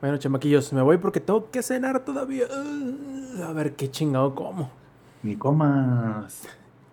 Bueno, 0.00 0.16
chamaquillos, 0.16 0.72
me 0.72 0.82
voy 0.82 0.98
porque 0.98 1.20
tengo 1.20 1.50
que 1.50 1.62
cenar 1.62 2.04
todavía. 2.04 2.44
A 3.46 3.52
ver 3.52 3.72
qué 3.74 3.90
chingado 3.90 4.34
como. 4.34 4.70
Ni 5.22 5.36
comas. 5.36 6.42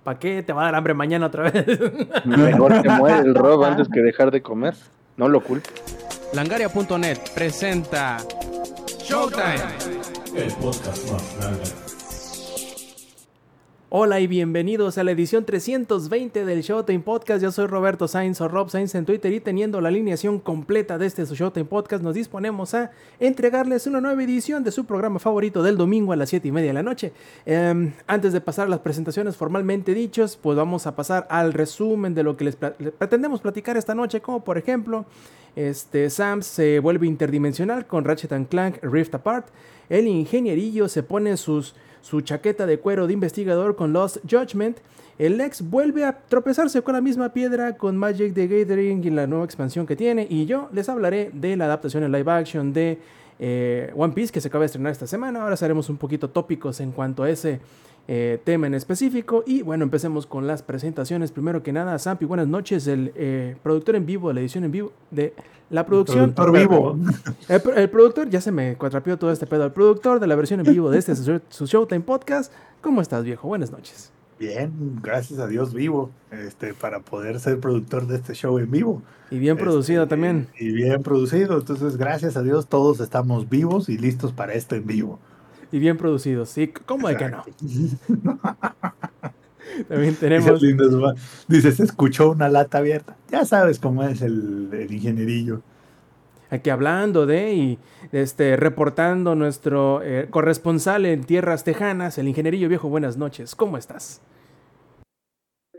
¿Para 0.04 0.20
qué? 0.20 0.42
Te 0.44 0.54
va 0.54 0.64
a 0.64 0.66
dar 0.66 0.76
hambre 0.76 0.94
mañana 0.94 1.28
otra 1.28 1.52
vez. 1.52 1.66
Mejor 2.26 2.82
te 2.82 2.90
muere 2.90 3.20
el 3.20 3.36
Rob 3.36 3.64
antes 3.66 3.88
que 3.90 4.02
dejar 4.02 4.32
de 4.32 4.42
comer. 4.42 4.76
No 5.18 5.30
lo 5.30 5.42
culpo. 5.42 5.70
Langaria.net 6.34 7.20
presenta 7.34 8.18
Showtime. 9.00 9.64
El 10.36 10.52
podcast 10.54 11.12
más 11.12 11.38
grande. 11.40 11.85
Hola 13.98 14.20
y 14.20 14.28
bienvenidos 14.28 14.98
a 14.98 15.06
la 15.06 15.12
edición 15.12 15.46
320 15.46 16.44
del 16.44 16.64
Showtime 16.64 17.00
Podcast. 17.00 17.42
Yo 17.42 17.50
soy 17.54 17.68
Roberto 17.68 18.10
Sainz 18.10 18.42
o 18.42 18.50
Rob 18.50 18.70
Sainz 18.70 18.94
en 18.94 19.06
Twitter 19.06 19.32
y 19.32 19.40
teniendo 19.40 19.80
la 19.80 19.88
alineación 19.88 20.40
completa 20.40 20.98
de 20.98 21.06
este 21.06 21.24
Showtime 21.24 21.64
Podcast 21.64 22.04
nos 22.04 22.14
disponemos 22.14 22.74
a 22.74 22.92
entregarles 23.22 23.88
una 23.88 24.02
nueva 24.02 24.22
edición 24.22 24.66
de 24.66 24.72
su 24.72 24.84
programa 24.84 25.18
favorito 25.20 25.64
del 25.64 25.78
domingo 25.78 26.12
a 26.12 26.18
las 26.18 26.28
7 26.28 26.46
y 26.46 26.52
media 26.52 26.72
de 26.72 26.74
la 26.74 26.84
noche. 26.84 27.14
Eh, 27.46 27.94
antes 28.06 28.34
de 28.34 28.42
pasar 28.42 28.68
a 28.68 28.70
las 28.70 28.80
presentaciones 28.80 29.38
formalmente 29.38 29.94
dichos, 29.94 30.36
pues 30.36 30.58
vamos 30.58 30.88
a 30.88 30.96
pasar 30.98 31.26
al 31.30 31.54
resumen 31.54 32.14
de 32.14 32.24
lo 32.24 32.36
que 32.36 32.44
les, 32.44 32.58
les 32.80 32.92
pretendemos 32.92 33.40
platicar 33.40 33.78
esta 33.78 33.96
noche, 33.96 34.20
como 34.20 34.44
por 34.44 34.58
ejemplo, 34.58 35.06
este, 35.56 36.10
Sam 36.10 36.42
se 36.42 36.80
vuelve 36.80 37.08
interdimensional 37.08 37.88
con 37.88 38.04
Ratchet 38.04 38.50
Clank 38.50 38.84
Rift 38.84 39.16
Apart. 39.16 39.48
El 39.88 40.08
ingenierillo 40.08 40.90
se 40.90 41.02
pone 41.02 41.38
sus 41.38 41.76
su 42.06 42.22
chaqueta 42.22 42.68
de 42.68 42.78
cuero 42.78 43.08
de 43.08 43.14
investigador 43.14 43.76
con 43.76 43.92
Lost 43.92 44.18
Judgment, 44.30 44.78
el 45.18 45.42
ex 45.42 45.68
vuelve 45.68 46.06
a 46.06 46.16
tropezarse 46.16 46.84
con 46.84 46.94
la 46.94 47.02
misma 47.02 47.34
piedra 47.34 47.78
con 47.78 47.98
Magic 47.98 48.36
the 48.36 48.46
Gathering 48.46 49.04
y 49.04 49.10
la 49.10 49.26
nueva 49.26 49.44
expansión 49.44 49.88
que 49.88 49.96
tiene. 49.96 50.28
Y 50.30 50.46
yo 50.46 50.70
les 50.72 50.88
hablaré 50.88 51.32
de 51.34 51.58
la 51.58 51.66
adaptación 51.66 52.04
en 52.04 52.12
live 52.12 52.32
action 52.32 52.74
de 52.74 53.00
eh, 53.40 53.92
One 53.96 54.14
Piece 54.14 54.32
que 54.32 54.40
se 54.40 54.50
acaba 54.50 54.62
de 54.62 54.68
estrenar 54.68 54.92
esta 54.92 55.08
semana. 55.08 55.42
Ahora 55.42 55.58
seremos 55.58 55.90
un 55.90 55.98
poquito 55.98 56.30
tópicos 56.30 56.80
en 56.80 56.92
cuanto 56.92 57.24
a 57.24 57.30
ese 57.32 57.60
eh, 58.08 58.40
tema 58.44 58.68
en 58.68 58.76
específico. 58.76 59.44
Y 59.48 59.64
bueno, 59.64 59.84
empecemos 59.84 60.28
con 60.28 60.46
las 60.46 60.62
presentaciones. 60.62 61.32
Primero 61.32 61.64
que 61.64 61.74
nada, 61.74 61.98
Zampi, 61.98 62.26
buenas 62.26 62.48
noches. 62.48 62.86
El 62.88 63.12
eh, 63.16 63.56
productor 63.64 63.96
en 63.96 64.06
vivo, 64.06 64.32
la 64.32 64.42
edición 64.42 64.64
en 64.64 64.72
vivo 64.72 64.92
de 65.10 65.34
la 65.72 65.86
producción. 65.86 66.26
El 66.26 66.34
productor 66.34 66.70
vivo. 66.70 66.98
El, 67.50 67.62
el, 67.78 67.90
productor, 67.90 68.30
ya 68.30 68.42
se 68.42 68.52
me 68.52 68.76
cuatrapió 68.76 69.18
todo 69.18 69.32
este 69.32 69.48
pedo. 69.48 69.66
El 69.66 69.72
productor 69.72 70.20
de 70.20 70.28
la 70.28 70.36
versión 70.36 70.60
en 70.60 70.72
vivo 70.72 70.92
de 70.92 71.00
este 71.00 71.16
su, 71.16 71.66
Showtime 71.66 72.02
Podcast. 72.02 72.54
¿Cómo 72.82 73.02
estás, 73.02 73.24
viejo? 73.24 73.48
Buenas 73.48 73.72
noches. 73.72 74.12
Bien, 74.38 75.00
gracias 75.02 75.40
a 75.40 75.48
Dios 75.48 75.74
vivo, 75.74 76.12
este, 76.30 76.74
para 76.74 77.00
poder 77.00 77.40
ser 77.40 77.60
productor 77.60 78.06
de 78.06 78.18
este 78.18 78.34
show 78.34 78.60
en 78.60 78.70
vivo. 78.70 79.02
Y 79.32 79.40
bien 79.40 79.58
producido 79.58 80.04
este, 80.04 80.10
también. 80.10 80.48
Y, 80.60 80.68
y 80.68 80.72
bien 80.74 81.02
producido, 81.02 81.58
entonces 81.58 81.96
gracias 81.96 82.36
a 82.36 82.44
Dios 82.44 82.68
todos 82.68 83.00
estamos 83.00 83.50
vivos 83.50 83.88
y 83.88 83.98
listos 83.98 84.34
para 84.34 84.54
esto 84.54 84.76
en 84.76 84.86
vivo. 84.86 85.20
Y 85.76 85.80
bien 85.80 85.98
producidos, 85.98 86.52
sí, 86.52 86.70
¿cómo 86.70 87.10
de 87.10 87.18
que 87.18 87.28
no? 87.28 87.44
También 89.90 90.16
tenemos. 90.16 90.62
Dice, 90.62 90.68
lindo, 90.68 91.14
dice, 91.50 91.74
se 91.74 91.84
escuchó 91.84 92.32
una 92.32 92.48
lata 92.48 92.78
abierta. 92.78 93.18
Ya 93.30 93.44
sabes 93.44 93.78
cómo 93.78 94.02
es 94.06 94.22
el, 94.22 94.70
el 94.72 94.94
ingenierillo. 94.94 95.64
Aquí 96.50 96.70
hablando 96.70 97.26
de 97.26 97.56
y 97.56 97.78
este, 98.14 98.56
reportando 98.56 99.36
nuestro 99.36 100.02
eh, 100.02 100.28
corresponsal 100.30 101.06
en 101.06 101.26
tierras 101.26 101.66
tejanas, 101.66 102.18
el 102.18 102.30
ingenierillo 102.30 102.70
viejo. 102.70 102.88
Buenas 102.88 103.18
noches, 103.18 103.54
¿cómo 103.54 103.78
estás? 103.78 104.22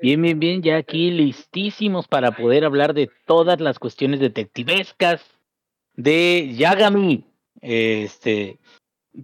Bien, 0.03 0.21
bien, 0.21 0.39
bien, 0.39 0.61
ya 0.61 0.77
aquí 0.77 1.11
listísimos 1.11 2.07
para 2.07 2.33
poder 2.33 2.67
hablar 2.67 2.93
de 2.93 3.09
todas 3.25 3.63
las 3.63 3.79
cuestiones 3.79 4.21
detectivescas 4.21 5.23
de 5.95 6.53
Yagami. 6.55 7.25
Este, 7.63 8.59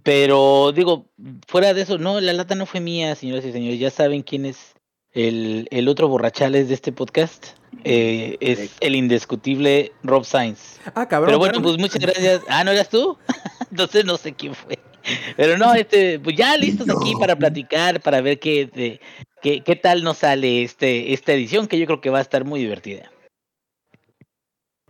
pero 0.01 0.71
digo, 0.71 1.05
fuera 1.47 1.73
de 1.73 1.81
eso, 1.83 1.97
no, 1.97 2.19
la 2.19 2.33
lata 2.33 2.55
no 2.55 2.65
fue 2.65 2.79
mía, 2.79 3.13
señoras 3.15 3.45
y 3.45 3.51
señores. 3.51 3.79
Ya 3.79 3.91
saben 3.91 4.23
quién 4.23 4.45
es 4.45 4.73
el, 5.11 5.67
el 5.69 5.87
otro 5.87 6.07
borrachales 6.07 6.67
de 6.67 6.73
este 6.73 6.91
podcast. 6.91 7.49
Eh, 7.83 8.37
es 8.39 8.71
el 8.79 8.95
indiscutible 8.95 9.91
Rob 10.03 10.25
Sainz. 10.25 10.79
Ah, 10.95 11.07
cabrón. 11.07 11.27
Pero 11.27 11.39
bueno, 11.39 11.61
pues 11.61 11.77
muchas 11.77 11.99
gracias. 11.99 12.41
Ah, 12.47 12.63
¿no 12.63 12.71
eras 12.71 12.89
tú? 12.89 13.17
Entonces 13.69 14.05
no 14.05 14.17
sé 14.17 14.33
quién 14.33 14.55
fue. 14.55 14.79
Pero 15.35 15.57
no, 15.57 15.73
este, 15.73 16.19
pues 16.19 16.35
ya 16.35 16.55
listos 16.57 16.87
No. 16.87 16.97
aquí 16.99 17.13
para 17.19 17.35
platicar, 17.35 18.01
para 18.01 18.21
ver 18.21 18.39
qué, 18.39 18.65
de, 18.65 19.01
qué, 19.41 19.61
qué 19.61 19.75
tal 19.75 20.03
nos 20.03 20.19
sale 20.19 20.63
este, 20.63 21.13
esta 21.13 21.33
edición, 21.33 21.67
que 21.67 21.77
yo 21.77 21.85
creo 21.85 22.01
que 22.01 22.09
va 22.09 22.19
a 22.19 22.21
estar 22.21 22.45
muy 22.45 22.61
divertida. 22.61 23.11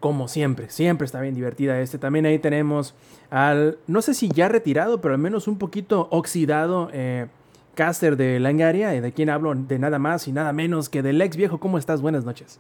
Como 0.04 0.28
siempre, 0.28 0.70
siempre 0.70 1.06
está 1.06 1.22
bien 1.22 1.34
divertida 1.34 1.80
este. 1.80 1.98
También 1.98 2.26
ahí 2.26 2.38
tenemos 2.38 2.94
al, 3.30 3.78
no 3.88 4.02
sé 4.02 4.14
si 4.14 4.28
ya 4.28 4.50
retirado, 4.50 5.00
pero 5.00 5.14
al 5.14 5.18
menos 5.18 5.48
un 5.48 5.58
poquito 5.58 6.10
oxidado 6.12 6.90
eh, 6.92 7.28
caster 7.74 8.18
de 8.18 8.38
Langaria, 8.42 8.90
de 8.90 9.14
quien 9.14 9.30
hablo 9.30 9.56
de 9.56 9.80
nada 9.80 10.00
más 10.00 10.28
y 10.28 10.34
nada 10.34 10.52
menos 10.52 10.90
que 10.90 11.04
del 11.04 11.22
ex 11.22 11.38
viejo. 11.38 11.58
¿Cómo 11.58 11.78
estás? 11.78 12.02
Buenas 12.02 12.26
noches. 12.26 12.60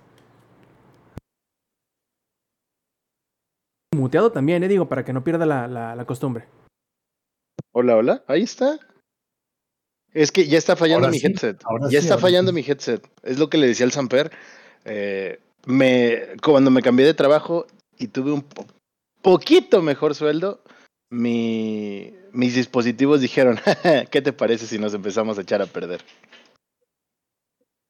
Muteado 3.93 4.31
también, 4.31 4.63
eh, 4.63 4.69
digo, 4.69 4.87
para 4.87 5.03
que 5.03 5.11
no 5.11 5.25
pierda 5.25 5.45
la, 5.45 5.67
la, 5.67 5.97
la 5.97 6.05
costumbre. 6.05 6.45
Hola, 7.73 7.97
hola, 7.97 8.23
ahí 8.27 8.43
está. 8.43 8.79
Es 10.13 10.31
que 10.31 10.47
ya 10.47 10.57
está 10.57 10.77
fallando 10.77 11.07
Ahora 11.07 11.11
mi 11.11 11.19
sí, 11.19 11.27
headset. 11.27 11.61
ahora 11.65 11.87
ya 11.89 11.99
sí, 11.99 12.07
está 12.07 12.17
fallando 12.17 12.51
sí. 12.51 12.55
mi 12.55 12.61
headset. 12.61 13.05
Es 13.21 13.37
lo 13.37 13.49
que 13.49 13.57
le 13.57 13.67
decía 13.67 13.85
al 13.85 13.91
Samper. 13.91 14.31
Eh, 14.85 15.41
me, 15.66 16.22
cuando 16.44 16.72
me 16.72 16.81
cambié 16.81 17.06
de 17.06 17.13
trabajo 17.13 17.66
y 17.97 18.07
tuve 18.07 18.31
un 18.31 18.41
po- 18.41 18.66
poquito 19.22 19.81
mejor 19.81 20.16
sueldo, 20.16 20.62
mi, 21.09 22.13
mis 22.31 22.56
dispositivos 22.56 23.22
dijeron, 23.22 23.59
¿qué 24.12 24.22
te 24.22 24.34
parece 24.34 24.68
si 24.68 24.79
nos 24.79 24.94
empezamos 24.94 25.38
a 25.38 25.41
echar 25.41 25.62
a 25.62 25.68
perder? 25.68 26.02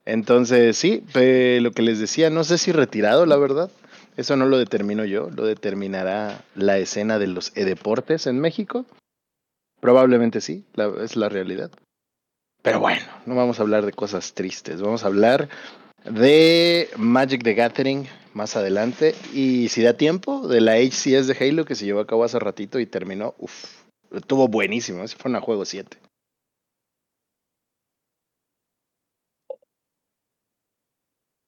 Entonces, 0.05 0.77
sí, 0.77 1.03
lo 1.13 1.71
que 1.71 1.81
les 1.81 1.99
decía, 1.99 2.29
no 2.29 2.43
sé 2.43 2.57
si 2.57 2.71
retirado, 2.71 3.25
la 3.25 3.37
verdad. 3.37 3.71
Eso 4.17 4.35
no 4.35 4.45
lo 4.45 4.57
determino 4.57 5.05
yo, 5.05 5.29
lo 5.31 5.45
determinará 5.45 6.43
la 6.55 6.77
escena 6.77 7.17
de 7.17 7.27
los 7.27 7.51
e-deportes 7.55 8.27
en 8.27 8.39
México. 8.39 8.85
Probablemente 9.79 10.39
sí, 10.39 10.65
es 11.01 11.15
la 11.15 11.29
realidad. 11.29 11.71
Pero 12.61 12.79
bueno, 12.79 13.01
no 13.25 13.35
vamos 13.35 13.59
a 13.59 13.63
hablar 13.63 13.85
de 13.85 13.91
cosas 13.91 14.33
tristes, 14.33 14.81
vamos 14.81 15.03
a 15.03 15.07
hablar 15.07 15.49
de 16.05 16.89
Magic 16.97 17.43
the 17.43 17.53
Gathering 17.53 18.07
más 18.33 18.55
adelante 18.55 19.15
y 19.33 19.69
si 19.69 19.83
da 19.83 19.93
tiempo, 19.93 20.47
de 20.47 20.61
la 20.61 20.77
HCS 20.77 21.27
de 21.27 21.37
Halo 21.39 21.65
que 21.65 21.75
se 21.75 21.85
llevó 21.85 21.99
a 21.99 22.07
cabo 22.07 22.23
hace 22.23 22.39
ratito 22.39 22.79
y 22.79 22.85
terminó, 22.85 23.35
uff, 23.37 23.65
estuvo 24.11 24.47
buenísimo, 24.47 25.03
ese 25.03 25.15
fue 25.17 25.31
un 25.31 25.39
juego 25.39 25.65
7. 25.65 25.97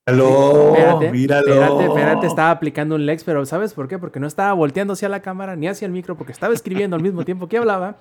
Míralo, 0.07 0.75
Espérate, 0.75 1.11
míralo. 1.11 1.47
espérate, 1.53 1.85
espérate, 1.85 2.27
estaba 2.27 2.51
aplicando 2.51 2.93
un 2.93 3.07
Lex, 3.07 3.23
pero 3.23 3.43
¿sabes 3.47 3.73
por 3.73 3.87
qué? 3.87 3.97
Porque 3.97 4.19
no 4.19 4.27
estaba 4.27 4.53
volteando 4.53 4.93
hacia 4.93 5.09
la 5.09 5.21
cámara 5.23 5.55
ni 5.55 5.67
hacia 5.67 5.87
el 5.87 5.91
micro, 5.91 6.15
porque 6.15 6.31
estaba 6.31 6.53
escribiendo 6.53 6.95
al 6.95 7.01
mismo 7.01 7.25
tiempo 7.25 7.47
que 7.47 7.57
hablaba. 7.57 7.97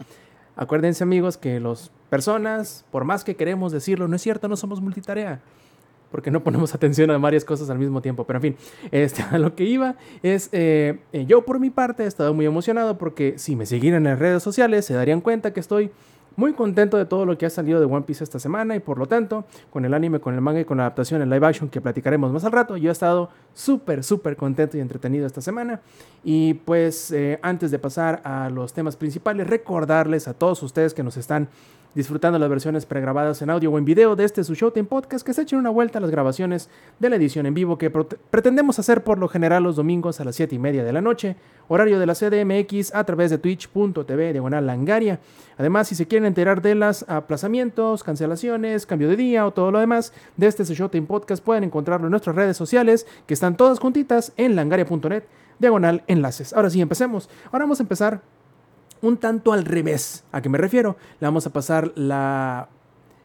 Acuérdense, 0.54 1.02
amigos, 1.02 1.38
que 1.38 1.58
las 1.60 1.90
personas, 2.10 2.84
por 2.90 3.04
más 3.04 3.24
que 3.24 3.36
queremos 3.36 3.72
decirlo, 3.72 4.06
no 4.06 4.16
es 4.16 4.22
cierto, 4.22 4.48
no 4.48 4.56
somos 4.56 4.82
multitarea. 4.82 5.40
Porque 6.10 6.30
no 6.30 6.42
ponemos 6.42 6.74
atención 6.74 7.10
a 7.10 7.18
varias 7.18 7.44
cosas 7.44 7.70
al 7.70 7.78
mismo 7.78 8.00
tiempo. 8.00 8.24
Pero 8.24 8.38
en 8.38 8.42
fin, 8.42 8.56
este, 8.90 9.22
a 9.22 9.38
lo 9.38 9.54
que 9.54 9.64
iba 9.64 9.96
es, 10.22 10.48
eh, 10.52 10.98
yo 11.26 11.44
por 11.44 11.60
mi 11.60 11.70
parte 11.70 12.04
he 12.04 12.06
estado 12.06 12.34
muy 12.34 12.46
emocionado 12.46 12.98
porque 12.98 13.34
si 13.38 13.56
me 13.56 13.66
siguieran 13.66 14.06
en 14.06 14.12
las 14.12 14.18
redes 14.18 14.42
sociales 14.42 14.84
se 14.84 14.94
darían 14.94 15.20
cuenta 15.20 15.52
que 15.52 15.60
estoy 15.60 15.90
muy 16.36 16.52
contento 16.52 16.96
de 16.96 17.04
todo 17.04 17.26
lo 17.26 17.38
que 17.38 17.46
ha 17.46 17.50
salido 17.50 17.80
de 17.80 17.86
One 17.86 18.02
Piece 18.02 18.24
esta 18.24 18.38
semana 18.38 18.74
y 18.76 18.80
por 18.80 18.98
lo 18.98 19.06
tanto, 19.06 19.44
con 19.70 19.84
el 19.84 19.94
anime, 19.94 20.20
con 20.20 20.34
el 20.34 20.40
manga 20.40 20.60
y 20.60 20.64
con 20.64 20.78
la 20.78 20.84
adaptación 20.84 21.22
en 21.22 21.30
live 21.30 21.46
action 21.46 21.68
que 21.68 21.80
platicaremos 21.80 22.32
más 22.32 22.44
al 22.44 22.52
rato, 22.52 22.76
yo 22.76 22.90
he 22.90 22.92
estado 22.92 23.30
súper, 23.52 24.02
súper 24.02 24.36
contento 24.36 24.76
y 24.76 24.80
entretenido 24.80 25.26
esta 25.26 25.40
semana. 25.40 25.80
Y 26.22 26.54
pues 26.54 27.10
eh, 27.12 27.38
antes 27.42 27.70
de 27.70 27.78
pasar 27.78 28.20
a 28.24 28.50
los 28.50 28.72
temas 28.72 28.96
principales, 28.96 29.46
recordarles 29.46 30.28
a 30.28 30.34
todos 30.34 30.62
ustedes 30.62 30.94
que 30.94 31.02
nos 31.02 31.16
están 31.16 31.48
disfrutando 31.94 32.38
las 32.38 32.48
versiones 32.48 32.86
pregrabadas 32.86 33.40
en 33.42 33.50
audio 33.50 33.70
o 33.70 33.78
en 33.78 33.84
video 33.84 34.16
de 34.16 34.24
este 34.24 34.44
su 34.44 34.54
Showtime 34.54 34.86
Podcast, 34.86 35.24
que 35.24 35.32
se 35.32 35.42
echen 35.42 35.58
una 35.58 35.70
vuelta 35.70 35.98
a 35.98 36.00
las 36.00 36.10
grabaciones 36.10 36.68
de 36.98 37.08
la 37.08 37.16
edición 37.16 37.46
en 37.46 37.54
vivo 37.54 37.78
que 37.78 37.90
pretendemos 37.90 38.78
hacer 38.78 39.04
por 39.04 39.18
lo 39.18 39.28
general 39.28 39.62
los 39.62 39.76
domingos 39.76 40.20
a 40.20 40.24
las 40.24 40.36
7 40.36 40.54
y 40.54 40.58
media 40.58 40.84
de 40.84 40.92
la 40.92 41.00
noche, 41.00 41.36
horario 41.68 41.98
de 41.98 42.06
la 42.06 42.14
CDMX 42.14 42.94
a 42.94 43.04
través 43.04 43.30
de 43.30 43.38
twitch.tv 43.38 44.32
diagonal 44.32 44.66
langaria. 44.66 45.20
Además, 45.56 45.88
si 45.88 45.94
se 45.94 46.06
quieren 46.06 46.26
enterar 46.26 46.62
de 46.62 46.74
los 46.74 47.08
aplazamientos, 47.08 48.02
cancelaciones, 48.02 48.86
cambio 48.86 49.08
de 49.08 49.16
día 49.16 49.46
o 49.46 49.52
todo 49.52 49.70
lo 49.70 49.78
demás 49.78 50.12
de 50.36 50.46
este 50.46 50.64
su 50.64 50.74
Showtime 50.74 51.06
Podcast, 51.06 51.44
pueden 51.44 51.64
encontrarlo 51.64 52.06
en 52.06 52.10
nuestras 52.10 52.36
redes 52.36 52.56
sociales, 52.56 53.06
que 53.26 53.34
están 53.34 53.56
todas 53.56 53.78
juntitas 53.78 54.32
en 54.36 54.56
langaria.net 54.56 55.24
diagonal 55.58 56.02
enlaces. 56.06 56.52
Ahora 56.52 56.70
sí, 56.70 56.80
empecemos. 56.80 57.28
Ahora 57.46 57.64
vamos 57.64 57.80
a 57.80 57.84
empezar 57.84 58.20
un 59.06 59.16
tanto 59.16 59.52
al 59.52 59.64
revés. 59.64 60.24
¿A 60.32 60.42
qué 60.42 60.48
me 60.48 60.58
refiero? 60.58 60.96
Le 61.20 61.26
vamos 61.26 61.46
a 61.46 61.52
pasar 61.52 61.92
la, 61.96 62.68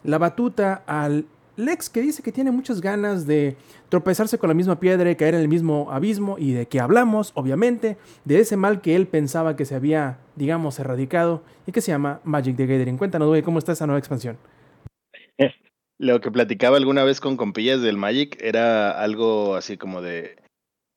la 0.03 0.17
batuta 0.17 0.83
al 0.85 1.25
Lex 1.59 1.89
que 1.89 2.01
dice 2.01 2.23
que 2.23 2.31
tiene 2.31 2.51
muchas 2.51 2.79
ganas 2.79 3.27
de 3.27 3.57
tropezarse 3.89 4.37
con 4.37 4.47
la 4.47 4.53
misma 4.53 4.79
piedra 4.79 5.11
y 5.11 5.15
caer 5.15 5.35
en 5.35 5.41
el 5.41 5.49
mismo 5.49 5.91
abismo 5.91 6.37
y 6.39 6.53
de 6.53 6.67
que 6.67 6.79
hablamos, 6.79 7.31
obviamente, 7.35 7.97
de 8.23 8.39
ese 8.39 8.55
mal 8.55 8.81
que 8.81 8.95
él 8.95 9.07
pensaba 9.07 9.55
que 9.55 9.65
se 9.65 9.75
había, 9.75 10.19
digamos, 10.35 10.79
erradicado 10.79 11.43
y 11.67 11.73
que 11.73 11.81
se 11.81 11.91
llama 11.91 12.21
Magic 12.23 12.55
the 12.55 12.65
Gathering. 12.65 12.97
Cuéntanos, 12.97 13.27
güey, 13.27 13.41
¿cómo 13.41 13.59
está 13.59 13.73
esa 13.73 13.85
nueva 13.85 13.99
expansión? 13.99 14.37
Lo 15.97 16.21
que 16.21 16.31
platicaba 16.31 16.77
alguna 16.77 17.03
vez 17.03 17.19
con 17.19 17.35
compillas 17.35 17.81
del 17.81 17.97
Magic 17.97 18.41
era 18.41 18.91
algo 18.91 19.55
así 19.55 19.75
como 19.75 20.01
de... 20.01 20.37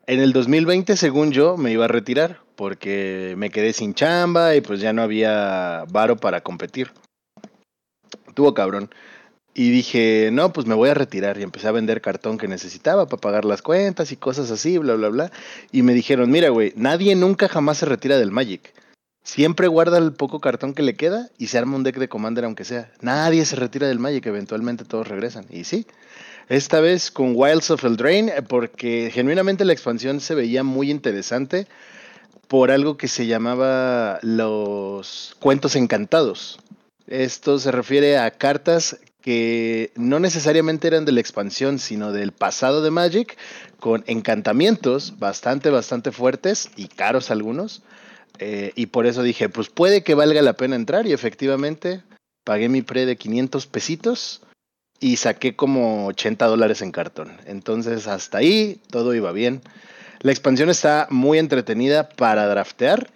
En 0.06 0.20
el 0.20 0.32
2020, 0.32 0.96
según 0.96 1.32
yo, 1.32 1.56
me 1.56 1.72
iba 1.72 1.86
a 1.86 1.88
retirar 1.88 2.38
porque 2.62 3.34
me 3.36 3.50
quedé 3.50 3.72
sin 3.72 3.92
chamba 3.92 4.54
y 4.54 4.60
pues 4.60 4.78
ya 4.78 4.92
no 4.92 5.02
había 5.02 5.84
varo 5.90 6.16
para 6.16 6.42
competir. 6.42 6.92
Tuvo 8.34 8.54
cabrón. 8.54 8.88
Y 9.52 9.70
dije, 9.70 10.30
no, 10.32 10.52
pues 10.52 10.68
me 10.68 10.76
voy 10.76 10.88
a 10.88 10.94
retirar. 10.94 11.38
Y 11.38 11.42
empecé 11.42 11.66
a 11.66 11.72
vender 11.72 12.00
cartón 12.00 12.38
que 12.38 12.46
necesitaba 12.46 13.06
para 13.06 13.20
pagar 13.20 13.44
las 13.44 13.62
cuentas 13.62 14.12
y 14.12 14.16
cosas 14.16 14.52
así, 14.52 14.78
bla, 14.78 14.94
bla, 14.94 15.08
bla. 15.08 15.32
Y 15.72 15.82
me 15.82 15.92
dijeron, 15.92 16.30
mira, 16.30 16.50
güey, 16.50 16.72
nadie 16.76 17.16
nunca 17.16 17.48
jamás 17.48 17.78
se 17.78 17.86
retira 17.86 18.16
del 18.16 18.30
Magic. 18.30 18.72
Siempre 19.24 19.66
guarda 19.66 19.98
el 19.98 20.12
poco 20.12 20.38
cartón 20.38 20.72
que 20.72 20.84
le 20.84 20.94
queda 20.94 21.30
y 21.38 21.48
se 21.48 21.58
arma 21.58 21.74
un 21.74 21.82
deck 21.82 21.98
de 21.98 22.08
Commander 22.08 22.44
aunque 22.44 22.64
sea. 22.64 22.92
Nadie 23.00 23.44
se 23.44 23.56
retira 23.56 23.88
del 23.88 23.98
Magic, 23.98 24.24
eventualmente 24.26 24.84
todos 24.84 25.08
regresan. 25.08 25.46
Y 25.50 25.64
sí, 25.64 25.84
esta 26.48 26.78
vez 26.80 27.10
con 27.10 27.32
Wilds 27.34 27.72
of 27.72 27.84
Eldraine, 27.84 28.40
porque 28.46 29.10
genuinamente 29.12 29.64
la 29.64 29.72
expansión 29.72 30.20
se 30.20 30.36
veía 30.36 30.62
muy 30.62 30.92
interesante 30.92 31.66
por 32.52 32.70
algo 32.70 32.98
que 32.98 33.08
se 33.08 33.26
llamaba 33.26 34.18
los 34.20 35.34
cuentos 35.40 35.74
encantados. 35.74 36.58
Esto 37.06 37.58
se 37.58 37.72
refiere 37.72 38.18
a 38.18 38.30
cartas 38.30 38.98
que 39.22 39.90
no 39.96 40.20
necesariamente 40.20 40.86
eran 40.86 41.06
de 41.06 41.12
la 41.12 41.20
expansión, 41.20 41.78
sino 41.78 42.12
del 42.12 42.32
pasado 42.32 42.82
de 42.82 42.90
Magic, 42.90 43.38
con 43.80 44.04
encantamientos 44.06 45.18
bastante, 45.18 45.70
bastante 45.70 46.12
fuertes 46.12 46.68
y 46.76 46.88
caros 46.88 47.30
algunos. 47.30 47.84
Eh, 48.38 48.72
y 48.74 48.84
por 48.84 49.06
eso 49.06 49.22
dije, 49.22 49.48
pues 49.48 49.70
puede 49.70 50.02
que 50.02 50.14
valga 50.14 50.42
la 50.42 50.52
pena 50.52 50.76
entrar 50.76 51.06
y 51.06 51.14
efectivamente 51.14 52.02
pagué 52.44 52.68
mi 52.68 52.82
pre 52.82 53.06
de 53.06 53.16
500 53.16 53.66
pesitos 53.66 54.42
y 55.00 55.16
saqué 55.16 55.56
como 55.56 56.06
80 56.08 56.44
dólares 56.48 56.82
en 56.82 56.92
cartón. 56.92 57.32
Entonces 57.46 58.06
hasta 58.08 58.36
ahí 58.36 58.78
todo 58.90 59.14
iba 59.14 59.32
bien. 59.32 59.62
La 60.22 60.30
expansión 60.30 60.70
está 60.70 61.08
muy 61.10 61.38
entretenida 61.38 62.08
para 62.08 62.46
draftear. 62.46 63.10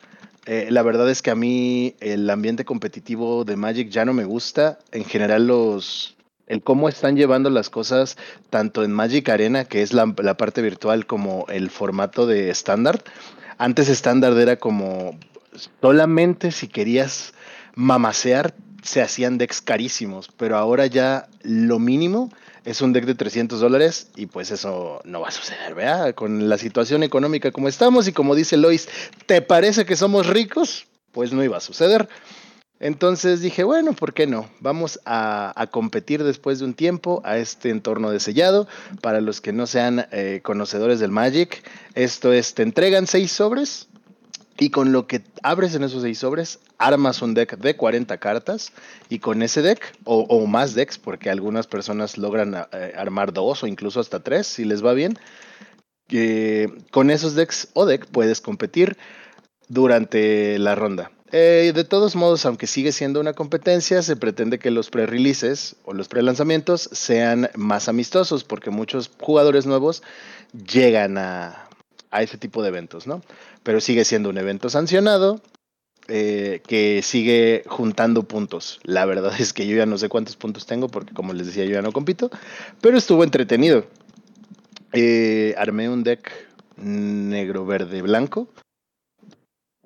Eh, 0.44 0.66
la 0.70 0.82
verdad 0.82 1.08
es 1.08 1.22
que 1.22 1.30
a 1.30 1.36
mí 1.36 1.94
el 2.00 2.28
ambiente 2.28 2.64
competitivo 2.64 3.44
de 3.44 3.54
Magic 3.54 3.90
ya 3.90 4.04
no 4.04 4.12
me 4.12 4.24
gusta. 4.24 4.80
En 4.90 5.04
general 5.04 5.46
los, 5.46 6.16
el 6.48 6.64
cómo 6.64 6.88
están 6.88 7.16
llevando 7.16 7.48
las 7.48 7.70
cosas 7.70 8.16
tanto 8.50 8.82
en 8.82 8.92
Magic 8.92 9.28
Arena, 9.28 9.66
que 9.66 9.82
es 9.82 9.92
la, 9.92 10.14
parte 10.14 10.62
virtual, 10.62 11.06
como 11.06 11.46
el 11.48 11.70
formato 11.70 12.26
de 12.26 12.50
estándar. 12.50 13.04
Antes 13.56 13.88
estándar 13.88 14.36
era 14.36 14.56
como 14.56 15.16
solamente 15.80 16.50
si 16.50 16.66
querías 16.66 17.34
mamasear 17.76 18.52
se 18.82 19.00
hacían 19.00 19.38
decks 19.38 19.60
carísimos, 19.60 20.28
pero 20.36 20.56
ahora 20.56 20.86
ya 20.86 21.28
lo 21.42 21.78
mínimo 21.78 22.30
es 22.66 22.82
un 22.82 22.92
deck 22.92 23.06
de 23.06 23.14
300 23.14 23.60
dólares 23.60 24.08
y 24.16 24.26
pues 24.26 24.50
eso 24.50 25.00
no 25.04 25.20
va 25.20 25.28
a 25.28 25.30
suceder, 25.30 25.74
¿verdad? 25.74 26.14
Con 26.14 26.48
la 26.48 26.58
situación 26.58 27.04
económica 27.04 27.52
como 27.52 27.68
estamos 27.68 28.08
y 28.08 28.12
como 28.12 28.34
dice 28.34 28.56
Lois, 28.56 28.88
¿te 29.26 29.40
parece 29.40 29.86
que 29.86 29.94
somos 29.94 30.26
ricos? 30.26 30.86
Pues 31.12 31.32
no 31.32 31.44
iba 31.44 31.56
a 31.56 31.60
suceder. 31.60 32.08
Entonces 32.80 33.40
dije, 33.40 33.62
bueno, 33.62 33.92
¿por 33.92 34.12
qué 34.12 34.26
no? 34.26 34.50
Vamos 34.60 35.00
a, 35.06 35.68
competir 35.70 36.24
después 36.24 36.58
de 36.58 36.66
un 36.66 36.74
tiempo 36.74 37.22
a 37.24 37.38
este 37.38 37.70
entorno 37.70 38.10
de 38.10 38.18
sellado. 38.18 38.66
Para 39.00 39.20
los 39.20 39.40
que 39.40 39.52
no 39.52 39.66
sean 39.66 40.08
eh, 40.10 40.40
conocedores 40.42 40.98
del 40.98 41.12
Magic, 41.12 41.62
esto 41.94 42.32
es, 42.32 42.52
te 42.54 42.64
entregan 42.64 43.06
seis 43.06 43.30
sobres 43.30 43.88
y 44.58 44.70
con 44.70 44.92
lo 44.92 45.06
que 45.06 45.22
abres 45.42 45.74
en 45.74 45.84
esos 45.84 46.02
seis 46.02 46.18
sobres, 46.18 46.60
armas 46.78 47.20
un 47.22 47.34
deck 47.34 47.58
de 47.58 47.76
40 47.76 48.16
cartas 48.18 48.72
y 49.08 49.18
con 49.18 49.42
ese 49.42 49.62
deck, 49.62 49.94
o, 50.04 50.46
más 50.46 50.74
decks, 50.74 50.98
porque 50.98 51.30
algunas 51.30 51.66
personas 51.66 52.16
logran 52.16 52.54
eh, 52.54 52.92
armar 52.96 53.32
dos 53.32 53.62
o 53.62 53.66
incluso 53.66 54.00
hasta 54.00 54.20
tres, 54.20 54.46
si 54.46 54.64
les 54.64 54.84
va 54.84 54.94
bien, 54.94 55.18
eh, 56.10 56.68
con 56.90 57.10
esos 57.10 57.34
decks 57.34 57.68
o 57.74 57.84
deck 57.84 58.06
puedes 58.06 58.40
competir 58.40 58.96
durante 59.68 60.58
la 60.58 60.74
ronda. 60.74 61.10
Eh, 61.32 61.72
de 61.74 61.84
todos 61.84 62.14
modos, 62.14 62.46
aunque 62.46 62.68
sigue 62.68 62.92
siendo 62.92 63.20
una 63.20 63.32
competencia, 63.32 64.00
se 64.00 64.14
pretende 64.14 64.60
que 64.60 64.70
los 64.70 64.90
pre-releases 64.90 65.76
o 65.84 65.92
los 65.92 66.06
pre-lanzamientos 66.08 66.88
sean 66.92 67.50
más 67.56 67.88
amistosos, 67.88 68.44
porque 68.44 68.70
muchos 68.70 69.10
jugadores 69.20 69.66
nuevos 69.66 70.04
llegan 70.52 71.18
a, 71.18 71.68
a 72.10 72.22
ese 72.22 72.38
tipo 72.38 72.62
de 72.62 72.68
eventos, 72.68 73.08
¿no? 73.08 73.22
Pero 73.66 73.80
sigue 73.80 74.04
siendo 74.04 74.30
un 74.30 74.38
evento 74.38 74.70
sancionado 74.70 75.40
eh, 76.06 76.62
que 76.68 77.02
sigue 77.02 77.64
juntando 77.66 78.22
puntos. 78.22 78.78
La 78.84 79.04
verdad 79.06 79.32
es 79.40 79.52
que 79.52 79.66
yo 79.66 79.76
ya 79.76 79.86
no 79.86 79.98
sé 79.98 80.08
cuántos 80.08 80.36
puntos 80.36 80.66
tengo 80.66 80.86
porque 80.88 81.12
como 81.12 81.32
les 81.32 81.48
decía 81.48 81.64
yo 81.64 81.72
ya 81.72 81.82
no 81.82 81.90
compito, 81.90 82.30
pero 82.80 82.96
estuvo 82.96 83.24
entretenido. 83.24 83.84
Eh, 84.92 85.52
armé 85.58 85.88
un 85.88 86.04
deck 86.04 86.30
negro, 86.76 87.66
verde, 87.66 88.02
blanco. 88.02 88.48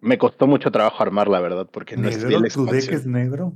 Me 0.03 0.19
costó 0.19 0.47
mucho 0.47 0.71
trabajo 0.71 1.03
armar, 1.03 1.29
la 1.29 1.41
verdad, 1.41 1.67
porque 1.71 1.97
no 1.97 2.11
¿Negro? 2.11 2.39
la 2.39 2.49
¿Tu 2.49 2.67
deck 2.67 2.93
es 2.93 3.07
negro? 3.07 3.55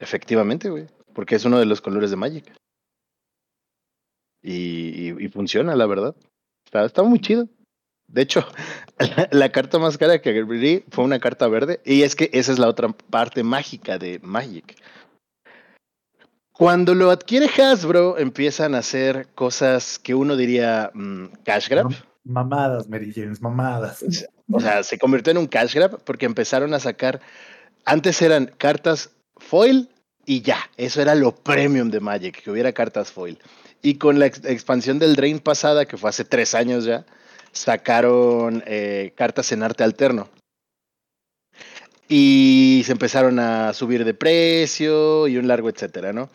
Efectivamente, 0.00 0.70
güey. 0.70 0.86
Porque 1.12 1.34
es 1.34 1.44
uno 1.44 1.58
de 1.58 1.66
los 1.66 1.82
colores 1.82 2.08
de 2.10 2.16
Magic. 2.16 2.54
Y, 4.42 5.10
y- 5.10 5.24
y 5.24 5.28
funciona, 5.28 5.76
la 5.76 5.84
verdad. 5.86 6.16
Está, 6.64 6.86
está 6.86 7.02
muy 7.02 7.20
chido. 7.20 7.48
De 8.08 8.22
hecho, 8.22 8.44
la, 8.98 9.28
la 9.30 9.48
carta 9.52 9.78
más 9.78 9.96
cara 9.98 10.20
que 10.20 10.38
abrí 10.40 10.84
fue 10.90 11.04
una 11.04 11.20
carta 11.20 11.46
verde. 11.48 11.80
Y 11.84 12.02
es 12.02 12.16
que 12.16 12.30
esa 12.32 12.52
es 12.52 12.58
la 12.58 12.68
otra 12.68 12.88
parte 12.88 13.42
mágica 13.42 13.98
de 13.98 14.18
Magic. 14.22 14.76
Cuando 16.52 16.94
lo 16.94 17.10
adquiere 17.10 17.46
Hasbro, 17.46 18.18
empiezan 18.18 18.74
a 18.74 18.78
hacer 18.78 19.28
cosas 19.34 19.98
que 20.00 20.14
uno 20.14 20.34
diría 20.36 20.90
mm, 20.92 21.26
cash 21.44 21.68
grab. 21.68 21.92
Mamadas, 22.24 22.88
Mary 22.88 23.12
James, 23.14 23.40
mamadas. 23.40 24.04
O 24.50 24.58
sea, 24.60 24.82
se 24.82 24.98
convirtió 24.98 25.30
en 25.30 25.38
un 25.38 25.46
cash 25.46 25.74
grab 25.74 26.02
porque 26.02 26.26
empezaron 26.26 26.74
a 26.74 26.80
sacar. 26.80 27.20
Antes 27.84 28.20
eran 28.22 28.46
cartas 28.58 29.10
foil 29.36 29.88
y 30.26 30.42
ya. 30.42 30.58
Eso 30.76 31.00
era 31.00 31.14
lo 31.14 31.32
premium 31.32 31.90
de 31.90 32.00
Magic, 32.00 32.42
que 32.42 32.50
hubiera 32.50 32.72
cartas 32.72 33.12
foil. 33.12 33.38
Y 33.80 33.94
con 33.94 34.18
la 34.18 34.26
ex- 34.26 34.44
expansión 34.44 34.98
del 34.98 35.14
Drain 35.14 35.38
pasada, 35.38 35.86
que 35.86 35.96
fue 35.96 36.10
hace 36.10 36.24
tres 36.24 36.54
años 36.56 36.84
ya, 36.84 37.06
sacaron 37.58 38.62
eh, 38.66 39.12
cartas 39.16 39.52
en 39.52 39.62
arte 39.62 39.84
alterno. 39.84 40.28
Y 42.08 42.82
se 42.86 42.92
empezaron 42.92 43.38
a 43.38 43.72
subir 43.74 44.04
de 44.04 44.14
precio 44.14 45.28
y 45.28 45.36
un 45.36 45.46
largo 45.46 45.68
etcétera, 45.68 46.12
¿no? 46.12 46.30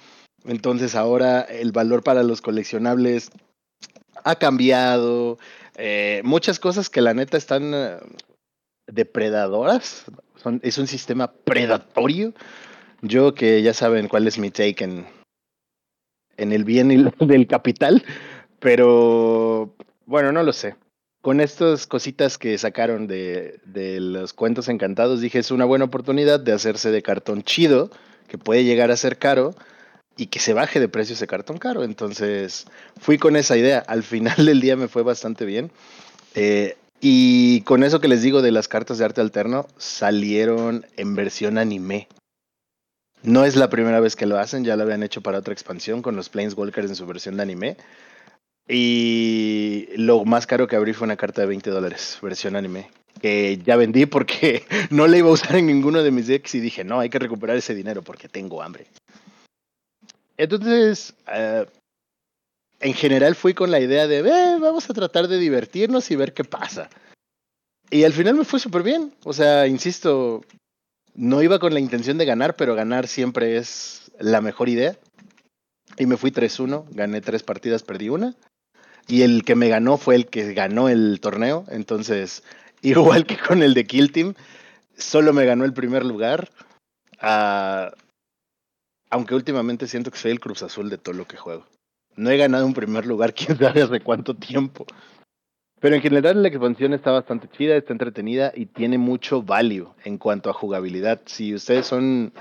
Entonces 0.46 0.94
ahora 0.94 1.42
el 1.42 1.72
valor 1.72 2.04
para 2.04 2.22
los 2.24 2.42
coleccionables 2.42 3.32
ha 4.24 4.36
cambiado. 4.36 5.40
eh, 5.76 6.22
muchas 6.24 6.60
cosas 6.60 6.90
que 6.90 7.02
la 7.02 7.14
neta 7.14 7.38
están 7.38 7.74
eh, 7.74 7.98
depredadoras. 8.88 10.06
Es 10.62 10.78
un 10.78 10.88
sistema 10.88 11.32
predatorio. 11.32 12.34
Yo 13.02 13.34
que 13.34 13.62
ya 13.62 13.74
saben 13.74 14.08
cuál 14.08 14.28
es 14.28 14.38
mi 14.38 14.52
take 14.52 14.84
en, 14.84 15.08
en 16.38 16.52
el 16.52 16.64
bien 16.66 16.92
y 16.92 16.98
lo 16.98 17.12
del 17.20 17.48
capital. 17.48 18.04
Pero 18.60 19.74
bueno, 20.06 20.32
no 20.32 20.44
lo 20.44 20.54
sé. 20.54 20.76
Con 21.24 21.40
estas 21.40 21.88
cositas 21.88 22.38
que 22.38 22.58
sacaron 22.58 23.08
de, 23.08 23.62
de 23.64 24.02
los 24.02 24.34
cuentos 24.34 24.68
encantados, 24.68 25.22
dije 25.22 25.40
es 25.40 25.52
una 25.52 25.64
buena 25.64 25.86
oportunidad 25.86 26.38
de 26.38 26.52
hacerse 26.52 26.92
de 26.92 27.02
cartón 27.02 27.44
chido, 27.44 27.90
que 28.28 28.38
puede 28.38 28.66
llegar 28.66 28.92
a 28.92 28.98
ser 28.98 29.18
caro, 29.18 29.56
y 30.18 30.26
que 30.26 30.40
se 30.40 30.52
baje 30.52 30.82
de 30.82 30.90
precio 30.90 31.16
ese 31.16 31.26
cartón 31.26 31.60
caro. 31.60 31.86
Entonces 31.86 32.66
fui 33.00 33.18
con 33.18 33.38
esa 33.38 33.56
idea. 33.56 33.80
Al 33.88 34.04
final 34.04 34.46
del 34.46 34.60
día 34.60 34.76
me 34.76 34.90
fue 34.90 35.04
bastante 35.04 35.46
bien. 35.46 35.72
Eh, 36.36 36.76
y 37.00 37.62
con 37.62 37.86
eso 37.86 38.02
que 38.02 38.10
les 38.10 38.22
digo 38.22 38.42
de 38.42 38.52
las 38.52 38.68
cartas 38.68 38.98
de 38.98 39.06
arte 39.06 39.22
alterno, 39.22 39.66
salieron 39.78 40.86
en 40.98 41.16
versión 41.16 41.58
anime. 41.58 42.10
No 43.22 43.46
es 43.46 43.56
la 43.56 43.70
primera 43.70 44.02
vez 44.02 44.18
que 44.18 44.26
lo 44.26 44.40
hacen, 44.40 44.66
ya 44.66 44.76
lo 44.76 44.84
habían 44.84 45.04
hecho 45.04 45.22
para 45.22 45.40
otra 45.40 45.54
expansión 45.54 46.02
con 46.02 46.18
los 46.18 46.28
Planeswalkers 46.28 46.90
en 46.90 46.98
su 46.98 47.06
versión 47.06 47.38
de 47.38 47.44
anime. 47.44 47.78
Y 48.68 49.88
lo 49.98 50.24
más 50.26 50.48
caro 50.48 50.68
que 50.68 50.76
abrí 50.76 50.94
fue 50.94 51.06
una 51.06 51.18
carta 51.18 51.42
de 51.42 51.48
20 51.48 51.70
dólares, 51.70 52.18
versión 52.22 52.56
anime. 52.56 52.90
Que 53.22 53.60
ya 53.64 53.76
vendí 53.76 54.06
porque 54.06 54.66
no 54.90 55.08
la 55.08 55.18
iba 55.18 55.30
a 55.30 55.34
usar 55.34 55.56
en 55.58 55.68
ninguno 55.68 56.02
de 56.04 56.12
mis 56.12 56.28
decks 56.28 56.56
y 56.56 56.60
dije, 56.60 56.84
no, 56.84 57.00
hay 57.00 57.10
que 57.10 57.20
recuperar 57.20 57.58
ese 57.58 57.76
dinero 57.76 58.02
porque 58.02 58.28
tengo 58.30 58.62
hambre. 58.62 58.88
Entonces, 60.38 61.14
eh, 61.32 61.66
en 62.80 62.94
general 62.94 63.36
fui 63.36 63.54
con 63.54 63.70
la 63.72 63.80
idea 63.80 64.08
de, 64.08 64.20
"Eh, 64.20 64.58
vamos 64.60 64.90
a 64.90 64.94
tratar 64.94 65.28
de 65.28 65.38
divertirnos 65.38 66.10
y 66.12 66.16
ver 66.16 66.34
qué 66.34 66.44
pasa. 66.44 66.90
Y 67.90 68.04
al 68.04 68.14
final 68.14 68.36
me 68.36 68.46
fue 68.46 68.60
súper 68.60 68.82
bien. 68.82 69.14
O 69.24 69.34
sea, 69.34 69.68
insisto, 69.68 70.44
no 71.14 71.44
iba 71.44 71.60
con 71.60 71.74
la 71.74 71.80
intención 71.80 72.18
de 72.18 72.26
ganar, 72.26 72.56
pero 72.56 72.74
ganar 72.76 73.08
siempre 73.08 73.58
es 73.58 74.12
la 74.20 74.42
mejor 74.42 74.70
idea. 74.70 74.98
y 75.96 76.08
me 76.08 76.18
fui 76.18 76.32
3-1, 76.32 76.88
gané 76.90 77.22
tres 77.22 77.44
partidas, 77.44 77.84
perdí 77.84 78.10
una. 78.10 78.36
Y 79.08 79.24
el 79.24 79.44
que 79.44 79.56
me 79.56 79.70
ganó 79.70 79.98
fue 79.98 80.16
el 80.16 80.28
que 80.28 80.54
ganó 80.54 80.90
el 80.90 81.20
torneo. 81.20 81.66
Entonces, 81.70 82.44
igual 82.82 83.26
que 83.26 83.38
con 83.38 83.64
el 83.64 83.74
de 83.74 83.86
Kill 83.86 84.12
Team, 84.12 84.34
solo 84.98 85.34
me 85.34 85.46
ganó 85.46 85.66
el 85.66 85.74
primer 85.74 86.06
lugar. 86.06 86.50
Ah, 87.20 87.92
aunque 89.10 89.36
últimamente 89.36 89.88
siento 89.88 90.12
que 90.12 90.18
soy 90.18 90.32
el 90.32 90.40
Cruz 90.40 90.64
Azul 90.64 90.90
de 90.90 90.98
todo 90.98 91.16
lo 91.16 91.26
que 91.26 91.38
juego. 91.38 91.66
No 92.16 92.30
he 92.30 92.38
ganado 92.38 92.66
un 92.66 92.74
primer 92.74 93.06
lugar, 93.06 93.34
quién 93.36 93.58
sabe 93.58 93.82
hace 93.82 94.00
cuánto 94.00 94.36
tiempo. 94.36 94.86
Pero 95.80 95.96
en 95.96 96.02
general 96.02 96.42
la 96.42 96.48
expansión 96.48 96.94
está 96.94 97.12
bastante 97.12 97.50
chida, 97.50 97.76
está 97.76 97.92
entretenida 97.92 98.54
y 98.56 98.68
tiene 98.68 98.98
mucho 98.98 99.44
value 99.44 99.94
en 100.06 100.18
cuanto 100.18 100.50
a 100.50 100.54
jugabilidad. 100.54 101.22
Si 101.26 101.54
ustedes 101.54 101.86
son 101.86 102.32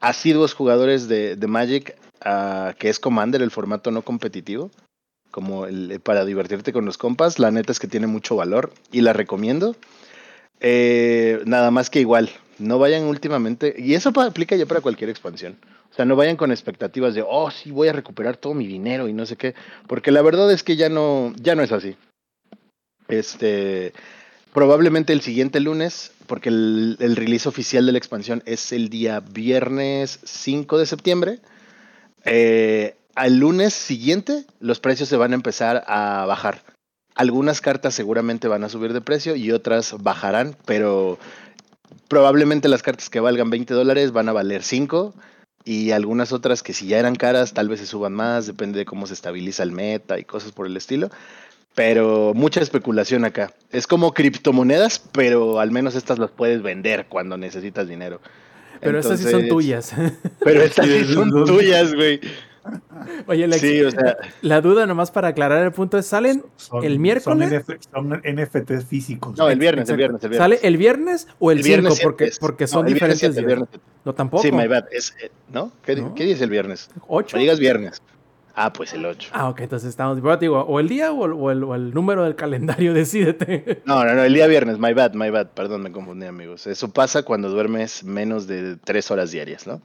asiduos 0.00 0.54
jugadores 0.54 1.08
de, 1.08 1.34
de 1.34 1.46
Magic, 1.48 1.96
ah, 2.24 2.74
que 2.78 2.88
es 2.88 3.00
Commander, 3.00 3.42
el 3.42 3.50
formato 3.50 3.90
no 3.90 4.02
competitivo, 4.02 4.70
como 5.32 5.66
el, 5.66 5.98
para 6.00 6.24
divertirte 6.24 6.72
con 6.72 6.84
los 6.84 6.98
compas, 6.98 7.40
la 7.40 7.50
neta 7.50 7.72
es 7.72 7.80
que 7.80 7.88
tiene 7.88 8.06
mucho 8.06 8.36
valor 8.36 8.72
y 8.92 9.00
la 9.00 9.12
recomiendo. 9.12 9.74
Eh, 10.60 11.40
nada 11.44 11.72
más 11.72 11.90
que 11.90 11.98
igual, 11.98 12.30
no 12.60 12.78
vayan 12.78 13.02
últimamente, 13.04 13.74
y 13.76 13.94
eso 13.94 14.12
aplica 14.20 14.54
ya 14.54 14.66
para 14.66 14.82
cualquier 14.82 15.10
expansión. 15.10 15.56
O 15.90 15.94
sea, 15.94 16.04
no 16.04 16.14
vayan 16.14 16.36
con 16.36 16.52
expectativas 16.52 17.14
de, 17.14 17.24
oh, 17.26 17.50
sí, 17.50 17.72
voy 17.72 17.88
a 17.88 17.92
recuperar 17.92 18.36
todo 18.36 18.54
mi 18.54 18.66
dinero 18.66 19.08
y 19.08 19.12
no 19.12 19.26
sé 19.26 19.36
qué, 19.36 19.54
porque 19.88 20.12
la 20.12 20.22
verdad 20.22 20.52
es 20.52 20.62
que 20.62 20.76
ya 20.76 20.88
no, 20.88 21.32
ya 21.36 21.54
no 21.54 21.62
es 21.62 21.72
así. 21.72 21.96
Este, 23.08 23.92
probablemente 24.52 25.12
el 25.12 25.22
siguiente 25.22 25.60
lunes, 25.60 26.12
porque 26.26 26.50
el, 26.50 26.96
el 27.00 27.16
release 27.16 27.48
oficial 27.48 27.84
de 27.84 27.92
la 27.92 27.98
expansión 27.98 28.42
es 28.46 28.70
el 28.72 28.88
día 28.90 29.20
viernes 29.20 30.20
5 30.24 30.78
de 30.78 30.86
septiembre. 30.86 31.38
eh, 32.24 32.94
al 33.14 33.36
lunes 33.36 33.74
siguiente, 33.74 34.44
los 34.60 34.80
precios 34.80 35.08
se 35.08 35.16
van 35.16 35.32
a 35.32 35.34
empezar 35.34 35.84
a 35.86 36.24
bajar. 36.26 36.62
Algunas 37.14 37.60
cartas 37.60 37.94
seguramente 37.94 38.48
van 38.48 38.64
a 38.64 38.68
subir 38.68 38.92
de 38.92 39.00
precio 39.00 39.36
y 39.36 39.52
otras 39.52 39.94
bajarán, 40.02 40.56
pero 40.64 41.18
probablemente 42.08 42.68
las 42.68 42.82
cartas 42.82 43.10
que 43.10 43.20
valgan 43.20 43.50
20 43.50 43.74
dólares 43.74 44.12
van 44.12 44.28
a 44.28 44.32
valer 44.32 44.62
5 44.62 45.14
y 45.64 45.90
algunas 45.92 46.32
otras 46.32 46.62
que 46.62 46.72
si 46.72 46.86
ya 46.86 46.98
eran 46.98 47.14
caras 47.14 47.52
tal 47.52 47.68
vez 47.68 47.80
se 47.80 47.86
suban 47.86 48.12
más, 48.14 48.46
depende 48.46 48.78
de 48.78 48.84
cómo 48.84 49.06
se 49.06 49.14
estabiliza 49.14 49.62
el 49.62 49.72
meta 49.72 50.18
y 50.18 50.24
cosas 50.24 50.52
por 50.52 50.66
el 50.66 50.76
estilo. 50.76 51.10
Pero 51.74 52.32
mucha 52.34 52.60
especulación 52.60 53.24
acá. 53.24 53.54
Es 53.70 53.86
como 53.86 54.12
criptomonedas, 54.12 54.98
pero 55.12 55.58
al 55.58 55.70
menos 55.70 55.94
estas 55.94 56.18
las 56.18 56.30
puedes 56.30 56.62
vender 56.62 57.06
cuando 57.08 57.38
necesitas 57.38 57.88
dinero. 57.88 58.20
Pero 58.80 58.98
esas 58.98 59.20
sí 59.20 59.30
son 59.30 59.48
tuyas. 59.48 59.92
Pero 60.40 60.60
estas 60.62 60.86
Sí, 60.86 61.14
son- 61.14 61.30
tuyas, 61.46 61.94
güey. 61.94 62.20
Oye, 63.26 63.46
Lex, 63.46 63.60
Sí, 63.60 63.82
o 63.82 63.90
sea, 63.90 64.16
la 64.42 64.60
duda 64.60 64.86
nomás 64.86 65.10
para 65.10 65.28
aclarar 65.28 65.62
el 65.64 65.72
punto 65.72 65.98
es, 65.98 66.06
¿salen 66.06 66.44
Son- 66.56 66.84
el 66.84 66.98
miércoles? 66.98 67.48
Son, 67.48 67.58
NF 67.58 67.84
son 67.92 68.22
NFTs 68.24 68.84
físicos. 68.86 69.36
no, 69.36 69.48
el 69.50 69.58
viernes, 69.58 69.88
el 69.88 69.96
viernes, 69.96 70.22
el 70.22 70.30
viernes. 70.30 70.38
¿Sale 70.44 70.60
el 70.62 70.76
viernes 70.76 71.28
o 71.38 71.50
el, 71.50 71.58
El 71.58 71.64
viernes 71.64 71.94
5? 71.94 72.02
Porque, 72.08 72.24
es. 72.24 72.38
porque 72.38 72.64
No, 72.64 72.68
son 72.68 72.86
el 72.86 72.94
viernes 72.94 73.18
diferentes 73.20 73.20
siete, 73.20 73.40
el 73.40 73.46
días. 73.58 73.68
viernes 73.70 73.90
No, 74.04 74.14
tampoco. 74.14 74.42
Sí, 74.42 74.52
my 74.52 74.66
bad. 74.68 74.84
Es, 74.92 75.14
eh, 75.22 75.30
¿No? 75.52 75.72
¿Qué, 75.84 75.96
No. 75.96 76.14
qué 76.14 76.24
dice 76.24 76.44
el 76.44 76.50
viernes? 76.50 76.90
¿Ocho? 77.08 77.36
No 77.36 77.40
digas 77.40 77.58
viernes. 77.58 78.00
Ah, 78.54 78.70
pues 78.70 78.92
el 78.92 79.06
8. 79.06 79.30
Ah, 79.32 79.48
ok, 79.48 79.60
entonces 79.60 79.88
estamos. 79.88 80.18
pero 80.20 80.38
te 80.38 80.44
digo, 80.44 80.60
o 80.60 80.78
el 80.78 80.86
día 80.86 81.10
o 81.10 81.24
el, 81.24 81.32
o 81.32 81.50
el- 81.50 81.64
o 81.64 81.74
el 81.74 81.94
número 81.94 82.22
del 82.24 82.36
calendario, 82.36 82.92
decídete. 82.94 83.80
No, 83.86 84.04
no, 84.04 84.14
no, 84.14 84.22
el 84.24 84.34
día 84.34 84.46
viernes, 84.46 84.78
my 84.78 84.92
bad, 84.92 85.14
my 85.14 85.30
bad, 85.30 85.48
perdón, 85.52 85.82
me 85.82 85.90
confundí 85.90 86.26
amigos. 86.26 86.66
Eso 86.66 86.92
pasa 86.92 87.22
cuando 87.22 87.48
duermes 87.48 88.04
menos 88.04 88.46
de 88.46 88.76
tres 88.76 89.10
horas 89.10 89.30
diarias, 89.30 89.66
¿no? 89.66 89.80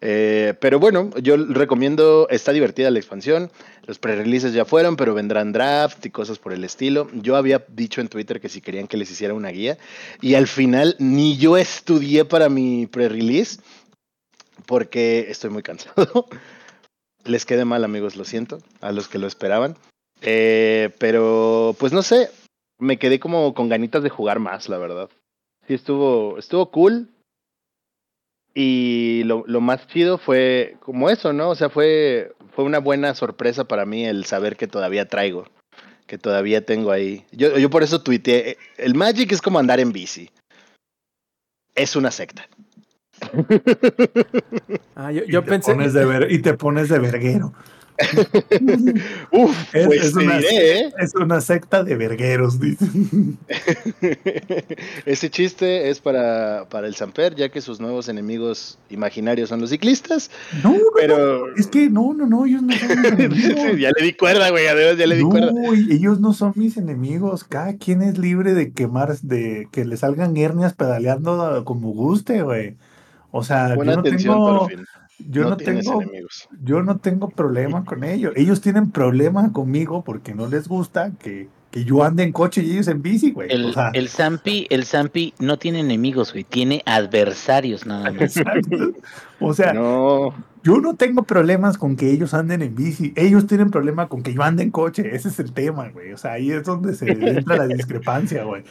Eh, 0.00 0.54
pero 0.60 0.78
bueno, 0.78 1.10
yo 1.20 1.36
recomiendo, 1.36 2.28
está 2.30 2.52
divertida 2.52 2.90
la 2.90 2.98
expansión, 2.98 3.50
los 3.86 3.98
pre-releases 3.98 4.52
ya 4.52 4.64
fueron, 4.64 4.96
pero 4.96 5.14
vendrán 5.14 5.52
draft 5.52 6.04
y 6.06 6.10
cosas 6.10 6.38
por 6.38 6.52
el 6.52 6.62
estilo. 6.64 7.08
Yo 7.14 7.36
había 7.36 7.64
dicho 7.68 8.00
en 8.00 8.08
Twitter 8.08 8.40
que 8.40 8.48
si 8.48 8.60
querían 8.60 8.86
que 8.86 8.96
les 8.96 9.10
hiciera 9.10 9.34
una 9.34 9.50
guía 9.50 9.78
y 10.20 10.34
al 10.34 10.46
final 10.46 10.94
ni 10.98 11.36
yo 11.36 11.56
estudié 11.56 12.24
para 12.24 12.48
mi 12.48 12.86
pre-release 12.86 13.60
porque 14.66 15.26
estoy 15.30 15.50
muy 15.50 15.62
cansado. 15.62 16.26
les 17.24 17.44
quede 17.44 17.64
mal 17.64 17.84
amigos, 17.84 18.16
lo 18.16 18.24
siento, 18.24 18.58
a 18.80 18.92
los 18.92 19.08
que 19.08 19.18
lo 19.18 19.26
esperaban. 19.26 19.76
Eh, 20.20 20.90
pero 20.98 21.76
pues 21.78 21.92
no 21.92 22.02
sé, 22.02 22.30
me 22.78 22.98
quedé 22.98 23.20
como 23.20 23.54
con 23.54 23.68
ganitas 23.68 24.02
de 24.02 24.10
jugar 24.10 24.38
más, 24.38 24.68
la 24.68 24.78
verdad. 24.78 25.08
Sí, 25.66 25.74
estuvo, 25.74 26.38
estuvo 26.38 26.70
cool. 26.70 27.08
Y 28.54 29.22
lo, 29.24 29.44
lo 29.46 29.60
más 29.60 29.86
chido 29.86 30.18
fue 30.18 30.76
como 30.80 31.10
eso, 31.10 31.32
¿no? 31.32 31.50
O 31.50 31.54
sea, 31.54 31.68
fue, 31.70 32.32
fue 32.52 32.64
una 32.64 32.78
buena 32.78 33.14
sorpresa 33.14 33.64
para 33.64 33.86
mí 33.86 34.04
el 34.04 34.24
saber 34.24 34.56
que 34.56 34.66
todavía 34.66 35.06
traigo, 35.06 35.46
que 36.06 36.18
todavía 36.18 36.64
tengo 36.64 36.90
ahí. 36.90 37.24
Yo, 37.30 37.56
yo 37.58 37.70
por 37.70 37.82
eso 37.82 38.02
tuiteé, 38.02 38.56
el 38.76 38.94
Magic 38.94 39.30
es 39.32 39.42
como 39.42 39.58
andar 39.58 39.78
en 39.80 39.92
bici. 39.92 40.30
Es 41.74 41.94
una 41.96 42.10
secta. 42.10 42.48
Ah, 44.96 45.12
yo, 45.12 45.22
Y 45.24 45.30
te 45.30 45.42
pensé. 45.42 45.72
pones 45.72 45.92
de 45.92 46.04
ver- 46.04 46.32
y 46.32 46.40
te 46.40 46.54
pones 46.54 46.88
de 46.88 46.98
verguero. 46.98 47.52
Uf, 49.32 49.56
Es- 49.74 49.86
pues 49.86 50.04
es 50.04 50.12
te 50.14 50.18
una- 50.24 50.38
diré, 50.38 50.78
¿eh? 50.80 50.92
Es 50.98 51.14
una 51.14 51.40
secta 51.40 51.82
de 51.84 51.96
vergueros, 51.96 52.60
dicen. 52.60 53.38
Ese 55.06 55.30
chiste 55.30 55.90
es 55.90 56.00
para, 56.00 56.66
para 56.68 56.86
el 56.86 56.94
Samper, 56.94 57.34
ya 57.34 57.48
que 57.48 57.60
sus 57.60 57.80
nuevos 57.80 58.08
enemigos 58.08 58.78
imaginarios 58.90 59.48
son 59.48 59.60
los 59.60 59.70
ciclistas. 59.70 60.30
No, 60.62 60.72
no, 60.72 60.78
Pero. 60.96 61.54
es 61.56 61.66
que 61.66 61.88
no, 61.90 62.14
no, 62.14 62.26
no, 62.26 62.44
ellos 62.46 62.62
no 62.62 62.74
son 62.76 62.88
mis 63.00 63.04
enemigos. 63.12 63.78
ya 63.78 63.90
le 63.96 64.04
di 64.04 64.12
cuerda, 64.14 64.50
güey, 64.50 64.66
además 64.66 64.96
ya 64.98 65.06
le 65.06 65.16
di 65.16 65.22
no, 65.24 65.30
cuerda. 65.30 65.52
ellos 65.90 66.20
no 66.20 66.32
son 66.32 66.52
mis 66.56 66.76
enemigos. 66.76 67.44
Cada 67.44 67.76
quien 67.76 68.02
es 68.02 68.18
libre 68.18 68.54
de 68.54 68.72
quemar, 68.72 69.18
de 69.18 69.68
que 69.72 69.84
le 69.84 69.96
salgan 69.96 70.36
hernias 70.36 70.74
pedaleando 70.74 71.64
como 71.64 71.90
guste, 71.92 72.42
güey. 72.42 72.76
O 73.30 73.42
sea, 73.42 73.74
yo 73.76 73.84
no 73.84 74.02
tengo. 74.02 74.68
Yo 75.18 75.48
no, 75.48 75.56
tengo, 75.56 76.02
enemigos. 76.02 76.48
yo 76.62 76.82
no 76.82 76.98
tengo 76.98 77.28
problema 77.28 77.84
con 77.84 78.04
ellos. 78.04 78.32
Ellos 78.36 78.60
tienen 78.60 78.90
problema 78.90 79.52
conmigo 79.52 80.04
porque 80.04 80.34
no 80.34 80.46
les 80.46 80.68
gusta 80.68 81.12
que, 81.18 81.48
que 81.70 81.84
yo 81.84 82.04
ande 82.04 82.22
en 82.22 82.32
coche 82.32 82.62
y 82.62 82.72
ellos 82.72 82.88
en 82.88 83.02
bici, 83.02 83.32
güey. 83.32 83.50
El, 83.50 83.66
o 83.66 83.72
sea, 83.72 83.90
el 83.94 84.08
Zampi, 84.08 84.66
el 84.70 84.84
Zampi 84.84 85.34
no 85.38 85.58
tiene 85.58 85.80
enemigos, 85.80 86.32
güey, 86.32 86.44
tiene 86.44 86.82
adversarios 86.86 87.84
nada 87.86 88.12
más. 88.12 88.36
exacto. 88.36 88.92
O 89.40 89.54
sea, 89.54 89.72
No, 89.72 90.34
yo 90.62 90.80
no 90.80 90.94
tengo 90.96 91.22
problemas 91.22 91.78
con 91.78 91.96
que 91.96 92.10
ellos 92.10 92.34
anden 92.34 92.62
en 92.62 92.74
bici. 92.74 93.12
Ellos 93.16 93.46
tienen 93.46 93.70
problema 93.70 94.08
con 94.08 94.22
que 94.22 94.34
yo 94.34 94.42
ande 94.42 94.62
en 94.62 94.70
coche. 94.70 95.14
Ese 95.14 95.28
es 95.28 95.38
el 95.40 95.52
tema, 95.52 95.88
güey. 95.88 96.12
O 96.12 96.16
sea, 96.16 96.32
ahí 96.32 96.50
es 96.50 96.64
donde 96.64 96.94
se 96.94 97.10
entra 97.10 97.56
la 97.56 97.66
discrepancia, 97.66 98.44
güey. 98.44 98.64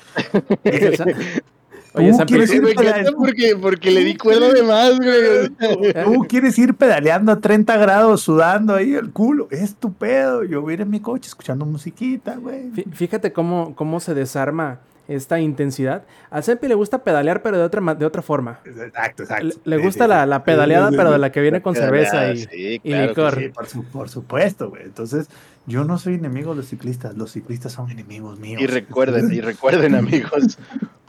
Oye, 1.94 2.12
Tú 2.12 2.18
quieres 2.26 2.54
ir 2.54 2.62
pedaleando. 2.64 3.14
porque, 3.18 3.56
porque 3.60 3.92
le 3.92 4.04
di 4.04 4.16
cuerda 4.16 4.50
de 4.54 4.64
más, 4.64 4.98
güey. 4.98 6.04
Tú 6.04 6.26
quieres 6.28 6.58
ir 6.60 6.74
pedaleando 6.76 7.32
a 7.32 7.40
30 7.40 7.76
grados, 7.78 8.22
sudando 8.22 8.76
ahí 8.76 8.94
el 8.94 9.12
culo. 9.12 9.48
Es 9.52 9.76
tu 9.76 9.94
pedo. 9.94 10.44
Yo 10.44 10.62
voy 10.62 10.72
a 10.72 10.74
ir 10.76 10.82
en 10.82 10.90
mi 10.90 11.00
coche 11.00 11.28
escuchando 11.28 11.66
musiquita, 11.66 12.36
güey. 12.36 12.72
fí- 12.72 12.92
fíjate 12.92 13.32
cómo, 13.34 13.74
cómo 13.76 14.00
se 14.00 14.14
desarma 14.14 14.80
esta 15.08 15.40
intensidad. 15.40 16.04
A 16.30 16.42
Sempi 16.42 16.68
le 16.68 16.76
gusta 16.76 17.02
pedalear, 17.04 17.42
pero 17.42 17.58
de 17.58 17.64
otra, 17.64 17.96
de 17.96 18.06
otra 18.06 18.22
forma. 18.22 18.60
Exacto, 18.66 19.24
exacto. 19.24 19.56
Le, 19.64 19.78
gusta 19.78 20.04
sí, 20.04 20.10
la, 20.10 20.26
la 20.26 20.44
pedaleada, 20.44 20.90
Sí, 20.92 20.98
pero 20.98 21.12
de 21.12 21.18
la 21.18 21.32
que 21.32 21.40
viene 21.42 21.62
con 21.62 21.74
cerveza 21.76 22.32
y, 22.34 22.38
Sí, 22.46 22.80
claro 22.84 23.08
licor. 23.08 23.36
Sí, 23.40 23.50
por, 23.50 23.68
su- 23.68 23.84
por 23.86 24.10
supuesto, 24.10 24.70
güey. 24.70 24.84
Entonces, 24.84 25.30
yo 25.66 25.86
no 25.86 25.98
soy 25.98 26.16
enemigo 26.16 26.52
de 26.52 26.58
los 26.58 26.68
ciclistas. 26.68 27.16
Los 27.16 27.32
ciclistas 27.32 27.72
son 27.72 27.90
enemigos 27.90 28.38
míos. 28.38 28.62
Y 28.62 28.68
recuerden, 28.68 29.32
y 29.34 29.40
recuerden, 29.40 29.96
amigos, 29.96 30.58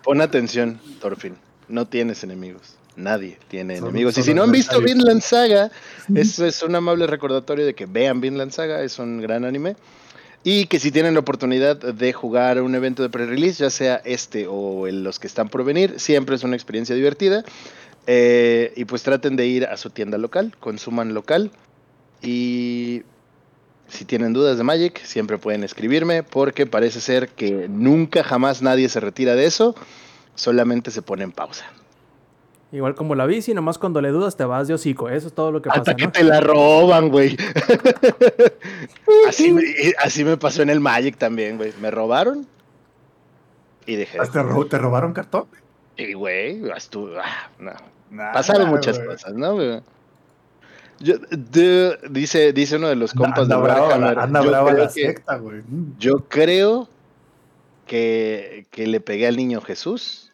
pon 0.08 0.22
atención, 0.22 0.80
Thorfinn. 1.02 1.36
No 1.68 1.86
tienes 1.86 2.24
enemigos. 2.24 2.62
Nadie 2.96 3.36
tiene 3.48 3.76
Son- 3.76 3.88
enemigos. 3.90 4.16
Y 4.16 4.22
si 4.22 4.32
no 4.32 4.42
han 4.42 4.50
visto. 4.50 4.80
Vinland 4.80 5.20
Saga, 5.20 5.70
eso 6.14 6.46
es 6.46 6.62
un 6.62 6.74
amable 6.74 7.06
recordatorio 7.06 7.66
de 7.66 7.74
que 7.74 7.84
vean 7.84 8.22
Vinland 8.22 8.50
Saga, 8.50 8.80
es 8.82 8.98
un 8.98 9.20
gran 9.20 9.44
anime. 9.44 9.76
Y 10.44 10.64
que 10.64 10.80
si 10.80 10.90
tienen 10.90 11.12
la 11.12 11.20
oportunidad 11.20 11.76
de 11.76 12.12
jugar 12.14 12.62
un 12.62 12.74
evento 12.74 13.02
de 13.02 13.10
pre-release, 13.10 13.62
ya 13.62 13.68
sea 13.68 13.96
este 13.96 14.46
o 14.48 14.86
el- 14.86 15.04
los 15.04 15.18
que 15.18 15.26
están 15.26 15.50
por 15.50 15.62
venir, 15.62 16.00
siempre 16.00 16.36
es 16.36 16.42
una 16.42 16.56
experiencia 16.56 16.94
divertida. 16.96 17.44
Eh, 18.06 18.72
y 18.76 18.86
pues 18.86 19.02
traten 19.02 19.36
de 19.36 19.46
ir 19.46 19.66
a 19.66 19.76
su 19.76 19.90
tienda 19.90 20.16
local, 20.16 20.54
consuman 20.58 21.12
local. 21.12 21.50
Y 22.22 23.02
si 23.88 24.04
tienen 24.04 24.32
dudas 24.32 24.58
de 24.58 24.64
Magic, 24.64 25.02
siempre 25.04 25.38
pueden 25.38 25.64
escribirme, 25.64 26.22
porque 26.22 26.66
parece 26.66 27.00
ser 27.00 27.28
que 27.30 27.66
nunca 27.68 28.22
jamás 28.22 28.62
nadie 28.62 28.88
se 28.88 29.00
retira 29.00 29.34
de 29.34 29.46
eso, 29.46 29.74
solamente 30.34 30.90
se 30.90 31.02
pone 31.02 31.24
en 31.24 31.32
pausa. 31.32 31.64
Igual 32.70 32.94
como 32.94 33.14
la 33.14 33.24
bici, 33.24 33.54
nomás 33.54 33.78
cuando 33.78 34.02
le 34.02 34.10
dudas 34.10 34.36
te 34.36 34.44
vas 34.44 34.68
de 34.68 34.74
hocico. 34.74 35.08
Eso 35.08 35.28
es 35.28 35.32
todo 35.32 35.50
lo 35.50 35.62
que 35.62 35.70
Hasta 35.70 35.80
pasa, 35.84 35.96
que 35.96 36.04
¿no? 36.04 36.12
te 36.12 36.22
la 36.22 36.40
roban, 36.40 37.08
güey. 37.08 37.34
así, 39.28 39.52
me, 39.52 39.62
así 39.98 40.24
me 40.24 40.36
pasó 40.36 40.62
en 40.62 40.70
el 40.70 40.80
Magic 40.80 41.16
también, 41.16 41.56
güey. 41.56 41.72
Me 41.80 41.90
robaron 41.90 42.46
y 43.86 43.96
dejé. 43.96 44.18
de 44.18 44.26
¿Te, 44.26 44.42
ro- 44.42 44.66
te 44.66 44.78
robaron 44.78 45.12
cartón? 45.12 45.46
Y, 45.96 46.12
güey, 46.12 46.60
estuvo- 46.76 47.18
ah, 47.18 47.50
no. 47.58 47.72
Nah, 48.10 48.32
pasaron 48.32 48.68
muchas 48.68 48.98
cosas, 48.98 49.34
¿no? 49.34 49.54
güey? 49.54 49.80
Yo- 51.00 51.16
de- 51.30 51.96
dice, 52.10 52.52
dice 52.52 52.76
uno 52.76 52.88
de 52.88 52.96
los 52.96 53.12
compas 53.14 53.40
anda 53.40 53.56
de 53.56 53.62
Warhammer. 53.62 54.16
la, 54.16 54.22
anda 54.24 54.42
yo 54.42 54.48
brava 54.50 54.70
creo 54.72 54.84
la 54.84 54.92
que- 54.92 55.06
secta, 55.06 55.36
güey. 55.38 55.62
Yo 55.98 56.26
creo 56.28 56.88
que, 57.86 58.66
que 58.70 58.86
le 58.86 59.00
pegué 59.00 59.26
al 59.26 59.36
niño 59.36 59.60
Jesús 59.60 60.32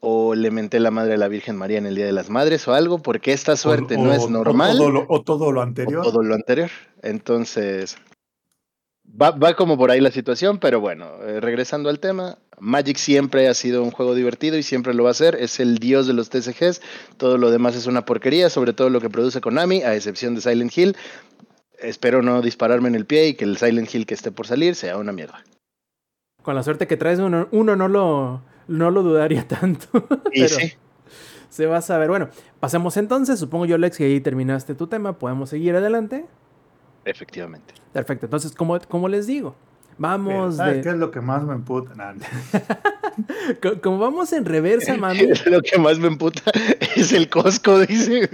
o 0.00 0.34
le 0.34 0.50
menté 0.50 0.78
la 0.80 0.90
madre 0.90 1.14
a 1.14 1.16
la 1.16 1.28
Virgen 1.28 1.56
María 1.56 1.78
en 1.78 1.86
el 1.86 1.96
Día 1.96 2.06
de 2.06 2.12
las 2.12 2.30
Madres 2.30 2.66
o 2.68 2.74
algo, 2.74 2.98
porque 2.98 3.32
esta 3.32 3.56
suerte 3.56 3.96
O- 3.96 4.04
no 4.04 4.10
o- 4.10 4.12
es 4.12 4.22
o 4.24 4.30
normal 4.30 4.76
todo 4.76 4.90
lo- 4.90 5.06
o 5.08 5.22
todo 5.22 5.50
lo 5.52 5.62
anterior. 5.62 6.04
todo 6.04 6.22
lo 6.22 6.34
anterior. 6.34 6.70
Entonces, 7.02 7.96
va, 9.20 9.30
va 9.32 9.54
como 9.56 9.76
por 9.76 9.90
ahí 9.90 10.00
la 10.00 10.10
situación, 10.10 10.58
pero 10.58 10.80
bueno, 10.80 11.10
eh, 11.22 11.40
regresando 11.40 11.88
al 11.88 11.98
tema, 11.98 12.38
Magic 12.58 12.96
siempre 12.96 13.48
ha 13.48 13.54
sido 13.54 13.82
un 13.82 13.90
juego 13.90 14.14
divertido 14.14 14.56
y 14.56 14.62
siempre 14.62 14.94
lo 14.94 15.04
va 15.04 15.10
a 15.10 15.14
ser, 15.14 15.36
es 15.36 15.60
el 15.60 15.78
dios 15.78 16.06
de 16.06 16.14
los 16.14 16.30
TCGs, 16.30 16.80
todo 17.16 17.38
lo 17.38 17.50
demás 17.50 17.76
es 17.76 17.86
una 17.86 18.04
porquería, 18.04 18.48
sobre 18.50 18.72
todo 18.72 18.90
lo 18.90 19.00
que 19.00 19.10
produce 19.10 19.40
Konami, 19.40 19.82
a 19.82 19.94
excepción 19.94 20.34
de 20.34 20.40
Silent 20.40 20.76
Hill. 20.76 20.96
Espero 21.78 22.22
no 22.22 22.40
dispararme 22.40 22.88
en 22.88 22.94
el 22.94 23.04
pie 23.04 23.28
y 23.28 23.34
que 23.34 23.44
el 23.44 23.58
Silent 23.58 23.94
Hill 23.94 24.06
que 24.06 24.14
esté 24.14 24.32
por 24.32 24.46
salir 24.46 24.74
sea 24.74 24.96
una 24.96 25.12
mierda. 25.12 25.44
Con 26.42 26.54
la 26.54 26.62
suerte 26.62 26.86
que 26.86 26.96
traes, 26.96 27.18
uno, 27.18 27.48
uno 27.50 27.76
no, 27.76 27.88
lo, 27.88 28.42
no 28.68 28.90
lo 28.90 29.02
dudaría 29.02 29.46
tanto. 29.48 29.88
Y 30.32 30.42
Pero 30.42 30.48
sí, 30.48 30.72
se 31.50 31.66
va 31.66 31.78
a 31.78 31.82
saber. 31.82 32.08
Bueno, 32.08 32.30
pasemos 32.60 32.96
entonces. 32.96 33.38
Supongo 33.38 33.66
yo, 33.66 33.78
Lex, 33.78 33.98
que 33.98 34.04
ahí 34.04 34.20
terminaste 34.20 34.74
tu 34.74 34.86
tema. 34.86 35.18
Podemos 35.18 35.50
seguir 35.50 35.74
adelante. 35.74 36.24
efectivamente. 37.04 37.74
Perfecto. 37.92 38.26
Entonces, 38.26 38.52
como, 38.52 38.78
como 38.80 39.08
les 39.08 39.26
digo, 39.26 39.56
vamos 39.98 40.56
¿Sabes 40.56 40.76
de. 40.76 40.82
qué 40.82 40.88
es 40.90 40.96
lo 40.96 41.10
que 41.10 41.20
más 41.20 41.42
me 41.44 41.54
emputa? 41.54 41.94
Nah, 41.94 42.14
Como 43.82 43.98
vamos 43.98 44.32
en 44.32 44.44
reversa, 44.44 44.96
mami. 44.98 45.26
Lo 45.46 45.62
que 45.62 45.78
más 45.78 45.98
me 45.98 46.08
emputa 46.08 46.42
es 46.96 47.12
el 47.12 47.28
Costco, 47.28 47.80
dice. 47.80 48.28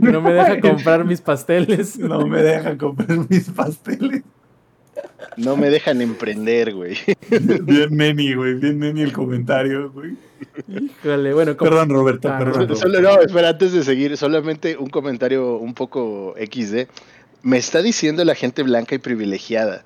No 0.00 0.20
me 0.20 0.32
deja 0.32 0.60
comprar 0.60 1.04
mis 1.04 1.20
pasteles. 1.20 1.98
no 1.98 2.26
me 2.26 2.42
dejan 2.42 2.78
comprar 2.78 3.18
mis 3.28 3.50
pasteles. 3.50 4.22
No 5.36 5.56
me 5.56 5.68
dejan 5.70 6.00
emprender, 6.00 6.72
güey. 6.74 6.96
Bien 7.62 7.88
neni, 7.96 8.34
güey. 8.34 8.54
Bien 8.54 8.78
neni 8.78 9.02
el 9.02 9.12
comentario, 9.12 9.90
güey. 9.90 10.16
Híjole, 10.68 11.32
bueno, 11.34 11.56
como- 11.56 11.70
Perdón, 11.70 11.90
Roberto, 11.90 12.28
Ah, 12.32 12.38
perdón. 12.38 12.76
Solo, 12.76 13.00
no, 13.00 13.20
espera, 13.20 13.48
antes 13.50 13.72
de 13.72 13.82
seguir, 13.82 14.16
solamente 14.16 14.76
un 14.76 14.88
comentario 14.90 15.56
un 15.56 15.74
poco 15.74 16.34
XD. 16.38 16.86
Me 17.42 17.58
está 17.58 17.82
diciendo 17.82 18.24
la 18.24 18.34
gente 18.36 18.62
blanca 18.62 18.94
y 18.94 18.98
privilegiada 18.98 19.84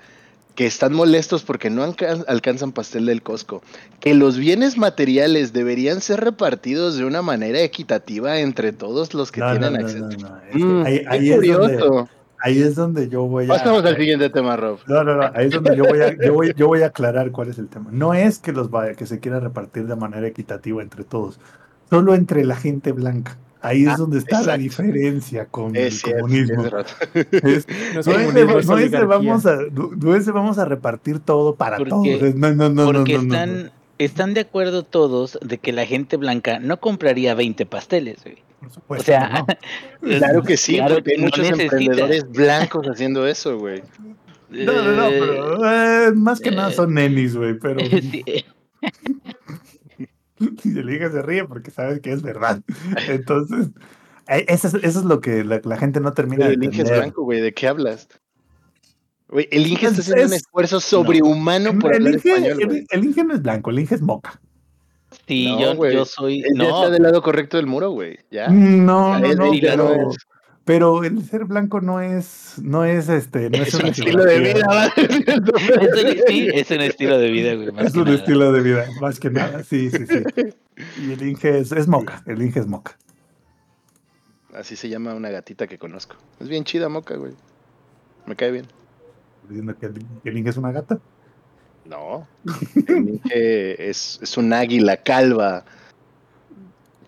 que 0.58 0.66
están 0.66 0.92
molestos 0.92 1.44
porque 1.44 1.70
no 1.70 1.84
alca- 1.84 2.24
alcanzan 2.26 2.72
pastel 2.72 3.06
del 3.06 3.22
Costco, 3.22 3.62
que 4.00 4.12
los 4.12 4.36
bienes 4.38 4.76
materiales 4.76 5.52
deberían 5.52 6.00
ser 6.00 6.18
repartidos 6.18 6.96
de 6.98 7.04
una 7.04 7.22
manera 7.22 7.60
equitativa 7.60 8.40
entre 8.40 8.72
todos 8.72 9.14
los 9.14 9.30
que 9.30 9.38
No, 9.38 9.50
tienen 9.52 9.74
no, 9.74 9.78
acceso. 9.78 10.08
no, 10.08 10.28
no. 10.28 10.36
Es 10.48 10.52
que 10.56 10.58
Mm, 10.64 10.82
ahí, 10.84 10.98
qué 10.98 11.06
ahí 11.08 11.30
es 11.30 11.38
donde, 11.56 11.76
curioso. 11.78 12.08
ahí 12.40 12.60
es 12.60 12.74
donde 12.74 13.08
yo 13.08 13.22
voy 13.22 13.44
a. 13.44 13.48
Pasamos 13.48 13.84
al 13.84 13.96
siguiente 13.96 14.30
tema, 14.30 14.56
Rob. 14.56 14.80
No, 14.88 15.04
no, 15.04 15.14
no. 15.14 15.30
Ahí 15.32 15.46
es 15.46 15.52
donde 15.52 15.76
yo 15.76 15.84
voy 15.84 16.00
a, 16.00 16.16
yo 16.20 16.34
voy, 16.34 16.52
yo 16.56 16.66
voy 16.66 16.82
a 16.82 16.86
aclarar 16.86 17.30
cuál 17.30 17.50
es 17.50 17.58
el 17.58 17.68
tema. 17.68 17.90
No 17.92 18.12
es 18.12 18.40
que 18.40 18.50
los 18.50 18.68
vaya, 18.68 18.94
que 18.94 19.06
se 19.06 19.20
quiera 19.20 19.38
repartir 19.38 19.86
de 19.86 19.94
manera 19.94 20.26
equitativa 20.26 20.82
entre 20.82 21.04
todos, 21.04 21.38
solo 21.88 22.16
entre 22.16 22.44
la 22.44 22.56
gente 22.56 22.90
blanca. 22.90 23.38
Ahí 23.60 23.82
es 23.82 23.88
Ah, 23.88 23.96
donde 23.96 24.18
está 24.18 24.42
la 24.42 24.56
diferencia 24.56 25.46
con 25.46 25.74
Es 25.74 25.84
el 25.86 25.92
cierto, 25.92 26.20
comunismo. 26.22 26.64
es 26.64 27.66
no 27.94 28.00
es 28.00 28.06
comunismo, 28.06 28.58
es 28.58 28.66
no 28.66 28.78
es 28.78 28.90
de 28.90 28.98
oligarquía. 28.98 29.04
vamos 29.06 29.46
a, 29.46 29.56
no- 29.72 29.90
no 29.96 30.14
es 30.14 30.26
de 30.26 30.32
vamos 30.32 30.58
a 30.58 30.64
repartir 30.64 31.18
todo 31.18 31.54
para 31.56 31.76
Porque- 31.76 31.90
todos. 31.90 32.34
No, 32.36 32.54
no, 32.54 32.68
no, 32.68 32.84
Porque 32.86 33.14
no, 33.14 33.22
no, 33.22 33.28
no. 33.28 33.34
están, 33.34 33.72
están 33.98 34.34
de 34.34 34.40
acuerdo 34.42 34.84
todos 34.84 35.38
de 35.42 35.58
que 35.58 35.72
la 35.72 35.86
gente 35.86 36.16
blanca 36.16 36.60
no 36.60 36.78
compraría 36.78 37.34
20 37.34 37.66
pasteles, 37.66 38.18
güey. 38.22 38.36
Por 38.60 38.68
O 38.68 38.72
supuesto 38.72 39.04
sea, 39.06 39.44
no. 39.46 39.46
Claro 40.18 40.42
que 40.42 40.56
sí, 40.56 40.76
Claro 40.76 40.94
porque 40.96 41.12
hay 41.16 41.22
muchos 41.22 41.48
emprendedores 41.50 42.28
blancos 42.30 42.86
haciendo 42.86 43.26
eso, 43.26 43.58
güey. 43.58 43.82
No, 44.50 44.72
no, 44.72 44.92
no, 44.92 45.08
pero 45.10 46.06
eh, 46.08 46.12
más 46.14 46.40
que 46.40 46.50
nada 46.50 46.70
son 46.72 46.94
nenis, 46.94 47.36
güey, 47.36 47.58
pero 47.58 47.80
Sí, 48.00 48.24
y 50.64 50.78
el 50.78 50.90
hija 50.90 51.10
se 51.10 51.22
ríe 51.22 51.44
porque 51.44 51.70
sabe 51.70 52.00
que 52.00 52.12
es 52.12 52.22
verdad. 52.22 52.60
Entonces, 53.08 53.68
eh, 54.28 54.44
eso 54.48 54.68
es, 54.68 54.74
eso 54.74 54.98
es 55.00 55.04
lo 55.04 55.20
que 55.20 55.44
la, 55.44 55.60
la 55.64 55.76
gente 55.78 56.00
no 56.00 56.12
termina 56.12 56.46
de 56.48 56.54
el 56.54 56.64
Inge 56.64 56.76
es 56.76 56.80
entender. 56.80 57.00
blanco, 57.00 57.22
güey, 57.24 57.40
¿de 57.40 57.52
qué 57.54 57.68
hablas? 57.68 58.08
Güey, 59.28 59.48
el 59.50 59.66
Inge 59.66 59.86
está 59.86 60.00
Es- 60.00 60.08
haciendo 60.08 60.26
un 60.26 60.32
es- 60.32 60.42
esfuerzo 60.42 60.80
sobrehumano 60.80 61.78
por 61.78 61.92
el, 61.94 62.06
hablar 62.06 62.14
Inge, 62.14 62.28
español, 62.30 62.58
el- 62.62 62.86
el 62.90 63.04
Inge 63.04 63.24
no 63.24 63.34
es 63.34 63.42
blanco, 63.42 63.70
el 63.70 63.78
Inge 63.80 63.94
es 63.96 64.02
moca. 64.02 64.40
sí, 65.26 65.46
No, 65.48 65.74
yo, 65.74 65.90
yo 65.90 66.04
soy. 66.04 66.42
No, 66.54 66.64
está 66.64 66.90
del 66.90 67.02
lado 67.02 67.22
correcto 67.22 67.56
del 67.58 67.66
muro, 67.66 67.90
güey. 67.90 68.18
Ya. 68.30 68.48
No, 68.48 69.12
Ya 69.14 69.20
no, 69.20 69.26
es 69.26 69.36
no, 69.36 69.50
pero. 69.60 70.10
Pero 70.68 71.02
el 71.02 71.24
ser 71.24 71.46
blanco 71.46 71.80
no 71.80 72.02
es, 72.02 72.56
no 72.62 72.84
es 72.84 73.08
este, 73.08 73.48
no 73.48 73.56
es, 73.62 73.72
un 73.72 73.86
estilo 73.86 74.22
de 74.22 74.38
vida, 74.38 74.92
es 74.98 75.08
un, 75.08 76.26
sí, 76.26 76.48
es 76.52 76.70
un 76.70 76.80
estilo 76.82 77.18
de 77.18 77.30
vida, 77.30 77.54
güey. 77.54 77.72
más 77.72 77.86
Es 77.86 77.92
que 77.94 77.98
un 78.00 78.04
nada. 78.04 78.16
estilo 78.18 78.52
de 78.52 78.60
vida, 78.60 78.86
más 79.00 79.18
que 79.18 79.30
nada, 79.30 79.64
sí, 79.64 79.90
sí, 79.90 80.04
sí. 80.06 80.22
Y 81.02 81.12
el 81.12 81.26
Inge 81.26 81.60
es, 81.60 81.72
es 81.72 81.88
moca, 81.88 82.22
el 82.26 82.42
Inge 82.42 82.60
es 82.60 82.66
moca. 82.66 82.98
Así 84.52 84.76
se 84.76 84.90
llama 84.90 85.14
una 85.14 85.30
gatita 85.30 85.66
que 85.66 85.78
conozco. 85.78 86.16
Es 86.38 86.50
bien 86.50 86.64
chida, 86.64 86.90
moca, 86.90 87.16
güey. 87.16 87.32
Me 88.26 88.36
cae 88.36 88.50
bien. 88.50 88.66
Diciendo 89.48 89.74
que 89.74 89.86
el, 89.86 89.94
que 90.22 90.28
el 90.28 90.36
Inge 90.36 90.50
es 90.50 90.58
una 90.58 90.70
gata. 90.70 90.98
No. 91.86 92.28
El 92.86 93.08
Inge 93.08 93.88
es, 93.88 94.18
es 94.20 94.36
un 94.36 94.52
águila 94.52 94.98
calva 94.98 95.64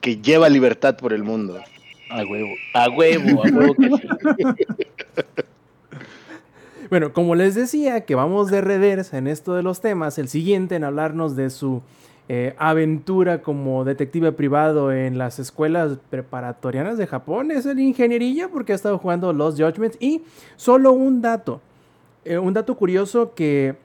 que 0.01 0.17
lleva 0.17 0.49
libertad 0.49 0.97
por 0.97 1.13
el 1.13 1.25
mundo. 1.25 1.61
A 2.11 2.25
huevo, 2.25 2.51
a 2.75 2.89
huevo, 2.91 3.45
a 3.45 3.49
huevo. 3.49 3.75
Bueno, 6.91 7.13
como 7.13 7.37
les 7.37 7.55
decía, 7.55 8.01
que 8.01 8.17
vamos 8.17 8.51
de 8.51 8.61
reversa 8.61 9.17
en 9.17 9.29
esto 9.29 9.55
de 9.55 9.63
los 9.63 9.81
temas, 9.81 10.19
el 10.19 10.29
siguiente 10.29 10.75
en 10.75 10.83
hablarnos 10.83 11.37
de 11.37 11.51
su 11.51 11.83
eh, 12.29 12.57
aventura 12.59 13.43
como 13.43 13.85
detective 13.85 14.33
privado 14.33 14.91
en 14.91 15.17
las 15.17 15.39
escuelas 15.39 15.99
preparatorianas 16.11 16.99
de 16.99 17.07
Japón 17.07 17.53
es 17.53 17.65
el 17.67 17.79
ingenierillo 17.79 18.51
porque 18.51 18.73
ha 18.73 18.75
estado 18.75 18.99
jugando 18.99 19.33
los 19.33 19.55
Judgments 19.55 19.99
y 20.01 20.23
solo 20.57 20.91
un 20.91 21.23
dato, 21.23 21.61
eh, 22.25 22.39
un 22.39 22.55
dato 22.55 22.77
curioso 22.77 23.35
que 23.35 23.77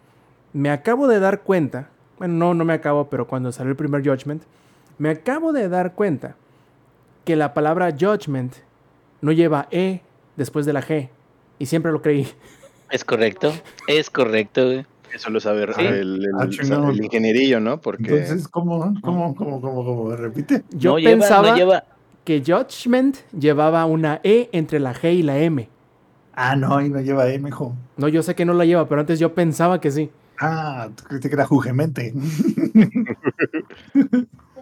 me 0.53 0.71
acabo 0.71 1.07
de 1.07 1.19
dar 1.19 1.41
cuenta, 1.41 1.89
bueno, 2.17 2.33
no, 2.33 2.53
no 2.55 2.65
me 2.65 2.73
acabo, 2.73 3.07
pero 3.07 3.27
cuando 3.27 3.51
salió 3.51 3.69
el 3.69 3.77
primer 3.77 4.01
Judgment, 4.07 4.41
me 4.97 5.09
acabo 5.09 5.53
de 5.53 5.69
dar 5.69 5.93
cuenta 5.93 6.35
que 7.25 7.35
la 7.35 7.53
palabra 7.53 7.91
Judgment 7.91 8.53
no 9.21 9.31
lleva 9.31 9.67
E 9.71 10.01
después 10.37 10.65
de 10.65 10.73
la 10.73 10.81
G 10.81 11.09
y 11.59 11.65
siempre 11.65 11.91
lo 11.91 12.01
creí. 12.01 12.27
Es 12.91 13.03
correcto, 13.03 13.51
es 13.87 14.09
correcto, 14.09 14.65
güey. 14.65 14.85
Eso 15.13 15.29
lo 15.29 15.39
sabe 15.39 15.65
Sí. 15.73 15.81
el, 15.85 16.23
el- 16.25 16.25
Ah, 16.37 16.47
chingón. 16.49 16.89
el 16.91 17.03
ingenierillo, 17.03 17.59
¿no? 17.59 17.79
Porque 17.79 18.03
Entonces, 18.19 18.47
¿cómo, 18.49 18.93
cómo, 19.01 19.33
cómo, 19.33 19.61
cómo, 19.61 19.83
cómo? 19.85 20.15
Repite. 20.15 20.63
Yo 20.71 20.91
no 20.91 20.99
lleva, 20.99 21.11
pensaba 21.11 21.49
no 21.51 21.55
lleva. 21.55 21.83
que 22.25 22.43
Judgment 22.45 23.17
llevaba 23.31 23.85
una 23.85 24.19
E 24.23 24.49
entre 24.51 24.79
la 24.79 24.93
G 24.93 25.13
y 25.15 25.23
la 25.23 25.37
M. 25.39 25.69
Ah, 26.33 26.55
no, 26.57 26.81
y 26.81 26.89
no 26.89 26.99
lleva 26.99 27.29
M, 27.29 27.47
hijo. 27.47 27.73
No, 27.95 28.09
yo 28.09 28.21
sé 28.23 28.35
que 28.35 28.43
no 28.43 28.53
la 28.53 28.65
lleva, 28.65 28.89
pero 28.89 28.99
antes 29.01 29.17
yo 29.17 29.33
pensaba 29.33 29.79
que 29.79 29.89
sí. 29.89 30.09
Ah, 30.37 30.89
tú 30.93 31.05
creíste 31.05 31.29
que 31.29 31.35
era 31.35 31.45
Jugemente. 31.45 32.13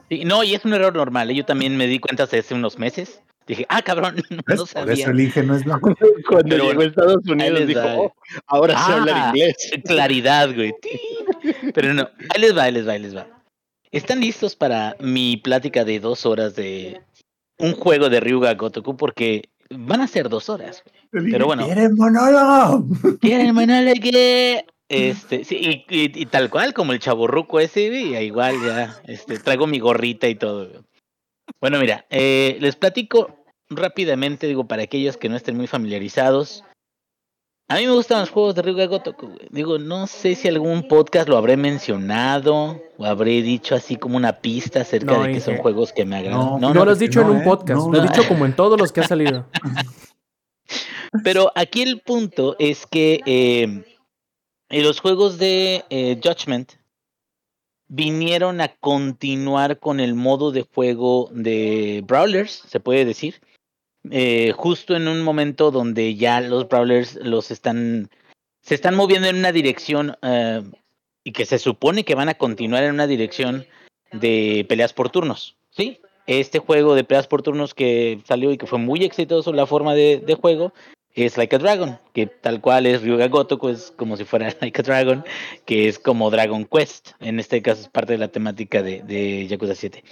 Sí, 0.10 0.26
no, 0.26 0.44
y 0.44 0.54
es 0.54 0.64
un 0.66 0.74
error 0.74 0.96
normal. 0.96 1.32
¿eh? 1.32 1.36
Yo 1.36 1.46
también 1.46 1.76
me 1.78 1.88
di 1.88 2.00
cuenta 2.00 2.24
hace 2.24 2.54
unos 2.54 2.78
meses. 2.78 3.22
Dije, 3.48 3.66
ah, 3.70 3.82
cabrón, 3.82 4.16
no. 4.30 4.42
Por 4.44 4.68
sabía. 4.68 4.94
eso 4.94 5.12
el 5.12 5.20
Inge 5.20 5.44
no 5.44 5.56
es 5.56 5.64
blanco. 5.66 5.94
cuando 6.30 6.50
Pero 6.50 6.66
llegó 6.70 6.82
a 6.82 6.86
Estados 6.86 7.26
Unidos 7.28 7.68
dijo. 7.68 7.82
"Oh, 7.84 8.14
ahora 8.48 8.78
sé 8.86 8.92
hablar 8.94 9.16
Ah, 9.18 9.28
inglés. 9.34 9.56
Claridad, 9.86 10.54
güey. 10.56 10.74
Pero 11.74 11.94
no, 11.94 12.10
ahí 12.34 12.42
les 12.42 12.56
va, 12.58 12.64
ahí 12.64 12.72
les 12.72 12.88
va, 12.88 12.94
ahí 12.94 13.00
les 13.00 13.16
va. 13.16 13.28
¿Están 13.92 14.22
listos 14.22 14.56
para 14.56 14.96
mi 15.00 15.38
plática 15.38 15.84
de 15.86 16.00
dos 16.00 16.26
horas 16.26 16.56
de 16.56 17.02
un 17.60 17.74
juego 17.74 18.10
de 18.10 18.20
Ryuga 18.20 18.54
Gotoku? 18.56 18.98
Porque 18.98 19.50
van 19.70 20.02
a 20.02 20.08
ser 20.08 20.30
dos 20.30 20.50
horas. 20.50 20.84
Pero 21.12 21.46
bueno. 21.46 21.66
¿Quieres 21.66 21.92
monólogo? 21.92 22.88
¿Quieren 23.20 23.56
que? 24.02 24.66
Este, 24.90 25.44
sí, 25.44 25.56
y, 25.90 25.96
y- 25.96 26.22
y 26.22 26.26
tal 26.28 26.50
cual, 26.50 26.74
como 26.74 26.92
el 26.94 27.00
chaborruco 27.00 27.60
ese, 27.60 27.84
igual 28.24 28.56
ya, 28.66 29.02
este, 29.06 29.40
traigo 29.40 29.66
mi 29.66 29.80
gorrita 29.80 30.28
y 30.28 30.36
todo. 30.36 30.84
Bueno, 31.62 31.80
mira, 31.80 32.06
eh, 32.10 32.58
les 32.60 32.76
platico 32.76 33.44
rápidamente, 33.70 34.48
digo, 34.48 34.68
para 34.68 34.84
aquellos 34.84 35.18
que 35.18 35.30
no 35.30 35.36
estén 35.36 35.58
muy 35.58 35.68
familiarizados. 35.68 36.64
A 37.70 37.78
mí 37.78 37.88
me 37.88 37.94
gustan 37.94 38.20
los 38.20 38.30
juegos 38.30 38.56
de 38.56 38.62
Ryuga 38.62 38.86
Gotoku. 38.88 39.38
Digo, 39.50 39.80
no 39.80 40.06
sé 40.06 40.36
si 40.36 40.48
algún 40.50 40.88
podcast 40.88 41.30
lo 41.30 41.38
habré 41.38 41.56
mencionado 41.58 42.82
o 42.98 43.06
habré 43.06 43.42
dicho 43.42 43.74
así 43.74 43.96
como 43.96 44.18
una 44.18 44.42
pista 44.42 44.82
acerca 44.82 45.14
No, 45.14 45.24
de 45.24 45.32
que 45.32 45.40
son 45.40 45.58
juegos 45.58 45.94
que 45.94 46.04
me 46.06 46.18
agradan. 46.18 46.40
No, 46.40 46.60
No, 46.60 46.74
no, 46.74 46.86
lo 46.86 46.92
has 46.92 47.00
dicho 47.00 47.22
no, 47.22 47.32
en 47.32 47.36
un 47.38 47.42
¿eh? 47.42 47.46
podcast, 47.46 47.86
No. 47.88 47.92
lo 47.94 48.02
has 48.02 48.12
dicho 48.12 48.28
como 48.28 48.46
en 48.46 48.54
todos 48.56 48.80
los 48.80 48.92
que 48.92 49.00
ha 49.00 49.08
salido. 49.08 49.48
Pero 51.24 51.52
aquí 51.56 51.82
el 51.84 52.02
punto 52.02 52.56
es 52.60 52.86
que 52.86 53.22
eh, 53.26 53.84
en 54.74 54.82
los 54.82 55.00
juegos 55.00 55.38
de 55.38 55.86
eh, 55.92 56.20
Judgment 56.24 56.74
vinieron 57.88 58.60
a 58.60 58.70
continuar 58.70 59.78
con 59.78 60.00
el 60.00 60.16
modo 60.16 60.52
de 60.52 60.64
juego 60.64 61.30
de 61.32 62.02
Brawlers, 62.08 62.64
se 62.68 62.80
puede 62.80 63.06
decir, 63.06 63.40
eh, 64.10 64.52
justo 64.58 64.96
en 64.96 65.08
un 65.08 65.22
momento 65.22 65.70
donde 65.70 66.16
ya 66.16 66.42
los 66.42 66.68
Brawlers 66.68 67.18
los 67.18 67.52
están, 67.52 68.10
se 68.62 68.74
están 68.74 68.96
moviendo 68.96 69.28
en 69.28 69.36
una 69.36 69.52
dirección 69.52 70.18
eh, 70.24 70.64
y 71.24 71.34
que 71.34 71.46
se 71.46 71.60
supone 71.60 72.04
que 72.04 72.16
van 72.16 72.30
a 72.30 72.40
continuar 72.40 72.84
en 72.84 72.96
una 72.96 73.06
dirección 73.06 73.68
de 74.12 74.66
peleas 74.68 74.92
por 74.92 75.12
turnos, 75.12 75.56
¿sí? 75.70 76.02
Este 76.26 76.58
juego 76.58 76.96
de 76.96 77.04
peleas 77.04 77.28
por 77.28 77.44
turnos 77.44 77.76
que 77.76 78.24
salió 78.26 78.52
y 78.52 78.58
que 78.58 78.66
fue 78.66 78.80
muy 78.80 79.04
exitoso 79.04 79.54
la 79.54 79.68
forma 79.68 79.94
de 79.94 80.38
juego 80.42 80.74
es 81.14 81.38
Like 81.38 81.56
a 81.56 81.60
Dragon, 81.60 82.00
que 82.14 82.28
tal 82.28 82.62
cual 82.62 82.86
es 82.86 83.02
Ryuga 83.02 83.28
Gotoku, 83.28 83.70
es 83.70 83.92
como 83.92 84.18
si 84.18 84.26
fuera 84.26 84.54
Like 84.62 84.82
a 84.82 84.84
Dragon, 84.84 85.26
que 85.66 85.88
es 85.88 86.00
como 86.00 86.32
Dragon 86.32 86.66
Quest, 86.66 87.12
en 87.20 87.40
este 87.40 87.62
caso 87.62 87.82
es 87.82 87.90
parte 87.90 88.14
de 88.14 88.20
la 88.20 88.30
temática 88.30 88.82
de, 88.82 89.02
de 89.04 89.48
Yakuza 89.48 89.76
7. 89.76 90.04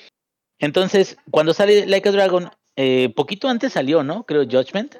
Entonces, 0.59 1.17
cuando 1.31 1.53
sale 1.53 1.85
Like 1.87 2.09
a 2.09 2.11
Dragon, 2.11 2.51
eh, 2.75 3.09
poquito 3.15 3.49
antes 3.49 3.73
salió, 3.73 4.03
¿no? 4.03 4.23
Creo 4.25 4.43
Judgment, 4.43 4.95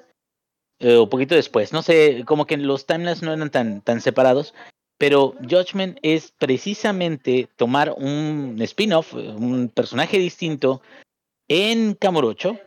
eh, 0.80 0.96
o 0.96 1.10
poquito 1.10 1.36
después, 1.36 1.72
no 1.72 1.84
sé, 1.84 2.24
como 2.26 2.48
que 2.48 2.58
los 2.58 2.88
timelines 2.88 3.22
no 3.22 3.34
eran 3.34 3.52
tan, 3.52 3.82
tan 3.82 4.02
separados, 4.02 4.56
pero 4.98 5.36
Judgment 5.48 5.98
es 6.02 6.32
precisamente 6.32 7.48
tomar 7.56 7.94
un 7.98 8.58
spin-off, 8.62 9.14
un 9.14 9.70
personaje 9.70 10.18
distinto 10.18 10.82
en 11.48 11.96
Kamurocho, 11.96 12.60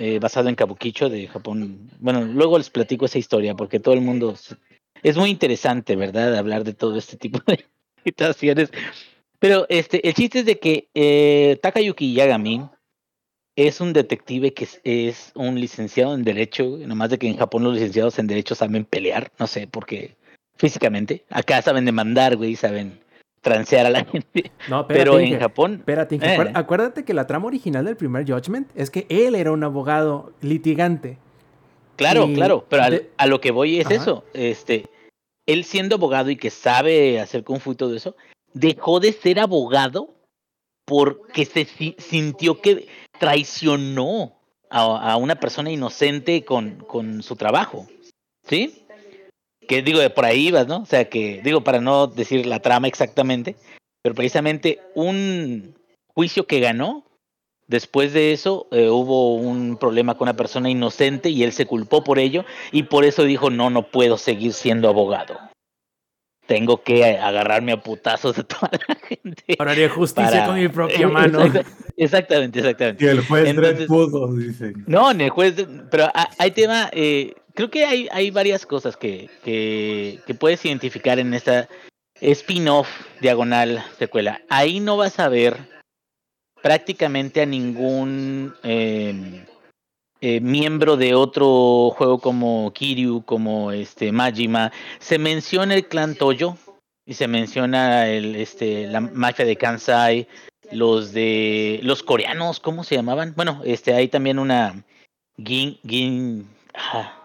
eh, 0.00 0.18
basado 0.18 0.48
en 0.48 0.54
Kabukicho 0.54 1.10
de 1.10 1.28
Japón. 1.28 1.90
Bueno, 1.98 2.24
luego 2.24 2.56
les 2.56 2.70
platico 2.70 3.04
esa 3.04 3.18
historia 3.18 3.54
porque 3.54 3.80
todo 3.80 3.92
el 3.92 4.00
mundo 4.00 4.34
es 5.02 5.16
muy 5.18 5.28
interesante, 5.28 5.94
¿verdad? 5.94 6.36
Hablar 6.36 6.64
de 6.64 6.72
todo 6.72 6.96
este 6.96 7.18
tipo 7.18 7.38
de 7.46 7.66
situaciones. 8.04 8.70
Pero 9.38 9.66
este, 9.68 10.08
el 10.08 10.14
chiste 10.14 10.38
es 10.38 10.46
de 10.46 10.58
que 10.58 10.88
eh, 10.94 11.58
Takayuki 11.60 12.14
Yagami 12.14 12.62
es 13.56 13.82
un 13.82 13.92
detective 13.92 14.54
que 14.54 14.66
es, 14.84 15.32
un 15.34 15.60
licenciado 15.60 16.14
en 16.14 16.24
Derecho, 16.24 16.78
nomás 16.78 17.10
de 17.10 17.18
que 17.18 17.28
en 17.28 17.36
Japón 17.36 17.64
los 17.64 17.74
licenciados 17.74 18.18
en 18.18 18.26
Derecho 18.26 18.54
saben 18.54 18.86
pelear, 18.86 19.30
no 19.38 19.46
sé 19.46 19.66
por 19.66 19.84
qué, 19.84 20.16
físicamente. 20.56 21.26
Acá 21.28 21.60
saben 21.60 21.84
demandar, 21.84 22.38
güey, 22.38 22.56
saben 22.56 23.00
transear 23.40 23.86
a 23.86 23.90
la 23.90 24.04
gente. 24.04 24.50
No, 24.68 24.86
pero 24.86 25.18
en 25.18 25.38
Japón. 25.38 25.74
Espérate, 25.80 26.16
eh. 26.20 26.50
acuérdate 26.54 27.04
que 27.04 27.14
la 27.14 27.26
trama 27.26 27.46
original 27.46 27.84
del 27.84 27.96
primer 27.96 28.30
Judgment 28.30 28.70
es 28.74 28.90
que 28.90 29.06
él 29.08 29.34
era 29.34 29.52
un 29.52 29.64
abogado 29.64 30.32
litigante. 30.42 31.18
Claro, 31.96 32.26
Y 32.28 32.34
claro, 32.34 32.64
pero 32.68 32.82
al- 32.84 32.90
de- 32.92 33.10
a 33.16 33.26
lo 33.26 33.40
que 33.40 33.50
voy 33.50 33.80
es 33.80 33.86
Ajá. 33.86 33.94
eso. 33.96 34.24
Este, 34.32 34.86
él 35.46 35.64
siendo 35.64 35.96
abogado 35.96 36.30
y 36.30 36.36
que 36.36 36.50
sabe 36.50 37.20
hacer 37.20 37.44
kung 37.44 37.60
fu 37.60 37.72
y 37.72 37.76
todo 37.76 37.94
eso, 37.94 38.16
dejó 38.54 39.00
de 39.00 39.12
ser 39.12 39.38
abogado 39.40 40.14
porque 40.86 41.44
se 41.44 41.64
si- 41.64 41.96
sintió 41.98 42.60
que 42.60 42.88
traicionó 43.18 44.32
a, 44.70 45.12
a 45.12 45.16
una 45.16 45.36
persona 45.36 45.70
inocente 45.70 46.44
con, 46.44 46.76
con 46.86 47.22
su 47.22 47.36
trabajo. 47.36 47.86
¿Sí? 48.48 48.82
Que 49.70 49.82
digo, 49.82 50.00
de 50.00 50.10
por 50.10 50.24
ahí 50.24 50.50
vas, 50.50 50.66
¿no? 50.66 50.78
O 50.82 50.86
sea, 50.86 51.08
que 51.08 51.40
digo, 51.44 51.62
para 51.62 51.80
no 51.80 52.08
decir 52.08 52.44
la 52.44 52.58
trama 52.58 52.88
exactamente, 52.88 53.54
pero 54.02 54.16
precisamente 54.16 54.80
un 54.96 55.76
juicio 56.12 56.44
que 56.48 56.58
ganó, 56.58 57.04
después 57.68 58.12
de 58.12 58.32
eso 58.32 58.66
eh, 58.72 58.88
hubo 58.88 59.36
un 59.36 59.76
problema 59.76 60.16
con 60.16 60.26
una 60.26 60.36
persona 60.36 60.68
inocente 60.68 61.30
y 61.30 61.44
él 61.44 61.52
se 61.52 61.66
culpó 61.66 62.02
por 62.02 62.18
ello 62.18 62.44
y 62.72 62.82
por 62.82 63.04
eso 63.04 63.22
dijo, 63.22 63.48
no, 63.48 63.70
no 63.70 63.82
puedo 63.92 64.18
seguir 64.18 64.54
siendo 64.54 64.88
abogado. 64.88 65.38
Tengo 66.48 66.82
que 66.82 67.04
agarrarme 67.04 67.70
a 67.70 67.80
putazos 67.80 68.34
de 68.34 68.42
toda 68.42 68.70
la 68.88 68.96
gente. 68.96 69.54
Ahora 69.56 69.70
haré 69.70 69.88
justicia 69.88 70.30
para- 70.32 70.46
con 70.46 70.56
mi 70.56 70.66
propia 70.66 71.06
mano. 71.08 71.44
Exacta- 71.44 71.70
exactamente, 71.96 72.58
exactamente. 72.58 73.04
Y 73.04 73.08
el 73.08 73.24
juez 73.24 73.46
Entonces- 73.48 73.76
Dredd 73.76 73.86
pudo, 73.86 74.34
dicen. 74.34 74.84
No, 74.88 75.12
en 75.12 75.20
el 75.20 75.30
juez, 75.30 75.54
pero 75.92 76.06
ha- 76.12 76.28
hay 76.38 76.50
tema, 76.50 76.90
eh, 76.92 77.34
creo 77.60 77.70
que 77.70 77.84
hay, 77.84 78.08
hay 78.10 78.30
varias 78.30 78.64
cosas 78.64 78.96
que, 78.96 79.28
que, 79.44 80.34
puedes 80.34 80.64
identificar 80.64 81.18
en 81.18 81.34
esta 81.34 81.68
spin-off 82.22 82.88
diagonal 83.20 83.84
secuela. 83.98 84.40
Ahí 84.48 84.80
no 84.80 84.96
vas 84.96 85.18
a 85.18 85.28
ver 85.28 85.58
prácticamente 86.62 87.42
a 87.42 87.46
ningún 87.46 88.54
eh, 88.62 89.44
eh, 90.22 90.40
miembro 90.40 90.96
de 90.96 91.14
otro 91.14 91.90
juego 91.90 92.18
como 92.18 92.72
Kiryu, 92.72 93.24
como 93.26 93.72
este 93.72 94.10
Majima. 94.10 94.72
Se 94.98 95.18
menciona 95.18 95.74
el 95.74 95.86
clan 95.86 96.14
Toyo 96.14 96.56
y 97.04 97.12
se 97.12 97.28
menciona 97.28 98.08
el, 98.08 98.36
este, 98.36 98.86
la 98.86 99.00
mafia 99.00 99.44
de 99.44 99.56
Kansai, 99.56 100.26
los 100.72 101.12
de 101.12 101.80
los 101.82 102.02
coreanos, 102.02 102.58
¿cómo 102.58 102.84
se 102.84 102.94
llamaban? 102.94 103.34
Bueno, 103.36 103.60
este 103.66 103.92
hay 103.92 104.08
también 104.08 104.38
una 104.38 104.82
Gin 105.36 105.78
Gin 105.86 106.48
ah, 106.74 107.19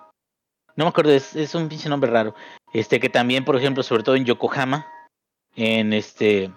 no 0.75 0.85
me 0.85 0.89
acuerdo, 0.89 1.11
es, 1.11 1.55
un 1.55 1.69
pinche 1.69 1.89
nombre 1.89 2.09
raro. 2.09 2.35
Este 2.73 2.99
que 2.99 3.09
también, 3.09 3.45
por 3.45 3.55
ejemplo, 3.55 3.83
sobre 3.83 4.03
todo 4.03 4.15
en 4.15 4.25
Yokohama, 4.25 4.87
en 5.55 5.93
este 5.93 6.51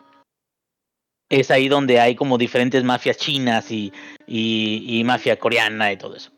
es 1.30 1.50
ahí 1.50 1.68
donde 1.68 2.00
hay 2.00 2.14
como 2.14 2.38
diferentes 2.38 2.82
mafias 2.84 3.18
chinas 3.18 3.70
y, 3.70 3.92
y, 4.26 4.84
y 4.86 5.04
mafia 5.04 5.38
coreana 5.38 5.92
y 5.92 5.98
todo 5.98 6.16
eso. 6.16 6.30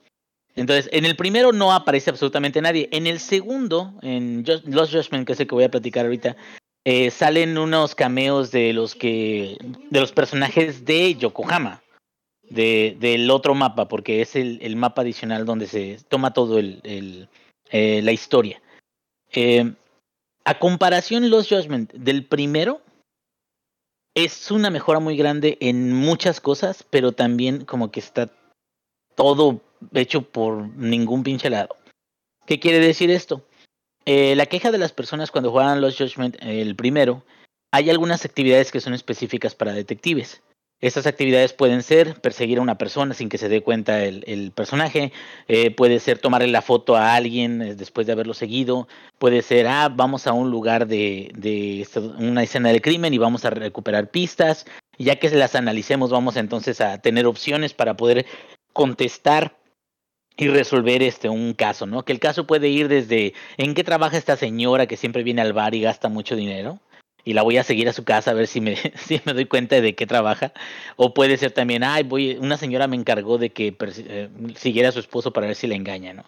Entonces, 0.56 0.88
en 0.92 1.06
el 1.06 1.16
primero 1.16 1.52
no 1.52 1.72
aparece 1.72 2.10
absolutamente 2.10 2.60
nadie. 2.60 2.88
En 2.92 3.06
el 3.06 3.20
segundo, 3.20 3.94
en 4.02 4.44
Just- 4.44 4.66
Lost 4.66 4.92
Judgment, 4.92 5.26
que 5.26 5.34
es 5.34 5.40
el 5.40 5.46
que 5.46 5.54
voy 5.54 5.64
a 5.64 5.70
platicar 5.70 6.04
ahorita, 6.04 6.36
eh, 6.84 7.10
salen 7.10 7.56
unos 7.56 7.94
cameos 7.94 8.50
de 8.50 8.72
los 8.72 8.94
que 8.94 9.56
de 9.90 10.00
los 10.00 10.12
personajes 10.12 10.84
de 10.84 11.14
Yokohama 11.14 11.82
de, 12.50 12.96
del 12.98 13.30
otro 13.30 13.54
mapa 13.54 13.86
porque 13.86 14.22
es 14.22 14.34
el, 14.34 14.76
mapa 14.76 15.02
adicional 15.02 15.44
donde 15.44 15.66
se 15.66 15.98
toma 16.08 16.32
todo 16.32 16.58
el, 16.58 17.28
eh, 17.70 18.02
la 18.02 18.12
historia 18.12 18.60
Eh, 19.32 19.74
a 20.44 20.58
comparación 20.58 21.30
Lost 21.30 21.50
Judgment 21.50 21.92
del 21.92 22.24
primero 22.24 22.80
es 24.14 24.50
una 24.50 24.70
mejora 24.70 24.98
muy 24.98 25.16
grande 25.16 25.56
en 25.60 25.92
muchas 25.92 26.40
cosas 26.40 26.84
pero 26.90 27.12
también 27.12 27.64
como 27.64 27.90
que 27.90 28.00
está 28.00 28.30
todo 29.14 29.60
hecho 29.94 30.22
por 30.22 30.68
ningún 30.76 31.22
pinche 31.22 31.48
lado 31.48 31.76
¿qué 32.46 32.58
quiere 32.58 32.80
decir 32.80 33.10
esto? 33.10 33.44
Eh, 34.04 34.34
la 34.34 34.46
queja 34.46 34.72
de 34.72 34.78
las 34.78 34.92
personas 34.92 35.30
cuando 35.30 35.52
juegan 35.52 35.80
Lost 35.80 35.98
Judgment, 35.98 36.36
el 36.40 36.74
primero, 36.74 37.22
hay 37.70 37.90
algunas 37.90 38.24
actividades 38.24 38.72
que 38.72 38.80
son 38.80 38.94
específicas 38.94 39.54
para 39.54 39.72
detectives. 39.72 40.42
Estas 40.80 41.06
actividades 41.06 41.52
pueden 41.52 41.82
ser 41.82 42.20
perseguir 42.22 42.58
a 42.58 42.62
una 42.62 42.78
persona 42.78 43.12
sin 43.12 43.28
que 43.28 43.36
se 43.36 43.50
dé 43.50 43.62
cuenta 43.62 44.02
el, 44.02 44.24
el 44.26 44.50
personaje, 44.50 45.12
eh, 45.46 45.70
puede 45.70 46.00
ser 46.00 46.18
tomarle 46.18 46.48
la 46.48 46.62
foto 46.62 46.96
a 46.96 47.14
alguien 47.14 47.60
eh, 47.60 47.74
después 47.74 48.06
de 48.06 48.14
haberlo 48.14 48.32
seguido, 48.32 48.88
puede 49.18 49.42
ser, 49.42 49.66
ah, 49.66 49.90
vamos 49.94 50.26
a 50.26 50.32
un 50.32 50.50
lugar 50.50 50.86
de, 50.86 51.32
de 51.34 51.86
una 52.18 52.42
escena 52.42 52.70
del 52.70 52.80
crimen 52.80 53.12
y 53.12 53.18
vamos 53.18 53.44
a 53.44 53.50
recuperar 53.50 54.10
pistas, 54.10 54.64
ya 54.98 55.16
que 55.16 55.28
las 55.30 55.54
analicemos 55.54 56.10
vamos 56.10 56.36
entonces 56.36 56.80
a 56.80 56.96
tener 56.98 57.26
opciones 57.26 57.74
para 57.74 57.96
poder 57.96 58.24
contestar 58.72 59.58
y 60.38 60.48
resolver 60.48 61.02
este 61.02 61.28
un 61.28 61.52
caso, 61.52 61.84
¿no? 61.86 62.06
Que 62.06 62.12
el 62.12 62.20
caso 62.20 62.46
puede 62.46 62.68
ir 62.68 62.88
desde 62.88 63.34
en 63.58 63.74
qué 63.74 63.84
trabaja 63.84 64.16
esta 64.16 64.36
señora 64.36 64.86
que 64.86 64.96
siempre 64.96 65.22
viene 65.22 65.42
al 65.42 65.52
bar 65.52 65.74
y 65.74 65.82
gasta 65.82 66.08
mucho 66.08 66.36
dinero 66.36 66.80
y 67.30 67.32
la 67.32 67.42
voy 67.42 67.58
a 67.58 67.62
seguir 67.62 67.88
a 67.88 67.92
su 67.92 68.02
casa 68.02 68.32
a 68.32 68.34
ver 68.34 68.48
si 68.48 68.60
me, 68.60 68.74
si 68.96 69.20
me 69.24 69.32
doy 69.32 69.44
cuenta 69.44 69.80
de 69.80 69.94
qué 69.94 70.04
trabaja. 70.04 70.52
O 70.96 71.14
puede 71.14 71.36
ser 71.36 71.52
también, 71.52 71.84
ay, 71.84 72.02
voy, 72.02 72.36
una 72.40 72.56
señora 72.56 72.88
me 72.88 72.96
encargó 72.96 73.38
de 73.38 73.50
que 73.50 73.76
eh, 73.78 74.28
siguiera 74.56 74.88
a 74.88 74.92
su 74.92 74.98
esposo 74.98 75.32
para 75.32 75.46
ver 75.46 75.54
si 75.54 75.68
la 75.68 75.76
engaña, 75.76 76.12
¿no? 76.12 76.24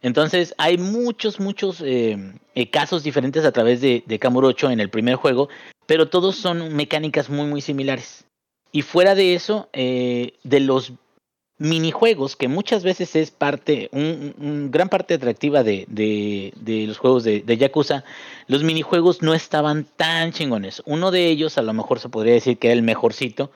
Entonces 0.00 0.52
hay 0.58 0.78
muchos, 0.78 1.38
muchos 1.38 1.80
eh, 1.80 2.16
eh, 2.56 2.70
casos 2.70 3.04
diferentes 3.04 3.44
a 3.44 3.52
través 3.52 3.80
de, 3.80 4.02
de 4.04 4.18
Kamurocho 4.18 4.68
en 4.68 4.80
el 4.80 4.90
primer 4.90 5.14
juego, 5.14 5.48
pero 5.86 6.08
todos 6.08 6.34
son 6.34 6.74
mecánicas 6.74 7.30
muy, 7.30 7.46
muy 7.46 7.60
similares. 7.60 8.24
Y 8.72 8.82
fuera 8.82 9.14
de 9.14 9.34
eso, 9.34 9.68
de 9.72 10.60
los 10.60 10.94
minijuegos, 11.62 12.36
que 12.36 12.48
muchas 12.48 12.82
veces 12.82 13.14
es 13.14 13.30
parte, 13.30 13.88
un, 13.92 14.70
gran 14.70 14.88
parte 14.88 15.14
atractiva 15.14 15.62
de, 15.62 15.86
de, 15.88 16.86
los 16.86 16.98
juegos 16.98 17.24
de, 17.24 17.40
de 17.40 17.56
Yakuza, 17.56 18.04
los 18.48 18.64
minijuegos 18.64 19.22
no 19.22 19.32
estaban 19.32 19.86
tan 19.96 20.32
chingones. 20.32 20.82
Uno 20.86 21.10
de 21.10 21.26
ellos, 21.26 21.58
a 21.58 21.62
lo 21.62 21.72
mejor 21.72 22.00
se 22.00 22.08
podría 22.08 22.34
decir 22.34 22.58
que 22.58 22.68
era 22.68 22.74
el 22.74 22.82
mejorcito, 22.82 23.52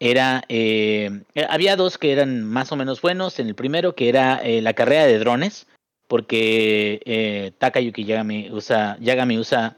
era, 0.00 0.44
eh, 0.48 1.10
había 1.48 1.74
dos 1.74 1.98
que 1.98 2.12
eran 2.12 2.44
más 2.44 2.70
o 2.70 2.76
menos 2.76 3.02
buenos. 3.02 3.40
En 3.40 3.48
el 3.48 3.54
primero, 3.54 3.94
que 3.96 4.08
era 4.08 4.36
eh, 4.36 4.62
la 4.62 4.74
carrera 4.74 5.06
de 5.06 5.18
drones, 5.18 5.66
porque 6.06 7.00
eh, 7.04 7.52
Takayuki 7.58 8.04
Yagami 8.04 8.50
usa, 8.50 8.96
Yagami 9.00 9.38
usa 9.38 9.76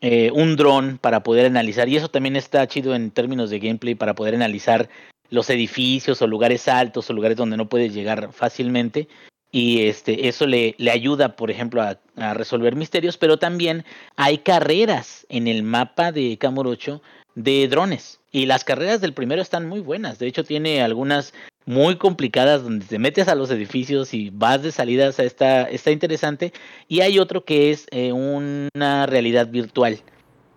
eh, 0.00 0.30
un 0.32 0.56
dron 0.56 0.96
para 0.98 1.22
poder 1.22 1.44
analizar, 1.44 1.88
y 1.88 1.96
eso 1.96 2.08
también 2.08 2.36
está 2.36 2.66
chido 2.66 2.94
en 2.94 3.10
términos 3.10 3.50
de 3.50 3.58
gameplay, 3.58 3.94
para 3.94 4.14
poder 4.14 4.34
analizar 4.34 4.88
los 5.30 5.48
edificios 5.50 6.20
o 6.22 6.26
lugares 6.26 6.68
altos 6.68 7.08
o 7.08 7.12
lugares 7.12 7.36
donde 7.36 7.56
no 7.56 7.68
puedes 7.68 7.94
llegar 7.94 8.32
fácilmente 8.32 9.08
y 9.52 9.82
este 9.82 10.28
eso 10.28 10.46
le, 10.46 10.74
le 10.78 10.90
ayuda 10.90 11.34
por 11.34 11.50
ejemplo 11.50 11.82
a, 11.82 11.98
resolver 12.34 12.76
misterios 12.76 13.16
pero 13.16 13.38
también 13.38 13.84
hay 14.16 14.38
carreras 14.38 15.26
en 15.30 15.48
el 15.48 15.62
mapa 15.62 16.12
de 16.12 16.36
Kamurocho 16.38 17.00
de 17.34 17.66
drones 17.68 18.20
y 18.32 18.46
las 18.46 18.64
carreras 18.64 19.00
del 19.00 19.12
primero 19.12 19.42
están 19.42 19.68
muy 19.68 19.80
buenas. 19.80 20.18
De 20.18 20.26
hecho 20.26 20.44
tiene 20.44 20.82
algunas 20.82 21.32
muy 21.66 21.96
complicadas 21.96 22.62
donde 22.62 22.84
te 22.84 22.98
metes 22.98 23.28
a 23.28 23.34
los 23.34 23.50
edificios 23.50 24.14
y 24.14 24.30
vas 24.30 24.62
de 24.62 24.72
salidas 24.72 25.18
a 25.18 25.24
esta 25.24 25.62
está 25.62 25.90
interesante. 25.90 26.52
Y 26.88 27.00
hay 27.00 27.18
otro 27.18 27.44
que 27.44 27.70
es 27.70 27.86
eh, 27.90 28.12
una 28.12 29.06
realidad 29.06 29.48
virtual 29.48 30.00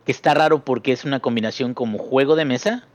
que 0.06 0.12
está 0.12 0.34
raro 0.34 0.64
porque 0.66 0.92
es 0.92 1.04
una 1.06 1.20
combinación 1.20 1.74
como 1.74 1.98
juego 1.98 2.36
de 2.36 2.46
mesa 2.46 2.88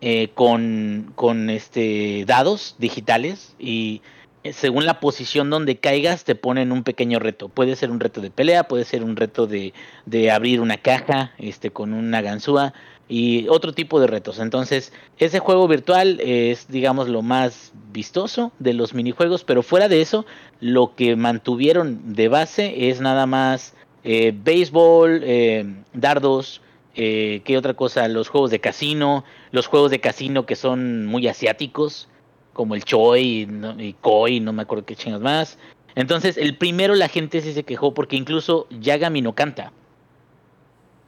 eh, 0.00 0.30
con 0.34 1.12
con 1.14 1.50
este 1.50 2.24
dados 2.26 2.76
digitales 2.78 3.54
y 3.58 4.02
eh, 4.42 4.52
según 4.52 4.86
la 4.86 5.00
posición 5.00 5.50
donde 5.50 5.76
caigas 5.76 6.24
te 6.24 6.34
ponen 6.34 6.72
un 6.72 6.82
pequeño 6.82 7.18
reto 7.18 7.48
puede 7.48 7.76
ser 7.76 7.90
un 7.90 8.00
reto 8.00 8.20
de 8.20 8.30
pelea 8.30 8.64
puede 8.64 8.84
ser 8.84 9.04
un 9.04 9.16
reto 9.16 9.46
de, 9.46 9.74
de 10.06 10.30
abrir 10.30 10.60
una 10.60 10.78
caja 10.78 11.32
este 11.38 11.70
con 11.70 11.92
una 11.92 12.22
ganzúa 12.22 12.72
y 13.10 13.48
otro 13.48 13.72
tipo 13.72 14.00
de 14.00 14.06
retos. 14.06 14.38
Entonces, 14.38 14.92
ese 15.18 15.40
juego 15.40 15.66
virtual 15.66 16.20
es, 16.20 16.68
digamos, 16.68 17.08
lo 17.08 17.22
más 17.22 17.72
vistoso 17.92 18.52
de 18.60 18.72
los 18.72 18.94
minijuegos, 18.94 19.42
pero 19.42 19.64
fuera 19.64 19.88
de 19.88 20.00
eso, 20.00 20.24
lo 20.60 20.94
que 20.94 21.16
mantuvieron 21.16 22.14
de 22.14 22.28
base 22.28 22.88
es 22.88 23.00
nada 23.00 23.26
más 23.26 23.74
eh, 24.04 24.32
béisbol, 24.32 25.22
eh, 25.24 25.66
dardos, 25.92 26.62
eh, 26.94 27.42
¿qué 27.44 27.56
otra 27.56 27.74
cosa? 27.74 28.08
Los 28.08 28.28
juegos 28.28 28.50
de 28.50 28.60
casino, 28.60 29.24
los 29.52 29.66
juegos 29.66 29.90
de 29.90 30.00
casino 30.00 30.46
que 30.46 30.56
son 30.56 31.06
muy 31.06 31.28
asiáticos, 31.28 32.08
como 32.52 32.74
el 32.74 32.84
Choi 32.84 33.48
y 33.78 33.92
Koi, 34.00 34.40
no 34.40 34.52
me 34.52 34.62
acuerdo 34.62 34.84
qué 34.84 34.96
chingas 34.96 35.20
más. 35.20 35.58
Entonces, 35.94 36.36
el 36.36 36.56
primero 36.56 36.94
la 36.94 37.08
gente 37.08 37.40
sí 37.40 37.52
se 37.52 37.64
quejó 37.64 37.94
porque 37.94 38.16
incluso 38.16 38.66
Yagami 38.70 39.22
no 39.22 39.34
canta. 39.34 39.72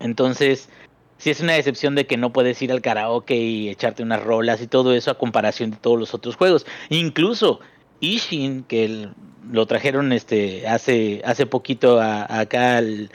Entonces, 0.00 0.68
sí 1.18 1.30
es 1.30 1.40
una 1.40 1.52
decepción 1.52 1.94
de 1.94 2.06
que 2.06 2.16
no 2.16 2.32
puedes 2.32 2.60
ir 2.62 2.72
al 2.72 2.82
karaoke 2.82 3.36
y 3.36 3.68
echarte 3.68 4.02
unas 4.02 4.22
rolas 4.22 4.60
y 4.60 4.66
todo 4.66 4.94
eso 4.94 5.10
a 5.10 5.18
comparación 5.18 5.70
de 5.70 5.76
todos 5.76 5.98
los 5.98 6.14
otros 6.14 6.36
juegos. 6.36 6.66
Incluso 6.90 7.60
Ishin, 8.00 8.64
que 8.64 9.08
lo 9.50 9.66
trajeron 9.66 10.12
este 10.12 10.66
hace, 10.66 11.22
hace 11.24 11.46
poquito 11.46 12.00
a- 12.00 12.40
acá 12.40 12.78
al, 12.78 13.10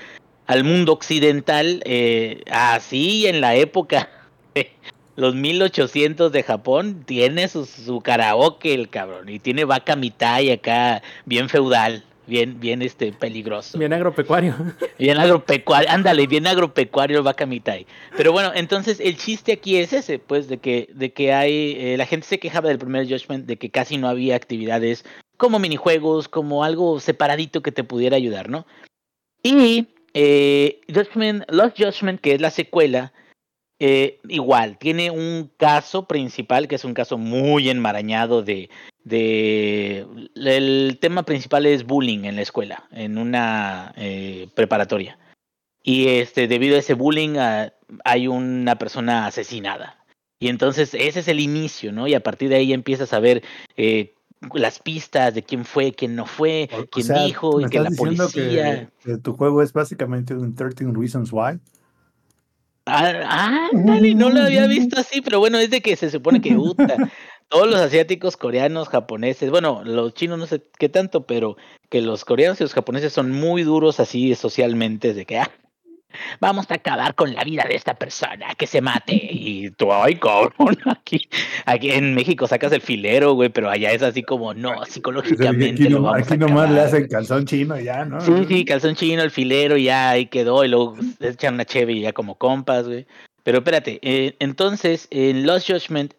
al 0.48 0.64
mundo 0.64 0.94
occidental, 0.94 1.82
eh, 1.86 2.42
así 2.50 3.28
en 3.28 3.42
la 3.42 3.56
época 3.56 4.10
de 4.56 4.72
los 5.16 5.36
1800 5.36 6.32
de 6.32 6.44
Japón, 6.44 7.04
tiene 7.06 7.48
su, 7.48 7.66
su 7.66 8.02
karaoke 8.02 8.74
el 8.74 8.90
cabrón, 8.90 9.30
y 9.30 9.40
tiene 9.40 9.66
vaca 9.66 9.96
mitai 9.96 10.52
acá, 10.52 11.02
bien 11.26 11.50
feudal. 11.50 12.04
Bien, 12.28 12.60
bien 12.60 12.82
este 12.82 13.14
peligroso. 13.14 13.78
Bien 13.78 13.94
agropecuario. 13.94 14.54
Bien 15.00 15.18
agropecuario, 15.18 15.90
ándale, 15.90 16.28
bien 16.28 16.46
agropecuario 16.46 17.20
el 17.20 17.24
vaca 17.24 17.46
mitai. 17.46 17.88
Pero 18.18 18.34
bueno, 18.34 18.52
entonces 18.54 19.00
el 19.00 19.16
chiste 19.16 19.54
aquí 19.54 19.78
es 19.78 19.94
ese, 19.94 20.20
pues, 20.20 20.50
de 20.50 20.58
que, 20.58 20.90
de 20.94 21.14
que 21.14 21.32
hay, 21.32 21.78
eh, 21.80 21.96
la 21.96 22.06
gente 22.06 22.28
se 22.28 22.38
quejaba 22.38 22.68
del 22.68 22.80
primer 22.80 23.08
Judgment 23.08 23.46
de 23.46 23.56
que 23.56 23.70
casi 23.70 23.98
no 23.98 24.10
había 24.10 24.36
actividades 24.36 25.06
como 25.38 25.58
minijuegos, 25.58 26.28
como 26.28 26.66
algo 26.66 27.00
separadito 27.00 27.62
que 27.62 27.72
te 27.72 27.86
pudiera 27.86 28.18
ayudar, 28.18 28.50
¿no? 28.50 28.68
Y 29.42 29.88
eh, 30.14 30.82
Judgment, 30.94 31.44
Lost 31.50 31.78
Judgment, 31.78 32.22
que 32.22 32.34
es 32.34 32.42
la 32.42 32.52
secuela, 32.52 33.14
eh, 33.80 34.20
igual, 34.28 34.78
tiene 34.80 35.12
un 35.12 35.52
caso 35.58 36.08
principal, 36.08 36.68
que 36.68 36.76
es 36.76 36.86
un 36.86 36.96
caso 36.96 37.18
muy 37.18 37.70
enmarañado 37.70 38.42
de, 38.42 38.70
de 39.04 40.06
el 40.36 40.98
tema 41.00 41.24
principal 41.24 41.66
es 41.68 41.86
bullying 41.86 42.26
en 42.26 42.36
la 42.36 42.42
escuela, 42.42 42.88
en 42.92 43.18
una 43.18 43.94
eh, 43.96 44.48
preparatoria. 44.56 45.20
Y 45.84 46.08
este, 46.08 46.48
debido 46.48 46.76
a 46.76 46.80
ese 46.80 46.96
bullying, 46.96 47.38
ah, 47.38 47.72
hay 48.04 48.28
una 48.28 48.78
persona 48.78 49.28
asesinada. 49.28 50.04
Y 50.40 50.50
entonces 50.50 50.94
ese 50.94 51.20
es 51.20 51.28
el 51.28 51.40
inicio, 51.40 51.92
¿no? 51.92 52.08
Y 52.08 52.14
a 52.14 52.22
partir 52.22 52.50
de 52.50 52.58
ahí 52.58 52.74
empiezas 52.74 53.14
a 53.14 53.20
ver 53.20 53.44
eh, 53.76 54.14
las 54.54 54.80
pistas 54.80 55.34
de 55.34 55.44
quién 55.44 55.66
fue, 55.66 55.92
quién 55.94 56.16
no 56.16 56.26
fue, 56.26 56.70
O- 56.74 56.82
o 56.82 56.86
quién 56.88 57.06
sea, 57.08 57.24
dijo, 57.24 57.60
y 57.62 57.66
que 57.66 57.80
la 57.80 57.90
que- 57.90 57.96
policía. 57.96 58.90
que 59.04 59.18
tu 59.18 59.34
juego 59.34 59.62
es 59.62 59.74
básicamente 59.74 60.34
un 60.36 60.56
13 60.56 60.86
Reasons 60.94 61.32
Why. 61.32 61.60
Ah, 62.90 63.68
no 63.74 64.30
lo 64.30 64.42
había 64.44 64.66
visto 64.68 64.98
así, 65.00 65.22
pero 65.22 65.40
bueno, 65.40 65.58
es 65.58 65.70
de 65.70 65.82
que 65.82 65.96
se 65.98 66.10
supone 66.10 66.40
que 66.42 66.54
puta, 66.56 66.96
todos 67.50 67.68
los 67.70 67.80
asiáticos, 67.82 68.38
coreanos, 68.38 68.88
japoneses, 68.88 69.50
bueno, 69.50 69.82
los 69.84 70.14
chinos 70.14 70.40
no 70.40 70.46
sé 70.48 70.64
qué 70.80 70.88
tanto, 70.88 71.26
pero 71.26 71.58
que 71.90 72.02
los 72.02 72.24
coreanos 72.24 72.60
y 72.62 72.64
los 72.64 72.74
japoneses 72.74 73.12
son 73.12 73.32
muy 73.32 73.64
duros 73.64 74.00
así 74.00 74.34
socialmente, 74.36 75.14
de 75.14 75.26
que 75.26 75.40
ah, 75.40 75.52
vamos 76.40 76.70
a 76.70 76.76
acabar 76.76 77.16
con 77.16 77.34
la 77.34 77.44
vida 77.44 77.66
de 77.68 77.76
esta 77.76 77.96
persona, 77.96 78.56
que 78.56 78.68
se 78.68 78.82
mate. 78.82 79.14
Y 79.48 79.72
tú, 79.72 79.92
ay, 79.94 80.16
cabrón, 80.16 80.78
aquí, 80.86 81.30
aquí 81.66 81.92
en 81.92 82.14
México 82.14 82.48
sacas 82.48 82.72
el 82.72 82.82
filero, 82.82 83.34
güey, 83.34 83.50
pero 83.50 83.70
allá 83.70 83.92
es 83.92 84.02
así 84.02 84.24
como, 84.24 84.54
no, 84.54 84.84
psicológicamente 84.86 85.84
Aquí, 85.84 85.90
lo 85.90 86.02
vamos 86.02 86.28
aquí 86.28 86.38
nomás 86.38 86.70
le 86.70 86.80
acabar. 86.82 86.88
hacen 86.88 87.08
calzón 87.08 87.46
chino 87.46 87.80
ya, 87.80 88.06
¿no? 88.06 88.20
Sí, 88.22 88.34
sí, 88.48 88.66
calzón 88.66 88.96
chino, 88.96 89.22
el 89.22 89.32
filero, 89.32 89.78
ya 89.78 90.10
ahí 90.10 90.26
quedó, 90.26 90.66
y 90.66 90.70
luego 90.70 90.96
echan 91.20 91.54
una 91.54 91.66
cheve 91.66 91.94
y 91.94 92.02
ya 92.02 92.14
como 92.14 92.36
compas, 92.36 92.88
güey. 92.88 93.06
Pero 93.44 93.60
espérate, 93.60 94.00
eh, 94.02 94.36
entonces, 94.40 95.08
en 95.12 95.46
Lost 95.46 95.70
Judgment 95.70 96.14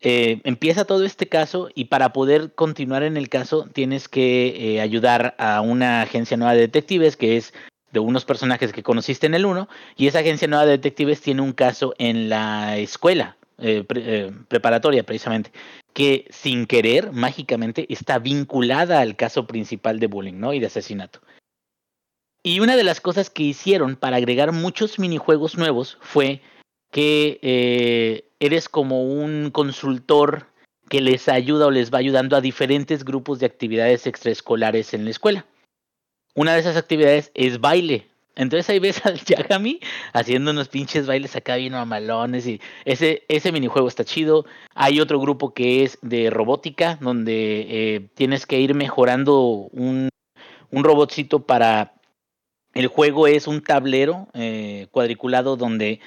eh, 0.00 0.40
empieza 0.44 0.84
todo 0.84 1.04
este 1.04 1.26
caso 1.26 1.70
y 1.74 1.86
para 1.86 2.12
poder 2.12 2.54
continuar 2.54 3.02
en 3.02 3.16
el 3.16 3.30
caso 3.30 3.66
tienes 3.72 4.08
que 4.08 4.74
eh, 4.74 4.80
ayudar 4.82 5.34
a 5.38 5.62
una 5.62 6.02
agencia 6.02 6.36
nueva 6.36 6.52
de 6.52 6.60
detectives 6.60 7.16
que 7.16 7.38
es 7.38 7.54
de 7.92 8.00
unos 8.00 8.24
personajes 8.24 8.72
que 8.72 8.82
conociste 8.82 9.26
en 9.26 9.34
el 9.34 9.46
1 9.46 9.68
y 9.96 10.06
esa 10.06 10.20
agencia 10.20 10.48
nueva 10.48 10.66
de 10.66 10.72
detectives 10.72 11.20
tiene 11.20 11.42
un 11.42 11.52
caso 11.52 11.94
en 11.98 12.28
la 12.28 12.76
escuela 12.78 13.36
eh, 13.58 13.84
eh, 13.88 14.32
preparatoria 14.48 15.04
precisamente 15.04 15.50
que 15.96 16.26
sin 16.28 16.66
querer 16.66 17.12
mágicamente 17.12 17.86
está 17.88 18.18
vinculada 18.18 19.00
al 19.00 19.16
caso 19.16 19.46
principal 19.46 19.98
de 19.98 20.08
bullying 20.08 20.34
¿no? 20.34 20.52
y 20.52 20.60
de 20.60 20.66
asesinato. 20.66 21.20
Y 22.42 22.60
una 22.60 22.76
de 22.76 22.84
las 22.84 23.00
cosas 23.00 23.30
que 23.30 23.44
hicieron 23.44 23.96
para 23.96 24.18
agregar 24.18 24.52
muchos 24.52 24.98
minijuegos 24.98 25.56
nuevos 25.56 25.96
fue 26.02 26.42
que 26.92 27.40
eh, 27.40 28.28
eres 28.40 28.68
como 28.68 29.04
un 29.04 29.50
consultor 29.50 30.48
que 30.90 31.00
les 31.00 31.30
ayuda 31.30 31.66
o 31.66 31.70
les 31.70 31.92
va 31.92 31.96
ayudando 31.98 32.36
a 32.36 32.42
diferentes 32.42 33.02
grupos 33.02 33.38
de 33.38 33.46
actividades 33.46 34.06
extraescolares 34.06 34.92
en 34.92 35.04
la 35.04 35.10
escuela. 35.10 35.46
Una 36.36 36.52
de 36.52 36.60
esas 36.60 36.76
actividades 36.76 37.32
es 37.34 37.60
baile. 37.60 38.06
Entonces 38.36 38.68
ahí 38.68 38.78
ves 38.78 39.00
al 39.06 39.18
Yagami 39.18 39.80
haciendo 40.12 40.50
unos 40.50 40.68
pinches 40.68 41.06
bailes 41.06 41.34
acá 41.34 41.56
bien 41.56 41.72
mamalones 41.72 42.46
y 42.46 42.60
ese, 42.84 43.24
ese 43.28 43.50
minijuego 43.50 43.88
está 43.88 44.04
chido. 44.04 44.44
Hay 44.74 45.00
otro 45.00 45.18
grupo 45.18 45.54
que 45.54 45.82
es 45.82 45.98
de 46.02 46.28
robótica 46.28 46.98
donde 47.00 47.66
eh, 47.68 48.08
tienes 48.14 48.46
que 48.46 48.60
ir 48.60 48.74
mejorando 48.74 49.40
un, 49.40 50.10
un 50.70 50.84
robotcito 50.84 51.40
para... 51.44 51.94
El 52.74 52.88
juego 52.88 53.26
es 53.26 53.46
un 53.46 53.62
tablero 53.62 54.28
eh, 54.34 54.88
cuadriculado 54.90 55.56
donde 55.56 56.00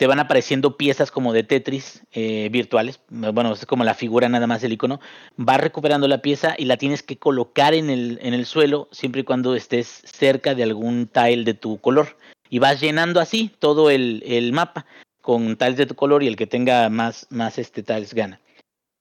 te 0.00 0.06
van 0.06 0.18
apareciendo 0.18 0.78
piezas 0.78 1.10
como 1.10 1.34
de 1.34 1.42
Tetris 1.42 2.04
eh, 2.12 2.48
virtuales. 2.50 3.00
Bueno, 3.10 3.52
es 3.52 3.66
como 3.66 3.84
la 3.84 3.92
figura 3.92 4.30
nada 4.30 4.46
más 4.46 4.64
el 4.64 4.72
icono. 4.72 4.98
Vas 5.36 5.60
recuperando 5.60 6.08
la 6.08 6.22
pieza 6.22 6.54
y 6.56 6.64
la 6.64 6.78
tienes 6.78 7.02
que 7.02 7.18
colocar 7.18 7.74
en 7.74 7.90
el, 7.90 8.18
en 8.22 8.32
el 8.32 8.46
suelo 8.46 8.88
siempre 8.92 9.20
y 9.20 9.24
cuando 9.24 9.54
estés 9.54 10.00
cerca 10.06 10.54
de 10.54 10.62
algún 10.62 11.06
tile 11.06 11.44
de 11.44 11.52
tu 11.52 11.76
color. 11.82 12.16
Y 12.48 12.60
vas 12.60 12.80
llenando 12.80 13.20
así 13.20 13.50
todo 13.58 13.90
el, 13.90 14.22
el 14.24 14.54
mapa 14.54 14.86
con 15.20 15.58
tiles 15.58 15.76
de 15.76 15.84
tu 15.84 15.94
color 15.94 16.22
y 16.22 16.28
el 16.28 16.36
que 16.36 16.46
tenga 16.46 16.88
más, 16.88 17.26
más 17.28 17.58
este 17.58 17.82
tiles 17.82 18.14
gana. 18.14 18.40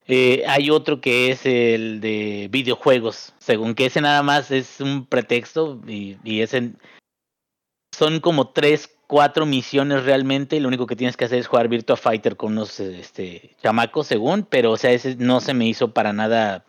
Eh, 0.05 0.43
hay 0.49 0.69
otro 0.69 0.99
que 0.99 1.31
es 1.31 1.45
el 1.45 2.01
de 2.01 2.49
videojuegos, 2.51 3.33
según 3.39 3.73
que 3.73 3.85
ese 3.85 4.01
nada 4.01 4.21
más 4.21 4.51
es 4.51 4.81
un 4.81 5.05
pretexto 5.05 5.79
y, 5.87 6.17
y 6.25 6.41
ese 6.41 6.73
son 7.97 8.19
como 8.19 8.49
tres, 8.49 8.98
cuatro 9.09 9.47
misiones 9.47 10.03
realmente. 10.03 10.59
Lo 10.59 10.67
único 10.67 10.85
que 10.85 10.95
tienes 10.95 11.17
que 11.17 11.25
hacer 11.25 11.39
es 11.39 11.47
jugar 11.47 11.67
Virtua 11.67 11.97
Fighter 11.97 12.37
con 12.37 12.51
unos 12.51 12.79
este, 12.79 13.55
chamacos, 13.61 14.05
según, 14.05 14.43
pero 14.43 14.71
o 14.71 14.77
sea, 14.77 14.91
ese 14.91 15.15
no 15.15 15.41
se 15.41 15.55
me 15.55 15.65
hizo 15.67 15.91
para 15.95 16.13
nada. 16.13 16.63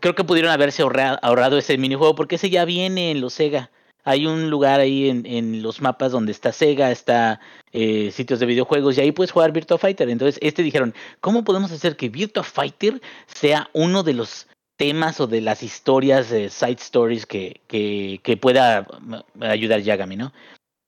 Creo 0.00 0.14
que 0.14 0.22
pudieron 0.22 0.52
haberse 0.52 0.82
ahorra- 0.82 1.18
ahorrado 1.22 1.56
ese 1.56 1.78
minijuego 1.78 2.14
porque 2.14 2.34
ese 2.34 2.50
ya 2.50 2.66
viene 2.66 3.10
en 3.10 3.22
los 3.22 3.32
Sega. 3.32 3.70
Hay 4.04 4.26
un 4.26 4.50
lugar 4.50 4.80
ahí 4.80 5.08
en, 5.08 5.24
en 5.24 5.62
los 5.62 5.80
mapas 5.80 6.12
donde 6.12 6.32
está 6.32 6.52
Sega, 6.52 6.90
está 6.90 7.40
eh, 7.72 8.10
sitios 8.10 8.38
de 8.38 8.46
videojuegos 8.46 8.98
y 8.98 9.00
ahí 9.00 9.12
puedes 9.12 9.32
jugar 9.32 9.52
Virtua 9.52 9.78
Fighter. 9.78 10.10
Entonces, 10.10 10.38
este 10.42 10.62
dijeron, 10.62 10.94
¿cómo 11.22 11.42
podemos 11.42 11.72
hacer 11.72 11.96
que 11.96 12.10
Virtua 12.10 12.42
Fighter 12.42 13.00
sea 13.26 13.70
uno 13.72 14.02
de 14.02 14.12
los 14.12 14.46
temas 14.76 15.20
o 15.20 15.26
de 15.26 15.40
las 15.40 15.62
historias, 15.62 16.26
side 16.26 16.78
stories 16.80 17.24
que, 17.24 17.62
que, 17.66 18.20
que 18.22 18.36
pueda 18.36 18.86
mm, 19.00 19.42
ayudar 19.42 19.80
Yagami, 19.80 20.16
¿no? 20.16 20.32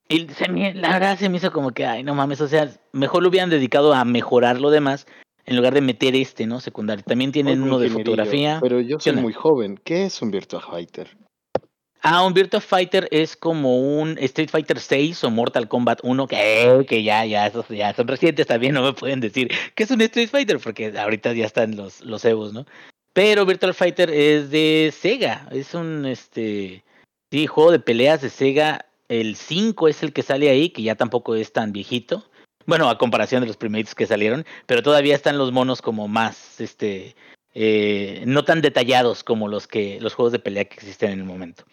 Y 0.08 0.28
se 0.28 0.48
me- 0.48 0.74
la 0.74 0.90
verdad 0.90 1.18
se 1.18 1.28
me 1.28 1.38
hizo 1.38 1.52
como 1.52 1.70
que, 1.70 1.86
ay, 1.86 2.02
no 2.02 2.14
mames, 2.14 2.40
o 2.40 2.48
sea, 2.48 2.68
mejor 2.92 3.22
lo 3.22 3.28
hubieran 3.28 3.50
dedicado 3.50 3.94
a 3.94 4.04
mejorar 4.04 4.60
lo 4.60 4.70
demás 4.70 5.06
en 5.46 5.56
lugar 5.56 5.74
de 5.74 5.80
meter 5.80 6.14
este, 6.14 6.46
¿no? 6.46 6.60
Secundario. 6.60 7.04
También 7.04 7.32
tienen 7.32 7.62
uno 7.62 7.78
de 7.78 7.90
fotografía. 7.90 8.58
Pero 8.60 8.80
yo 8.80 8.98
¿Qué 8.98 9.10
soy 9.10 9.20
muy 9.20 9.32
joven. 9.32 9.80
¿Qué 9.82 10.04
es 10.04 10.22
un 10.22 10.30
Virtua 10.30 10.60
Fighter? 10.60 11.16
Ah, 12.04 12.24
un 12.24 12.34
Virtua 12.34 12.60
Fighter 12.60 13.06
es 13.12 13.36
como 13.36 13.78
un 13.78 14.18
Street 14.18 14.50
Fighter 14.50 14.80
6 14.80 15.22
o 15.22 15.30
Mortal 15.30 15.68
Kombat 15.68 16.00
1, 16.02 16.26
que, 16.26 16.84
que 16.88 17.04
ya, 17.04 17.24
ya, 17.24 17.46
esos 17.46 17.68
ya 17.68 17.94
son 17.94 18.08
recientes 18.08 18.48
también, 18.48 18.74
no 18.74 18.82
me 18.82 18.92
pueden 18.92 19.20
decir 19.20 19.48
que 19.76 19.84
es 19.84 19.90
un 19.92 20.00
Street 20.00 20.28
Fighter, 20.28 20.58
porque 20.58 20.92
ahorita 20.98 21.32
ya 21.32 21.46
están 21.46 21.76
los, 21.76 22.00
los 22.00 22.24
Evos, 22.24 22.52
¿no? 22.52 22.66
Pero 23.12 23.46
Virtual 23.46 23.72
Fighter 23.72 24.10
es 24.10 24.50
de 24.50 24.92
Sega, 24.92 25.46
es 25.52 25.74
un 25.74 26.06
este 26.06 26.82
sí, 27.30 27.46
juego 27.46 27.70
de 27.70 27.78
peleas 27.78 28.20
de 28.20 28.30
Sega. 28.30 28.86
El 29.12 29.36
5 29.36 29.88
es 29.88 30.02
el 30.02 30.14
que 30.14 30.22
sale 30.22 30.48
ahí, 30.48 30.70
que 30.70 30.82
ya 30.82 30.94
tampoco 30.94 31.34
es 31.34 31.52
tan 31.52 31.70
viejito. 31.70 32.24
Bueno, 32.64 32.88
a 32.88 32.96
comparación 32.96 33.42
de 33.42 33.46
los 33.46 33.58
primeritos 33.58 33.94
que 33.94 34.06
salieron, 34.06 34.46
pero 34.64 34.82
todavía 34.82 35.14
están 35.14 35.36
los 35.36 35.52
monos 35.52 35.82
como 35.82 36.08
más, 36.08 36.62
este, 36.62 37.14
eh, 37.52 38.22
no 38.26 38.46
tan 38.46 38.62
detallados 38.62 39.22
como 39.22 39.48
los 39.48 39.66
que 39.66 40.00
los 40.00 40.14
juegos 40.14 40.32
de 40.32 40.38
pelea 40.38 40.64
que 40.64 40.76
existen 40.76 41.10
en 41.10 41.18
el 41.18 41.24
momento. 41.26 41.64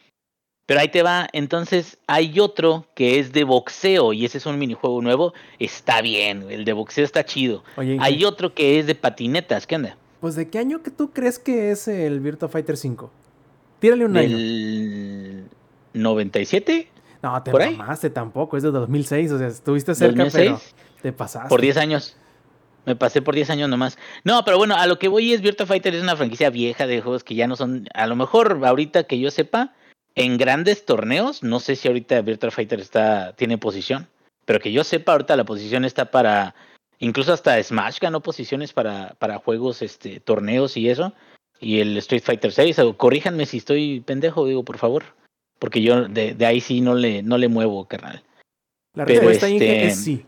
Pero 0.66 0.82
ahí 0.82 0.90
te 0.90 1.02
va. 1.02 1.30
Entonces 1.32 1.98
hay 2.08 2.42
otro 2.42 2.86
que 2.94 3.20
es 3.20 3.32
de 3.32 3.46
boxeo 3.46 4.12
y 4.12 4.26
ese 4.26 4.38
es 4.38 4.46
un 4.46 4.60
minijuego 4.60 5.02
nuevo. 5.02 5.34
Está 5.60 6.02
bien, 6.02 6.46
el 6.50 6.66
de 6.66 6.74
boxeo 6.74 7.06
está 7.06 7.24
chido. 7.24 7.64
Oye, 7.78 7.96
¿y 7.96 7.98
Hay 8.02 8.26
otro 8.26 8.54
que 8.54 8.80
es 8.80 8.86
de 8.86 8.96
patinetas. 8.96 9.66
¿Qué 9.66 9.78
onda? 9.78 9.96
Pues 10.20 10.36
¿de 10.36 10.50
qué 10.50 10.60
año 10.60 10.84
que 10.84 10.92
tú 10.92 11.14
crees 11.14 11.40
que 11.40 11.72
es 11.72 11.88
el 11.88 12.20
Virtua 12.20 12.50
Fighter 12.50 12.76
5? 12.76 13.10
Tírale 13.80 14.04
un 14.04 14.18
año. 14.18 14.38
¿Del 14.38 15.46
97? 15.94 16.90
No, 17.22 17.42
te 17.44 17.52
mamaste 17.52 18.10
tampoco, 18.10 18.58
es 18.58 18.64
de 18.64 18.72
2006, 18.72 19.32
o 19.32 19.38
sea, 19.38 19.48
estuviste 19.48 19.94
cerca, 19.94 20.24
2006? 20.24 20.74
pero 20.74 21.02
te 21.02 21.12
pasaste. 21.12 21.50
Por 21.50 21.62
10 21.62 21.78
años. 21.78 22.16
Me 22.86 22.96
pasé 22.96 23.22
por 23.22 23.36
10 23.36 23.50
años 23.50 23.70
nomás. 23.70 23.98
No, 24.24 24.44
pero 24.46 24.58
bueno, 24.58 24.76
a 24.76 24.88
lo 24.88 24.98
que 25.00 25.10
voy 25.10 25.34
es 25.34 25.42
Virtua 25.42 25.66
Fighter 25.66 25.94
es 25.94 26.02
una 26.02 26.16
franquicia 26.16 26.50
vieja 26.50 26.88
de 26.88 27.02
juegos 27.02 27.24
que 27.24 27.36
ya 27.36 27.48
no 27.48 27.56
son, 27.56 27.88
a 27.94 28.08
lo 28.08 28.16
mejor 28.16 28.60
ahorita 28.64 29.04
que 29.04 29.20
yo 29.20 29.32
sepa, 29.32 29.74
en 30.16 30.38
grandes 30.38 30.86
torneos, 30.86 31.44
no 31.44 31.60
sé 31.60 31.76
si 31.76 31.88
ahorita 31.88 32.22
Virtua 32.22 32.52
Fighter 32.52 32.80
está 32.80 33.34
tiene 33.34 33.58
posición, 33.58 34.08
pero 34.46 34.60
que 34.60 34.72
yo 34.72 34.84
sepa 34.84 35.12
ahorita 35.12 35.36
la 35.36 35.44
posición 35.44 35.86
está 35.86 36.12
para 36.12 36.56
incluso 37.00 37.32
hasta 37.32 37.62
Smash 37.62 38.00
ganó 38.00 38.22
posiciones 38.22 38.74
para 38.74 39.16
para 39.20 39.38
juegos 39.38 39.82
este 39.82 40.20
torneos 40.20 40.76
y 40.76 40.90
eso 40.90 41.14
y 41.60 41.80
el 41.80 41.98
Street 41.98 42.24
Fighter 42.24 42.52
6, 42.52 42.80
o 42.80 42.98
corríjanme 42.98 43.46
si 43.46 43.58
estoy 43.58 44.00
pendejo, 44.00 44.46
digo, 44.46 44.64
por 44.64 44.78
favor, 44.78 45.04
porque 45.60 45.82
yo 45.82 46.08
de, 46.08 46.34
de 46.34 46.46
ahí 46.46 46.62
sí 46.62 46.82
no 46.82 46.96
le 46.96 47.22
no 47.22 47.38
le 47.38 47.48
muevo, 47.48 47.86
carnal. 47.88 48.24
La 48.96 49.06
respuesta 49.06 49.48
este- 49.48 49.88
es 49.88 49.98
sí. 49.98 50.26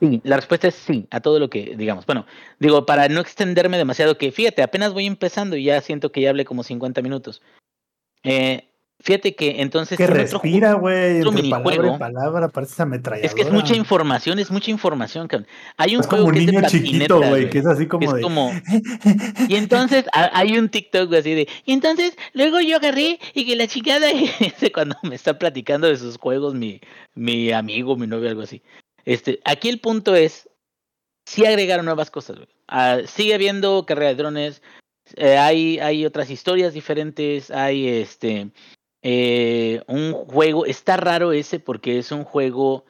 Sí, 0.00 0.20
la 0.24 0.36
respuesta 0.36 0.68
es 0.68 0.74
sí, 0.74 1.06
a 1.10 1.20
todo 1.20 1.38
lo 1.38 1.48
que 1.48 1.76
digamos. 1.76 2.04
Bueno, 2.04 2.26
digo, 2.58 2.84
para 2.84 3.08
no 3.08 3.20
extenderme 3.20 3.78
demasiado, 3.78 4.18
que 4.18 4.32
fíjate, 4.32 4.62
apenas 4.62 4.92
voy 4.92 5.06
empezando 5.06 5.56
y 5.56 5.64
ya 5.64 5.80
siento 5.80 6.12
que 6.12 6.20
ya 6.20 6.30
hablé 6.30 6.44
como 6.44 6.62
50 6.62 7.00
minutos. 7.00 7.42
Eh, 8.22 8.68
fíjate 9.00 9.34
que 9.34 9.60
entonces... 9.60 9.98
Que 9.98 10.06
respira, 10.06 10.74
güey, 10.74 11.22
palabra 11.50 11.94
y 11.94 11.98
palabra, 11.98 12.48
parece 12.48 12.82
ametralladora. 12.82 13.26
Es 13.26 13.34
que 13.34 13.42
es 13.42 13.52
mucha 13.52 13.74
información, 13.74 14.38
es 14.38 14.50
mucha 14.50 14.70
información, 14.70 15.28
cabrón. 15.28 15.46
Hay 15.76 15.94
un 15.94 16.00
Es 16.00 16.06
juego 16.06 16.24
como 16.24 16.28
un 16.28 16.34
que 16.34 16.40
es 16.40 16.46
de 16.46 16.52
niño 16.52 16.68
chiquito, 16.68 17.20
güey, 17.20 17.50
que 17.50 17.58
es 17.58 17.66
así 17.66 17.86
como 17.86 18.08
es 18.08 18.14
de... 18.14 18.20
como... 18.22 18.52
Y 19.48 19.56
entonces 19.56 20.06
hay 20.12 20.58
un 20.58 20.68
TikTok 20.68 21.12
así 21.14 21.34
de... 21.34 21.48
Y 21.64 21.72
entonces 21.72 22.16
luego 22.32 22.60
yo 22.60 22.76
agarré 22.76 23.18
y 23.34 23.46
que 23.46 23.56
la 23.56 23.66
chingada... 23.66 24.10
ese 24.40 24.72
cuando 24.72 24.96
me 25.02 25.14
está 25.14 25.38
platicando 25.38 25.86
de 25.88 25.96
sus 25.96 26.16
juegos 26.16 26.54
mi, 26.54 26.80
mi 27.14 27.52
amigo, 27.52 27.96
mi 27.96 28.06
novio, 28.06 28.28
algo 28.28 28.42
así. 28.42 28.62
Este, 29.04 29.40
aquí 29.44 29.68
el 29.68 29.80
punto 29.80 30.14
es... 30.14 30.48
Sí 31.26 31.44
agregaron 31.46 31.86
nuevas 31.86 32.10
cosas. 32.10 32.36
güey. 32.36 32.48
Ah, 32.68 32.98
sigue 33.06 33.34
habiendo 33.34 33.86
carrera 33.86 34.08
de 34.08 34.14
drones. 34.16 34.62
eh, 35.16 35.38
hay, 35.38 35.78
hay 35.78 36.04
otras 36.04 36.30
historias 36.30 36.74
diferentes. 36.74 37.50
Hay 37.50 37.88
este... 37.88 38.50
eh, 39.04 39.82
un 39.86 40.12
juego... 40.12 40.66
Está 40.66 40.96
raro 40.96 41.30
ese 41.30 41.60
porque 41.60 41.98
es 41.98 42.10
un 42.10 42.24
juego 42.24 42.84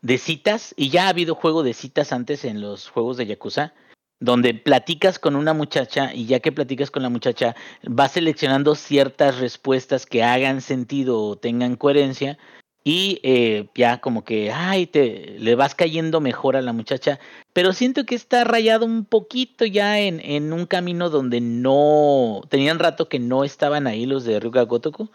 de 0.00 0.18
citas. 0.18 0.72
Y 0.76 0.90
ya 0.90 1.06
ha 1.06 1.08
habido 1.08 1.34
juego 1.34 1.64
de 1.64 1.74
citas 1.74 2.12
antes 2.12 2.44
en 2.44 2.60
los 2.60 2.88
juegos 2.88 3.16
de 3.16 3.26
Yakuza 3.26 3.74
donde 4.20 4.54
platicas 4.54 5.18
con 5.18 5.36
una 5.36 5.52
muchacha 5.52 6.14
y 6.14 6.26
ya 6.26 6.40
que 6.40 6.52
platicas 6.52 6.90
con 6.90 7.02
la 7.02 7.10
muchacha, 7.10 7.54
vas 7.82 8.12
seleccionando 8.12 8.74
ciertas 8.74 9.38
respuestas 9.38 10.06
que 10.06 10.22
hagan 10.22 10.60
sentido 10.60 11.22
o 11.22 11.36
tengan 11.36 11.76
coherencia 11.76 12.38
y 12.82 13.18
eh, 13.24 13.68
ya 13.74 14.00
como 14.00 14.24
que, 14.24 14.52
ay, 14.52 14.86
te, 14.86 15.36
le 15.38 15.54
vas 15.56 15.74
cayendo 15.74 16.20
mejor 16.20 16.56
a 16.56 16.62
la 16.62 16.72
muchacha, 16.72 17.18
pero 17.52 17.72
siento 17.72 18.06
que 18.06 18.14
está 18.14 18.44
rayado 18.44 18.86
un 18.86 19.04
poquito 19.04 19.64
ya 19.64 19.98
en, 19.98 20.20
en 20.20 20.52
un 20.52 20.66
camino 20.66 21.10
donde 21.10 21.40
no, 21.40 22.42
tenían 22.48 22.78
rato 22.78 23.08
que 23.08 23.18
no 23.18 23.44
estaban 23.44 23.86
ahí 23.86 24.06
los 24.06 24.24
de 24.24 24.38
Ryuga 24.38 24.62
Gotoku, 24.62 25.10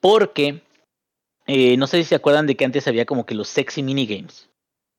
porque 0.00 0.62
eh, 1.46 1.76
no 1.76 1.86
sé 1.86 1.98
si 1.98 2.04
se 2.04 2.14
acuerdan 2.14 2.46
de 2.46 2.56
que 2.56 2.64
antes 2.64 2.86
había 2.86 3.06
como 3.06 3.26
que 3.26 3.34
los 3.34 3.48
sexy 3.48 3.82
minigames. 3.82 4.48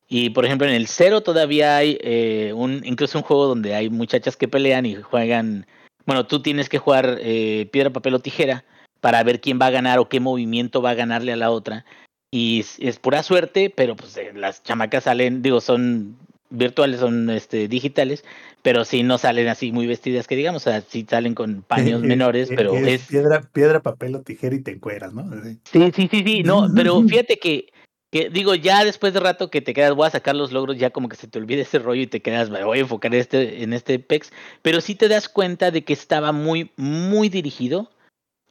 Y 0.07 0.31
por 0.31 0.45
ejemplo 0.45 0.67
en 0.67 0.73
el 0.73 0.88
cero 0.88 1.21
todavía 1.21 1.77
hay 1.77 1.99
eh, 2.01 2.51
un 2.55 2.81
incluso 2.83 3.19
un 3.19 3.23
juego 3.23 3.45
donde 3.45 3.75
hay 3.75 3.89
muchachas 3.89 4.35
que 4.35 4.47
pelean 4.47 4.85
y 4.85 4.95
juegan. 4.95 5.67
Bueno, 6.05 6.25
tú 6.25 6.41
tienes 6.41 6.67
que 6.67 6.79
jugar 6.79 7.19
eh, 7.21 7.69
piedra, 7.71 7.91
papel 7.91 8.15
o 8.15 8.19
tijera 8.19 8.65
para 8.99 9.23
ver 9.23 9.39
quién 9.39 9.59
va 9.62 9.67
a 9.67 9.71
ganar 9.71 9.99
o 9.99 10.09
qué 10.09 10.19
movimiento 10.19 10.81
va 10.81 10.91
a 10.91 10.95
ganarle 10.95 11.31
a 11.33 11.38
la 11.38 11.51
otra. 11.51 11.85
Y 12.31 12.62
es, 12.62 12.77
es 12.79 12.99
pura 12.99 13.21
suerte, 13.23 13.69
pero 13.69 13.95
pues 13.95 14.19
las 14.33 14.63
chamacas 14.63 15.05
salen, 15.05 15.41
digo, 15.41 15.62
son 15.62 16.17
virtuales, 16.49 16.99
son 16.99 17.29
este 17.29 17.67
digitales, 17.67 18.23
pero 18.62 18.85
sí 18.85 19.03
no 19.03 19.17
salen 19.17 19.47
así 19.47 19.71
muy 19.71 19.88
vestidas 19.88 20.27
que 20.27 20.35
digamos, 20.35 20.65
o 20.65 20.69
sea, 20.69 20.81
sí 20.81 21.05
salen 21.09 21.35
con 21.35 21.62
paños 21.67 22.01
menores, 22.01 22.49
pero 22.55 22.75
es 22.75 22.88
es 22.88 23.07
piedra, 23.07 23.41
piedra, 23.53 23.81
papel 23.81 24.15
o 24.15 24.21
tijera 24.21 24.55
y 24.55 24.62
te 24.62 24.71
encueras, 24.71 25.13
¿no? 25.13 25.25
Sí, 25.71 25.91
sí, 25.95 26.07
sí, 26.12 26.23
sí, 26.23 26.43
no, 26.43 26.67
pero 26.75 27.01
fíjate 27.07 27.38
que, 27.38 27.71
que 28.12 28.29
digo, 28.29 28.55
ya 28.55 28.83
después 28.83 29.13
de 29.13 29.19
rato 29.19 29.49
que 29.49 29.62
te 29.62 29.73
quedas, 29.73 29.93
voy 29.93 30.07
a 30.07 30.12
sacar 30.12 30.35
los 30.35 30.51
logros, 30.51 30.77
ya 30.77 30.89
como 30.89 31.09
que 31.09 31.15
se 31.15 31.27
te 31.27 31.39
olvida 31.39 31.62
ese 31.62 31.79
rollo 31.79 32.01
y 32.01 32.07
te 32.07 32.21
quedas, 32.21 32.49
me 32.49 32.63
voy 32.63 32.79
a 32.79 32.81
enfocar 32.81 33.13
en 33.13 33.21
este, 33.21 33.63
en 33.63 33.73
este 33.73 33.99
PEX, 33.99 34.31
pero 34.62 34.81
sí 34.81 34.95
te 34.95 35.07
das 35.07 35.29
cuenta 35.29 35.71
de 35.71 35.83
que 35.83 35.93
estaba 35.93 36.31
muy, 36.31 36.71
muy 36.75 37.29
dirigido 37.29 37.91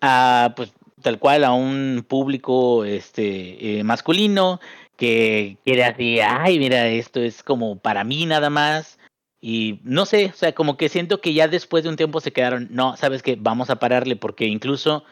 a, 0.00 0.54
pues, 0.56 0.72
tal 1.02 1.18
cual, 1.18 1.44
a 1.44 1.52
un 1.52 2.04
público, 2.06 2.84
este, 2.84 3.78
eh, 3.78 3.84
masculino, 3.84 4.61
que 4.98 5.56
quiere 5.64 5.84
así, 5.84 6.20
ay, 6.20 6.58
mira, 6.58 6.88
esto 6.88 7.20
es 7.20 7.42
como 7.42 7.78
para 7.78 8.04
mí 8.04 8.26
nada 8.26 8.50
más, 8.50 8.98
y 9.40 9.80
no 9.84 10.04
sé, 10.04 10.26
o 10.26 10.37
sea, 10.37 10.52
como 10.54 10.76
que 10.76 10.88
siento 10.88 11.20
que 11.20 11.32
ya 11.32 11.46
después 11.48 11.84
de 11.84 11.90
un 11.90 11.96
tiempo 11.96 12.20
se 12.20 12.32
quedaron, 12.32 12.68
no, 12.70 12.96
sabes 12.96 13.22
que 13.22 13.37
vamos 13.37 13.70
a 13.70 13.76
pararle, 13.76 14.16
porque 14.16 14.46
incluso 14.46 15.04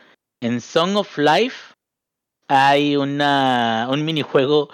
en 0.42 0.60
Song 0.60 0.96
of 0.96 1.16
Life, 1.16 1.74
hay 2.48 2.96
una 2.96 3.88
un 3.90 4.04
minijuego 4.04 4.68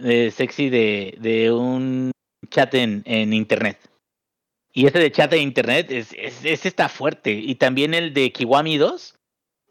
eh, 0.00 0.30
sexy 0.30 0.68
de, 0.70 1.16
de 1.20 1.52
un 1.52 2.12
chat 2.50 2.74
en, 2.74 3.02
en 3.06 3.32
internet. 3.32 3.78
Y 4.72 4.86
ese 4.86 4.98
de 4.98 5.10
chat 5.10 5.32
en 5.32 5.42
internet 5.42 5.90
es, 5.90 6.12
es, 6.12 6.44
ese 6.44 6.68
está 6.68 6.88
fuerte. 6.88 7.32
Y 7.32 7.56
también 7.56 7.94
el 7.94 8.14
de 8.14 8.30
Kiwami 8.32 8.76
2 8.76 9.17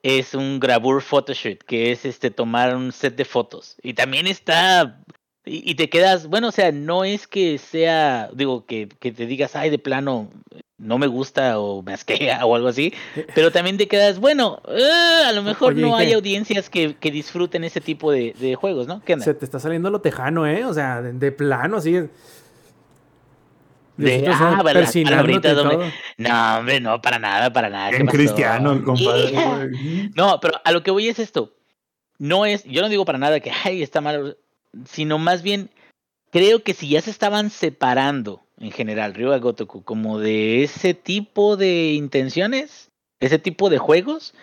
es 0.04 0.34
un 0.34 0.60
gravure 0.60 1.02
photoshoot, 1.02 1.64
que 1.64 1.92
es 1.92 2.06
este 2.06 2.32
tomar 2.32 2.76
un 2.76 2.92
set 2.92 3.16
de 3.16 3.26
fotos. 3.26 3.78
Y 3.82 3.94
también 3.94 4.28
está. 4.28 5.02
Y, 5.46 5.72
y 5.72 5.76
te 5.76 5.90
quedas, 5.90 6.28
bueno, 6.28 6.50
o 6.50 6.52
sea, 6.52 6.72
no 6.72 7.04
es 7.04 7.28
que 7.28 7.58
sea, 7.58 8.30
digo, 8.34 8.66
que, 8.66 8.90
que 9.00 9.12
te 9.12 9.26
digas, 9.26 9.56
ay, 9.56 9.70
de 9.70 9.80
plano, 9.80 10.30
no 10.78 10.98
me 10.98 11.08
gusta 11.08 11.60
o 11.60 11.82
me 11.82 11.94
asquea 11.94 12.46
o 12.46 12.56
algo 12.56 12.68
así, 12.68 12.94
pero 13.34 13.52
también 13.52 13.78
te 13.78 13.88
quedas, 13.88 14.20
bueno, 14.20 14.62
eh, 14.68 15.24
a 15.26 15.32
lo 15.32 15.42
mejor 15.42 15.74
Oye, 15.74 15.82
no 15.82 15.96
hay 15.96 16.14
audiencias 16.14 16.70
que, 16.70 16.96
que 16.96 17.12
disfruten 17.12 17.64
ese 17.64 17.82
tipo 17.82 18.12
de, 18.12 18.36
de 18.40 18.56
juegos, 18.56 18.88
¿no? 18.88 19.02
¿Qué 19.04 19.14
onda? 19.14 19.26
Se 19.26 19.34
te 19.34 19.46
está 19.46 19.60
saliendo 19.60 19.90
lo 19.90 20.02
tejano, 20.02 20.46
¿eh? 20.46 20.66
O 20.66 20.74
sea, 20.74 21.02
de, 21.02 21.14
de 21.14 21.32
plano, 21.32 21.78
así. 21.78 21.96
De- 23.98 24.28
ah, 24.28 24.58
hombre. 24.60 25.40
todo. 25.40 25.82
No, 26.18 26.58
hombre, 26.58 26.80
no, 26.80 27.02
para 27.02 27.20
nada, 27.20 27.52
para 27.52 27.70
nada. 27.70 27.90
¿qué 27.92 27.98
En 27.98 28.08
cristiano, 28.08 28.74
el 28.74 28.84
compadre. 28.84 30.12
No, 30.16 30.40
pero 30.40 30.62
a 30.64 30.72
lo 30.72 30.84
que 30.84 30.92
voy 30.92 31.08
es 31.10 31.20
esto. 31.20 31.54
No 32.20 32.46
es, 32.46 32.64
yo 32.64 32.82
no 32.82 32.90
digo 32.90 33.06
para 33.06 33.18
nada 33.18 33.40
que, 33.40 33.52
ay, 33.64 33.84
está 33.84 34.02
mal, 34.02 34.38
sino 34.86 35.18
más 35.18 35.44
bien, 35.44 35.70
creo 36.32 36.64
que 36.64 36.74
si 36.74 36.90
ya 36.90 37.02
se 37.02 37.12
estaban 37.12 37.50
separando 37.50 38.42
en 38.60 38.72
general, 38.72 39.14
Ryuga 39.14 39.38
Gotoku, 39.38 39.84
como 39.84 40.20
de 40.20 40.64
ese 40.64 40.94
tipo 40.94 41.58
de 41.58 41.94
intenciones, 41.94 42.90
ese 43.20 43.38
tipo 43.40 43.70
de 43.70 43.78
juegos, 43.78 44.34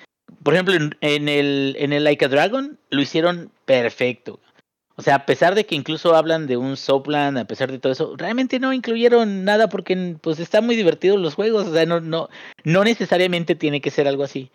por 0.43 0.55
ejemplo, 0.55 0.75
en, 0.75 0.97
en 1.01 1.29
el, 1.29 1.77
en 1.79 1.93
el 1.93 2.05
Like 2.05 2.25
a 2.25 2.29
Dragon 2.29 2.79
lo 2.91 3.01
hicieron 3.03 3.51
perfecto. 3.65 4.39
O 4.97 5.03
sea, 5.03 5.17
a 5.17 5.27
pesar 5.27 5.55
de 5.55 5.67
que 5.67 5.75
incluso 5.75 6.15
hablan 6.15 6.47
de 6.47 6.57
un 6.57 6.77
Soplan, 6.77 7.37
a 7.37 7.47
pesar 7.47 7.71
de 7.71 7.79
todo 7.79 7.93
eso, 7.93 8.15
realmente 8.17 8.61
no 8.61 8.73
incluyeron 8.73 9.45
nada 9.45 9.69
porque 9.69 10.17
pues 10.21 10.39
están 10.39 10.67
muy 10.67 10.77
divertidos 10.77 11.19
los 11.19 11.35
juegos, 11.35 11.67
o 11.67 11.73
sea, 11.73 11.85
no, 11.85 12.01
no, 12.01 12.29
no 12.63 12.85
necesariamente 12.85 13.57
tiene 13.57 13.81
que 13.81 13.91
ser 13.91 14.07
algo 14.07 14.23
así. 14.23 14.51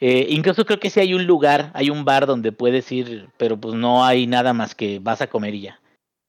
Eh, 0.00 0.26
incluso 0.30 0.66
creo 0.66 0.80
que 0.80 0.90
sí 0.90 1.00
hay 1.00 1.14
un 1.14 1.26
lugar, 1.26 1.70
hay 1.74 1.90
un 1.90 2.04
bar 2.04 2.26
donde 2.26 2.50
puedes 2.50 2.90
ir, 2.90 3.28
pero 3.36 3.56
pues 3.58 3.74
no 3.74 4.04
hay 4.04 4.26
nada 4.26 4.52
más 4.52 4.74
que 4.74 4.98
vas 4.98 5.20
a 5.20 5.28
comer 5.28 5.54
y 5.54 5.60
ya. 5.62 5.80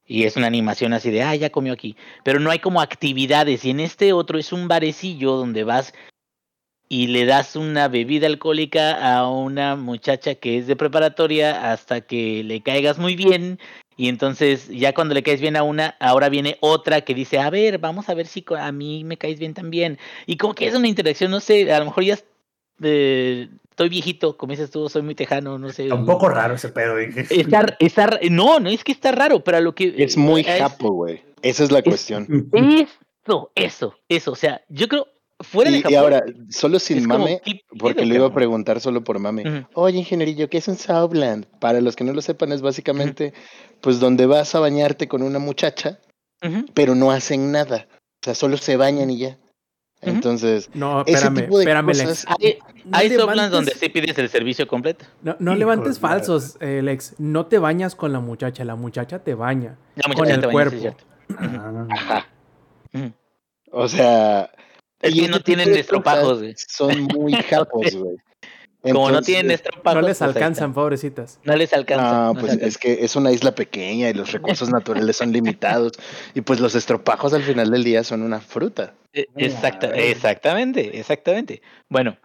Y 0.05 0.23
es 0.23 0.37
una 0.37 0.45
animación 0.45 0.93
así 0.93 1.09
de, 1.09 1.23
ah, 1.23 1.35
ya 1.35 1.49
comió 1.49 1.73
aquí. 1.73 1.97
Pero 2.23 2.39
no 2.39 2.51
hay 2.51 2.59
como 2.59 2.79
actividades. 2.79 3.65
Y 3.65 3.71
en 3.71 3.79
este 3.79 4.13
otro 4.13 4.37
es 4.37 4.53
un 4.53 4.67
barecillo 4.67 5.31
donde 5.31 5.63
vas 5.63 5.93
y 6.95 7.07
le 7.07 7.25
das 7.25 7.57
una 7.57 7.89
bebida 7.89 8.25
alcohólica 8.25 8.93
a 8.93 9.29
una 9.29 9.75
muchacha 9.75 10.35
que 10.35 10.57
es 10.57 10.65
de 10.65 10.77
preparatoria 10.77 11.73
hasta 11.73 11.99
que 11.99 12.41
le 12.45 12.61
caigas 12.61 12.97
muy 12.97 13.17
bien 13.17 13.59
y 13.97 14.07
entonces 14.07 14.69
ya 14.69 14.93
cuando 14.93 15.13
le 15.13 15.21
caes 15.21 15.41
bien 15.41 15.57
a 15.57 15.63
una, 15.63 15.97
ahora 15.99 16.29
viene 16.29 16.55
otra 16.61 17.01
que 17.01 17.13
dice, 17.13 17.37
a 17.37 17.49
ver, 17.49 17.79
vamos 17.79 18.07
a 18.07 18.13
ver 18.13 18.27
si 18.27 18.45
a 18.57 18.71
mí 18.71 19.03
me 19.03 19.17
caes 19.17 19.39
bien 19.39 19.53
también. 19.53 19.99
Y 20.25 20.37
como 20.37 20.55
que 20.55 20.67
es 20.67 20.73
una 20.75 20.87
interacción, 20.87 21.31
no 21.31 21.41
sé, 21.41 21.69
a 21.73 21.79
lo 21.79 21.85
mejor 21.85 22.05
ya 22.05 22.17
eh, 22.81 23.49
estoy 23.69 23.89
viejito, 23.89 24.37
como 24.37 24.51
dices 24.51 24.71
tú, 24.71 24.87
soy 24.87 25.01
muy 25.01 25.15
tejano, 25.15 25.59
no 25.59 25.71
sé. 25.71 25.83
Está 25.83 25.95
un 25.95 26.05
poco 26.05 26.29
raro 26.29 26.55
ese 26.55 26.69
pedo, 26.69 26.95
dije. 26.95 27.25
Está, 27.29 27.75
está, 27.79 28.19
no, 28.31 28.61
no 28.61 28.69
es 28.69 28.85
que 28.85 28.93
está 28.93 29.11
raro, 29.11 29.43
pero 29.43 29.57
a 29.57 29.61
lo 29.61 29.75
que... 29.75 29.95
Es 29.97 30.15
muy 30.15 30.45
japo, 30.45 30.91
güey. 30.91 31.21
Esa 31.41 31.65
es 31.65 31.71
la 31.71 31.81
cuestión. 31.81 32.49
Eso, 32.53 33.51
eso, 33.55 33.95
eso, 34.07 34.31
o 34.31 34.35
sea, 34.35 34.61
yo 34.69 34.87
creo, 34.87 35.07
fuera 35.41 35.69
de 35.71 35.83
Y, 35.89 35.95
ahora, 35.95 36.23
solo 36.49 36.79
sin 36.79 37.03
como, 37.07 37.19
mame, 37.19 37.41
¿qué 37.43 37.59
porque 37.77 38.05
lo 38.05 38.15
iba 38.15 38.27
a 38.27 38.33
preguntar 38.33 38.79
solo 38.79 39.03
por 39.03 39.19
mame. 39.19 39.65
Oye, 39.73 39.99
ingenierillo, 39.99 40.49
¿qué 40.49 40.57
es 40.59 40.67
un 40.67 40.77
Southland? 40.77 41.45
Para 41.59 41.81
los 41.81 41.95
que 41.95 42.03
no 42.03 42.13
lo 42.13 42.21
sepan, 42.21 42.51
es 42.51 42.61
básicamente, 42.61 43.33
pues, 43.81 43.99
donde 43.99 44.25
vas 44.25 44.55
a 44.55 44.59
bañarte 44.59 45.07
con 45.07 45.21
una 45.23 45.39
muchacha, 45.39 45.99
pero 46.73 46.95
no 46.95 47.11
hacen 47.11 47.51
nada. 47.51 47.87
O 47.91 48.25
sea, 48.25 48.35
solo 48.35 48.57
se 48.57 48.77
bañan 48.77 49.09
y 49.11 49.17
ya. 49.19 49.37
Entonces, 50.01 50.69
No, 50.73 51.01
ese 51.01 51.13
espérame, 51.13 51.35
tipo 51.45 51.57
de 51.57 51.63
espérame, 51.63 51.87
cosas- 51.87 52.07
Lex. 52.07 52.25
Hay, 52.27 52.57
No 52.85 52.97
hay 52.97 53.09
levantes- 53.09 53.19
Softlands 53.25 53.51
donde 53.51 53.71
sí 53.73 53.89
pides 53.89 54.17
el 54.19 54.29
servicio 54.29 54.67
completo. 54.67 55.05
No, 55.39 55.55
levantes 55.55 55.99
falsos, 55.99 56.57
eh, 56.59 56.81
Lex. 56.83 57.15
No 57.17 57.47
te 57.47 57.57
bañas 57.59 57.95
con 57.95 58.13
la 58.13 58.19
muchacha, 58.19 58.63
la 58.65 58.75
muchacha 58.75 59.19
te 59.23 59.33
baña. 59.33 59.77
La 59.95 60.03
Con 60.03 60.11
muchacha 60.11 60.35
el 60.35 60.41
te 60.41 60.47
baña, 60.47 60.69
sí, 60.69 60.77
cuerpo. 60.77 60.97
Ajá. 61.39 62.27
O 63.71 63.87
sea... 63.87 64.49
Es 65.05 65.15
y 65.15 65.21
que 65.21 65.27
no 65.27 65.39
tienen 65.39 65.75
estropajos, 65.75 66.39
güey. 66.39 66.55
Son 66.57 67.03
muy 67.03 67.33
japos, 67.49 67.95
güey. 67.95 68.17
Como 68.81 69.09
no 69.09 69.21
tienen 69.21 69.51
estropajos. 69.51 70.01
No 70.01 70.07
les 70.07 70.17
pues 70.19 70.29
alcanzan, 70.29 70.73
pobrecitas. 70.73 71.39
No 71.43 71.55
les 71.55 71.73
alcanza. 71.73 72.11
No, 72.11 72.33
no 72.33 72.39
pues 72.39 72.53
es 72.53 72.77
que 72.77 73.03
es 73.03 73.15
una 73.15 73.31
isla 73.31 73.53
pequeña 73.53 74.09
y 74.09 74.13
los 74.13 74.31
recursos 74.31 74.69
naturales 74.69 75.17
son 75.17 75.31
limitados. 75.31 75.93
Y 76.33 76.41
pues 76.41 76.59
los 76.59 76.75
estropajos 76.75 77.33
al 77.33 77.43
final 77.43 77.71
del 77.71 77.83
día 77.83 78.03
son 78.03 78.21
una 78.21 78.39
fruta. 78.39 78.93
Eh, 79.13 79.25
Exacta, 79.37 79.87
exactamente, 79.95 80.99
exactamente. 80.99 81.61
Bueno, 81.89 82.17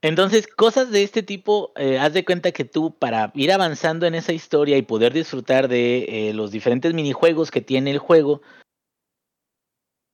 entonces 0.00 0.46
cosas 0.46 0.90
de 0.90 1.02
este 1.02 1.22
tipo, 1.22 1.72
eh, 1.76 1.98
haz 1.98 2.14
de 2.14 2.24
cuenta 2.24 2.52
que 2.52 2.64
tú 2.64 2.94
para 2.96 3.32
ir 3.34 3.52
avanzando 3.52 4.06
en 4.06 4.14
esa 4.14 4.32
historia 4.32 4.78
y 4.78 4.82
poder 4.82 5.12
disfrutar 5.12 5.68
de 5.68 6.28
eh, 6.28 6.32
los 6.32 6.50
diferentes 6.50 6.94
minijuegos 6.94 7.50
que 7.50 7.60
tiene 7.60 7.90
el 7.90 7.98
juego, 7.98 8.40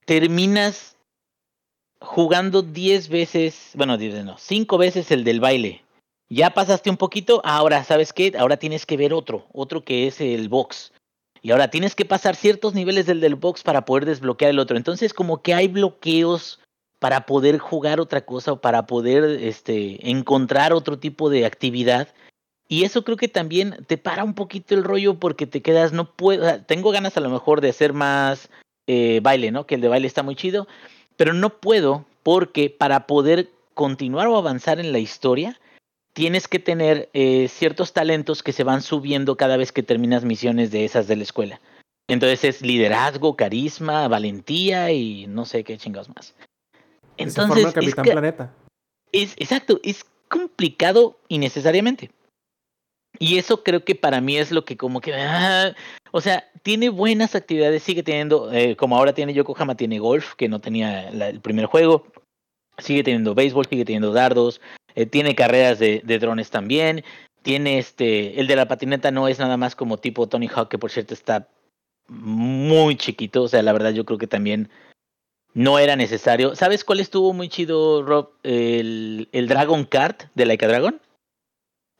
terminas 0.05 0.92
jugando 2.03 2.61
10 2.61 3.09
veces, 3.09 3.71
bueno, 3.75 3.97
10 3.97 4.25
no, 4.25 4.37
5 4.37 4.77
veces 4.77 5.09
el 5.11 5.23
del 5.23 5.39
baile. 5.39 5.83
Ya 6.29 6.53
pasaste 6.53 6.89
un 6.89 6.97
poquito, 6.97 7.41
ahora, 7.45 7.83
¿sabes 7.83 8.11
qué? 8.11 8.33
Ahora 8.37 8.57
tienes 8.57 8.85
que 8.85 8.97
ver 8.97 9.13
otro, 9.13 9.47
otro 9.53 9.83
que 9.83 10.07
es 10.07 10.19
el 10.19 10.49
box. 10.49 10.91
Y 11.41 11.51
ahora 11.51 11.69
tienes 11.69 11.95
que 11.95 12.05
pasar 12.05 12.35
ciertos 12.35 12.73
niveles 12.73 13.05
del 13.05 13.19
del 13.19 13.35
box 13.35 13.63
para 13.63 13.85
poder 13.85 14.05
desbloquear 14.05 14.51
el 14.51 14.59
otro. 14.59 14.77
Entonces, 14.77 15.13
como 15.13 15.41
que 15.41 15.53
hay 15.53 15.67
bloqueos 15.67 16.59
para 16.99 17.25
poder 17.25 17.57
jugar 17.57 17.99
otra 17.99 18.21
cosa 18.21 18.53
o 18.53 18.61
para 18.61 18.85
poder 18.85 19.23
este, 19.41 20.09
encontrar 20.09 20.71
otro 20.71 20.99
tipo 20.99 21.29
de 21.29 21.45
actividad. 21.45 22.07
Y 22.67 22.83
eso 22.83 23.03
creo 23.03 23.17
que 23.17 23.27
también 23.27 23.85
te 23.87 23.97
para 23.97 24.23
un 24.23 24.33
poquito 24.33 24.73
el 24.73 24.83
rollo 24.83 25.19
porque 25.19 25.45
te 25.45 25.61
quedas, 25.61 25.91
no 25.91 26.15
puedo, 26.15 26.61
tengo 26.63 26.91
ganas 26.91 27.17
a 27.17 27.21
lo 27.21 27.29
mejor 27.29 27.59
de 27.59 27.69
hacer 27.69 27.93
más 27.93 28.49
eh, 28.87 29.19
baile, 29.21 29.51
¿no? 29.51 29.65
Que 29.65 29.75
el 29.75 29.81
de 29.81 29.89
baile 29.89 30.07
está 30.07 30.23
muy 30.23 30.35
chido, 30.35 30.67
pero 31.17 31.33
no 31.33 31.49
puedo 31.59 32.05
porque 32.23 32.69
para 32.69 33.05
poder 33.07 33.49
continuar 33.73 34.27
o 34.27 34.37
avanzar 34.37 34.79
en 34.79 34.91
la 34.91 34.99
historia, 34.99 35.59
tienes 36.13 36.47
que 36.47 36.59
tener 36.59 37.09
eh, 37.13 37.47
ciertos 37.47 37.91
talentos 37.93 38.43
que 38.43 38.53
se 38.53 38.63
van 38.63 38.81
subiendo 38.81 39.35
cada 39.35 39.57
vez 39.57 39.71
que 39.71 39.83
terminas 39.83 40.23
misiones 40.23 40.71
de 40.71 40.85
esas 40.85 41.07
de 41.07 41.15
la 41.15 41.23
escuela. 41.23 41.59
Entonces 42.07 42.43
es 42.43 42.61
liderazgo, 42.61 43.35
carisma, 43.35 44.07
valentía 44.07 44.91
y 44.91 45.25
no 45.27 45.45
sé 45.45 45.63
qué 45.63 45.77
chingados 45.77 46.09
más. 46.15 46.33
Forma 46.35 46.75
Entonces, 47.17 47.57
el 47.63 47.67
es, 47.67 47.73
Capitán 47.73 48.05
que- 48.05 48.11
Planeta. 48.11 48.53
es- 49.11 49.33
exacto, 49.37 49.79
es 49.83 50.05
complicado 50.29 51.17
innecesariamente. 51.29 52.11
Y 53.19 53.37
eso 53.37 53.63
creo 53.63 53.83
que 53.83 53.95
para 53.95 54.21
mí 54.21 54.37
es 54.37 54.51
lo 54.51 54.65
que 54.65 54.77
como 54.77 55.01
que... 55.01 55.13
ah, 55.13 55.73
o 56.11 56.21
sea, 56.21 56.49
tiene 56.61 56.89
buenas 56.89 57.35
actividades, 57.35 57.83
sigue 57.83 58.03
teniendo, 58.03 58.51
eh, 58.51 58.75
como 58.75 58.97
ahora 58.97 59.13
tiene 59.13 59.33
Yokohama, 59.33 59.75
tiene 59.75 59.99
golf, 59.99 60.33
que 60.35 60.47
no 60.49 60.61
tenía 60.61 61.09
el 61.09 61.39
primer 61.41 61.65
juego. 61.65 62.05
Sigue 62.79 63.03
teniendo 63.03 63.35
béisbol, 63.35 63.67
sigue 63.67 63.85
teniendo 63.85 64.13
dardos, 64.13 64.59
eh, 64.95 65.05
tiene 65.05 65.35
carreras 65.35 65.77
de, 65.77 66.01
de 66.03 66.17
drones 66.17 66.49
también. 66.49 67.03
Tiene 67.43 67.77
este, 67.77 68.39
el 68.39 68.47
de 68.47 68.55
la 68.55 68.67
patineta 68.67 69.11
no 69.11 69.27
es 69.27 69.37
nada 69.37 69.57
más 69.57 69.75
como 69.75 69.97
tipo 69.97 70.27
Tony 70.27 70.47
Hawk, 70.47 70.69
que 70.69 70.79
por 70.79 70.89
cierto 70.89 71.13
está 71.13 71.47
muy 72.07 72.95
chiquito. 72.95 73.43
O 73.43 73.47
sea, 73.47 73.61
la 73.61 73.73
verdad 73.73 73.91
yo 73.91 74.05
creo 74.05 74.17
que 74.17 74.25
también 74.25 74.69
no 75.53 75.77
era 75.77 75.95
necesario. 75.95 76.55
¿Sabes 76.55 76.83
cuál 76.83 76.99
estuvo 76.99 77.31
muy 77.33 77.47
chido, 77.47 78.01
Rob? 78.01 78.31
El, 78.41 79.29
el 79.33 79.47
Dragon 79.47 79.85
Kart 79.85 80.23
de 80.33 80.45
Laika 80.47 80.67
Dragon. 80.67 80.99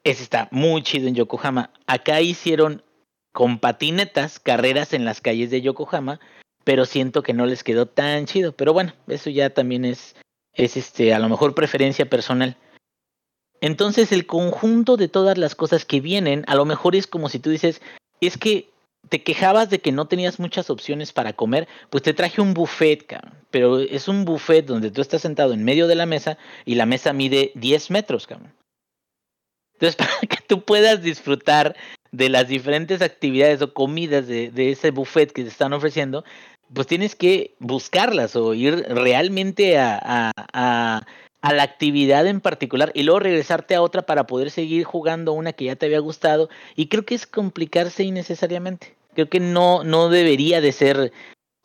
Ese 0.04 0.24
está 0.24 0.50
muy 0.52 0.84
chido 0.84 1.08
en 1.08 1.16
Yokohama. 1.16 1.72
Acá 1.88 2.20
hicieron 2.22 2.84
con 3.32 3.60
patinetas 3.60 4.40
carreras 4.40 4.94
en 4.94 5.06
las 5.06 5.22
calles 5.22 5.50
de 5.50 5.62
Yokohama, 5.62 6.20
pero 6.64 6.86
siento 6.86 7.24
que 7.24 7.34
no 7.34 7.46
les 7.46 7.64
quedó 7.64 7.88
tan 7.88 8.26
chido. 8.26 8.52
Pero 8.52 8.74
bueno, 8.74 8.94
eso 9.08 9.30
ya 9.30 9.50
también 9.50 9.86
es, 9.86 10.16
es 10.54 10.78
este, 10.78 11.14
a 11.14 11.20
lo 11.20 11.30
mejor 11.30 11.56
preferencia 11.56 12.10
personal. 12.10 12.58
Entonces 13.62 14.12
el 14.12 14.26
conjunto 14.26 14.98
de 14.98 15.08
todas 15.08 15.38
las 15.38 15.56
cosas 15.56 15.86
que 15.86 16.02
vienen, 16.02 16.44
a 16.48 16.56
lo 16.56 16.66
mejor 16.66 16.98
es 16.98 17.08
como 17.08 17.30
si 17.30 17.40
tú 17.40 17.50
dices, 17.50 17.82
es 18.20 18.38
que 18.38 18.70
te 19.08 19.24
quejabas 19.24 19.70
de 19.70 19.80
que 19.80 19.94
no 19.94 20.08
tenías 20.08 20.38
muchas 20.38 20.70
opciones 20.70 21.14
para 21.14 21.34
comer, 21.34 21.68
pues 21.90 22.04
te 22.04 22.14
traje 22.14 22.42
un 22.42 22.54
buffet, 22.54 23.06
cabrón. 23.06 23.34
Pero 23.52 23.80
es 23.80 24.10
un 24.10 24.26
buffet 24.26 24.66
donde 24.66 24.92
tú 24.92 25.02
estás 25.02 25.22
sentado 25.22 25.54
en 25.54 25.64
medio 25.64 25.88
de 25.88 25.96
la 25.96 26.06
mesa 26.06 26.38
y 26.66 26.76
la 26.76 26.86
mesa 26.86 27.14
mide 27.14 27.52
10 27.56 27.90
metros, 27.92 28.28
cabrón. 28.28 28.54
Entonces, 29.74 29.96
para 29.98 30.20
que 30.20 30.38
tú 30.48 30.62
puedas 30.62 31.02
disfrutar 31.02 31.76
de 32.12 32.30
las 32.30 32.48
diferentes 32.48 33.02
actividades 33.02 33.62
o 33.62 33.74
comidas 33.74 34.28
de, 34.28 34.52
de 34.52 34.72
ese 34.72 34.92
buffet 34.92 35.32
que 35.32 35.44
te 35.44 35.50
están 35.50 35.74
ofreciendo, 35.74 36.24
pues 36.74 36.88
tienes 36.88 37.16
que 37.16 37.56
buscarlas 37.60 38.36
o 38.36 38.54
ir 38.54 38.86
realmente 38.90 39.78
a, 39.78 40.00
a, 40.04 41.06
a, 41.42 41.54
la 41.54 41.64
actividad 41.64 42.26
en 42.28 42.42
particular 42.42 42.92
y 42.96 43.04
luego 43.04 43.20
regresarte 43.20 43.76
a 43.76 43.82
otra 43.82 44.04
para 44.04 44.28
poder 44.28 44.50
seguir 44.52 44.84
jugando 44.84 45.34
una 45.34 45.54
que 45.54 45.66
ya 45.66 45.76
te 45.76 45.86
había 45.86 46.00
gustado. 46.00 46.50
Y 46.76 46.88
creo 46.88 47.04
que 47.04 47.16
es 47.16 47.28
complicarse 47.28 48.04
innecesariamente. 48.04 48.96
Creo 49.14 49.30
que 49.30 49.40
no, 49.40 49.84
no 49.84 50.10
debería 50.10 50.62
de 50.62 50.72
ser 50.72 51.12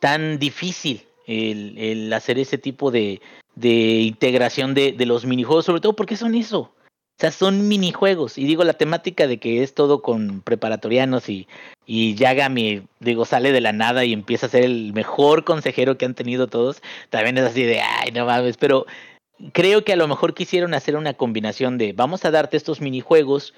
tan 0.00 0.38
difícil 0.38 1.06
el, 1.26 1.76
el 1.78 2.12
hacer 2.12 2.38
ese 2.38 2.58
tipo 2.58 2.90
de, 2.90 3.20
de 3.54 4.00
integración 4.00 4.74
de, 4.74 4.92
de 4.92 5.06
los 5.06 5.24
minijuegos, 5.24 5.64
sobre 5.64 5.80
todo 5.80 5.94
porque 5.94 6.16
son 6.16 6.34
eso. 6.34 6.72
O 7.18 7.20
sea, 7.20 7.32
son 7.32 7.66
minijuegos. 7.66 8.38
Y 8.38 8.44
digo, 8.44 8.62
la 8.62 8.74
temática 8.74 9.26
de 9.26 9.38
que 9.38 9.64
es 9.64 9.74
todo 9.74 10.02
con 10.02 10.40
preparatorianos 10.40 11.28
y, 11.28 11.48
y 11.84 12.14
Yagami, 12.14 12.82
digo, 13.00 13.24
sale 13.24 13.50
de 13.50 13.60
la 13.60 13.72
nada 13.72 14.04
y 14.04 14.12
empieza 14.12 14.46
a 14.46 14.50
ser 14.50 14.62
el 14.62 14.92
mejor 14.92 15.42
consejero 15.42 15.98
que 15.98 16.04
han 16.04 16.14
tenido 16.14 16.46
todos, 16.46 16.80
también 17.10 17.36
es 17.36 17.44
así 17.44 17.64
de, 17.64 17.80
ay, 17.80 18.12
no 18.12 18.24
mames, 18.24 18.56
pero 18.56 18.86
creo 19.52 19.82
que 19.82 19.92
a 19.92 19.96
lo 19.96 20.06
mejor 20.06 20.32
quisieron 20.32 20.74
hacer 20.74 20.94
una 20.94 21.14
combinación 21.14 21.76
de, 21.76 21.92
vamos 21.92 22.24
a 22.24 22.30
darte 22.30 22.56
estos 22.56 22.80
minijuegos, 22.80 23.52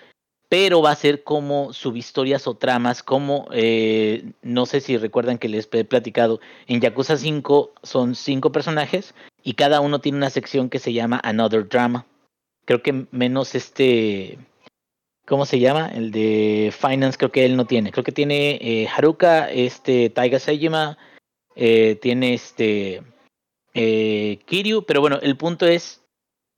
pero 0.48 0.80
va 0.80 0.92
a 0.92 0.96
ser 0.96 1.22
como 1.22 1.74
subhistorias 1.74 2.46
o 2.46 2.54
tramas, 2.54 3.02
como, 3.02 3.46
eh, 3.52 4.24
no 4.40 4.64
sé 4.64 4.80
si 4.80 4.96
recuerdan 4.96 5.36
que 5.36 5.50
les 5.50 5.68
he 5.72 5.84
platicado, 5.84 6.40
en 6.66 6.80
Yakuza 6.80 7.18
5 7.18 7.72
son 7.82 8.14
cinco 8.14 8.52
personajes 8.52 9.14
y 9.42 9.52
cada 9.52 9.80
uno 9.80 10.00
tiene 10.00 10.16
una 10.16 10.30
sección 10.30 10.70
que 10.70 10.78
se 10.78 10.94
llama 10.94 11.20
Another 11.22 11.68
Drama 11.68 12.06
creo 12.70 12.84
que 12.84 13.06
menos 13.10 13.56
este, 13.56 14.38
¿cómo 15.26 15.44
se 15.44 15.58
llama? 15.58 15.90
El 15.92 16.12
de 16.12 16.72
Finance, 16.72 17.18
creo 17.18 17.32
que 17.32 17.44
él 17.44 17.56
no 17.56 17.64
tiene. 17.64 17.90
Creo 17.90 18.04
que 18.04 18.12
tiene 18.12 18.60
eh, 18.62 18.86
Haruka, 18.86 19.50
este, 19.50 20.08
Taiga 20.08 20.38
Seijima, 20.38 20.96
eh, 21.56 21.98
tiene 22.00 22.32
este, 22.32 23.02
eh, 23.74 24.38
Kiryu, 24.46 24.84
pero 24.86 25.00
bueno, 25.00 25.18
el 25.20 25.36
punto 25.36 25.66
es, 25.66 26.04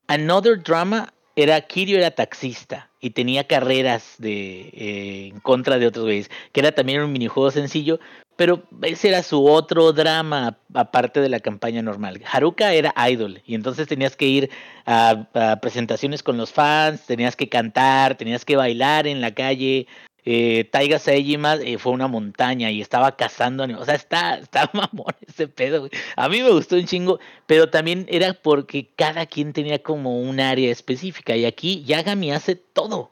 Another 0.06 0.62
Drama 0.62 1.14
era, 1.34 1.58
Kiryu 1.62 1.96
era 1.96 2.10
taxista 2.10 2.90
y 3.00 3.10
tenía 3.10 3.46
carreras 3.46 4.16
de, 4.18 4.68
eh, 4.74 5.28
en 5.28 5.40
contra 5.40 5.78
de 5.78 5.86
otros 5.86 6.04
güeyes, 6.04 6.30
que 6.52 6.60
era 6.60 6.72
también 6.72 7.00
un 7.00 7.10
minijuego 7.10 7.50
sencillo, 7.50 8.00
pero 8.36 8.62
ese 8.82 9.08
era 9.08 9.22
su 9.22 9.46
otro 9.46 9.92
drama 9.92 10.58
aparte 10.74 11.20
de 11.20 11.28
la 11.28 11.40
campaña 11.40 11.82
normal. 11.82 12.22
Haruka 12.30 12.72
era 12.72 12.94
idol 13.10 13.42
y 13.46 13.54
entonces 13.54 13.86
tenías 13.88 14.16
que 14.16 14.26
ir 14.26 14.50
a, 14.86 15.58
presentaciones 15.60 16.22
con 16.22 16.36
los 16.36 16.52
fans, 16.52 17.06
tenías 17.06 17.36
que 17.36 17.48
cantar, 17.48 18.16
tenías 18.16 18.44
que 18.44 18.56
bailar 18.56 19.06
en 19.06 19.20
la 19.20 19.32
calle, 19.32 19.86
eh, 20.24 20.68
Taiga 20.70 21.00
Seijima 21.00 21.54
eh, 21.56 21.78
fue 21.78 21.92
una 21.92 22.06
montaña 22.06 22.70
y 22.70 22.80
estaba 22.80 23.16
cazando. 23.16 23.64
O 23.78 23.84
sea, 23.84 23.94
está, 23.94 24.36
está 24.36 24.70
mamón 24.72 25.14
ese 25.26 25.48
pedo. 25.48 25.88
A 26.16 26.28
mí 26.28 26.42
me 26.42 26.50
gustó 26.50 26.76
un 26.76 26.86
chingo, 26.86 27.18
pero 27.46 27.68
también 27.70 28.06
era 28.08 28.34
porque 28.34 28.88
cada 28.96 29.26
quien 29.26 29.52
tenía 29.52 29.82
como 29.82 30.20
un 30.20 30.40
área 30.40 30.70
específica. 30.70 31.36
Y 31.36 31.44
aquí 31.44 31.82
Yagami 31.84 32.32
hace 32.32 32.56
todo. 32.56 33.10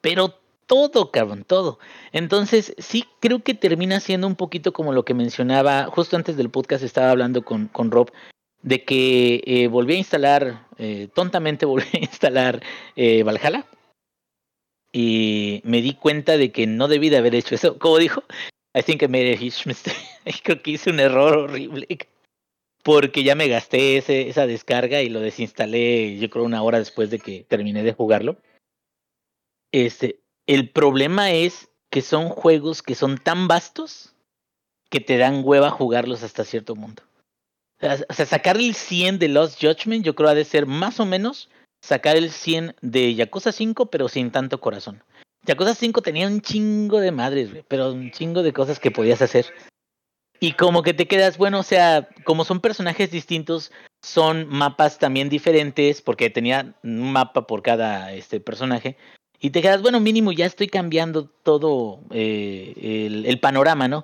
Pero 0.00 0.40
todo, 0.66 1.10
cabrón, 1.10 1.44
todo. 1.44 1.78
Entonces, 2.12 2.74
sí 2.78 3.04
creo 3.20 3.42
que 3.42 3.54
termina 3.54 4.00
siendo 4.00 4.26
un 4.26 4.36
poquito 4.36 4.72
como 4.72 4.92
lo 4.92 5.04
que 5.04 5.14
mencionaba, 5.14 5.86
justo 5.86 6.16
antes 6.16 6.36
del 6.36 6.50
podcast 6.50 6.82
estaba 6.84 7.10
hablando 7.10 7.44
con, 7.44 7.68
con 7.68 7.90
Rob, 7.90 8.10
de 8.62 8.84
que 8.84 9.42
eh, 9.46 9.68
volví 9.68 9.94
a 9.94 9.98
instalar, 9.98 10.66
eh, 10.78 11.08
tontamente 11.14 11.66
volví 11.66 11.86
a 11.92 11.98
instalar 11.98 12.62
eh, 12.96 13.22
Valhalla. 13.22 13.66
Y 14.92 15.60
me 15.64 15.82
di 15.82 15.94
cuenta 15.94 16.36
de 16.36 16.52
que 16.52 16.66
no 16.66 16.86
debí 16.86 17.10
de 17.10 17.16
haber 17.16 17.34
hecho 17.34 17.56
eso. 17.56 17.78
Como 17.78 17.98
dijo, 17.98 18.22
I 18.74 18.82
think 18.82 19.02
I 19.02 19.08
made 19.08 19.32
a 19.32 19.36
huge 19.36 19.66
mistake. 19.66 19.96
Creo 20.44 20.62
que 20.62 20.72
hice 20.72 20.90
un 20.90 21.00
error 21.00 21.36
horrible. 21.36 21.86
Porque 22.84 23.24
ya 23.24 23.34
me 23.34 23.48
gasté 23.48 23.96
esa 23.96 24.46
descarga 24.46 25.00
y 25.02 25.08
lo 25.08 25.20
desinstalé, 25.20 26.18
yo 26.18 26.28
creo, 26.28 26.44
una 26.44 26.62
hora 26.62 26.78
después 26.78 27.10
de 27.10 27.18
que 27.18 27.42
terminé 27.48 27.82
de 27.82 27.94
jugarlo. 27.94 28.36
Este, 29.72 30.20
el 30.46 30.70
problema 30.70 31.30
es 31.30 31.68
que 31.90 32.02
son 32.02 32.28
juegos 32.28 32.82
que 32.82 32.94
son 32.94 33.18
tan 33.18 33.48
vastos 33.48 34.14
que 34.90 35.00
te 35.00 35.16
dan 35.16 35.42
hueva 35.44 35.70
jugarlos 35.70 36.22
hasta 36.22 36.44
cierto 36.44 36.74
punto. 36.74 37.02
O 37.82 38.14
sea, 38.14 38.26
sacar 38.26 38.56
el 38.56 38.74
100 38.74 39.18
de 39.18 39.28
Lost 39.28 39.60
Judgment 39.60 40.04
yo 40.04 40.14
creo 40.14 40.30
ha 40.30 40.34
de 40.34 40.44
ser 40.44 40.66
más 40.66 41.00
o 41.00 41.06
menos 41.06 41.50
sacar 41.82 42.16
el 42.16 42.30
100 42.30 42.76
de 42.80 43.14
Yakuza 43.14 43.52
5 43.52 43.86
pero 43.86 44.08
sin 44.08 44.30
tanto 44.30 44.60
corazón. 44.60 45.02
Yakuza 45.46 45.74
5 45.74 46.00
tenía 46.02 46.26
un 46.26 46.40
chingo 46.40 47.00
de 47.00 47.12
madres, 47.12 47.50
güey, 47.50 47.64
pero 47.68 47.92
un 47.92 48.10
chingo 48.10 48.42
de 48.42 48.52
cosas 48.52 48.80
que 48.80 48.90
podías 48.90 49.20
hacer. 49.20 49.46
Y 50.40 50.52
como 50.52 50.82
que 50.82 50.94
te 50.94 51.06
quedas, 51.06 51.38
bueno, 51.38 51.60
o 51.60 51.62
sea, 51.62 52.08
como 52.24 52.44
son 52.44 52.60
personajes 52.60 53.10
distintos, 53.10 53.70
son 54.02 54.46
mapas 54.48 54.98
también 54.98 55.28
diferentes, 55.28 56.02
porque 56.02 56.30
tenía 56.30 56.74
un 56.82 57.12
mapa 57.12 57.46
por 57.46 57.62
cada 57.62 58.12
este 58.12 58.40
personaje. 58.40 58.96
Y 59.44 59.50
te 59.50 59.60
quedas, 59.60 59.82
bueno, 59.82 60.00
mínimo 60.00 60.32
ya 60.32 60.46
estoy 60.46 60.68
cambiando 60.68 61.26
todo 61.26 62.00
eh, 62.12 63.22
el, 63.26 63.40
panorama, 63.40 63.88
¿no? 63.88 64.02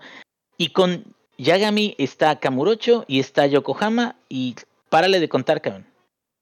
Y 0.58 0.68
con 0.68 1.14
Yagami 1.38 1.94
está 1.96 2.38
Kamurocho 2.38 3.06
y 3.08 3.20
está 3.20 3.46
Yokohama 3.46 4.16
y 4.28 4.54
párale 4.90 5.18
de 5.18 5.30
contar, 5.30 5.62
cabrón. 5.62 5.86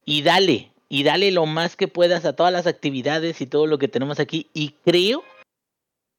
Y 0.05 0.22
dale, 0.22 0.72
y 0.88 1.05
dale 1.05 1.30
lo 1.30 1.46
más 1.46 1.76
que 1.76 1.86
puedas 1.86 2.24
a 2.24 2.32
todas 2.32 2.53
las 2.53 2.66
actividades 2.66 3.40
y 3.40 3.46
todo 3.46 3.68
lo 3.68 3.78
que 3.78 3.86
tenemos 3.86 4.18
aquí. 4.18 4.49
Y 4.53 4.70
creo 4.84 5.22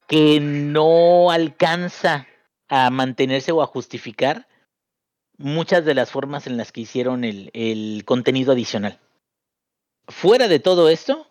que 0.06 0.40
no 0.40 1.30
alcanza 1.30 2.28
a 2.70 2.88
mantenerse 2.88 3.52
o 3.52 3.60
a 3.60 3.66
justificar 3.66 4.48
muchas 5.36 5.84
de 5.84 5.92
las 5.92 6.10
formas 6.10 6.46
en 6.46 6.56
las 6.56 6.72
que 6.72 6.80
hicieron 6.80 7.24
el, 7.24 7.50
el 7.52 8.06
contenido 8.06 8.52
adicional. 8.52 8.98
Fuera 10.08 10.48
de 10.48 10.60
todo 10.60 10.88
esto, 10.88 11.29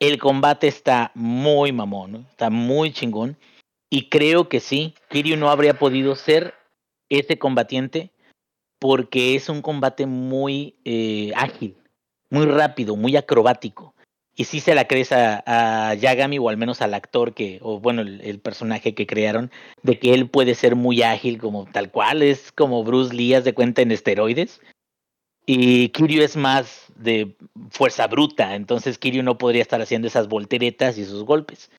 el 0.00 0.18
combate 0.18 0.66
está 0.66 1.12
muy 1.14 1.72
mamón, 1.72 2.26
está 2.30 2.50
muy 2.50 2.92
chingón. 2.92 3.36
Y 3.90 4.08
creo 4.08 4.48
que 4.48 4.60
sí, 4.60 4.94
Kiryu 5.10 5.36
no 5.36 5.50
habría 5.50 5.78
podido 5.78 6.16
ser 6.16 6.54
ese 7.08 7.38
combatiente 7.38 8.10
porque 8.78 9.34
es 9.34 9.48
un 9.48 9.62
combate 9.62 10.06
muy 10.06 10.76
eh, 10.84 11.32
ágil, 11.36 11.76
muy 12.30 12.46
rápido, 12.46 12.96
muy 12.96 13.16
acrobático. 13.16 13.94
Y 14.36 14.44
sí 14.44 14.60
se 14.60 14.74
la 14.74 14.86
crees 14.86 15.12
a, 15.12 15.42
a, 15.44 15.94
Yagami 15.94 16.38
o 16.38 16.48
al 16.48 16.56
menos 16.56 16.80
al 16.80 16.94
actor 16.94 17.34
que, 17.34 17.58
o 17.60 17.78
bueno, 17.78 18.00
el, 18.00 18.38
personaje 18.38 18.94
que 18.94 19.06
crearon, 19.06 19.50
de 19.82 19.98
que 19.98 20.14
él 20.14 20.30
puede 20.30 20.54
ser 20.54 20.76
muy 20.76 21.02
ágil 21.02 21.38
como 21.38 21.66
tal 21.66 21.90
cual, 21.90 22.22
es 22.22 22.52
como 22.52 22.82
Bruce 22.84 23.14
Lee, 23.14 23.38
de 23.40 23.52
cuenta 23.52 23.82
en 23.82 23.92
esteroides. 23.92 24.62
Y 25.46 25.88
Kiryu 25.90 26.22
es 26.22 26.36
más 26.36 26.86
de 26.96 27.36
fuerza 27.70 28.06
bruta, 28.06 28.54
entonces 28.54 28.98
Kiryu 28.98 29.22
no 29.22 29.38
podría 29.38 29.62
estar 29.62 29.80
haciendo 29.80 30.06
esas 30.06 30.28
volteretas 30.28 30.98
y 30.98 31.02
esos 31.02 31.24
golpes. 31.24 31.70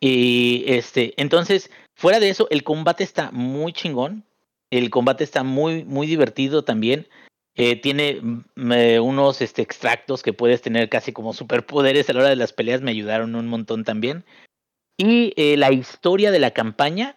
Y 0.00 0.64
este, 0.66 1.14
entonces, 1.20 1.70
fuera 1.94 2.20
de 2.20 2.30
eso, 2.30 2.48
el 2.50 2.64
combate 2.64 3.04
está 3.04 3.30
muy 3.30 3.72
chingón. 3.72 4.24
El 4.70 4.88
combate 4.90 5.24
está 5.24 5.42
muy, 5.42 5.84
muy 5.84 6.06
divertido 6.06 6.64
también. 6.64 7.06
Eh, 7.56 7.76
tiene 7.76 8.20
eh, 8.72 9.00
unos 9.00 9.42
este, 9.42 9.60
extractos 9.60 10.22
que 10.22 10.32
puedes 10.32 10.62
tener 10.62 10.88
casi 10.88 11.12
como 11.12 11.34
superpoderes 11.34 12.08
a 12.08 12.12
la 12.12 12.20
hora 12.20 12.28
de 12.30 12.36
las 12.36 12.52
peleas, 12.52 12.80
me 12.80 12.92
ayudaron 12.92 13.34
un 13.34 13.48
montón 13.48 13.84
también. 13.84 14.24
Y 14.96 15.34
eh, 15.36 15.56
la 15.56 15.72
historia 15.72 16.30
de 16.30 16.38
la 16.38 16.52
campaña 16.52 17.16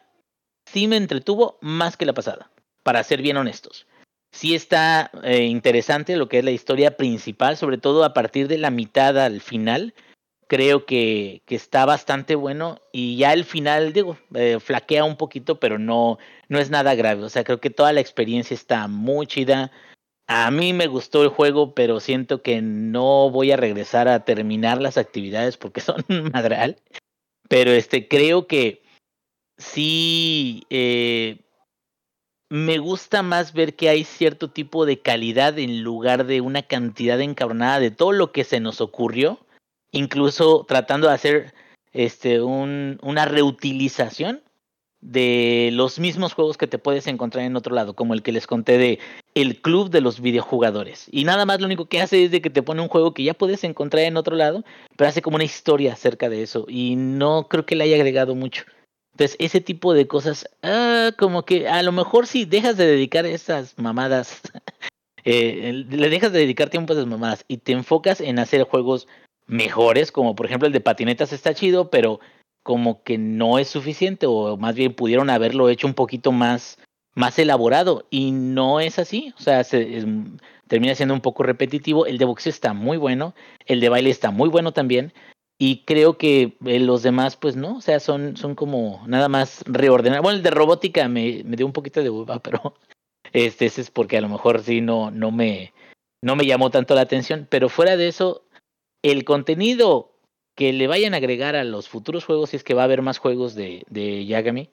sí 0.66 0.88
me 0.88 0.98
entretuvo 0.98 1.60
más 1.62 1.96
que 1.96 2.06
la 2.06 2.14
pasada, 2.14 2.52
para 2.82 3.04
ser 3.04 3.22
bien 3.22 3.38
honestos. 3.38 3.88
Sí 4.34 4.56
está 4.56 5.12
eh, 5.24 5.44
interesante 5.44 6.18
lo 6.18 6.28
que 6.28 6.40
es 6.40 6.44
la 6.44 6.52
historia 6.52 6.98
principal, 6.98 7.56
sobre 7.56 7.78
todo 7.78 8.04
a 8.04 8.16
partir 8.16 8.48
de 8.48 8.58
la 8.58 8.72
mitad 8.72 9.18
al 9.20 9.42
final. 9.42 9.94
Creo 10.48 10.88
que, 10.88 11.44
que 11.46 11.56
está 11.56 11.86
bastante 11.86 12.34
bueno 12.34 12.80
y 12.92 13.16
ya 13.16 13.32
el 13.34 13.46
final, 13.46 13.94
digo, 13.94 14.18
eh, 14.34 14.60
flaquea 14.60 15.04
un 15.04 15.18
poquito, 15.18 15.60
pero 15.60 15.78
no, 15.78 16.18
no 16.50 16.60
es 16.60 16.72
nada 16.72 16.96
grave. 16.96 17.24
O 17.24 17.30
sea, 17.30 17.44
creo 17.44 17.62
que 17.62 17.70
toda 17.70 17.94
la 17.94 18.02
experiencia 18.02 18.56
está 18.56 18.88
muy 18.88 19.28
chida. 19.28 19.72
A 20.28 20.50
mí 20.50 20.74
me 20.74 20.88
gustó 20.88 21.22
el 21.22 21.30
juego, 21.30 21.76
pero 21.76 22.00
siento 22.00 22.42
que 22.42 22.60
no 22.62 23.30
voy 23.30 23.52
a 23.52 23.58
regresar 23.58 24.08
a 24.08 24.26
terminar 24.26 24.82
las 24.82 24.98
actividades 24.98 25.58
porque 25.58 25.80
son 25.82 26.04
madral. 26.34 26.78
Pero 27.50 27.72
este, 27.72 28.08
creo 28.08 28.48
que 28.48 28.82
sí 29.60 30.64
eh, 30.72 31.44
me 32.54 32.78
gusta 32.78 33.24
más 33.24 33.54
ver 33.54 33.76
que 33.76 33.90
hay 33.90 34.04
cierto 34.04 34.48
tipo 34.48 34.86
de 34.86 35.00
calidad 35.00 35.58
en 35.58 35.82
lugar 35.82 36.28
de 36.28 36.40
una 36.40 36.62
cantidad 36.62 37.20
encabronada 37.20 37.80
de 37.80 37.90
todo 37.90 38.12
lo 38.12 38.32
que 38.32 38.44
se 38.44 38.60
nos 38.60 38.80
ocurrió, 38.80 39.40
incluso 39.92 40.64
tratando 40.68 41.08
de 41.08 41.16
hacer 41.16 41.54
este 41.94 42.44
un, 42.44 43.00
una 43.02 43.26
reutilización 43.26 44.44
de 45.02 45.72
los 45.74 45.98
mismos 45.98 46.36
juegos 46.36 46.58
que 46.58 46.68
te 46.68 46.78
puedes 46.78 47.08
encontrar 47.08 47.44
en 47.44 47.56
otro 47.56 47.74
lado, 47.74 47.96
como 47.96 48.14
el 48.14 48.22
que 48.22 48.32
les 48.32 48.46
conté 48.46 48.78
de 48.78 49.00
el 49.34 49.60
club 49.60 49.90
de 49.90 50.02
los 50.02 50.22
videojugadores. 50.22 51.08
Y 51.12 51.24
nada 51.24 51.48
más 51.48 51.60
lo 51.60 51.66
único 51.66 51.88
que 51.88 52.02
hace 52.02 52.26
es 52.26 52.30
de 52.30 52.44
que 52.44 52.52
te 52.52 52.62
pone 52.62 52.84
un 52.84 52.88
juego 52.88 53.16
que 53.16 53.24
ya 53.24 53.34
puedes 53.34 53.64
encontrar 53.64 54.04
en 54.04 54.16
otro 54.16 54.36
lado, 54.36 54.64
pero 54.96 55.10
hace 55.10 55.24
como 55.24 55.38
una 55.38 55.44
historia 55.44 55.94
acerca 55.94 56.30
de 56.30 56.44
eso. 56.44 56.68
Y 56.70 56.98
no 56.98 57.48
creo 57.50 57.66
que 57.66 57.76
le 57.76 57.86
haya 57.86 57.96
agregado 57.96 58.36
mucho. 58.36 58.64
Entonces, 59.14 59.38
ese 59.40 59.62
tipo 59.62 59.94
de 59.94 60.08
cosas, 60.08 60.50
ah, 60.64 61.12
como 61.18 61.44
que 61.44 61.68
a 61.68 61.84
lo 61.84 61.92
mejor 61.92 62.26
si 62.26 62.46
dejas 62.46 62.78
de 62.78 62.88
dedicar 62.88 63.26
esas 63.26 63.78
mamadas, 63.78 64.42
eh, 65.24 65.86
le 65.88 66.10
dejas 66.10 66.32
de 66.32 66.40
dedicar 66.40 66.70
tiempo 66.70 66.94
a 66.94 66.96
esas 66.96 67.08
mamadas 67.08 67.46
y 67.48 67.58
te 67.58 67.74
enfocas 67.74 68.22
en 68.22 68.40
hacer 68.40 68.64
juegos 68.64 69.08
mejores, 69.46 70.12
como 70.12 70.36
por 70.36 70.48
ejemplo 70.48 70.68
el 70.68 70.74
de 70.74 70.82
patinetas 70.82 71.32
está 71.32 71.54
chido, 71.54 71.92
pero 71.92 72.20
como 72.64 73.04
que 73.04 73.18
no 73.18 73.60
es 73.60 73.68
suficiente, 73.68 74.26
o 74.26 74.58
más 74.58 74.74
bien 74.74 74.94
pudieron 74.94 75.30
haberlo 75.30 75.70
hecho 75.70 75.86
un 75.86 75.94
poquito 75.94 76.32
más, 76.32 76.80
más 77.14 77.38
elaborado, 77.38 78.08
y 78.10 78.32
no 78.32 78.80
es 78.80 78.98
así, 78.98 79.34
o 79.38 79.42
sea, 79.42 79.64
se, 79.64 79.98
es, 79.98 80.06
termina 80.68 80.96
siendo 80.96 81.14
un 81.14 81.22
poco 81.22 81.44
repetitivo. 81.44 82.08
El 82.08 82.18
de 82.18 82.26
boxeo 82.26 82.50
está 82.50 82.74
muy 82.74 82.98
bueno, 82.98 83.36
el 83.68 83.80
de 83.80 83.90
baile 83.90 84.10
está 84.10 84.32
muy 84.32 84.50
bueno 84.50 84.72
también, 84.72 85.14
y 85.58 85.84
creo 85.86 86.18
que 86.18 86.58
eh, 86.66 86.80
los 86.80 87.04
demás, 87.04 87.38
pues 87.38 87.56
no, 87.56 87.78
o 87.78 87.82
sea, 87.82 88.00
son, 88.00 88.38
son 88.38 88.56
como 88.56 89.04
nada 89.08 89.30
más 89.30 89.64
reordenar. 89.66 90.22
Bueno, 90.22 90.38
el 90.38 90.44
de 90.44 90.52
robótica 90.52 91.08
me, 91.08 91.44
me 91.44 91.56
dio 91.56 91.66
un 91.66 91.74
poquito 91.74 92.02
de 92.02 92.10
hueva, 92.10 92.40
pero 92.44 92.76
este, 93.32 93.66
ese 93.66 93.82
es 93.82 93.92
porque 93.92 94.18
a 94.18 94.22
lo 94.22 94.30
mejor 94.30 94.62
sí 94.62 94.82
no, 94.82 95.12
no 95.12 95.32
me, 95.32 95.74
no 96.22 96.36
me 96.36 96.46
llamó 96.46 96.70
tanto 96.70 96.96
la 96.96 97.02
atención, 97.02 97.48
pero 97.50 97.70
fuera 97.70 97.98
de 97.98 98.08
eso, 98.08 98.46
el 99.04 99.24
contenido 99.26 100.12
que 100.56 100.74
le 100.74 100.88
vayan 100.88 101.14
a 101.14 101.18
agregar 101.18 101.56
a 101.56 101.64
los 101.64 101.90
futuros 101.90 102.26
juegos, 102.26 102.52
si 102.52 102.58
es 102.58 102.64
que 102.64 102.74
va 102.74 102.82
a 102.82 102.86
haber 102.86 103.02
más 103.02 103.18
juegos 103.18 103.56
de, 103.56 103.84
de 103.90 104.26
Yagami, 104.26 104.70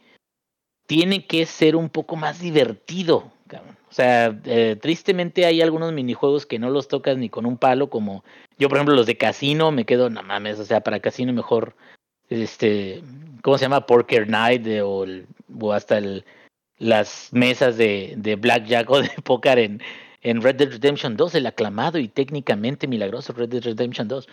tiene 0.86 1.26
que 1.26 1.46
ser 1.46 1.76
un 1.76 1.88
poco 1.88 2.16
más 2.16 2.40
divertido. 2.40 3.32
Cabrón. 3.46 3.79
O 3.90 3.92
sea, 3.92 4.38
eh, 4.44 4.76
tristemente 4.80 5.46
hay 5.46 5.60
algunos 5.60 5.92
minijuegos 5.92 6.46
que 6.46 6.60
no 6.60 6.70
los 6.70 6.86
tocas 6.86 7.16
ni 7.16 7.28
con 7.28 7.44
un 7.44 7.58
palo, 7.58 7.90
como 7.90 8.22
yo, 8.56 8.68
por 8.68 8.78
ejemplo, 8.78 8.94
los 8.94 9.06
de 9.06 9.16
casino, 9.16 9.72
me 9.72 9.84
quedo, 9.84 10.10
no 10.10 10.22
mames, 10.22 10.60
o 10.60 10.64
sea, 10.64 10.80
para 10.80 11.00
casino 11.00 11.32
mejor, 11.32 11.74
este, 12.28 13.02
¿cómo 13.42 13.58
se 13.58 13.64
llama? 13.64 13.86
Poker 13.86 14.28
Night 14.28 14.62
de, 14.62 14.82
o, 14.82 15.02
el, 15.02 15.26
o, 15.58 15.72
hasta 15.72 15.98
el, 15.98 16.24
las 16.78 17.30
mesas 17.32 17.76
de, 17.76 18.14
de 18.16 18.36
Blackjack 18.36 18.88
o 18.88 19.02
de 19.02 19.10
póker 19.24 19.58
en, 19.58 19.82
en 20.22 20.40
Red 20.40 20.54
Dead 20.56 20.70
Redemption 20.70 21.16
2, 21.16 21.34
el 21.34 21.46
aclamado 21.46 21.98
y 21.98 22.06
técnicamente 22.06 22.86
milagroso 22.86 23.32
Red 23.32 23.48
Dead 23.48 23.64
Redemption 23.64 24.06
2. 24.06 24.28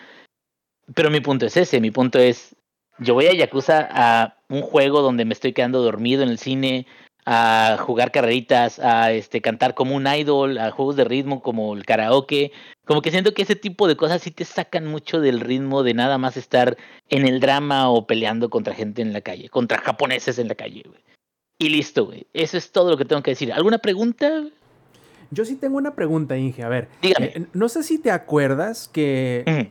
Pero 0.94 1.10
mi 1.10 1.20
punto 1.20 1.46
es 1.46 1.56
ese, 1.56 1.80
mi 1.80 1.90
punto 1.90 2.20
es, 2.20 2.54
yo 3.00 3.14
voy 3.14 3.26
a 3.26 3.34
Yakuza 3.34 3.88
a 3.90 4.36
un 4.48 4.62
juego 4.62 5.02
donde 5.02 5.24
me 5.24 5.34
estoy 5.34 5.52
quedando 5.52 5.82
dormido 5.82 6.22
en 6.22 6.28
el 6.28 6.38
cine, 6.38 6.86
a 7.30 7.76
jugar 7.78 8.10
carreritas, 8.10 8.78
a 8.78 9.12
este 9.12 9.42
cantar 9.42 9.74
como 9.74 9.94
un 9.94 10.06
idol, 10.06 10.56
a 10.56 10.70
juegos 10.70 10.96
de 10.96 11.04
ritmo 11.04 11.42
como 11.42 11.74
el 11.74 11.84
karaoke. 11.84 12.52
Como 12.86 13.02
que 13.02 13.10
siento 13.10 13.34
que 13.34 13.42
ese 13.42 13.54
tipo 13.54 13.86
de 13.86 13.96
cosas 13.96 14.22
sí 14.22 14.30
te 14.30 14.46
sacan 14.46 14.86
mucho 14.86 15.20
del 15.20 15.40
ritmo 15.40 15.82
de 15.82 15.92
nada 15.92 16.16
más 16.16 16.38
estar 16.38 16.78
en 17.10 17.28
el 17.28 17.40
drama 17.40 17.90
o 17.90 18.06
peleando 18.06 18.48
contra 18.48 18.74
gente 18.74 19.02
en 19.02 19.12
la 19.12 19.20
calle, 19.20 19.50
contra 19.50 19.76
japoneses 19.76 20.38
en 20.38 20.48
la 20.48 20.54
calle, 20.54 20.84
güey. 20.86 21.00
Y 21.58 21.68
listo, 21.68 22.06
güey. 22.06 22.26
Eso 22.32 22.56
es 22.56 22.72
todo 22.72 22.90
lo 22.92 22.96
que 22.96 23.04
tengo 23.04 23.22
que 23.22 23.32
decir. 23.32 23.52
¿Alguna 23.52 23.76
pregunta? 23.76 24.44
Yo 25.30 25.44
sí 25.44 25.56
tengo 25.56 25.76
una 25.76 25.94
pregunta, 25.94 26.38
Inge. 26.38 26.62
A 26.62 26.68
ver, 26.70 26.88
Dígame. 27.02 27.26
eh, 27.26 27.46
no 27.52 27.68
sé 27.68 27.82
si 27.82 27.98
te 27.98 28.10
acuerdas 28.10 28.88
que. 28.88 29.70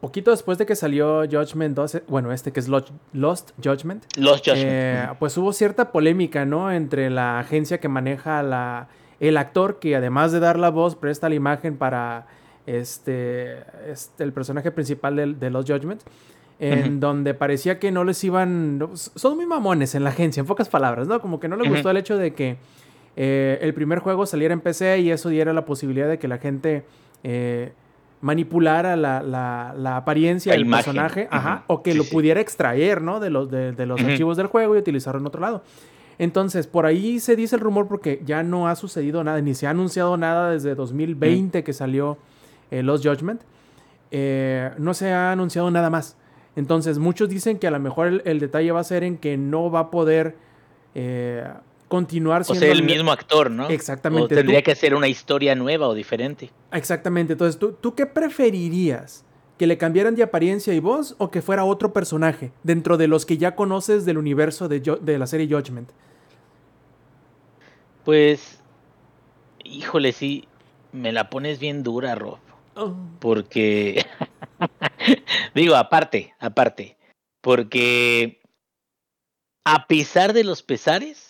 Poquito 0.00 0.30
después 0.30 0.58
de 0.58 0.66
que 0.66 0.74
salió 0.76 1.22
Judgment 1.30 1.74
2, 1.76 1.94
eh, 1.96 2.02
bueno, 2.08 2.32
este 2.32 2.52
que 2.52 2.60
es 2.60 2.68
Lo- 2.68 2.84
Lost 3.12 3.50
Judgment, 3.62 4.04
Los 4.16 4.38
Judgment. 4.40 4.64
eh, 4.66 5.08
pues 5.18 5.36
hubo 5.38 5.52
cierta 5.52 5.92
polémica, 5.92 6.44
¿no? 6.44 6.70
Entre 6.72 7.10
la 7.10 7.38
agencia 7.38 7.78
que 7.80 7.88
maneja 7.88 8.42
la, 8.42 8.88
el 9.20 9.36
actor 9.36 9.78
que 9.78 9.96
además 9.96 10.32
de 10.32 10.40
dar 10.40 10.58
la 10.58 10.70
voz 10.70 10.96
presta 10.96 11.28
la 11.28 11.34
imagen 11.34 11.76
para 11.76 12.26
este, 12.66 13.58
este 13.86 14.24
el 14.24 14.32
personaje 14.32 14.70
principal 14.70 15.16
de, 15.16 15.34
de 15.34 15.50
Lost 15.50 15.70
Judgment. 15.70 16.02
En 16.62 17.00
donde 17.00 17.32
parecía 17.32 17.78
que 17.78 17.90
no 17.90 18.04
les 18.04 18.22
iban. 18.22 18.86
Son 18.92 19.34
muy 19.34 19.46
mamones 19.46 19.94
en 19.94 20.04
la 20.04 20.10
agencia, 20.10 20.42
en 20.42 20.46
pocas 20.46 20.68
palabras, 20.68 21.08
¿no? 21.08 21.18
Como 21.22 21.40
que 21.40 21.48
no 21.48 21.56
les 21.56 21.64
gustó 21.70 21.88
el 21.90 21.96
hecho 21.96 22.18
de 22.18 22.34
que 22.34 22.58
eh, 23.16 23.58
el 23.62 23.72
primer 23.72 24.00
juego 24.00 24.26
saliera 24.26 24.52
en 24.52 24.60
PC 24.60 24.98
y 25.00 25.10
eso 25.10 25.30
diera 25.30 25.54
la 25.54 25.64
posibilidad 25.64 26.06
de 26.06 26.18
que 26.18 26.28
la 26.28 26.36
gente 26.36 26.84
eh, 27.24 27.72
manipulara 28.20 28.96
la, 28.96 29.22
la- 29.22 29.74
la 29.76 29.96
apariencia 29.96 30.52
del 30.52 30.68
personaje, 30.68 31.28
ajá, 31.30 31.64
o 31.68 31.82
que 31.82 31.92
Sí, 31.92 31.98
lo 31.98 32.04
sí. 32.04 32.10
pudiera 32.12 32.40
extraer, 32.40 33.00
¿no? 33.02 33.18
De 33.20 33.30
los, 33.30 33.50
de, 33.50 33.72
de 33.72 33.86
los 33.86 34.00
archivos 34.02 34.36
del 34.36 34.46
juego 34.46 34.76
y 34.76 34.78
utilizarlo 34.78 35.20
en 35.20 35.26
otro 35.26 35.40
lado. 35.40 35.62
Entonces, 36.18 36.66
por 36.66 36.84
ahí 36.84 37.18
se 37.18 37.34
dice 37.34 37.56
el 37.56 37.62
rumor 37.62 37.88
porque 37.88 38.20
ya 38.26 38.42
no 38.42 38.68
ha 38.68 38.76
sucedido 38.76 39.24
nada, 39.24 39.40
ni 39.40 39.54
se 39.54 39.66
ha 39.66 39.70
anunciado 39.70 40.16
nada 40.18 40.50
desde 40.50 40.74
2020 40.74 41.64
que 41.64 41.72
salió 41.72 42.18
eh, 42.70 42.82
Lost 42.82 43.06
Judgment. 43.06 43.40
Eh, 44.10 44.70
no 44.78 44.92
se 44.92 45.12
ha 45.12 45.32
anunciado 45.32 45.70
nada 45.70 45.88
más. 45.88 46.16
Entonces, 46.56 46.98
muchos 46.98 47.28
dicen 47.30 47.58
que 47.58 47.68
a 47.68 47.70
lo 47.70 47.80
mejor 47.80 48.06
el, 48.08 48.22
el 48.26 48.38
detalle 48.38 48.70
va 48.72 48.80
a 48.80 48.84
ser 48.84 49.02
en 49.04 49.16
que 49.16 49.38
no 49.38 49.70
va 49.70 49.80
a 49.80 49.90
poder 49.90 50.36
eh, 50.94 51.44
continuar 51.90 52.42
o 52.42 52.44
siendo 52.44 52.64
sea, 52.64 52.72
el 52.72 52.84
mismo 52.84 53.10
actor, 53.10 53.50
¿no? 53.50 53.68
Exactamente. 53.68 54.24
O 54.24 54.28
tendría 54.38 54.60
Tú- 54.60 54.64
que 54.64 54.72
hacer 54.72 54.94
una 54.94 55.08
historia 55.08 55.56
nueva 55.56 55.88
o 55.88 55.94
diferente. 55.94 56.52
Exactamente. 56.72 57.32
Entonces, 57.32 57.58
¿tú, 57.58 57.72
¿tú 57.72 57.96
qué 57.96 58.06
preferirías? 58.06 59.24
¿Que 59.58 59.66
le 59.66 59.76
cambiaran 59.76 60.14
de 60.14 60.22
apariencia 60.22 60.72
y 60.72 60.78
voz 60.78 61.16
o 61.18 61.32
que 61.32 61.42
fuera 61.42 61.64
otro 61.64 61.92
personaje 61.92 62.52
dentro 62.62 62.96
de 62.96 63.08
los 63.08 63.26
que 63.26 63.38
ya 63.38 63.56
conoces 63.56 64.04
del 64.06 64.18
universo 64.18 64.68
de, 64.68 65.18
la 65.18 65.26
serie 65.26 65.48
Judgment? 65.48 65.90
Pues, 68.04 68.60
híjole, 69.64 70.12
sí, 70.12 70.46
me 70.92 71.12
la 71.12 71.28
pones 71.28 71.58
bien 71.58 71.82
dura, 71.82 72.14
Rob. 72.14 72.38
Porque, 73.18 74.06
digo, 75.56 75.74
aparte, 75.74 76.34
aparte, 76.38 76.96
porque 77.40 78.40
a 79.64 79.88
pesar 79.88 80.32
de 80.32 80.44
los 80.44 80.62
pesares, 80.62 81.29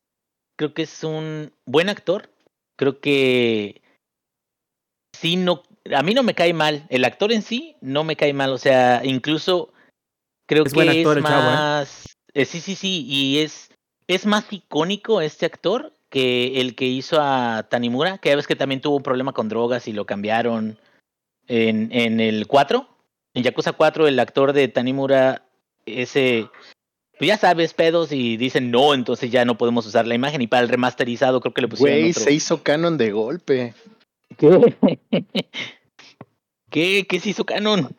creo 0.61 0.75
que 0.75 0.83
es 0.83 1.05
un 1.05 1.55
buen 1.65 1.89
actor. 1.89 2.29
Creo 2.77 3.01
que 3.01 3.81
sí, 5.17 5.37
no, 5.37 5.63
a 5.91 6.03
mí 6.03 6.13
no 6.13 6.23
me 6.23 6.35
cae 6.35 6.53
mal. 6.53 6.85
El 6.91 7.07
actor 7.07 7.33
en 7.33 7.41
sí 7.41 7.77
no 7.81 8.05
me 8.05 8.15
cae 8.15 8.35
mal. 8.35 8.51
O 8.53 8.59
sea, 8.59 9.01
incluso 9.03 9.73
creo 10.47 10.67
Es 10.67 10.75
que 10.75 10.85
buen 10.85 10.91
actor 10.91 11.17
es 11.17 11.25
chavo, 11.25 11.41
¿eh? 11.41 11.55
más, 11.55 12.05
eh, 12.35 12.45
sí, 12.45 12.61
sí, 12.61 12.75
sí, 12.75 13.07
y 13.09 13.39
es, 13.39 13.71
es 14.07 14.27
más 14.27 14.53
icónico 14.53 15.23
este 15.23 15.47
actor 15.47 15.95
que 16.11 16.61
el 16.61 16.75
que 16.75 16.85
hizo 16.85 17.23
a 17.23 17.67
Tanimura, 17.71 18.19
que 18.19 18.29
ya 18.29 18.37
ves 18.37 18.47
que 18.47 18.57
también 18.57 18.83
tuvo 18.83 18.97
un 18.97 19.03
problema 19.03 19.33
con 19.33 19.49
drogas 19.49 19.89
y 19.89 19.95
lo 19.95 20.05
cambiaron 20.05 20.79
en, 21.49 21.91
en 21.91 22.21
el 22.21 22.47
4. 22.47 22.87
En 23.33 23.43
Yakuza 23.45 23.73
4, 23.73 24.09
el 24.09 24.21
actor 24.21 24.53
de 24.53 24.69
Tanimura, 24.69 25.43
ese, 25.87 26.51
pues 27.21 27.29
ya 27.29 27.37
sabes, 27.37 27.75
pedos 27.75 28.13
y 28.13 28.39
dicen 28.39 28.71
no, 28.71 28.95
entonces 28.95 29.31
ya 29.31 29.45
no 29.45 29.59
podemos 29.59 29.85
usar 29.87 30.07
la 30.07 30.15
imagen. 30.15 30.41
Y 30.41 30.47
para 30.47 30.63
el 30.63 30.71
remasterizado 30.71 31.43
creo 31.43 31.53
que 31.53 31.61
le 31.61 31.69
pusieron 31.69 31.99
Güey, 31.99 32.11
otro. 32.13 32.23
se 32.25 32.33
hizo 32.33 32.63
canon 32.63 32.97
de 32.97 33.11
golpe. 33.11 33.75
¿Qué? 34.39 34.75
¿Qué? 36.71 37.07
¿Qué 37.07 37.21
se 37.21 37.29
hizo 37.29 37.45
canon? 37.45 37.95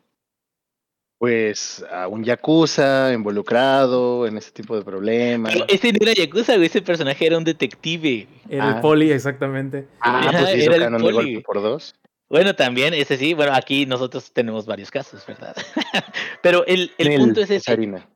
Pues 1.20 1.86
a 1.92 2.08
un 2.08 2.24
yakuza 2.24 3.14
involucrado 3.14 4.26
en 4.26 4.38
ese 4.38 4.50
tipo 4.50 4.76
de 4.76 4.84
problemas. 4.84 5.54
Ese 5.68 5.92
no 5.94 6.00
era 6.02 6.14
Yakuza, 6.14 6.56
güey, 6.56 6.66
ese 6.66 6.82
personaje 6.82 7.28
era 7.28 7.38
un 7.38 7.44
detective. 7.44 8.28
Era 8.50 8.70
el 8.70 8.74
Ah. 8.78 8.82
poli, 8.82 9.12
exactamente. 9.12 9.86
Ah, 10.00 10.22
Ajá, 10.30 10.32
pues 10.40 10.50
se 10.50 10.58
hizo 10.58 10.72
canon 10.72 11.04
de 11.04 11.12
golpe 11.12 11.42
por 11.42 11.62
dos. 11.62 11.94
Bueno, 12.28 12.56
también, 12.56 12.96
ese 12.96 13.18
sí, 13.18 13.36
bueno, 13.36 13.54
aquí 13.54 13.86
nosotros 13.86 14.32
tenemos 14.32 14.66
varios 14.66 14.90
casos, 14.90 15.24
¿verdad? 15.28 15.56
Pero 16.42 16.66
el, 16.66 16.90
el 16.98 17.20
punto 17.20 17.42
es 17.42 17.52
ese. 17.52 17.72
harina. 17.72 18.08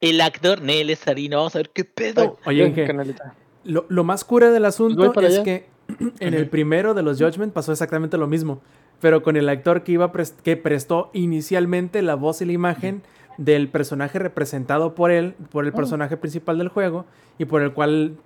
El 0.00 0.20
actor, 0.20 0.60
Nel 0.62 0.90
es 0.90 1.06
harina, 1.08 1.36
vamos 1.38 1.54
a 1.54 1.58
ver 1.58 1.70
qué 1.70 1.84
pedo. 1.84 2.38
Oye, 2.44 2.64
Ay, 2.64 2.86
canaleta. 2.86 3.34
lo, 3.64 3.86
lo 3.88 4.04
más 4.04 4.24
cura 4.24 4.50
del 4.50 4.64
asunto 4.66 5.10
es 5.20 5.34
allá. 5.34 5.42
que 5.44 5.66
en 6.20 6.34
el 6.34 6.48
primero 6.48 6.92
de 6.94 7.02
los 7.02 7.18
Judgment 7.18 7.52
pasó 7.52 7.72
exactamente 7.72 8.18
lo 8.18 8.26
mismo. 8.26 8.60
Pero 9.00 9.22
con 9.22 9.36
el 9.36 9.48
actor 9.48 9.82
que, 9.82 9.92
iba 9.92 10.12
pres- 10.12 10.34
que 10.42 10.56
prestó 10.56 11.10
inicialmente 11.12 12.00
la 12.02 12.14
voz 12.14 12.40
y 12.40 12.46
la 12.46 12.52
imagen 12.52 13.02
del 13.36 13.68
personaje 13.68 14.18
representado 14.18 14.94
por 14.94 15.10
él, 15.10 15.34
por 15.50 15.64
el 15.66 15.72
Oh. 15.72 15.76
personaje 15.76 16.16
principal 16.16 16.56
del 16.58 16.68
juego, 16.68 17.04
y 17.38 17.44
por 17.44 17.60
el 17.62 17.72
cual, 17.74 18.16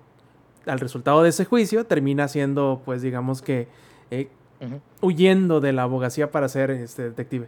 al 0.65 0.79
resultado 0.79 1.23
de 1.23 1.29
ese 1.29 1.43
juicio, 1.43 1.85
termina 1.85 2.27
siendo, 2.29 2.81
pues 2.85 3.01
digamos 3.01 3.41
que, 3.41 3.67
eh, 4.11 4.29
huyendo 5.01 5.59
de 5.59 5.73
la 5.73 5.83
abogacía 5.83 6.31
para 6.31 6.47
ser 6.47 6.71
este 6.71 7.03
detective. 7.03 7.47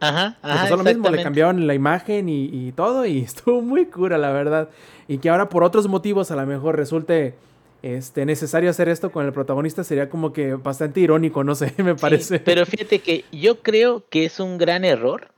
Ajá, 0.00 0.36
ajá. 0.42 0.62
pasó 0.62 0.76
lo 0.76 0.84
mismo, 0.84 1.08
le 1.08 1.22
cambiaron 1.22 1.66
la 1.66 1.74
imagen 1.74 2.28
y, 2.28 2.44
y 2.52 2.72
todo 2.72 3.06
y 3.06 3.18
estuvo 3.22 3.62
muy 3.62 3.86
cura, 3.86 4.18
la 4.18 4.32
verdad. 4.32 4.68
Y 5.08 5.18
que 5.18 5.30
ahora 5.30 5.48
por 5.48 5.64
otros 5.64 5.88
motivos 5.88 6.30
a 6.30 6.36
lo 6.36 6.46
mejor 6.46 6.76
resulte 6.76 7.34
este, 7.82 8.24
necesario 8.26 8.70
hacer 8.70 8.88
esto 8.88 9.12
con 9.12 9.26
el 9.26 9.32
protagonista 9.32 9.84
sería 9.84 10.08
como 10.08 10.32
que 10.32 10.54
bastante 10.54 11.00
irónico, 11.00 11.44
no 11.44 11.54
sé, 11.54 11.72
me 11.82 11.92
Sí, 11.94 12.00
parece. 12.00 12.38
pero 12.40 12.64
fíjate 12.66 12.98
que 13.00 13.24
yo 13.32 13.60
creo 13.60 14.04
que 14.08 14.24
es 14.24 14.40
un 14.40 14.58
gran 14.58 14.84
error. 14.84 15.28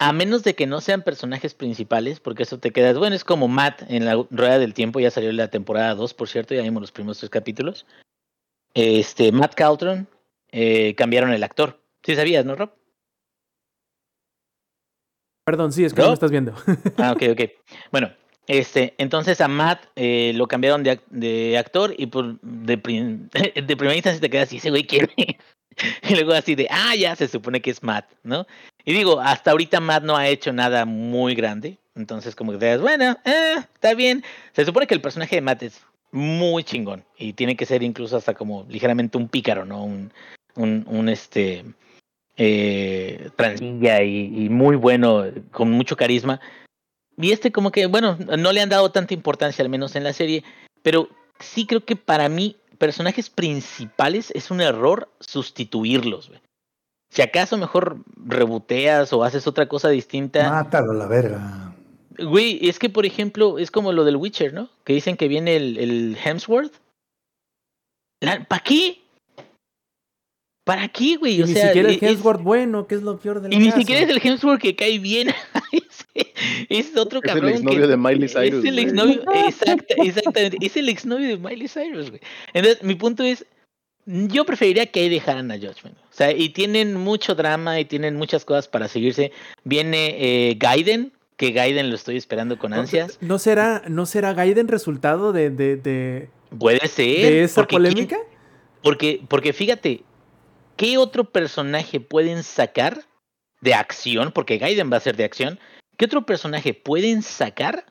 A 0.00 0.12
menos 0.12 0.44
de 0.44 0.54
que 0.54 0.68
no 0.68 0.80
sean 0.80 1.02
personajes 1.02 1.54
principales, 1.54 2.20
porque 2.20 2.44
eso 2.44 2.58
te 2.60 2.70
quedas. 2.70 2.96
Bueno, 2.98 3.16
es 3.16 3.24
como 3.24 3.48
Matt 3.48 3.82
en 3.88 4.04
la 4.04 4.14
Rueda 4.30 4.60
del 4.60 4.72
Tiempo, 4.72 5.00
ya 5.00 5.10
salió 5.10 5.32
la 5.32 5.48
temporada 5.48 5.96
2, 5.96 6.14
por 6.14 6.28
cierto, 6.28 6.54
ya 6.54 6.62
vimos 6.62 6.80
los 6.82 6.92
primeros 6.92 7.18
tres 7.18 7.30
capítulos. 7.30 7.84
Este, 8.74 9.32
Matt 9.32 9.54
Caltron, 9.56 10.06
eh, 10.52 10.94
cambiaron 10.96 11.32
el 11.32 11.42
actor. 11.42 11.80
Sí 12.04 12.14
sabías, 12.14 12.44
¿no, 12.44 12.54
Rob? 12.54 12.70
Perdón, 15.50 15.72
sí, 15.72 15.82
es 15.84 15.94
que 15.94 16.00
no 16.00 16.08
¿No? 16.08 16.10
me 16.10 16.14
estás 16.14 16.30
viendo. 16.30 16.52
Ah, 16.98 17.12
ok, 17.12 17.22
ok. 17.32 17.40
Bueno, 17.90 18.10
este, 18.46 18.94
entonces 18.98 19.40
a 19.40 19.48
Matt 19.48 19.82
eh, 19.96 20.32
lo 20.34 20.46
cambiaron 20.46 20.82
de, 20.82 21.00
de 21.08 21.56
actor 21.56 21.94
y 21.96 22.06
por 22.06 22.38
de, 22.42 22.76
prim- 22.76 23.28
de 23.54 23.76
primera 23.76 23.94
instancia 23.94 24.20
te 24.20 24.28
quedas 24.28 24.48
así, 24.48 24.58
ese 24.58 24.68
güey 24.70 24.84
quién 24.86 25.08
es?". 25.16 25.36
Y 26.10 26.14
luego 26.16 26.32
así 26.32 26.54
de, 26.54 26.66
ah, 26.70 26.94
ya 26.96 27.16
se 27.16 27.28
supone 27.28 27.62
que 27.62 27.70
es 27.70 27.82
Matt, 27.82 28.04
¿no? 28.24 28.46
Y 28.84 28.92
digo, 28.92 29.20
hasta 29.20 29.52
ahorita 29.52 29.80
Matt 29.80 30.02
no 30.02 30.16
ha 30.16 30.28
hecho 30.28 30.52
nada 30.52 30.84
muy 30.84 31.34
grande. 31.34 31.78
Entonces, 31.94 32.34
como 32.34 32.52
que 32.52 32.58
te 32.58 32.66
das, 32.66 32.80
bueno, 32.80 33.16
eh, 33.24 33.54
está 33.74 33.94
bien. 33.94 34.22
Se 34.52 34.64
supone 34.66 34.86
que 34.86 34.94
el 34.94 35.00
personaje 35.00 35.36
de 35.36 35.40
Matt 35.40 35.62
es 35.62 35.80
muy 36.10 36.62
chingón. 36.64 37.04
Y 37.16 37.32
tiene 37.32 37.56
que 37.56 37.64
ser 37.64 37.82
incluso 37.82 38.16
hasta 38.16 38.34
como 38.34 38.66
ligeramente 38.68 39.16
un 39.18 39.28
pícaro, 39.28 39.64
¿no? 39.64 39.84
Un, 39.84 40.12
un, 40.56 40.84
un 40.88 41.08
este 41.08 41.64
eh, 42.38 43.30
transilla 43.36 44.02
y, 44.02 44.44
y 44.44 44.48
muy 44.48 44.76
bueno, 44.76 45.24
con 45.50 45.70
mucho 45.70 45.96
carisma. 45.96 46.40
Y 47.16 47.32
este 47.32 47.50
como 47.50 47.72
que, 47.72 47.86
bueno, 47.86 48.16
no 48.38 48.52
le 48.52 48.60
han 48.60 48.68
dado 48.68 48.90
tanta 48.92 49.12
importancia, 49.12 49.62
al 49.62 49.68
menos 49.68 49.96
en 49.96 50.04
la 50.04 50.12
serie, 50.12 50.44
pero 50.82 51.08
sí 51.40 51.66
creo 51.66 51.84
que 51.84 51.96
para 51.96 52.28
mí, 52.28 52.56
personajes 52.78 53.28
principales 53.28 54.30
es 54.34 54.50
un 54.50 54.60
error 54.60 55.10
sustituirlos. 55.20 56.30
Si 57.10 57.22
acaso 57.22 57.56
mejor 57.56 58.04
reboteas 58.16 59.12
o 59.12 59.24
haces 59.24 59.46
otra 59.46 59.66
cosa 59.66 59.88
distinta. 59.88 60.48
Mátalo 60.50 60.92
a 60.92 60.94
la 60.94 61.06
verga. 61.06 61.74
Güey, 62.18 62.68
es 62.68 62.78
que 62.78 62.90
por 62.90 63.06
ejemplo, 63.06 63.58
es 63.58 63.70
como 63.70 63.92
lo 63.92 64.04
del 64.04 64.16
Witcher, 64.16 64.52
¿no? 64.52 64.68
Que 64.84 64.92
dicen 64.92 65.16
que 65.16 65.26
viene 65.26 65.56
el, 65.56 65.78
el 65.78 66.18
Hemsworth. 66.22 66.74
¿Para 68.20 68.60
qué? 68.60 69.00
¿Para 70.68 70.86
qué, 70.88 71.16
güey? 71.16 71.36
Y 71.38 71.42
O 71.42 71.46
ni 71.46 71.54
sea, 71.54 71.68
siquiera 71.68 71.88
el 71.88 71.94
es- 71.96 72.02
Hemsworth 72.02 72.42
bueno, 72.42 72.86
que 72.86 72.94
es 72.96 73.02
lo 73.02 73.18
peor 73.18 73.40
del 73.40 73.54
y 73.54 73.56
ni 73.58 73.66
caso. 73.68 73.78
siquiera 73.78 74.02
es 74.02 74.10
el 74.10 74.20
Hemsworth 74.22 74.60
que 74.60 74.76
cae 74.76 74.98
bien. 74.98 75.28
Es 76.68 76.96
otro 76.96 77.20
Es 77.20 77.24
el 77.24 77.30
cabrón. 77.30 77.50
exnovio 77.52 77.80
que- 77.82 77.86
de 77.86 77.96
Miley 77.96 78.28
Cyrus, 78.28 78.64
Es 78.64 78.70
el 78.70 78.78
exnovio, 78.78 79.22
exacta- 79.48 79.94
exactamente. 80.04 80.58
Es 80.60 80.76
el 80.76 80.88
exnovio 80.88 81.28
de 81.28 81.36
Miley 81.38 81.68
Cyrus, 81.68 82.10
güey. 82.10 82.20
Entonces, 82.52 82.82
mi 82.82 82.94
punto 82.96 83.22
es. 83.24 83.46
Yo 84.06 84.44
preferiría 84.44 84.86
que 84.86 85.00
ahí 85.00 85.08
dejaran 85.08 85.50
a 85.50 85.54
Judgment. 85.56 85.96
O 85.98 86.12
sea, 86.14 86.32
y 86.32 86.48
tienen 86.50 86.94
mucho 86.94 87.34
drama 87.34 87.78
y 87.80 87.84
tienen 87.84 88.16
muchas 88.16 88.44
cosas 88.44 88.66
para 88.68 88.88
seguirse. 88.88 89.32
Viene 89.64 90.16
eh, 90.50 90.54
Gaiden, 90.58 91.12
que 91.36 91.52
Gaiden 91.52 91.88
lo 91.90 91.94
estoy 91.96 92.16
esperando 92.16 92.58
con 92.58 92.72
ansias. 92.72 93.18
¿No 93.20 93.38
será, 93.38 93.82
no 93.88 94.06
será 94.06 94.32
Gaiden 94.32 94.68
resultado 94.68 95.32
de, 95.32 95.50
de, 95.50 95.76
de, 95.76 96.30
Puede 96.58 96.86
ser. 96.88 97.06
de 97.30 97.42
esa 97.44 97.62
porque 97.62 97.76
¿quién- 97.76 97.82
polémica? 97.90 98.18
Porque, 98.82 99.20
porque 99.28 99.52
fíjate, 99.52 100.02
¿qué 100.78 100.96
otro 100.96 101.24
personaje 101.30 102.00
pueden 102.00 102.42
sacar 102.42 103.04
de 103.60 103.74
acción? 103.74 104.32
Porque 104.32 104.56
Gaiden 104.56 104.90
va 104.90 104.96
a 104.96 105.00
ser 105.00 105.16
de 105.16 105.24
acción. 105.24 105.58
¿Qué 105.98 106.06
otro 106.06 106.24
personaje 106.24 106.72
pueden 106.72 107.22
sacar 107.22 107.84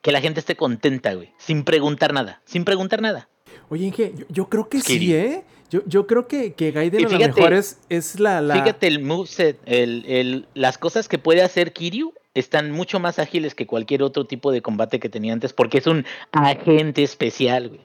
que 0.00 0.10
la 0.10 0.20
gente 0.20 0.40
esté 0.40 0.56
contenta, 0.56 1.14
güey? 1.14 1.32
Sin 1.38 1.62
preguntar 1.62 2.12
nada. 2.12 2.42
Sin 2.44 2.64
preguntar 2.64 3.00
nada. 3.00 3.28
Oye, 3.68 3.86
Inge, 3.86 4.12
yo, 4.16 4.24
yo 4.28 4.48
creo 4.48 4.68
que 4.68 4.80
sí. 4.80 5.14
¿eh? 5.14 5.44
Yo, 5.70 5.82
yo 5.86 6.06
creo 6.06 6.26
que, 6.26 6.54
que 6.54 6.72
Gaiden 6.72 7.00
Y 7.02 7.04
a 7.04 7.08
lo 7.08 7.18
mejor 7.18 7.52
es, 7.52 7.78
es 7.88 8.18
la, 8.18 8.40
la... 8.40 8.54
Fíjate 8.54 8.86
el 8.88 9.02
moveset, 9.02 9.58
el, 9.64 10.04
el, 10.06 10.48
las 10.54 10.76
cosas 10.78 11.08
que 11.08 11.18
puede 11.18 11.42
hacer 11.42 11.72
Kiryu 11.72 12.12
están 12.34 12.70
mucho 12.70 12.98
más 12.98 13.18
ágiles 13.18 13.54
que 13.54 13.66
cualquier 13.66 14.02
otro 14.02 14.26
tipo 14.26 14.52
de 14.52 14.62
combate 14.62 14.98
que 14.98 15.08
tenía 15.08 15.32
antes, 15.32 15.52
porque 15.52 15.78
es 15.78 15.86
un 15.86 16.04
agente 16.32 17.02
especial, 17.02 17.68
güey. 17.68 17.80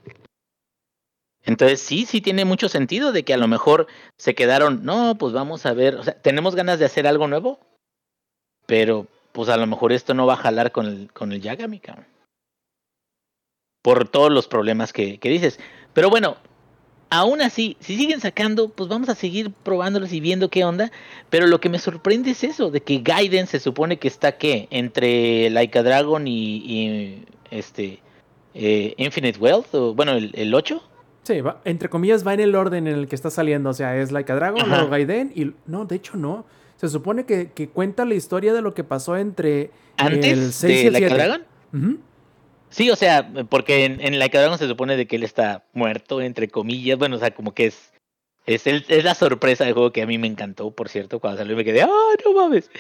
Entonces 1.48 1.80
sí, 1.80 2.06
sí 2.06 2.20
tiene 2.20 2.44
mucho 2.44 2.68
sentido 2.68 3.14
de 3.14 3.24
que 3.24 3.34
a 3.34 3.38
lo 3.38 3.48
mejor 3.48 3.88
se 4.18 4.36
quedaron, 4.36 4.84
no, 4.84 5.18
pues 5.18 5.32
vamos 5.32 5.66
a 5.66 5.72
ver, 5.72 5.96
o 5.96 6.04
sea, 6.04 6.14
tenemos 6.22 6.56
ganas 6.56 6.78
de 6.78 6.84
hacer 6.84 7.08
algo 7.08 7.26
nuevo, 7.30 7.62
pero 8.66 9.08
pues 9.32 9.48
a 9.48 9.56
lo 9.56 9.66
mejor 9.66 9.94
esto 9.94 10.14
no 10.14 10.26
va 10.28 10.34
a 10.34 10.38
jalar 10.38 10.74
con 10.74 10.86
el, 10.88 11.14
con 11.14 11.32
el 11.32 11.42
Yagami. 11.42 11.82
Por 13.82 14.10
todos 14.10 14.30
los 14.30 14.50
problemas 14.50 14.92
que, 14.92 15.20
que 15.20 15.30
dices. 15.30 15.58
Pero 15.94 16.10
bueno, 16.10 16.36
aún 17.10 17.42
así, 17.42 17.78
si 17.80 17.96
siguen 17.96 18.20
sacando, 18.20 18.68
pues 18.68 18.90
vamos 18.90 19.08
a 19.08 19.16
seguir 19.16 19.54
probándolos 19.64 20.12
y 20.12 20.20
viendo 20.20 20.50
qué 20.50 20.66
onda. 20.66 20.92
Pero 21.30 21.48
lo 21.48 21.62
que 21.62 21.70
me 21.70 21.80
sorprende 21.80 22.32
es 22.32 22.44
eso, 22.44 22.72
de 22.72 22.82
que 22.82 22.98
Gaiden 22.98 23.48
se 23.48 23.62
supone 23.62 24.00
que 24.00 24.10
está 24.10 24.34
¿qué? 24.34 24.68
entre 24.70 25.50
Laika 25.50 25.82
Dragon 25.82 26.28
y, 26.28 27.24
este 27.52 28.02
eh, 28.54 28.96
Infinite 28.98 29.40
Wealth, 29.40 29.74
o 29.76 29.94
bueno, 29.94 30.12
el, 30.12 30.32
el 30.36 30.54
8. 30.54 30.84
Sí, 31.28 31.42
va- 31.42 31.60
entre 31.66 31.90
comillas 31.90 32.26
va 32.26 32.34
en 32.34 32.40
el 32.40 32.56
orden 32.56 32.88
en 32.88 32.96
el 32.96 33.08
que 33.10 33.16
está 33.16 33.30
saliendo. 33.30 33.70
O 33.70 33.74
sea, 33.74 33.98
es 33.98 34.14
Like 34.14 34.32
a 34.32 34.36
Dragon, 34.36 34.62
Ajá. 34.62 34.76
luego 34.78 34.90
Gaiden 34.92 35.34
y... 35.36 35.52
No, 35.66 35.84
de 35.84 35.98
hecho 35.98 36.16
no. 36.16 36.46
Se 36.78 36.88
supone 36.88 37.26
que, 37.26 37.52
que 37.52 37.68
cuenta 37.68 38.06
la 38.06 38.14
historia 38.16 38.54
de 38.54 38.62
lo 38.62 38.74
que 38.74 38.86
pasó 38.86 39.18
entre 39.18 39.64
el 39.64 39.72
Antes 39.98 40.56
6 40.56 40.72
y 40.74 40.82
de 40.84 40.88
el 40.88 40.94
Laika 40.94 41.08
7. 41.10 41.16
Dragon. 41.24 41.46
Ujú. 41.74 42.00
Sí, 42.70 42.90
o 42.92 42.96
sea, 42.96 43.30
porque 43.50 43.84
en, 43.84 44.00
en 44.00 44.20
Laika 44.20 44.40
Dragon 44.40 44.58
se 44.58 44.68
supone 44.68 44.96
de 44.96 45.06
que 45.06 45.18
él 45.18 45.24
está 45.24 45.66
muerto, 45.74 46.22
entre 46.22 46.48
comillas. 46.48 46.98
Bueno, 46.98 47.18
o 47.18 47.20
sea, 47.20 47.32
como 47.32 47.54
que 47.54 47.66
es. 47.66 47.92
Es, 48.46 48.66
el- 48.66 48.86
es 48.88 49.04
la 49.04 49.14
sorpresa 49.14 49.66
del 49.66 49.74
juego 49.74 49.92
que 49.92 50.02
a 50.04 50.06
mí 50.08 50.18
me 50.18 50.28
encantó, 50.28 50.72
por 50.72 50.88
cierto, 50.88 51.20
cuando 51.20 51.38
salió 51.40 51.58
me 51.58 51.66
quedé, 51.66 51.82
¡ah, 51.82 51.88
no 52.26 52.34
mames! 52.34 52.72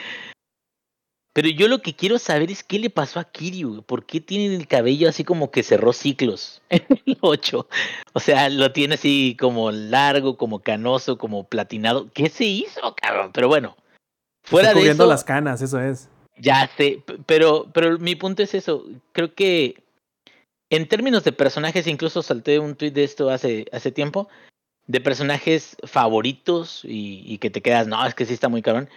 Pero 1.38 1.50
yo 1.50 1.68
lo 1.68 1.84
que 1.84 1.94
quiero 1.94 2.18
saber 2.18 2.50
es 2.50 2.64
qué 2.64 2.80
le 2.80 2.90
pasó 2.90 3.20
a 3.20 3.24
Kiryu. 3.24 3.84
¿por 3.84 4.08
qué 4.08 4.20
tiene 4.20 4.56
el 4.56 4.68
cabello 4.68 5.08
así 5.08 5.24
como 5.24 5.52
que 5.52 5.62
cerró 5.62 5.94
ciclos 5.94 6.64
en 6.72 6.82
el 7.06 7.16
8? 7.22 7.68
O 8.14 8.20
sea, 8.20 8.50
lo 8.50 8.72
tiene 8.72 8.96
así 8.96 9.38
como 9.40 9.70
largo, 9.70 10.36
como 10.36 10.64
canoso, 10.64 11.20
como 11.20 11.44
platinado. 11.44 12.10
¿Qué 12.12 12.30
se 12.30 12.46
hizo, 12.46 12.96
cabrón? 12.96 13.30
Pero 13.34 13.50
bueno, 13.50 13.78
fuera 14.46 14.74
de 14.74 14.90
eso, 14.90 15.06
las 15.06 15.24
canas, 15.24 15.62
eso 15.62 15.80
es. 15.80 16.10
ya 16.40 16.68
sé, 16.76 17.04
pero, 17.28 17.68
pero 17.72 18.00
mi 18.00 18.16
punto 18.16 18.42
es 18.42 18.56
eso. 18.56 18.84
Creo 19.12 19.36
que 19.36 19.84
en 20.72 20.88
términos 20.88 21.24
de 21.24 21.34
personajes, 21.34 21.86
incluso 21.86 22.24
salté 22.24 22.58
un 22.58 22.74
tweet 22.74 22.90
de 22.90 23.04
esto 23.04 23.30
hace, 23.30 23.68
hace 23.72 23.92
tiempo, 23.92 24.28
de 24.88 25.02
personajes 25.02 25.78
favoritos 25.84 26.84
y, 26.84 27.22
y 27.32 27.38
que 27.38 27.52
te 27.52 27.62
quedas, 27.62 27.86
no, 27.86 28.04
es 28.08 28.16
que 28.16 28.26
sí 28.26 28.34
está 28.34 28.50
muy 28.50 28.64
cabrón. 28.64 28.90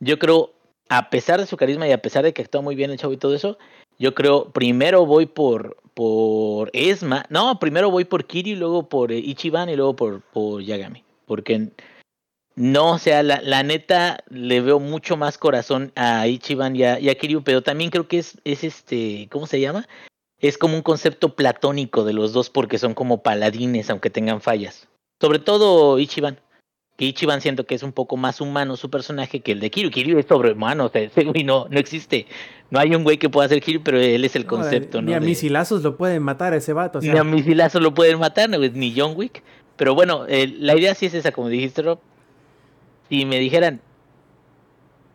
Yo 0.00 0.18
creo, 0.18 0.50
a 0.88 1.10
pesar 1.10 1.40
de 1.40 1.46
su 1.46 1.56
carisma 1.56 1.88
y 1.88 1.92
a 1.92 2.02
pesar 2.02 2.24
de 2.24 2.32
que 2.32 2.42
actúa 2.42 2.60
muy 2.60 2.74
bien 2.74 2.90
el 2.90 2.98
chavo 2.98 3.12
y 3.12 3.18
todo 3.18 3.34
eso, 3.34 3.58
yo 3.98 4.14
creo, 4.14 4.50
primero 4.50 5.06
voy 5.06 5.26
por, 5.26 5.76
por 5.94 6.70
Esma, 6.72 7.24
no, 7.28 7.58
primero 7.58 7.90
voy 7.90 8.04
por 8.04 8.26
Kiri, 8.26 8.56
luego 8.56 8.88
por 8.88 9.12
eh, 9.12 9.18
Ichiban 9.18 9.68
y 9.68 9.76
luego 9.76 9.96
por, 9.96 10.20
por 10.20 10.62
Yagami. 10.62 11.04
Porque 11.26 11.70
no, 12.56 12.92
o 12.92 12.98
sea, 12.98 13.22
la, 13.22 13.40
la 13.42 13.62
neta 13.62 14.22
le 14.28 14.60
veo 14.60 14.78
mucho 14.78 15.16
más 15.16 15.38
corazón 15.38 15.92
a 15.96 16.26
Ichiban 16.26 16.76
y 16.76 16.84
a, 16.84 17.00
y 17.00 17.14
Kiryu, 17.14 17.42
pero 17.42 17.62
también 17.62 17.90
creo 17.90 18.06
que 18.06 18.18
es, 18.18 18.40
es 18.44 18.64
este, 18.64 19.28
¿cómo 19.30 19.46
se 19.46 19.60
llama? 19.60 19.88
Es 20.38 20.58
como 20.58 20.76
un 20.76 20.82
concepto 20.82 21.34
platónico 21.34 22.04
de 22.04 22.12
los 22.12 22.32
dos 22.32 22.50
porque 22.50 22.78
son 22.78 22.94
como 22.94 23.22
paladines, 23.22 23.90
aunque 23.90 24.10
tengan 24.10 24.40
fallas. 24.40 24.88
Sobre 25.20 25.38
todo 25.38 25.98
Ichiban. 25.98 26.38
Que 26.96 27.06
Ichiban 27.06 27.40
siento 27.40 27.64
que 27.66 27.74
es 27.74 27.82
un 27.82 27.92
poco 27.92 28.16
más 28.16 28.40
humano 28.40 28.76
su 28.76 28.88
personaje 28.88 29.40
que 29.40 29.50
el 29.52 29.60
de 29.60 29.70
Kiryu. 29.70 29.90
Kiryu 29.90 30.18
es 30.18 30.26
sobrehumano, 30.26 30.84
o 30.86 30.88
sea, 30.88 31.02
ese 31.02 31.24
güey 31.24 31.42
no, 31.42 31.66
no 31.68 31.78
existe. 31.80 32.26
No 32.70 32.78
hay 32.78 32.94
un 32.94 33.02
güey 33.02 33.18
que 33.18 33.28
pueda 33.28 33.48
ser 33.48 33.60
Kiryu, 33.60 33.82
pero 33.82 33.98
él 34.00 34.24
es 34.24 34.36
el 34.36 34.46
concepto, 34.46 35.02
Ni 35.02 35.10
¿no? 35.10 35.16
a 35.16 35.20
de- 35.20 35.26
misilazos 35.26 35.82
lo 35.82 35.96
pueden 35.96 36.22
matar 36.22 36.52
a 36.52 36.56
ese 36.56 36.72
vato. 36.72 37.00
O 37.00 37.02
sea, 37.02 37.12
ni 37.12 37.18
a 37.18 37.24
misilazos 37.24 37.82
lo 37.82 37.94
pueden 37.94 38.18
matar, 38.20 38.48
no, 38.48 38.58
ni 38.58 38.94
John 38.96 39.14
Wick. 39.16 39.42
Pero 39.76 39.94
bueno, 39.96 40.24
eh, 40.28 40.46
la 40.58 40.76
idea 40.76 40.94
sí 40.94 41.06
es 41.06 41.14
esa, 41.14 41.32
como 41.32 41.48
dijiste, 41.48 41.82
Rob. 41.82 41.98
Si 43.08 43.24
me 43.26 43.40
dijeran, 43.40 43.80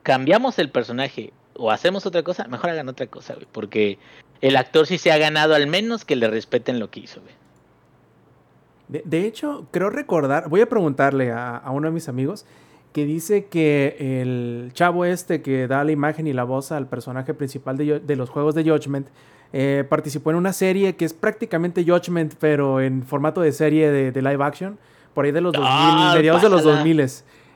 cambiamos 0.03 0.59
el 0.59 0.69
personaje 0.69 1.31
o 1.55 1.71
hacemos 1.71 2.05
otra 2.05 2.23
cosa, 2.23 2.47
mejor 2.47 2.69
hagan 2.71 2.89
otra 2.89 3.07
cosa, 3.07 3.33
güey. 3.35 3.47
Porque 3.51 3.99
el 4.41 4.55
actor 4.57 4.85
sí 4.85 4.97
se 4.97 5.11
ha 5.11 5.17
ganado 5.17 5.55
al 5.55 5.67
menos 5.67 6.05
que 6.05 6.15
le 6.15 6.27
respeten 6.27 6.79
lo 6.79 6.89
que 6.89 7.01
hizo, 7.01 7.21
güey. 7.21 7.33
De, 8.89 9.01
de 9.05 9.25
hecho, 9.25 9.67
creo 9.71 9.89
recordar, 9.89 10.49
voy 10.49 10.61
a 10.61 10.67
preguntarle 10.67 11.31
a, 11.31 11.55
a 11.57 11.71
uno 11.71 11.87
de 11.87 11.93
mis 11.93 12.09
amigos 12.09 12.45
que 12.91 13.05
dice 13.05 13.45
que 13.45 13.95
el 14.21 14.71
chavo 14.73 15.05
este 15.05 15.41
que 15.43 15.67
da 15.67 15.83
la 15.83 15.91
imagen 15.91 16.25
y 16.27 16.33
la 16.33 16.43
voz 16.43 16.71
al 16.71 16.87
personaje 16.87 17.33
principal 17.35 17.77
de, 17.77 18.15
los 18.15 18.29
juegos 18.31 18.55
de 18.55 18.63
Judgment 18.63 19.07
eh, 19.53 19.85
participó 19.87 20.31
en 20.31 20.37
una 20.37 20.53
serie 20.53 20.95
que 20.95 21.05
es 21.05 21.13
prácticamente 21.13 21.85
Judgment, 21.85 22.33
pero 22.39 22.81
en 22.81 23.03
formato 23.03 23.41
de 23.41 23.51
serie 23.51 23.91
de, 23.91 24.11
de 24.11 24.21
live 24.23 24.43
action, 24.43 24.79
por 25.13 25.25
ahí 25.25 25.31
de 25.31 25.41
los 25.41 25.53
2000, 25.53 25.69
Ah, 25.71 26.13
mediados 26.15 26.41
de 26.41 26.49
los 26.49 26.61
pásala. 26.63 26.77
2000. 26.77 26.97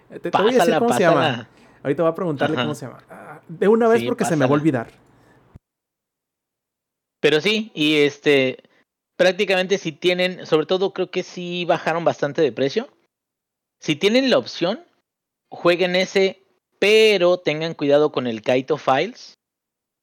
Te, 0.10 0.20
te 0.20 0.38
voy 0.38 0.42
a 0.42 0.44
decir 0.46 0.60
Pásala, 0.60 0.80
cómo 0.80 0.94
se 0.94 1.00
llama. 1.02 1.48
Ahorita 1.84 2.04
voy 2.04 2.12
a 2.12 2.16
preguntarle 2.16 2.56
Ajá. 2.56 2.64
cómo 2.66 2.76
se 2.76 2.86
llama. 2.86 3.00
Ah, 3.10 3.42
De 3.48 3.68
una 3.68 3.88
vez 3.88 4.02
Sí, 4.02 4.08
porque 4.08 4.26
se 4.26 4.36
me 4.36 4.46
va 4.46 4.52
a 4.52 4.54
olvidar. 4.54 4.88
Pero 7.20 7.42
sí, 7.42 7.72
y 7.74 7.96
este, 7.98 8.58
prácticamente 9.16 9.78
si 9.78 9.92
tienen, 9.92 10.46
sobre 10.46 10.66
todo 10.66 10.94
creo 10.94 11.12
que 11.12 11.24
sí 11.24 11.66
bajaron 11.66 12.04
bastante 12.04 12.42
de 12.42 12.52
precio. 12.52 12.90
Si 13.80 13.96
tienen 13.96 14.30
la 14.30 14.38
opción, 14.38 14.84
jueguen 15.50 15.96
ese, 15.96 16.42
pero 16.80 17.38
tengan 17.38 17.74
cuidado 17.74 18.12
con 18.12 18.28
el 18.28 18.42
Kaito 18.42 18.78
Files. 18.78 19.36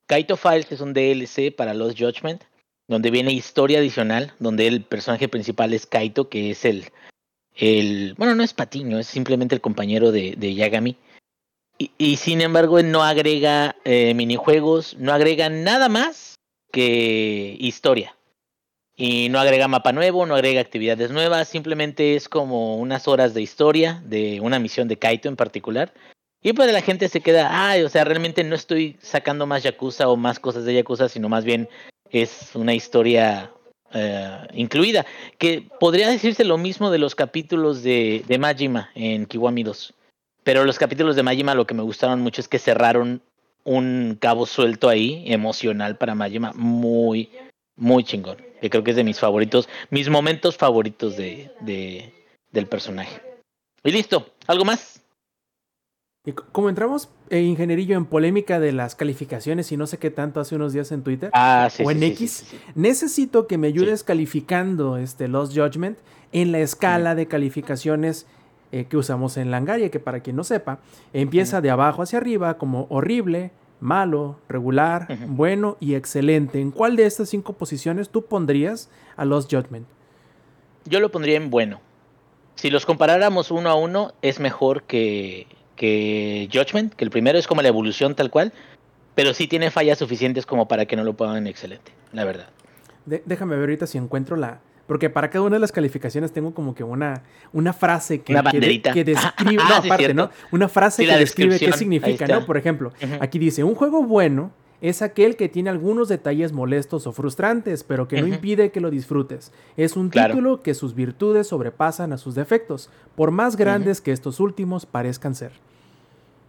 Kaito 0.07 0.37
Files 0.37 0.71
es 0.73 0.81
un 0.81 0.93
DLC 0.93 1.55
para 1.55 1.75
los 1.75 1.95
Judgment, 1.95 2.43
donde 2.89 3.11
viene 3.11 3.33
historia 3.33 3.79
adicional, 3.79 4.35
donde 4.39 4.67
el 4.67 4.83
personaje 4.83 5.29
principal 5.29 5.73
es 5.73 5.87
Kaito, 5.87 6.29
que 6.29 6.51
es 6.51 6.65
el, 6.65 6.91
el 7.55 8.15
bueno, 8.17 8.35
no 8.35 8.43
es 8.43 8.53
Patiño, 8.53 8.99
es 8.99 9.07
simplemente 9.07 9.55
el 9.55 9.61
compañero 9.61 10.13
de, 10.13 10.55
Yagami. 10.55 10.97
Y, 11.79 12.17
sin 12.17 12.43
embargo, 12.43 12.83
no 12.83 13.03
agrega 13.03 13.75
eh, 13.85 14.13
minijuegos, 14.13 14.97
no 14.99 15.15
agrega 15.15 15.49
nada 15.49 15.89
más 15.89 16.35
que 16.73 17.57
historia. 17.59 18.17
Y 19.03 19.31
no 19.31 19.41
agrega 19.41 19.67
mapa 19.67 19.93
nuevo, 19.93 20.27
no 20.27 20.35
agrega 20.35 20.61
actividades 20.61 21.11
nuevas, 21.11 21.49
simplemente 21.49 22.17
es 22.17 22.29
como 22.29 22.77
unas 22.77 23.09
horas 23.09 23.33
de 23.33 23.41
historia 23.41 24.03
de 24.05 24.43
una 24.43 24.59
misión 24.59 24.89
de 24.89 24.99
Kaito 24.99 25.27
en 25.27 25.37
particular. 25.37 25.95
Y 26.43 26.53
pues 26.53 26.71
la 26.71 26.83
gente 26.83 27.09
se 27.09 27.23
queda, 27.23 27.49
ay, 27.51 27.83
o 27.83 27.89
sea, 27.89 28.05
realmente 28.05 28.45
no 28.45 28.55
estoy 28.55 28.99
sacando 29.01 29.47
más 29.47 29.63
Yakuza 29.63 30.07
o 30.11 30.19
más 30.19 30.39
cosas 30.39 30.67
de 30.67 30.75
Yakuza, 30.75 31.09
sino 31.09 31.31
más 31.31 31.47
bien 31.47 31.67
es 32.11 32.51
una 32.55 32.75
historia 32.75 33.51
eh, 33.95 34.47
incluida. 34.53 35.07
Que 35.39 35.67
podría 35.81 36.11
decirse 36.11 36.45
lo 36.45 36.59
mismo 36.59 36.91
de 36.91 36.99
los 36.99 37.15
capítulos 37.15 37.83
de, 37.83 38.23
de 38.29 38.39
Majima 38.39 38.91
en 38.95 39.25
Kiwami 39.25 39.63
2. 39.63 39.95
Pero 40.45 40.67
los 40.67 40.79
capítulos 40.79 41.17
de 41.17 41.23
Majima 41.23 41.55
lo 41.55 41.67
que 41.67 41.73
me 41.73 41.83
gustaron 41.83 42.21
mucho 42.21 42.43
es 42.43 42.49
que 42.49 42.59
cerraron 42.59 43.23
un 43.65 44.19
cabo 44.21 44.45
suelto 44.45 44.91
ahí, 44.91 45.25
emocional 45.27 45.97
para 45.97 46.15
Majima, 46.15 46.53
muy, 46.55 47.31
muy 47.81 48.05
chingón. 48.05 48.37
Que 48.61 48.71
creo 48.71 48.85
que 48.85 48.91
es 48.91 48.97
de 48.97 49.05
mis 49.05 49.19
favoritos, 49.19 49.69
mis 49.91 50.09
momentos 50.09 50.57
favoritos 50.57 51.17
de, 51.17 51.51
de, 51.61 52.13
del 52.53 52.67
personaje. 52.67 53.21
Y 53.83 53.91
listo, 53.91 54.27
¿algo 54.47 54.65
más? 54.65 55.03
Y 56.27 56.33
co- 56.33 56.45
como 56.53 56.69
entramos, 56.69 57.09
eh, 57.31 57.41
ingenierillo, 57.41 57.97
en 57.97 58.05
polémica 58.05 58.61
de 58.61 58.73
las 58.73 58.95
calificaciones 58.95 59.73
y 59.73 59.79
no 59.79 59.87
sé 59.87 59.97
qué 59.97 60.11
tanto 60.11 60.39
hace 60.41 60.55
unos 60.55 60.75
días 60.75 60.93
en 60.93 61.03
Twitter, 61.03 61.31
Ah, 61.33 61.69
sí. 61.73 61.83
o 61.85 61.91
en 61.91 62.01
sí, 62.01 62.05
X, 62.07 62.45
sí. 62.51 62.59
necesito 62.75 63.47
que 63.47 63.57
me 63.57 63.69
ayudes 63.69 64.05
calificando 64.05 64.99
este 64.99 65.29
Lost 65.29 65.57
Judgment 65.57 65.99
en 66.33 66.53
la 66.53 66.59
escala 66.61 67.15
de 67.15 67.27
calificaciones 67.27 68.27
eh, 68.73 68.85
que 68.85 68.99
usamos 68.99 69.39
en 69.39 69.51
Langaria, 69.51 69.91
que 69.91 69.99
para 69.99 70.21
quien 70.21 70.37
no 70.37 70.45
sepa, 70.45 70.79
empieza 71.15 71.63
de 71.63 71.71
abajo 71.71 72.03
hacia 72.03 72.19
arriba 72.19 72.59
como 72.59 72.87
horrible, 72.91 73.51
malo, 73.81 74.39
regular, 74.49 75.07
bueno 75.27 75.77
y 75.81 75.95
excelente. 75.95 76.61
¿En 76.61 76.71
cuál 76.71 76.97
de 76.97 77.07
estas 77.07 77.29
cinco 77.29 77.55
posiciones 77.55 78.09
tú 78.11 78.25
pondrías 78.27 78.91
a 79.17 79.25
Lost 79.25 79.53
Judgment? 79.53 79.87
Yo 80.85 81.01
lo 81.01 81.11
pondría 81.11 81.37
en 81.37 81.51
bueno. 81.51 81.81
Si 82.55 82.71
los 82.71 82.85
comparáramos 82.87 83.51
uno 83.51 83.71
a 83.71 83.75
uno, 83.75 84.13
es 84.23 84.39
mejor 84.41 84.83
que, 84.83 85.47
que 85.77 86.49
Judgment, 86.53 86.95
que 86.95 87.05
el 87.05 87.11
primero 87.11 87.39
es 87.39 87.47
como 87.47 87.63
la 87.63 87.69
evolución 87.69 88.15
tal 88.15 88.31
cual. 88.31 88.53
pero 89.15 89.35
sí 89.35 89.47
tiene 89.49 89.71
fallas 89.71 89.99
suficientes 89.99 90.47
como 90.47 90.67
para 90.69 90.87
que 90.87 90.97
no 90.97 91.05
lo 91.05 91.15
pongan 91.15 91.47
excelente, 91.47 91.93
la 92.13 92.25
verdad. 92.25 92.49
De- 93.07 93.23
déjame 93.27 93.55
ver 93.57 93.63
ahorita 93.65 93.87
si 93.87 93.99
encuentro 93.99 94.37
la. 94.37 94.61
Porque 94.91 95.09
para 95.09 95.31
cada 95.31 95.45
una 95.45 95.55
de 95.55 95.61
las 95.61 95.71
calificaciones 95.71 96.33
tengo 96.33 96.53
como 96.53 96.75
que 96.75 96.83
una, 96.83 97.23
una 97.53 97.73
frase 97.73 98.23
que, 98.23 98.33
Una 98.33 98.51
que 98.51 98.59
describe. 99.05 99.63
Ah, 99.63 99.69
no, 99.69 99.75
aparte. 99.77 100.15
¿no? 100.15 100.31
Una 100.51 100.69
frase 100.69 101.05
Sí, 101.05 101.09
que 101.09 101.17
describe 101.17 101.61
qué 101.61 101.73
significa. 101.73 102.27
¿no? 102.27 102.45
Por 102.45 102.57
ejemplo, 102.57 102.93
aquí 103.21 103.39
dice: 103.39 103.63
un 103.63 103.77
juego 103.77 104.03
bueno 104.03 104.51
es 104.81 105.01
aquel 105.01 105.37
que 105.37 105.49
tiene 105.49 105.71
algunos 105.71 106.09
detalles 106.09 106.51
molestos 106.51 107.07
o 107.07 107.13
frustrantes, 107.13 107.85
pero 107.85 108.09
que 108.09 108.21
no 108.21 108.27
impide 108.27 108.73
que 108.73 108.81
lo 108.81 108.91
disfrutes. 108.91 109.53
Es 109.77 109.95
un 109.95 110.09
Claro. 110.09 110.35
título 110.35 110.61
que 110.61 110.75
sus 110.75 110.97
virtudes 110.97 111.47
sobrepasan 111.47 112.13
a 112.13 112.19
sus 112.19 112.35
defectos, 112.35 112.91
por 113.15 113.31
más 113.31 113.55
grandes 113.55 114.01
que 114.01 114.11
estos 114.11 114.41
últimos 114.41 114.87
parezcan 114.87 115.37
ser. 115.37 115.53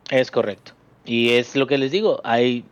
Es 0.10 0.32
correcto. 0.32 0.72
Y 1.06 1.30
es 1.34 1.56
lo 1.56 1.68
que 1.68 1.78
les 1.78 1.92
digo, 1.92 2.22
hay 2.24 2.66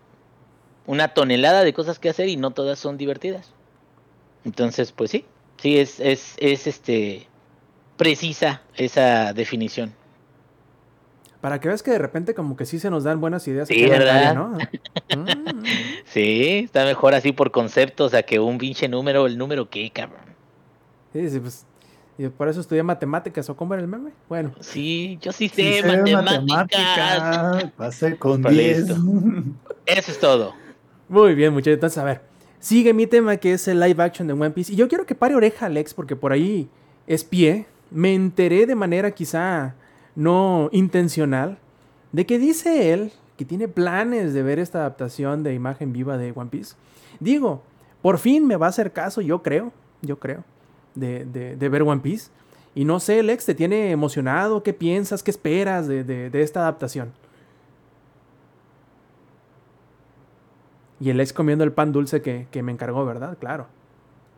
una 0.88 1.10
tonelada 1.10 1.64
de 1.64 1.74
cosas 1.74 2.00
que 2.00 2.10
hacer 2.10 2.28
y 2.28 2.38
no 2.38 2.50
todas 2.50 2.80
son 2.80 2.98
divertidas. 2.98 3.52
Entonces, 4.46 4.92
pues 4.92 5.12
sí, 5.12 5.26
sí 5.62 5.78
es, 5.78 6.00
es, 6.00 6.36
es 6.40 6.68
este 6.68 7.28
precisa 7.98 8.62
esa 8.76 9.34
definición. 9.34 9.94
Para 11.42 11.60
que 11.62 11.70
veas 11.70 11.84
que 11.84 11.92
de 11.92 12.00
repente 12.00 12.34
como 12.34 12.58
que 12.58 12.66
sí 12.66 12.80
se 12.80 12.90
nos 12.90 13.06
dan 13.06 13.22
buenas 13.22 13.48
ideas. 13.48 13.68
Sí, 13.70 13.86
¿verdad? 13.88 14.36
¿no? 14.36 14.58
Mm. 15.10 15.64
Sí, 16.06 16.62
está 16.66 16.86
mejor 16.86 17.16
así 17.16 17.32
por 17.32 17.50
conceptos 17.52 18.14
a 18.14 18.22
que 18.22 18.40
un 18.40 18.60
pinche 18.60 18.88
número, 18.88 19.26
el 19.26 19.38
número 19.40 19.68
qué, 19.70 19.90
cabrón. 19.90 20.22
Sí, 21.14 21.28
sí, 21.32 21.40
pues, 21.40 21.66
y 22.20 22.28
por 22.28 22.48
eso 22.48 22.62
estudié 22.62 22.84
matemáticas, 22.84 23.50
¿o 23.50 23.56
cómo 23.56 23.74
era 23.74 23.82
el 23.82 23.88
meme? 23.88 24.12
Bueno, 24.28 24.52
Sí, 24.60 25.18
yo 25.22 25.32
sí 25.32 25.50
sé 25.50 25.82
sé 25.82 25.88
matemáticas. 25.88 26.48
matemática, 26.48 27.72
pasé 27.76 28.18
con 28.18 28.42
Pues 28.44 28.54
10. 28.54 28.78
listo. 28.90 28.96
Eso 29.88 30.12
es 30.12 30.20
todo. 30.20 30.54
muy 31.08 31.34
bien, 31.34 31.54
muchachos. 31.54 31.74
Entonces, 31.76 31.98
a 31.98 32.04
ver, 32.04 32.22
sigue 32.60 32.94
mi 32.94 33.08
tema 33.08 33.38
que 33.38 33.54
es 33.54 33.68
el 33.68 33.80
live 33.80 34.02
action 34.04 34.28
de 34.28 34.34
One 34.34 34.52
Piece. 34.52 34.74
Y 34.74 34.76
yo 34.76 34.88
quiero 34.88 35.06
que 35.06 35.16
pare 35.16 35.36
oreja, 35.36 35.68
Alex, 35.68 35.94
porque 35.94 36.16
por 36.16 36.32
ahí 36.32 36.68
es 37.08 37.24
pie. 37.24 37.66
Me 37.92 38.14
enteré 38.14 38.66
de 38.66 38.76
manera 38.76 39.12
quizá 39.12 39.76
no 40.16 40.70
intencional 40.72 41.58
de 42.12 42.26
que 42.26 42.38
dice 42.40 42.94
él 42.94 43.12
que 43.38 43.46
tiene 43.46 43.68
planes 43.68 44.34
de 44.34 44.44
ver 44.44 44.60
esta 44.60 44.80
adaptación 44.80 45.44
de 45.44 45.54
imagen 45.54 45.94
viva 45.94 46.18
de 46.18 46.32
One 46.36 46.50
Piece. 46.50 46.76
Digo, 47.20 47.64
por 48.02 48.18
fin 48.18 48.46
me 48.46 48.58
va 48.58 48.66
a 48.68 48.70
hacer 48.70 48.92
caso, 48.92 49.22
yo 49.22 49.42
creo, 49.42 49.72
yo 50.02 50.20
creo, 50.20 50.44
de, 50.96 51.26
de- 51.26 51.56
de 51.56 51.70
ver 51.70 51.84
One 51.84 52.02
Piece. 52.02 52.30
Y 52.76 52.86
no 52.86 53.00
sé, 53.00 53.24
Lex, 53.24 53.46
¿te 53.46 53.56
tiene 53.56 53.92
emocionado? 53.92 54.62
¿Qué 54.62 54.74
piensas? 54.74 55.24
¿Qué 55.24 55.32
esperas 55.32 55.88
de, 55.88 56.04
de- 56.04 56.30
de 56.30 56.42
esta 56.42 56.60
adaptación? 56.62 57.12
Y 61.00 61.10
el 61.10 61.20
ex 61.20 61.34
comiendo 61.34 61.64
el 61.64 61.72
pan 61.72 61.92
dulce 61.92 62.22
que, 62.22 62.48
que 62.52 62.62
me 62.62 62.72
encargó, 62.72 63.06
¿verdad? 63.06 63.38
Claro. 63.40 63.68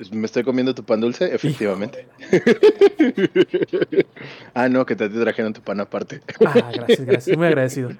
Pues, 0.01 0.12
¿Me 0.12 0.26
estoy 0.26 0.43
comiendo 0.43 0.74
tu 0.74 0.84
pan 0.84 0.99
dulce? 0.99 1.32
Efectivamente. 1.32 2.07
ah, 4.55 4.68
no, 4.68 4.84
que 4.84 4.95
te 4.95 5.07
trajeron 5.09 5.53
tu 5.53 5.62
pan 5.62 5.80
aparte. 5.80 6.22
Ah, 6.43 6.72
gracias, 6.74 7.05
gracias. 7.05 7.38
Muy 7.38 7.45
agradecido. 7.45 7.91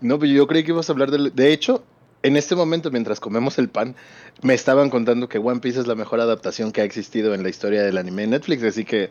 No, 0.00 0.18
pero 0.18 0.32
yo 0.32 0.46
creí 0.46 0.64
que 0.64 0.70
ibas 0.70 0.88
a 0.88 0.92
hablar 0.94 1.10
del... 1.10 1.34
De 1.34 1.52
hecho, 1.52 1.84
en 2.22 2.38
este 2.38 2.56
momento, 2.56 2.90
mientras 2.90 3.20
comemos 3.20 3.58
el 3.58 3.68
pan, 3.68 3.94
me 4.42 4.54
estaban 4.54 4.88
contando 4.88 5.28
que 5.28 5.36
One 5.36 5.60
Piece 5.60 5.80
es 5.80 5.86
la 5.86 5.94
mejor 5.94 6.20
adaptación 6.20 6.72
que 6.72 6.80
ha 6.80 6.84
existido 6.84 7.34
en 7.34 7.42
la 7.42 7.50
historia 7.50 7.82
del 7.82 7.98
anime 7.98 8.24
en 8.24 8.30
Netflix, 8.30 8.62
así 8.64 8.86
que 8.86 9.10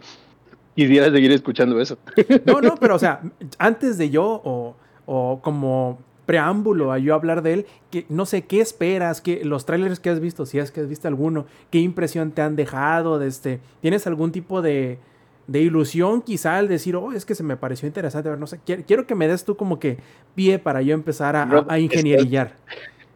quisiera 0.76 1.12
seguir 1.12 1.32
escuchando 1.32 1.80
eso. 1.80 2.00
No, 2.46 2.62
no, 2.62 2.78
pero 2.78 2.96
o 2.96 3.00
sea, 3.00 3.22
antes 3.60 4.00
de 4.00 4.10
yo 4.10 4.42
o, 4.44 4.76
o 5.06 5.40
como 5.42 6.00
preámbulo 6.28 6.92
a 6.92 7.00
yo 7.00 7.16
hablar 7.16 7.42
de 7.42 7.54
él, 7.54 7.66
que 7.90 8.06
no 8.10 8.28
sé 8.28 8.44
qué 8.44 8.62
esperas, 8.62 9.22
qué, 9.22 9.44
los 9.44 9.66
trailers 9.66 10.00
que 10.00 10.12
has 10.12 10.20
visto, 10.20 10.46
si 10.46 10.60
es 10.60 10.70
que 10.70 10.82
has 10.82 10.88
visto 10.88 11.08
alguno, 11.08 11.48
qué 11.72 11.80
impresión 11.80 12.30
te 12.32 12.44
han 12.44 12.56
dejado, 12.56 13.18
de 13.18 13.28
este, 13.28 13.60
¿tienes 13.82 14.06
algún 14.06 14.32
tipo 14.32 14.62
de, 14.62 15.00
de 15.48 15.62
ilusión 15.62 16.22
quizá 16.22 16.58
al 16.58 16.68
decir, 16.68 16.96
oh, 16.96 17.14
es 17.14 17.26
que 17.26 17.34
se 17.34 17.42
me 17.44 17.58
pareció 17.58 17.88
interesante, 17.88 18.30
a 18.30 18.34
ver, 18.34 18.40
no 18.40 18.46
sé, 18.46 18.60
quiero, 18.64 18.84
quiero 18.86 19.08
que 19.08 19.16
me 19.16 19.28
des 19.28 19.44
tú 19.46 19.56
como 19.58 19.80
que 19.80 19.98
pie 20.36 20.60
para 20.60 20.82
yo 20.84 20.94
empezar 20.94 21.36
a, 21.36 21.44
a- 21.44 21.46
Rob, 21.46 21.66
a 21.72 21.80
ingenierillar. 21.80 22.54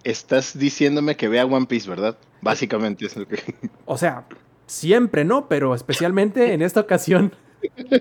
Estás 0.04 0.58
diciéndome 0.58 1.16
que 1.16 1.28
vea 1.28 1.46
One 1.46 1.68
Piece, 1.68 1.88
¿verdad? 1.88 2.18
Básicamente 2.42 3.06
es 3.06 3.16
lo 3.16 3.28
que... 3.28 3.38
O 3.86 3.98
sea, 3.98 4.26
siempre 4.66 5.26
no, 5.26 5.48
pero 5.48 5.76
especialmente 5.76 6.54
en 6.54 6.62
esta 6.64 6.80
ocasión. 6.80 7.34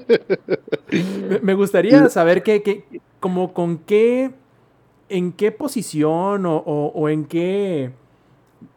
me, 1.28 1.38
me 1.40 1.54
gustaría 1.54 2.08
saber 2.08 2.42
qué, 2.42 2.62
qué- 2.62 2.84
como 3.18 3.52
con 3.52 3.78
qué, 3.78 4.30
en 5.10 5.32
qué 5.32 5.52
posición 5.52 6.44
o, 6.46 7.08
en 7.08 7.24
qué, 7.26 7.90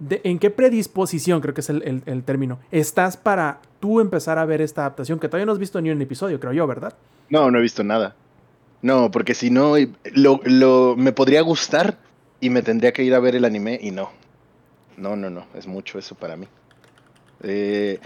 en 0.09 0.39
qué 0.39 0.49
predisposición, 0.49 1.39
creo 1.41 1.53
que 1.53 1.61
es 1.61 1.69
el 1.69 2.23
término, 2.25 2.59
estás 2.71 3.15
para 3.17 3.59
tú 3.79 3.99
empezar 3.99 4.38
a 4.38 4.45
ver 4.45 4.61
esta 4.61 4.81
adaptación, 4.81 5.19
que 5.19 5.27
todavía 5.27 5.45
no 5.45 5.51
has 5.51 5.59
visto 5.59 5.79
ni 5.81 5.89
un 5.91 6.01
episodio, 6.01 6.39
creo 6.39 6.53
yo, 6.53 6.65
¿verdad? 6.67 6.93
No, 7.29 7.51
no 7.51 7.59
he 7.59 7.61
visto 7.61 7.84
nada. 7.84 8.15
No, 8.81 9.11
porque 9.11 9.34
si 9.34 9.49
no, 9.49 9.75
lo, 10.13 10.41
lo- 10.43 10.95
me 10.97 11.11
podría 11.13 11.41
gustar 11.41 11.97
y 12.41 12.49
me 12.49 12.61
tendría 12.61 12.91
que 12.91 13.03
ir 13.03 13.13
a 13.13 13.19
ver 13.19 13.36
el 13.36 13.45
anime 13.45 13.79
y 13.81 13.91
no. 13.91 14.09
No, 14.97 15.15
no, 15.15 15.29
no, 15.29 15.45
es 15.55 15.67
mucho 15.67 15.97
eso 15.97 16.15
para 16.15 16.36
mí. 16.36 16.47
Eh, 17.43 17.99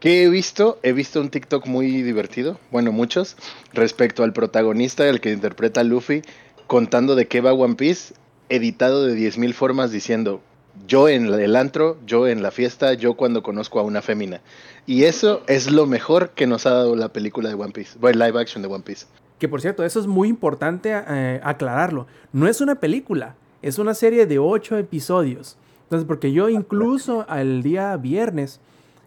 ¿Qué 0.00 0.24
he 0.24 0.28
visto? 0.28 0.78
He 0.82 0.92
visto 0.92 1.20
un 1.20 1.30
TikTok 1.30 1.66
muy 1.66 2.02
divertido, 2.02 2.58
bueno, 2.70 2.92
muchos, 2.92 3.36
respecto 3.72 4.22
al 4.22 4.32
protagonista, 4.32 5.08
el 5.08 5.20
que 5.20 5.32
interpreta 5.32 5.80
a 5.80 5.84
Luffy, 5.84 6.22
contando 6.66 7.14
de 7.14 7.26
qué 7.26 7.40
va 7.40 7.52
One 7.52 7.74
Piece, 7.74 8.14
editado 8.48 9.04
de 9.04 9.16
10.000 9.16 9.52
formas 9.52 9.90
diciendo, 9.90 10.40
yo 10.86 11.08
en 11.08 11.26
el 11.26 11.56
antro, 11.56 11.96
yo 12.06 12.26
en 12.26 12.42
la 12.42 12.50
fiesta, 12.50 12.94
yo 12.94 13.14
cuando 13.14 13.42
conozco 13.42 13.78
a 13.80 13.82
una 13.82 14.02
fémina. 14.02 14.40
Y 14.86 15.04
eso 15.04 15.42
es 15.46 15.70
lo 15.70 15.86
mejor 15.86 16.30
que 16.30 16.46
nos 16.46 16.66
ha 16.66 16.70
dado 16.70 16.96
la 16.96 17.08
película 17.08 17.48
de 17.48 17.54
One 17.54 17.72
Piece, 17.72 17.98
bueno, 17.98 18.24
live 18.24 18.40
action 18.40 18.62
de 18.62 18.68
One 18.68 18.84
Piece. 18.84 19.06
Que 19.38 19.48
por 19.48 19.60
cierto, 19.60 19.84
eso 19.84 20.00
es 20.00 20.06
muy 20.06 20.28
importante 20.28 20.92
eh, 20.92 21.40
aclararlo. 21.42 22.06
No 22.32 22.48
es 22.48 22.60
una 22.60 22.76
película, 22.76 23.34
es 23.62 23.78
una 23.78 23.94
serie 23.94 24.26
de 24.26 24.38
ocho 24.38 24.76
episodios. 24.76 25.56
Entonces, 25.84 26.06
porque 26.06 26.32
yo 26.32 26.48
incluso 26.48 27.24
al 27.28 27.62
día 27.62 27.96
viernes 27.96 28.60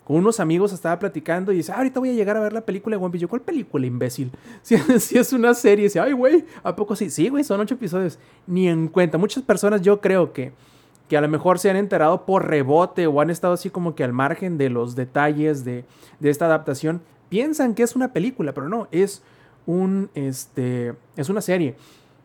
con 0.08 0.16
unos 0.16 0.40
amigos 0.40 0.72
estaba 0.72 0.98
platicando 0.98 1.52
y 1.52 1.58
dice, 1.58 1.74
ah, 1.74 1.80
ahorita 1.80 2.00
voy 2.00 2.12
a 2.12 2.14
llegar 2.14 2.38
a 2.38 2.40
ver 2.40 2.54
la 2.54 2.62
película 2.62 2.96
de 2.96 3.04
One 3.04 3.12
Piece. 3.12 3.28
¿cuál 3.28 3.42
película, 3.42 3.86
imbécil? 3.86 4.32
Si, 4.62 4.78
si 5.02 5.18
es 5.18 5.34
una 5.34 5.54
serie, 5.54 5.84
dice, 5.84 6.00
ay, 6.00 6.14
güey, 6.14 6.46
¿a 6.64 6.74
poco 6.78 6.96
sí? 6.96 7.10
Sí, 7.10 7.28
güey, 7.28 7.44
son 7.44 7.60
ocho 7.60 7.74
episodios. 7.74 8.18
Ni 8.46 8.70
en 8.70 8.88
cuenta. 8.88 9.18
Muchas 9.18 9.44
personas 9.44 9.82
yo 9.82 10.00
creo 10.00 10.32
que, 10.32 10.54
que 11.10 11.18
a 11.18 11.20
lo 11.20 11.28
mejor 11.28 11.60
se 11.60 11.70
han 11.70 11.76
enterado 11.76 12.26
por 12.26 12.48
rebote 12.48 13.06
o 13.06 13.20
han 13.20 13.30
estado 13.30 13.56
así 13.56 13.70
como 13.70 13.96
que 13.96 14.06
al 14.06 14.14
margen 14.14 14.58
de 14.58 14.70
los 14.70 14.96
detalles 14.96 15.66
de, 15.66 15.84
de 16.22 16.30
esta 16.30 16.46
adaptación, 16.46 17.02
piensan 17.28 17.76
que 17.76 17.84
es 17.84 17.94
una 17.94 18.14
película, 18.14 18.54
pero 18.54 18.70
no, 18.70 18.88
es 18.92 19.24
un, 19.66 20.10
este, 20.14 20.94
es 21.18 21.28
una 21.28 21.42
serie. 21.42 21.76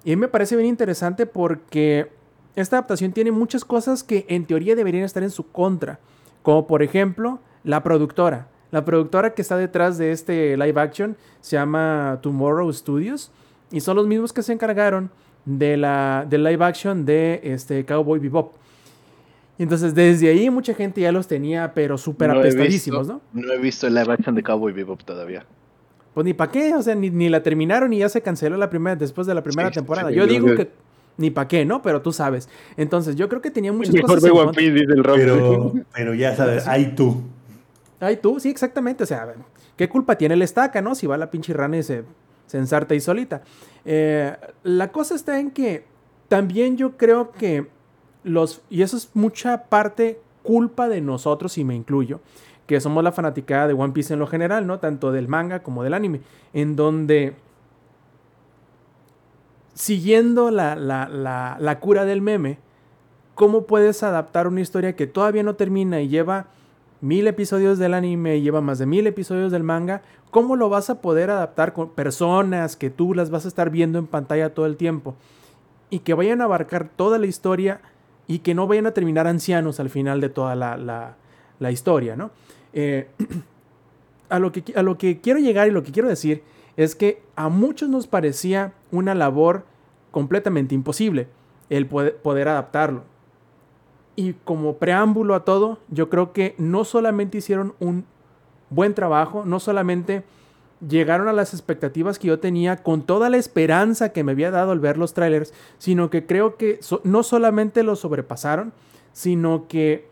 Y 0.05 0.13
a 0.13 0.17
mí 0.17 0.21
me 0.21 0.29
parece 0.29 0.55
bien 0.55 0.69
interesante 0.69 1.27
porque 1.27 2.13
esta 2.55 2.77
adaptación 2.77 3.11
tiene 3.11 3.33
muchas 3.33 3.65
cosas 3.65 4.05
que 4.05 4.25
en 4.29 4.47
teoría 4.47 4.77
deberían 4.77 5.03
estar 5.03 5.25
en 5.25 5.31
su 5.31 5.51
contra. 5.51 5.99
Como 6.45 6.69
por 6.69 6.85
ejemplo, 6.85 7.41
la 7.65 7.83
productora. 7.83 8.49
La 8.71 8.85
productora 8.85 9.35
que 9.35 9.43
está 9.43 9.57
detrás 9.57 9.99
de 9.99 10.13
este 10.13 10.57
live 10.57 10.81
action 10.81 11.17
se 11.41 11.57
llama 11.57 12.19
Tomorrow 12.23 12.73
Studios. 12.73 13.31
Y 13.71 13.81
son 13.81 13.97
los 13.97 14.07
mismos 14.07 14.33
que 14.33 14.43
se 14.43 14.53
encargaron 14.53 15.11
de 15.45 15.77
la, 15.77 16.27
del 16.29 16.45
live 16.45 16.65
action 16.65 17.05
de 17.05 17.41
este 17.43 17.85
Cowboy 17.85 18.19
Bebop. 18.19 18.55
Y 19.59 19.63
entonces 19.65 19.95
desde 19.95 20.29
ahí 20.31 20.49
mucha 20.51 20.75
gente 20.75 21.01
ya 21.03 21.13
los 21.13 21.27
tenía, 21.29 21.73
pero 21.75 21.99
súper 21.99 22.31
No 22.31 22.39
apestadísimos, 22.41 23.09
visto- 23.09 23.21
¿no? 23.33 23.43
No 23.43 23.53
he 23.53 23.59
visto 23.59 23.87
el 23.87 23.95
live 23.95 24.13
action 24.13 24.35
de 24.35 24.43
Cowboy 24.43 24.73
Bebop 24.73 25.03
todavía. 25.05 25.45
Pues 26.15 26.25
ni 26.25 26.35
para 26.35 26.51
qué, 26.51 26.75
o 26.75 26.83
sea, 26.83 26.95
ni, 26.95 27.11
ni 27.11 27.29
la 27.29 27.43
terminaron 27.43 27.93
y 27.93 27.99
ya 27.99 28.09
se 28.09 28.21
canceló 28.23 28.57
la 28.57 28.69
primera, 28.71 28.97
después 28.97 29.27
de 29.27 29.35
la 29.35 29.43
primera 29.43 29.69
Sí, 29.69 29.75
temporada. 29.77 30.09
sí, 30.11 30.15
Yo 30.15 30.27
digo 30.27 30.55
que 30.55 30.71
ni 31.19 31.31
para 31.31 31.49
qué, 31.49 31.65
¿no? 31.65 31.81
Pero 31.83 32.01
tú 32.03 32.13
sabes. 32.13 32.49
Entonces, 32.77 33.17
yo 33.17 33.29
creo 33.29 33.41
que 33.41 33.51
tenía 33.51 33.73
muchas 33.73 33.95
Mejor 33.95 34.21
cosas 34.21 34.57
dice 34.57 34.81
el 34.93 35.05
Rob. 35.05 35.17
Pero, 35.17 35.73
pero 35.95 36.15
ya 36.15 36.35
sabes, 36.37 36.67
ahí 36.69 36.95
tú. 36.95 37.23
Ay, 38.03 38.17
tú, 38.17 38.41
sí, 38.41 38.51
exactamente. 38.51 39.05
O 39.05 39.07
sea, 39.07 39.33
¿qué 39.77 39.89
culpa 39.89 40.17
tiene 40.19 40.35
el 40.35 40.43
estaca, 40.43 40.83
no? 40.83 40.95
Si 40.97 41.07
va 41.07 41.17
la 41.17 41.31
pinche 41.31 41.53
rana 41.53 41.77
y 41.79 41.83
se, 41.85 42.05
se 42.47 42.59
ensarta 42.59 42.95
ahí 42.95 43.01
solita. 43.01 43.43
Eh, 43.85 44.37
la 44.65 44.91
cosa 44.91 45.15
está 45.15 45.39
en 45.39 45.53
que 45.53 45.85
también 46.29 46.77
yo 46.77 46.97
creo 46.97 47.31
que 47.31 47.69
los. 48.25 48.61
Y 48.69 48.83
eso 48.83 48.97
es 48.97 49.11
mucha 49.15 49.65
parte 49.67 50.21
culpa 50.43 50.89
de 50.89 51.01
nosotros, 51.01 51.57
y 51.59 51.65
me 51.65 51.77
incluyo, 51.77 52.21
que 52.67 52.81
somos 52.81 53.05
la 53.05 53.13
fanaticada 53.13 53.69
de 53.69 53.75
One 53.75 53.93
Piece 53.93 54.13
en 54.15 54.19
lo 54.19 54.27
general, 54.27 54.67
¿no? 54.67 54.81
Tanto 54.81 55.13
del 55.13 55.29
manga 55.29 55.63
como 55.63 55.85
del 55.85 55.95
anime. 55.95 56.23
En 56.53 56.75
donde. 56.75 57.37
Siguiendo 59.75 60.51
la, 60.51 60.77
la- 60.77 61.09
la- 61.09 61.57
la 61.59 61.79
cura 61.81 62.05
del 62.05 62.21
meme, 62.21 62.59
¿cómo 63.35 63.63
puedes 63.67 64.03
adaptar 64.03 64.47
una 64.47 64.61
historia 64.61 64.97
que 64.97 65.07
todavía 65.07 65.43
no 65.43 65.55
termina 65.55 66.01
y 66.03 66.09
lleva 66.09 66.49
mil 67.03 67.27
episodios 67.27 67.79
del 67.79 67.93
anime, 67.93 68.41
lleva 68.41 68.63
más 68.63 68.79
de 68.79 68.87
mil 68.87 69.07
episodios 69.07 69.53
del 69.53 69.63
manga, 69.63 70.01
¿cómo 70.31 70.57
lo 70.57 70.71
vas 70.71 70.89
a 70.89 71.03
poder 71.03 71.29
adaptar 71.31 71.75
con 71.75 71.91
personas 71.91 72.77
que 72.77 72.89
tú 72.89 73.13
las 73.13 73.29
vas 73.31 73.45
a 73.45 73.49
estar 73.49 73.69
viendo 73.69 73.99
en 73.99 74.07
pantalla 74.07 74.55
todo 74.55 74.65
el 74.65 74.77
tiempo? 74.77 75.15
y 75.91 75.99
que 75.99 76.15
vayan 76.15 76.41
a 76.41 76.45
abarcar 76.45 76.89
toda 76.89 77.19
la 77.19 77.27
historia 77.27 77.83
y 78.27 78.39
que 78.39 78.55
no 78.55 78.67
vayan 78.67 78.87
a 78.87 78.93
terminar 78.93 79.27
ancianos 79.27 79.79
al 79.79 79.91
final 79.91 80.23
de 80.23 80.31
toda 80.31 80.55
la, 80.55 80.79
la- 80.79 81.17
la 81.59 81.71
historia, 81.71 82.17
¿no? 82.17 82.31
Eh, 82.73 83.09
a, 84.31 84.39
lo 84.39 84.53
que, 84.53 84.65
a 84.75 84.83
lo 84.83 84.97
que 84.97 85.21
quiero 85.21 85.39
llegar 85.39 85.69
y 85.69 85.71
lo 85.71 85.83
que 85.83 85.93
quiero 85.93 86.09
decir 86.09 86.43
es 86.79 86.95
que 86.95 87.21
a 87.37 87.51
muchos 87.51 87.91
nos 87.91 88.07
parecía 88.07 88.73
una 88.91 89.15
labor 89.15 89.67
completamente 90.13 90.75
imposible 90.75 91.29
el 91.69 91.87
poder, 91.87 92.17
poder 92.17 92.49
adaptarlo. 92.49 93.03
Y 94.15 94.35
como 94.45 94.77
preámbulo 94.77 95.35
a 95.35 95.45
todo, 95.45 95.79
yo 95.89 96.11
creo 96.11 96.33
que 96.33 96.55
no 96.59 96.85
solamente 96.85 97.39
hicieron 97.39 97.75
un 97.81 98.05
buen 98.71 98.95
trabajo, 98.95 99.45
no 99.45 99.61
solamente 99.61 100.25
llegaron 100.87 101.29
a 101.29 101.33
las 101.33 101.55
expectativas 101.55 102.19
que 102.19 102.29
yo 102.29 102.41
tenía 102.41 102.83
con 102.83 103.03
toda 103.03 103.31
la 103.31 103.37
esperanza 103.37 104.13
que 104.13 104.25
me 104.25 104.33
había 104.33 104.51
dado 104.51 104.73
al 104.73 104.81
ver 104.81 104.99
los 104.99 105.15
trailers, 105.15 105.55
sino 105.79 106.11
que 106.11 106.27
creo 106.27 106.57
que 106.57 106.81
no 107.05 107.23
solamente 107.23 107.83
lo 107.83 107.97
sobrepasaron, 107.97 108.73
sino 109.13 109.69
que 109.69 110.09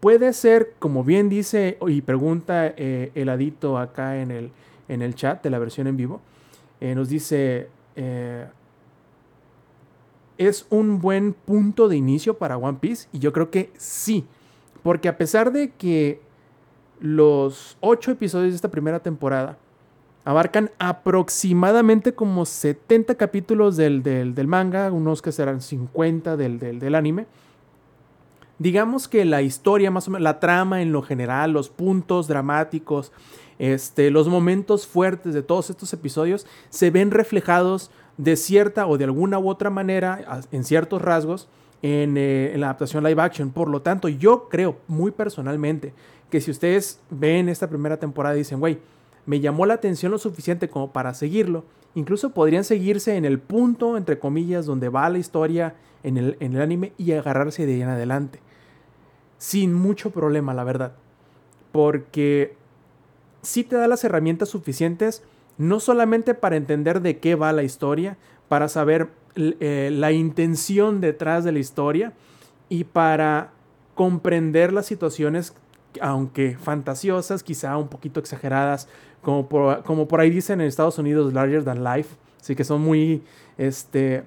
puede 0.00 0.32
ser, 0.32 0.74
como 0.78 1.04
bien 1.04 1.28
dice 1.28 1.78
y 1.86 2.00
pregunta 2.02 2.66
eh, 2.76 3.12
el 3.14 3.28
adito 3.28 3.78
acá 3.78 4.20
en 4.20 4.30
el, 4.30 4.50
en 4.88 5.02
el 5.02 5.14
chat 5.14 5.42
de 5.42 5.50
la 5.50 5.58
versión 5.58 5.86
en 5.86 5.96
vivo, 5.96 6.20
eh, 6.80 6.94
nos 6.94 7.08
dice, 7.08 7.68
eh, 7.94 8.46
es 10.46 10.66
un 10.70 11.00
buen 11.00 11.32
punto 11.32 11.88
de 11.88 11.96
inicio 11.96 12.34
para 12.38 12.56
One 12.56 12.78
Piece 12.80 13.08
y 13.12 13.18
yo 13.18 13.32
creo 13.32 13.50
que 13.50 13.70
sí, 13.76 14.24
porque 14.82 15.08
a 15.08 15.16
pesar 15.18 15.52
de 15.52 15.70
que 15.70 16.20
los 17.00 17.76
ocho 17.80 18.10
episodios 18.10 18.50
de 18.52 18.56
esta 18.56 18.70
primera 18.70 19.00
temporada 19.00 19.58
abarcan 20.24 20.70
aproximadamente 20.78 22.14
como 22.14 22.44
70 22.46 23.16
capítulos 23.16 23.76
del, 23.76 24.02
del- 24.04 24.34
del 24.36 24.46
manga, 24.46 24.92
unos 24.92 25.20
que 25.20 25.32
serán 25.32 25.60
50 25.60 26.36
del, 26.36 26.58
del- 26.60 26.94
anime. 26.94 27.26
Digamos 28.58 29.08
que 29.08 29.24
la 29.24 29.42
historia, 29.42 29.90
más 29.90 30.06
o 30.06 30.12
menos, 30.12 30.22
la 30.22 30.38
trama 30.38 30.82
en 30.82 30.92
lo 30.92 31.02
general, 31.02 31.50
los 31.52 31.68
puntos 31.70 32.28
dramáticos, 32.28 33.10
este, 33.58 34.10
los 34.12 34.28
momentos 34.28 34.86
fuertes 34.86 35.34
de 35.34 35.42
todos 35.42 35.70
estos 35.70 35.92
episodios 35.92 36.46
se 36.70 36.90
ven 36.90 37.10
reflejados 37.10 37.90
de 38.16 38.36
cierta 38.36 38.86
o 38.86 38.98
de 38.98 39.04
alguna 39.04 39.38
u 39.38 39.48
otra 39.48 39.70
manera, 39.70 40.42
en 40.50 40.64
ciertos 40.64 41.02
rasgos, 41.02 41.48
en, 41.82 42.16
eh, 42.16 42.52
en 42.54 42.60
la 42.60 42.66
adaptación 42.68 43.04
live 43.04 43.20
action. 43.20 43.50
Por 43.50 43.68
lo 43.68 43.82
tanto, 43.82 44.08
yo 44.08 44.48
creo 44.48 44.76
muy 44.86 45.10
personalmente 45.10 45.92
que 46.30 46.40
si 46.40 46.50
ustedes 46.50 47.00
ven 47.10 47.48
esta 47.48 47.68
primera 47.68 47.98
temporada 47.98 48.34
y 48.34 48.38
dicen, 48.38 48.60
güey, 48.60 48.78
me 49.26 49.40
llamó 49.40 49.66
la 49.66 49.74
atención 49.74 50.12
lo 50.12 50.18
suficiente 50.18 50.68
como 50.68 50.92
para 50.92 51.14
seguirlo, 51.14 51.64
incluso 51.94 52.30
podrían 52.30 52.64
seguirse 52.64 53.16
en 53.16 53.24
el 53.24 53.38
punto, 53.38 53.96
entre 53.96 54.18
comillas, 54.18 54.66
donde 54.66 54.88
va 54.88 55.08
la 55.08 55.18
historia 55.18 55.74
en 56.02 56.16
el, 56.16 56.36
en 56.40 56.54
el 56.54 56.62
anime 56.62 56.92
y 56.98 57.12
agarrarse 57.12 57.66
de 57.66 57.74
ahí 57.74 57.82
en 57.82 57.88
adelante. 57.88 58.40
Sin 59.38 59.74
mucho 59.74 60.10
problema, 60.10 60.54
la 60.54 60.64
verdad. 60.64 60.92
Porque 61.70 62.56
sí 63.42 63.64
te 63.64 63.76
da 63.76 63.88
las 63.88 64.04
herramientas 64.04 64.48
suficientes, 64.48 65.22
no 65.58 65.80
solamente 65.80 66.34
para 66.34 66.56
entender 66.56 67.00
de 67.00 67.18
qué 67.18 67.34
va 67.34 67.52
la 67.52 67.62
historia, 67.62 68.16
para 68.48 68.68
saber 68.68 69.08
eh, 69.34 69.90
la 69.92 70.12
intención 70.12 71.00
detrás 71.00 71.44
de 71.44 71.52
la 71.52 71.58
historia 71.58 72.12
y 72.68 72.84
para 72.84 73.52
comprender 73.94 74.72
las 74.72 74.86
situaciones, 74.86 75.54
aunque 76.00 76.56
fantasiosas, 76.56 77.42
quizá 77.42 77.76
un 77.76 77.88
poquito 77.88 78.20
exageradas, 78.20 78.88
como 79.22 79.48
por, 79.48 79.82
como 79.84 80.08
por 80.08 80.20
ahí 80.20 80.30
dicen 80.30 80.60
en 80.60 80.66
Estados 80.66 80.98
Unidos, 80.98 81.32
larger 81.32 81.64
than 81.64 81.84
life, 81.84 82.16
así 82.40 82.54
que 82.54 82.64
son 82.64 82.82
muy, 82.82 83.22
este, 83.56 84.24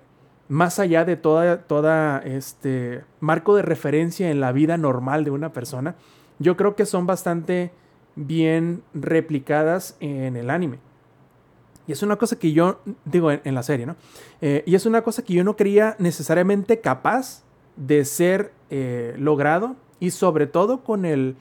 más 0.48 0.80
allá 0.80 1.06
de 1.06 1.18
toda, 1.18 1.64
toda, 1.64 2.20
este, 2.20 3.04
marco 3.20 3.56
de 3.56 3.62
referencia 3.62 4.30
en 4.32 4.40
la 4.40 4.52
vida 4.52 4.78
normal 4.78 5.24
de 5.24 5.32
una 5.32 5.54
persona, 5.54 5.96
yo 6.40 6.56
creo 6.58 6.76
que 6.76 6.86
son 6.86 7.06
bastante 7.06 7.72
bien 8.16 8.84
replicadas 8.94 9.98
en 10.00 10.36
el 10.36 10.50
anime. 10.50 10.80
Y 11.88 11.92
es 11.92 12.02
una 12.04 12.16
cosa 12.16 12.38
que 12.38 12.52
yo, 12.52 12.80
digo, 13.06 13.32
en, 13.32 13.54
la 13.56 13.62
serie, 13.64 13.86
¿no? 13.86 13.96
Eh, 14.42 14.64
y 14.66 14.76
es 14.76 14.86
una 14.86 15.02
cosa 15.04 15.24
que 15.24 15.34
yo 15.34 15.44
no 15.44 15.56
creía 15.56 15.96
necesariamente 16.00 16.80
capaz 16.80 17.44
de 17.76 18.06
ser 18.06 18.52
eh, 18.70 19.14
logrado 19.18 19.76
y 20.00 20.12
sobre 20.12 20.48
todo 20.48 20.84
con 20.84 21.06
el, 21.06 21.36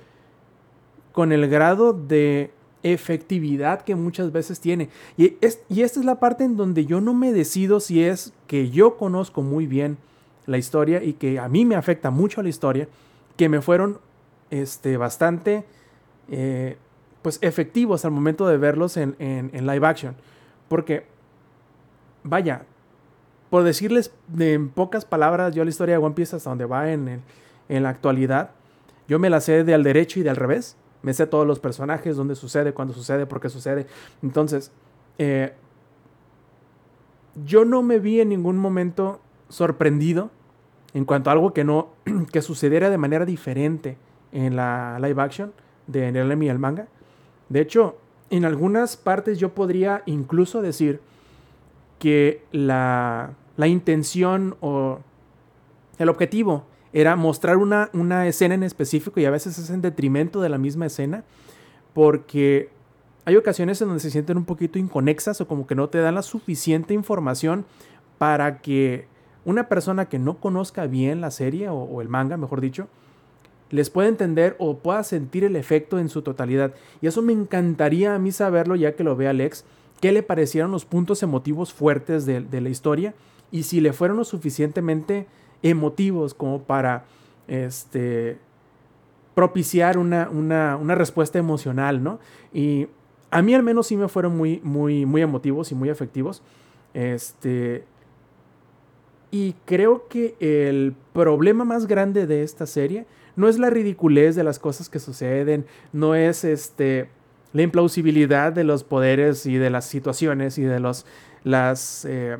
con 1.12 1.32
el 1.32 1.48
grado 1.48 1.92
de 1.92 2.50
efectividad 2.82 3.82
que 3.82 3.94
muchas 3.94 4.32
veces 4.32 4.60
tiene. 4.60 4.90
Y, 5.16 5.36
es, 5.40 5.60
y 5.70 5.82
esta 5.82 6.00
es 6.00 6.06
la 6.06 6.20
parte 6.20 6.44
en 6.44 6.56
donde 6.56 6.84
yo 6.84 7.00
no 7.00 7.14
me 7.14 7.32
decido 7.32 7.80
si 7.80 8.04
es 8.04 8.34
que 8.46 8.70
yo 8.70 8.96
conozco 8.98 9.40
muy 9.42 9.66
bien 9.66 9.96
la 10.46 10.58
historia 10.58 11.02
y 11.02 11.14
que 11.14 11.38
a 11.38 11.48
mí 11.48 11.64
me 11.64 11.76
afecta 11.76 12.10
mucho 12.10 12.42
la 12.42 12.50
historia, 12.50 12.86
que 13.38 13.48
me 13.48 13.62
fueron 13.62 13.98
este, 14.50 14.98
bastante 14.98 15.64
eh, 16.30 16.76
pues 17.22 17.38
efectivos 17.40 18.04
al 18.04 18.10
momento 18.10 18.46
de 18.46 18.58
verlos 18.58 18.98
en- 18.98 19.16
en 19.18 19.66
live 19.66 19.86
action. 19.86 20.14
Porque, 20.68 21.06
vaya, 22.22 22.62
por 23.50 23.62
decirles 23.62 24.12
de- 24.28 24.54
en 24.54 24.68
pocas 24.70 25.04
palabras, 25.04 25.54
yo 25.54 25.64
la 25.64 25.70
historia 25.70 25.98
de 25.98 26.04
One 26.04 26.14
Piece 26.14 26.36
hasta 26.36 26.50
donde 26.50 26.64
va 26.64 26.90
en, 26.90 27.08
el- 27.08 27.20
en 27.68 27.82
la 27.82 27.90
actualidad, 27.90 28.50
yo 29.08 29.18
me 29.18 29.30
la 29.30 29.40
sé 29.40 29.64
de 29.64 29.74
al 29.74 29.82
derecho 29.82 30.20
y 30.20 30.22
de 30.22 30.30
al 30.30 30.36
revés. 30.36 30.76
Me 31.02 31.12
sé 31.12 31.26
todos 31.26 31.46
los 31.46 31.60
personajes, 31.60 32.16
dónde 32.16 32.34
sucede, 32.34 32.72
cuándo 32.72 32.94
sucede, 32.94 33.26
por 33.26 33.40
qué 33.40 33.50
sucede. 33.50 33.86
Entonces, 34.22 34.72
eh, 35.18 35.52
yo 37.44 37.64
no 37.64 37.82
me 37.82 37.98
vi 37.98 38.20
en 38.20 38.28
ningún 38.30 38.56
momento 38.58 39.20
sorprendido 39.48 40.30
en 40.94 41.04
cuanto 41.04 41.28
a 41.30 41.32
algo 41.32 41.52
que 41.52 41.64
no 41.64 41.88
que 42.32 42.40
sucediera 42.42 42.90
de 42.90 42.98
manera 42.98 43.24
diferente 43.26 43.98
en 44.32 44.56
la 44.56 44.98
live 45.00 45.20
action 45.20 45.52
de 45.86 46.08
el 46.08 46.42
y 46.42 46.48
el 46.48 46.58
manga. 46.58 46.86
De 47.48 47.60
hecho, 47.60 47.98
en 48.36 48.44
algunas 48.44 48.96
partes 48.96 49.38
yo 49.38 49.54
podría 49.54 50.02
incluso 50.06 50.62
decir 50.62 51.00
que 51.98 52.42
la, 52.52 53.34
la 53.56 53.66
intención 53.66 54.56
o 54.60 55.00
el 55.98 56.08
objetivo 56.08 56.64
era 56.92 57.16
mostrar 57.16 57.56
una, 57.56 57.90
una 57.92 58.26
escena 58.26 58.54
en 58.54 58.62
específico 58.62 59.20
y 59.20 59.24
a 59.24 59.30
veces 59.30 59.58
es 59.58 59.70
en 59.70 59.82
detrimento 59.82 60.40
de 60.40 60.48
la 60.48 60.58
misma 60.58 60.86
escena 60.86 61.24
porque 61.92 62.70
hay 63.24 63.36
ocasiones 63.36 63.80
en 63.80 63.88
donde 63.88 64.00
se 64.00 64.10
sienten 64.10 64.36
un 64.36 64.44
poquito 64.44 64.78
inconexas 64.78 65.40
o 65.40 65.48
como 65.48 65.66
que 65.66 65.74
no 65.74 65.88
te 65.88 65.98
dan 65.98 66.14
la 66.14 66.22
suficiente 66.22 66.94
información 66.94 67.64
para 68.18 68.60
que 68.60 69.06
una 69.44 69.68
persona 69.68 70.08
que 70.08 70.18
no 70.18 70.38
conozca 70.38 70.86
bien 70.86 71.20
la 71.20 71.30
serie 71.30 71.68
o, 71.68 71.76
o 71.76 72.00
el 72.00 72.08
manga, 72.08 72.36
mejor 72.36 72.60
dicho, 72.60 72.88
les 73.74 73.90
pueda 73.90 74.08
entender 74.08 74.54
o 74.58 74.78
pueda 74.78 75.02
sentir 75.02 75.42
el 75.42 75.56
efecto 75.56 75.98
en 75.98 76.08
su 76.08 76.22
totalidad. 76.22 76.74
Y 77.00 77.08
eso 77.08 77.22
me 77.22 77.32
encantaría 77.32 78.14
a 78.14 78.18
mí 78.18 78.30
saberlo 78.30 78.76
ya 78.76 78.94
que 78.94 79.02
lo 79.02 79.16
ve 79.16 79.26
Alex, 79.26 79.64
qué 80.00 80.12
le 80.12 80.22
parecieron 80.22 80.70
los 80.70 80.84
puntos 80.84 81.22
emotivos 81.24 81.72
fuertes 81.72 82.24
de, 82.24 82.40
de 82.40 82.60
la 82.60 82.68
historia 82.68 83.14
y 83.50 83.64
si 83.64 83.80
le 83.80 83.92
fueron 83.92 84.16
lo 84.16 84.24
suficientemente 84.24 85.26
emotivos 85.62 86.34
como 86.34 86.62
para 86.62 87.04
este, 87.48 88.38
propiciar 89.34 89.98
una, 89.98 90.28
una, 90.30 90.76
una 90.76 90.94
respuesta 90.94 91.38
emocional, 91.38 92.02
¿no? 92.02 92.20
Y 92.52 92.86
a 93.30 93.42
mí 93.42 93.54
al 93.54 93.64
menos 93.64 93.88
sí 93.88 93.96
me 93.96 94.08
fueron 94.08 94.36
muy, 94.36 94.60
muy, 94.62 95.04
muy 95.04 95.20
emotivos 95.22 95.72
y 95.72 95.74
muy 95.74 95.88
efectivos. 95.88 96.42
Este, 96.94 97.84
y 99.32 99.56
creo 99.64 100.06
que 100.06 100.36
el 100.38 100.94
problema 101.12 101.64
más 101.64 101.88
grande 101.88 102.28
de 102.28 102.44
esta 102.44 102.66
serie 102.66 103.06
no 103.36 103.48
es 103.48 103.58
la 103.58 103.70
ridiculez 103.70 104.36
de 104.36 104.44
las 104.44 104.58
cosas 104.58 104.88
que 104.88 104.98
suceden, 104.98 105.66
no 105.92 106.14
es 106.14 106.44
este 106.44 107.08
la 107.52 107.62
implausibilidad 107.62 108.52
de 108.52 108.64
los 108.64 108.82
poderes 108.82 109.46
y 109.46 109.56
de 109.56 109.70
las 109.70 109.84
situaciones 109.84 110.58
y 110.58 110.62
de 110.62 110.80
los 110.80 111.06
las 111.44 112.04
eh, 112.04 112.38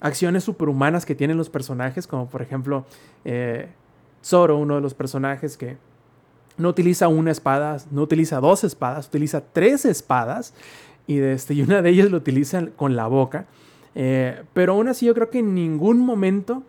acciones 0.00 0.44
superhumanas 0.44 1.06
que 1.06 1.14
tienen 1.14 1.36
los 1.36 1.50
personajes, 1.50 2.06
como 2.06 2.28
por 2.28 2.42
ejemplo 2.42 2.84
eh, 3.24 3.68
Zoro, 4.24 4.58
uno 4.58 4.74
de 4.76 4.80
los 4.80 4.94
personajes 4.94 5.56
que 5.56 5.78
no 6.56 6.68
utiliza 6.68 7.08
una 7.08 7.30
espada, 7.30 7.78
no 7.90 8.02
utiliza 8.02 8.40
dos 8.40 8.64
espadas, 8.64 9.06
utiliza 9.06 9.42
tres 9.52 9.84
espadas 9.84 10.52
y, 11.06 11.18
este, 11.18 11.54
y 11.54 11.62
una 11.62 11.80
de 11.80 11.90
ellas 11.90 12.10
lo 12.10 12.18
utiliza 12.18 12.66
con 12.76 12.96
la 12.96 13.06
boca. 13.06 13.46
Eh, 13.94 14.42
pero 14.52 14.74
aún 14.74 14.88
así 14.88 15.06
yo 15.06 15.14
creo 15.14 15.30
que 15.30 15.40
en 15.40 15.54
ningún 15.54 15.98
momento 15.98 16.62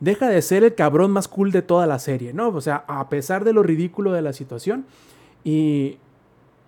deja 0.00 0.28
de 0.28 0.42
ser 0.42 0.64
el 0.64 0.74
cabrón 0.74 1.10
más 1.10 1.28
cool 1.28 1.52
de 1.52 1.62
toda 1.62 1.86
la 1.86 1.98
serie, 1.98 2.32
¿no? 2.32 2.48
O 2.48 2.60
sea, 2.60 2.84
a 2.86 3.08
pesar 3.08 3.44
de 3.44 3.52
lo 3.52 3.62
ridículo 3.62 4.12
de 4.12 4.22
la 4.22 4.32
situación. 4.32 4.84
Y, 5.44 5.98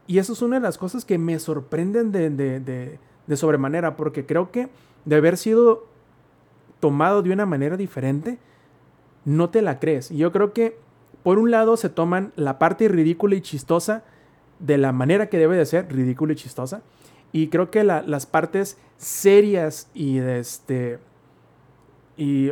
y 0.07 0.19
eso 0.19 0.33
es 0.33 0.43
una 0.43 0.57
de 0.57 0.63
las 0.63 0.79
cosas 0.79 1.05
que 1.05 1.19
me 1.19 1.39
sorprenden 1.39 2.13
de, 2.13 2.31
de, 2.31 2.61
de, 3.27 3.37
sobremanera, 3.37 3.97
porque 3.97 4.25
creo 4.25 4.51
que 4.51 4.69
de 5.05 5.17
haber 5.17 5.37
sido 5.37 5.87
tomado 6.81 7.23
de 7.23 7.33
una 7.33 7.45
manera 7.45 7.77
diferente, 7.77 8.39
no 9.25 9.51
te 9.51 9.63
la 9.63 9.79
crees. 9.79 10.11
Y 10.11 10.17
yo 10.19 10.33
creo 10.33 10.53
que, 10.53 10.79
por 11.23 11.39
un 11.39 11.51
lado, 11.51 11.77
se 11.77 11.89
toman 11.91 12.33
la 12.37 12.59
parte 12.59 12.89
ridícula 12.89 13.35
y 13.35 13.41
chistosa 13.43 14.05
de 14.61 14.79
la 14.79 14.93
manera 14.93 15.29
que 15.29 15.39
debe 15.39 15.57
de 15.57 15.67
ser, 15.67 15.93
ridícula 15.93 16.33
y 16.33 16.37
chistosa. 16.37 16.83
Y 17.33 17.49
creo 17.49 17.71
que 17.71 17.85
la- 17.85 18.03
las 18.03 18.25
partes 18.27 18.79
serias 18.97 19.91
y 19.93 20.19
de 20.19 20.39
este 20.39 20.99
y 22.17 22.51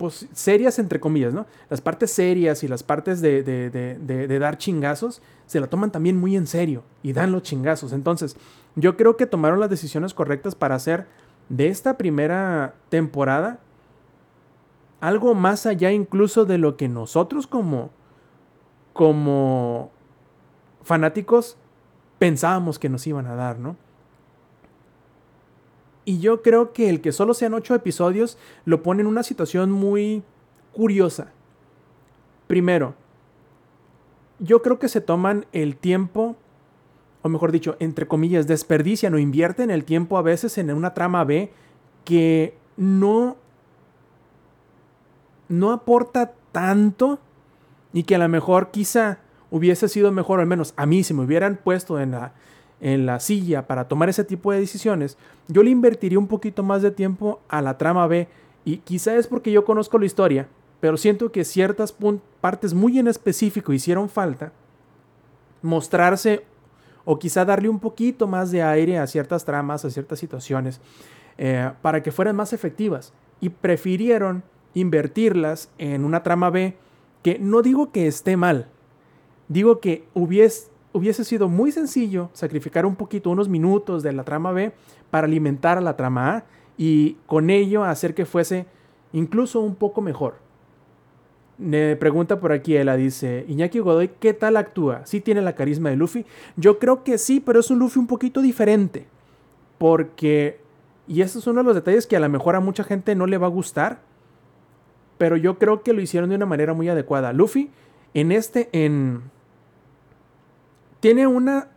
pues 0.00 0.26
serias 0.32 0.78
entre 0.78 0.98
comillas, 0.98 1.34
¿no? 1.34 1.44
Las 1.68 1.82
partes 1.82 2.10
serias 2.10 2.64
y 2.64 2.68
las 2.68 2.82
partes 2.82 3.20
de, 3.20 3.42
de, 3.42 3.68
de, 3.68 3.98
de, 3.98 4.38
dar 4.38 4.56
chingazos 4.56 5.20
se 5.44 5.60
la 5.60 5.66
toman 5.66 5.92
también 5.92 6.16
muy 6.16 6.36
en 6.36 6.46
serio 6.46 6.84
y 7.02 7.12
dan 7.12 7.32
los 7.32 7.42
chingazos. 7.42 7.92
Entonces, 7.92 8.34
yo 8.76 8.96
creo 8.96 9.18
que 9.18 9.26
tomaron 9.26 9.60
las 9.60 9.68
decisiones 9.68 10.14
correctas 10.14 10.54
para 10.54 10.74
hacer 10.74 11.06
de 11.50 11.68
esta 11.68 11.98
primera 11.98 12.76
temporada 12.88 13.60
algo 15.00 15.34
más 15.34 15.66
allá 15.66 15.92
incluso 15.92 16.46
de 16.46 16.56
lo 16.56 16.78
que 16.78 16.88
nosotros 16.88 17.46
como 17.46 17.90
como 18.94 19.90
fanáticos 20.82 21.58
pensábamos 22.18 22.78
que 22.78 22.88
nos 22.88 23.06
iban 23.06 23.26
a 23.26 23.34
dar, 23.34 23.58
¿no? 23.58 23.76
Y 26.10 26.18
yo 26.18 26.42
creo 26.42 26.72
que 26.72 26.90
el 26.90 27.00
que 27.00 27.12
solo 27.12 27.34
sean 27.34 27.54
ocho 27.54 27.72
episodios 27.72 28.36
lo 28.64 28.82
pone 28.82 29.02
en 29.02 29.06
una 29.06 29.22
situación 29.22 29.70
muy 29.70 30.24
curiosa. 30.72 31.30
Primero, 32.48 32.96
yo 34.40 34.60
creo 34.60 34.80
que 34.80 34.88
se 34.88 35.00
toman 35.00 35.46
el 35.52 35.76
tiempo, 35.76 36.34
o 37.22 37.28
mejor 37.28 37.52
dicho, 37.52 37.76
entre 37.78 38.08
comillas, 38.08 38.48
desperdician 38.48 39.14
o 39.14 39.18
invierten 39.20 39.70
el 39.70 39.84
tiempo 39.84 40.18
a 40.18 40.22
veces 40.22 40.58
en 40.58 40.72
una 40.72 40.94
trama 40.94 41.22
B 41.22 41.52
que 42.04 42.58
no, 42.76 43.36
no 45.48 45.70
aporta 45.70 46.32
tanto 46.50 47.20
y 47.92 48.02
que 48.02 48.16
a 48.16 48.18
lo 48.18 48.28
mejor 48.28 48.72
quizá 48.72 49.20
hubiese 49.48 49.86
sido 49.86 50.10
mejor, 50.10 50.40
al 50.40 50.46
menos 50.46 50.74
a 50.76 50.86
mí, 50.86 51.04
si 51.04 51.14
me 51.14 51.22
hubieran 51.22 51.60
puesto 51.62 52.00
en 52.00 52.10
la, 52.10 52.32
en 52.80 53.06
la 53.06 53.20
silla 53.20 53.66
para 53.66 53.88
tomar 53.88 54.08
ese 54.08 54.24
tipo 54.24 54.52
de 54.52 54.60
decisiones, 54.60 55.18
yo 55.48 55.62
le 55.62 55.70
invertiría 55.70 56.18
un 56.18 56.26
poquito 56.26 56.62
más 56.62 56.82
de 56.82 56.90
tiempo 56.90 57.40
a 57.48 57.60
la 57.62 57.78
trama 57.78 58.06
B. 58.06 58.28
Y 58.64 58.78
quizá 58.78 59.16
es 59.16 59.26
porque 59.26 59.52
yo 59.52 59.64
conozco 59.64 59.98
la 59.98 60.06
historia, 60.06 60.48
pero 60.80 60.96
siento 60.96 61.32
que 61.32 61.44
ciertas 61.44 61.94
partes 62.40 62.74
muy 62.74 62.98
en 62.98 63.08
específico 63.08 63.72
hicieron 63.72 64.08
falta 64.08 64.52
mostrarse 65.62 66.44
o 67.04 67.18
quizá 67.18 67.44
darle 67.44 67.68
un 67.68 67.80
poquito 67.80 68.26
más 68.26 68.50
de 68.50 68.62
aire 68.62 68.98
a 68.98 69.06
ciertas 69.06 69.44
tramas, 69.44 69.84
a 69.84 69.90
ciertas 69.90 70.18
situaciones, 70.18 70.80
eh, 71.38 71.70
para 71.82 72.02
que 72.02 72.12
fueran 72.12 72.36
más 72.36 72.52
efectivas. 72.52 73.12
Y 73.40 73.48
prefirieron 73.48 74.42
invertirlas 74.74 75.70
en 75.78 76.04
una 76.04 76.22
trama 76.22 76.50
B 76.50 76.76
que 77.22 77.38
no 77.38 77.62
digo 77.62 77.90
que 77.92 78.06
esté 78.06 78.36
mal, 78.36 78.68
digo 79.48 79.80
que 79.80 80.04
hubiese, 80.14 80.69
hubiese 80.92 81.24
sido 81.24 81.48
muy 81.48 81.72
sencillo 81.72 82.30
sacrificar 82.32 82.86
un 82.86 82.96
poquito, 82.96 83.30
unos 83.30 83.48
minutos 83.48 84.02
de 84.02 84.12
la 84.12 84.24
trama 84.24 84.52
B 84.52 84.72
para 85.10 85.26
alimentar 85.26 85.78
a 85.78 85.80
la 85.80 85.96
trama 85.96 86.36
A 86.36 86.44
y 86.76 87.16
con 87.26 87.50
ello 87.50 87.84
hacer 87.84 88.14
que 88.14 88.26
fuese 88.26 88.66
incluso 89.12 89.60
un 89.60 89.74
poco 89.74 90.00
mejor. 90.00 90.34
Me 91.58 91.94
pregunta 91.96 92.40
por 92.40 92.52
aquí, 92.52 92.76
ella 92.76 92.96
dice, 92.96 93.44
Iñaki 93.46 93.80
Godoy, 93.80 94.12
¿qué 94.18 94.32
tal 94.32 94.56
actúa? 94.56 95.04
¿Sí 95.04 95.20
tiene 95.20 95.42
la 95.42 95.54
carisma 95.54 95.90
de 95.90 95.96
Luffy? 95.96 96.24
Yo 96.56 96.78
creo 96.78 97.04
que 97.04 97.18
sí, 97.18 97.38
pero 97.38 97.60
es 97.60 97.70
un 97.70 97.78
Luffy 97.78 97.98
un 97.98 98.06
poquito 98.06 98.40
diferente. 98.40 99.06
Porque, 99.76 100.58
y 101.06 101.20
esto 101.20 101.38
es 101.38 101.46
uno 101.46 101.60
de 101.60 101.64
los 101.64 101.74
detalles 101.74 102.06
que 102.06 102.16
a 102.16 102.20
lo 102.20 102.30
mejor 102.30 102.56
a 102.56 102.60
mucha 102.60 102.82
gente 102.82 103.14
no 103.14 103.26
le 103.26 103.36
va 103.36 103.46
a 103.46 103.50
gustar, 103.50 104.00
pero 105.18 105.36
yo 105.36 105.58
creo 105.58 105.82
que 105.82 105.92
lo 105.92 106.00
hicieron 106.00 106.30
de 106.30 106.36
una 106.36 106.46
manera 106.46 106.72
muy 106.72 106.88
adecuada. 106.88 107.34
Luffy, 107.34 107.70
en 108.14 108.32
este, 108.32 108.70
en... 108.72 109.20
Tiene 111.00 111.26
una 111.26 111.68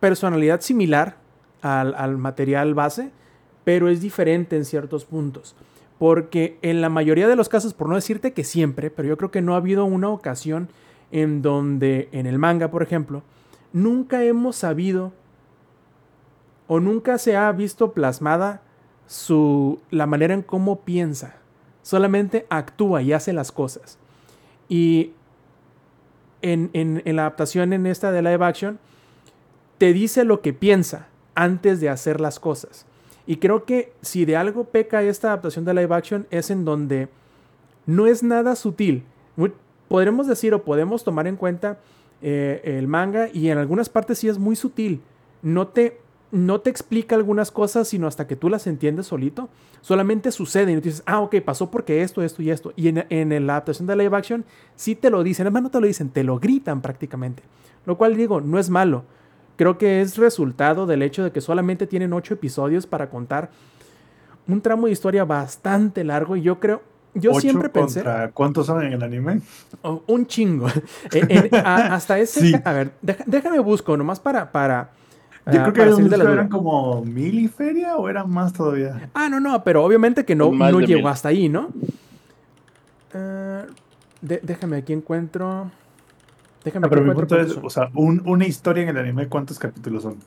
personalidad 0.00 0.60
similar 0.60 1.16
al, 1.60 1.94
al 1.94 2.16
material 2.18 2.74
base, 2.74 3.10
pero 3.64 3.88
es 3.88 4.00
diferente 4.00 4.56
en 4.56 4.64
ciertos 4.64 5.04
puntos. 5.04 5.54
Porque 5.98 6.58
en 6.62 6.80
la 6.80 6.88
mayoría 6.88 7.28
de 7.28 7.36
los 7.36 7.48
casos, 7.48 7.74
por 7.74 7.88
no 7.88 7.94
decirte 7.94 8.32
que 8.32 8.44
siempre, 8.44 8.90
pero 8.90 9.08
yo 9.08 9.16
creo 9.16 9.30
que 9.30 9.42
no 9.42 9.54
ha 9.54 9.58
habido 9.58 9.84
una 9.84 10.08
ocasión 10.08 10.68
en 11.12 11.42
donde 11.42 12.08
en 12.12 12.26
el 12.26 12.38
manga, 12.38 12.70
por 12.70 12.82
ejemplo, 12.82 13.22
nunca 13.72 14.24
hemos 14.24 14.56
sabido 14.56 15.12
o 16.66 16.80
nunca 16.80 17.18
se 17.18 17.36
ha 17.36 17.52
visto 17.52 17.92
plasmada 17.92 18.62
su, 19.06 19.80
la 19.90 20.06
manera 20.06 20.34
en 20.34 20.42
cómo 20.42 20.80
piensa. 20.80 21.36
Solamente 21.82 22.46
actúa 22.48 23.02
y 23.02 23.12
hace 23.12 23.32
las 23.32 23.52
cosas. 23.52 23.98
Y 24.68 25.12
en, 26.42 26.70
en, 26.74 27.16
la 27.16 27.22
adaptación 27.22 27.72
en 27.72 27.86
esta 27.86 28.12
de 28.12 28.22
live 28.22 28.44
action, 28.44 28.78
te 29.78 29.92
dice 29.92 30.24
lo 30.24 30.40
que 30.40 30.52
piensa 30.52 31.08
antes 31.34 31.80
de 31.80 31.88
hacer 31.88 32.20
las 32.20 32.38
cosas. 32.38 32.86
Y 33.26 33.36
creo 33.36 33.64
que 33.64 33.92
si 34.02 34.24
de 34.24 34.36
algo 34.36 34.64
peca 34.64 35.02
esta 35.02 35.28
adaptación 35.28 35.64
de 35.64 35.74
live 35.74 35.94
action 35.94 36.26
es 36.30 36.50
en 36.50 36.64
donde 36.64 37.08
no 37.86 38.06
es 38.06 38.22
nada 38.22 38.56
sutil. 38.56 39.04
Podremos 39.88 40.26
decir 40.26 40.54
o 40.54 40.64
podemos 40.64 41.04
tomar 41.04 41.26
en 41.26 41.36
cuenta 41.36 41.78
eh, 42.22 42.60
el 42.78 42.88
manga 42.88 43.28
y 43.32 43.50
en 43.50 43.58
algunas 43.58 43.88
partes 43.88 44.18
sí 44.18 44.28
es 44.28 44.38
muy 44.38 44.56
sutil. 44.56 45.02
No 45.42 45.68
te, 45.68 46.00
no 46.32 46.60
te 46.60 46.70
explica 46.70 47.14
algunas 47.14 47.52
cosas 47.52 47.86
sino 47.86 48.08
hasta 48.08 48.26
que 48.26 48.34
tú 48.34 48.48
las 48.48 48.66
entiendes 48.66 49.06
solito. 49.06 49.48
Solamente 49.80 50.32
sucede 50.32 50.72
y 50.72 50.74
tú 50.76 50.82
dices, 50.82 51.04
ah, 51.06 51.20
ok, 51.20 51.36
pasó 51.44 51.70
porque 51.70 52.02
esto, 52.02 52.22
esto 52.22 52.42
y 52.42 52.50
esto. 52.50 52.72
Y 52.74 52.88
en, 52.88 53.06
en 53.08 53.46
la 53.46 53.54
adaptación 53.54 53.86
de 53.86 53.94
live 53.94 54.16
action 54.16 54.44
sí 54.74 54.96
te 54.96 55.10
lo 55.10 55.22
dicen. 55.22 55.46
Además 55.46 55.62
no 55.62 55.70
te 55.70 55.80
lo 55.80 55.86
dicen, 55.86 56.08
te 56.08 56.24
lo 56.24 56.40
gritan 56.40 56.80
prácticamente. 56.82 57.44
Lo 57.86 57.96
cual 57.96 58.16
digo, 58.16 58.40
no 58.40 58.58
es 58.58 58.68
malo 58.68 59.04
creo 59.56 59.78
que 59.78 60.00
es 60.00 60.16
resultado 60.16 60.86
del 60.86 61.02
hecho 61.02 61.24
de 61.24 61.30
que 61.30 61.40
solamente 61.40 61.86
tienen 61.86 62.12
ocho 62.12 62.34
episodios 62.34 62.86
para 62.86 63.08
contar 63.10 63.50
un 64.48 64.60
tramo 64.60 64.86
de 64.86 64.92
historia 64.92 65.24
bastante 65.24 66.04
largo 66.04 66.36
y 66.36 66.42
yo 66.42 66.58
creo, 66.58 66.82
yo 67.14 67.34
siempre 67.34 67.68
pensé... 67.68 68.02
¿Cuántos 68.34 68.66
son 68.66 68.82
en 68.82 68.94
el 68.94 69.02
anime? 69.02 69.40
Oh, 69.82 70.02
un 70.06 70.26
chingo. 70.26 70.66
en, 71.12 71.30
en, 71.30 71.54
a, 71.54 71.94
hasta 71.94 72.18
ese... 72.18 72.40
Sí. 72.40 72.54
A 72.64 72.72
ver, 72.72 72.92
déjame 73.00 73.60
busco, 73.60 73.96
nomás 73.96 74.18
para... 74.18 74.50
para 74.50 74.90
yo 75.46 75.60
uh, 75.60 75.72
creo 75.72 75.72
que 75.72 75.86
los 75.86 76.12
eran 76.12 76.48
como 76.48 77.04
mil 77.04 77.38
y 77.38 77.48
feria 77.48 77.96
o 77.96 78.08
eran 78.08 78.30
más 78.30 78.52
todavía. 78.52 79.10
Ah, 79.14 79.28
no, 79.28 79.40
no, 79.40 79.64
pero 79.64 79.84
obviamente 79.84 80.24
que 80.24 80.34
no, 80.34 80.52
no 80.52 80.80
llegó 80.80 81.00
mil. 81.00 81.06
hasta 81.08 81.28
ahí, 81.28 81.48
¿no? 81.48 81.68
Uh, 83.14 83.66
de, 84.20 84.40
déjame 84.42 84.76
aquí 84.76 84.92
encuentro... 84.92 85.70
Déjame 86.64 86.86
ah, 86.86 86.90
pero 86.90 87.02
mi 87.02 87.12
punto 87.12 87.40
es, 87.40 87.58
o 87.60 87.70
sea, 87.70 87.90
un, 87.94 88.22
una 88.24 88.46
historia 88.46 88.84
en 88.84 88.90
el 88.90 88.98
anime, 88.98 89.26
¿cuántos 89.26 89.58
capítulos 89.58 90.04
son? 90.04 90.18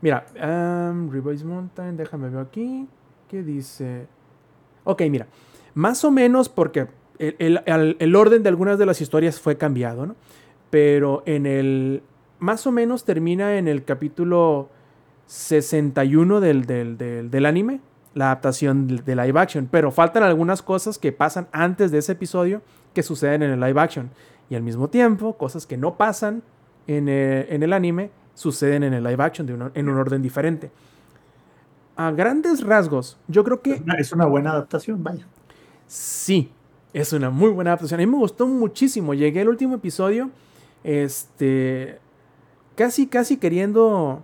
Mira, 0.00 0.24
um, 0.36 1.10
Revised 1.10 1.44
Mountain, 1.44 1.96
déjame 1.96 2.30
ver 2.30 2.40
aquí. 2.40 2.88
¿Qué 3.28 3.42
dice? 3.42 4.06
Ok, 4.84 5.02
mira. 5.10 5.26
Más 5.74 6.02
o 6.04 6.10
menos 6.10 6.48
porque 6.48 6.88
el, 7.18 7.60
el, 7.66 7.96
el, 7.98 8.16
orden 8.16 8.42
de 8.42 8.48
algunas 8.48 8.78
de 8.78 8.86
las 8.86 9.00
historias 9.00 9.38
fue 9.38 9.56
cambiado, 9.56 10.06
¿no? 10.06 10.16
Pero 10.70 11.22
en 11.26 11.46
el... 11.46 12.02
Más 12.40 12.66
o 12.66 12.72
menos 12.72 13.04
termina 13.04 13.56
en 13.58 13.68
el 13.68 13.84
capítulo 13.84 14.68
61 15.26 16.40
del, 16.40 16.64
del, 16.64 16.98
del, 16.98 17.30
del 17.30 17.46
anime, 17.46 17.80
la 18.14 18.26
adaptación 18.26 18.88
de, 18.88 19.02
de 19.02 19.16
live 19.16 19.38
action. 19.38 19.68
Pero 19.70 19.90
faltan 19.90 20.22
algunas 20.22 20.62
cosas 20.62 20.98
que 20.98 21.12
pasan 21.12 21.46
antes 21.52 21.92
de 21.92 21.98
ese 21.98 22.12
episodio 22.12 22.62
que 22.94 23.02
suceden 23.02 23.42
en 23.42 23.50
el 23.52 23.60
live 23.60 23.80
action. 23.80 24.10
Y 24.48 24.56
al 24.56 24.62
mismo 24.62 24.88
tiempo, 24.88 25.36
cosas 25.36 25.66
que 25.66 25.76
no 25.76 25.96
pasan 25.96 26.42
en 26.86 27.08
el, 27.08 27.14
eh, 27.14 27.54
en 27.54 27.62
el 27.62 27.72
anime 27.72 28.10
suceden 28.34 28.82
en 28.82 28.94
el 28.94 29.04
live 29.04 29.22
action 29.22 29.46
de 29.46 29.54
un, 29.54 29.70
en 29.74 29.88
un 29.88 29.96
orden 29.96 30.22
diferente. 30.22 30.70
A 31.96 32.10
grandes 32.10 32.62
rasgos, 32.64 33.18
yo 33.28 33.44
creo 33.44 33.60
que... 33.60 33.74
Es 33.74 33.80
una, 33.82 33.94
es 33.94 34.12
una, 34.12 34.26
buena 34.26 34.52
adaptación, 34.52 35.04
vaya. 35.04 35.26
Sí, 35.86 36.50
es 36.92 37.12
una 37.12 37.28
muy 37.30 37.50
buena 37.50 37.72
adaptación. 37.72 38.00
A 38.00 38.06
mí 38.06 38.10
me 38.10 38.16
gustó 38.16 38.46
muchísimo. 38.46 39.12
Llegué 39.12 39.42
al 39.42 39.48
último 39.48 39.74
episodio, 39.74 40.30
este... 40.82 42.00
Casi, 42.80 43.08
casi 43.08 43.36
queriendo 43.36 44.22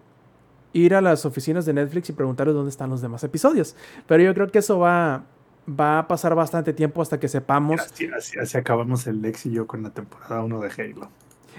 ir 0.72 0.94
a 0.94 1.02
las 1.02 1.26
oficinas 1.26 1.66
de 1.66 1.74
Netflix 1.74 2.08
y 2.08 2.14
preguntarles 2.14 2.54
dónde 2.54 2.70
están 2.70 2.88
los 2.88 3.02
demás 3.02 3.22
episodios. 3.22 3.76
Pero 4.06 4.22
yo 4.22 4.32
creo 4.32 4.50
que 4.50 4.60
eso 4.60 4.78
va, 4.78 5.24
va 5.68 5.98
a 5.98 6.08
pasar 6.08 6.34
bastante 6.34 6.72
tiempo 6.72 7.02
hasta 7.02 7.20
que 7.20 7.28
sepamos. 7.28 7.82
Así, 7.82 8.08
así, 8.16 8.38
así 8.38 8.56
acabamos 8.56 9.06
el 9.08 9.20
Lex 9.20 9.44
y 9.44 9.50
yo 9.50 9.66
con 9.66 9.82
la 9.82 9.90
temporada 9.90 10.42
1 10.42 10.58
de 10.58 10.70
Halo. 10.70 11.10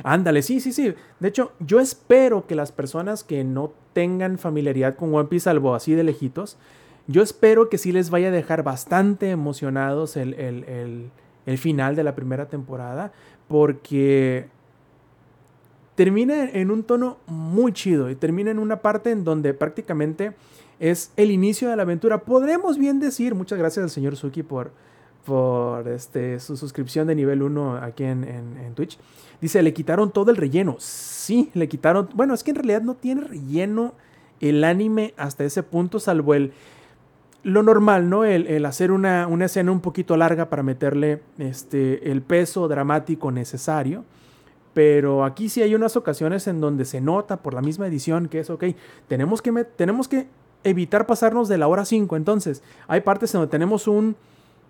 Ándale, 0.01 0.41
sí, 0.41 0.59
sí, 0.59 0.73
sí. 0.73 0.95
De 1.19 1.27
hecho, 1.27 1.51
yo 1.59 1.79
espero 1.79 2.47
que 2.47 2.55
las 2.55 2.71
personas 2.71 3.23
que 3.23 3.43
no 3.43 3.73
tengan 3.93 4.39
familiaridad 4.39 4.95
con 4.95 5.13
One 5.13 5.29
Piece, 5.29 5.43
salvo 5.43 5.75
así 5.75 5.93
de 5.93 6.03
lejitos, 6.03 6.57
yo 7.05 7.21
espero 7.21 7.69
que 7.69 7.77
sí 7.77 7.91
les 7.91 8.09
vaya 8.09 8.29
a 8.29 8.31
dejar 8.31 8.63
bastante 8.63 9.29
emocionados 9.29 10.17
el, 10.17 10.33
el, 10.33 10.63
el, 10.63 11.11
el 11.45 11.57
final 11.59 11.95
de 11.95 12.03
la 12.03 12.15
primera 12.15 12.47
temporada, 12.47 13.11
porque 13.47 14.47
termina 15.97 16.47
en 16.51 16.69
un 16.69 16.83
tono 16.83 17.17
muy 17.25 17.73
chido 17.73 18.11
y 18.11 18.15
termina 18.15 18.51
en 18.51 18.59
una 18.59 18.81
parte 18.81 19.09
en 19.09 19.23
donde 19.23 19.55
prácticamente 19.55 20.35
es 20.79 21.11
el 21.17 21.31
inicio 21.31 21.71
de 21.71 21.75
la 21.75 21.81
aventura. 21.81 22.19
Podremos 22.19 22.77
bien 22.77 22.99
decir, 22.99 23.33
muchas 23.33 23.57
gracias 23.57 23.81
al 23.81 23.89
señor 23.89 24.15
Suki 24.15 24.43
por, 24.43 24.71
por 25.25 25.87
este, 25.87 26.39
su 26.39 26.55
suscripción 26.55 27.07
de 27.07 27.15
nivel 27.15 27.41
1 27.41 27.77
aquí 27.77 28.03
en, 28.03 28.25
en, 28.25 28.75
Twitch. 28.75 28.99
Dice, 29.41 29.63
le 29.63 29.73
quitaron 29.73 30.11
todo 30.11 30.29
el 30.29 30.37
relleno. 30.37 30.75
Sí, 30.77 31.49
le 31.55 31.67
quitaron... 31.67 32.09
Bueno, 32.13 32.35
es 32.35 32.43
que 32.43 32.51
en 32.51 32.57
realidad 32.57 32.83
no 32.83 32.93
tiene 32.93 33.21
relleno 33.21 33.95
el 34.39 34.63
anime 34.63 35.15
hasta 35.17 35.45
ese 35.45 35.63
punto, 35.63 35.99
salvo 35.99 36.35
el... 36.35 36.53
lo 37.41 37.63
normal, 37.63 38.07
¿no? 38.07 38.23
El, 38.23 38.45
el 38.45 38.67
hacer 38.67 38.91
una, 38.91 39.25
una, 39.25 39.45
escena 39.45 39.71
un 39.71 39.81
poquito 39.81 40.15
larga 40.15 40.47
para 40.47 40.61
meterle 40.61 41.23
este, 41.39 42.11
el 42.11 42.21
peso 42.21 42.67
dramático 42.67 43.31
necesario. 43.31 44.05
Pero 44.77 45.25
aquí 45.25 45.49
sí 45.49 45.63
hay 45.63 45.73
unas 45.73 45.95
ocasiones 45.95 46.45
en 46.45 46.61
donde 46.61 46.85
se 46.85 47.01
nota 47.01 47.37
por 47.37 47.55
la 47.55 47.63
misma 47.63 47.87
edición 47.87 48.27
que 48.27 48.41
es, 48.41 48.51
ok, 48.51 48.63
tenemos 49.07 49.41
que, 49.41 49.51
tenemos 49.75 50.07
que 50.07 50.27
evitar 50.63 51.07
pasarnos 51.07 51.49
de 51.49 51.57
la 51.57 51.67
hora 51.67 51.83
5. 51.83 52.15
Entonces, 52.15 52.61
hay 52.87 53.01
partes 53.01 53.33
en 53.33 53.39
donde 53.39 53.49
tenemos 53.49 53.87
un, 53.87 54.15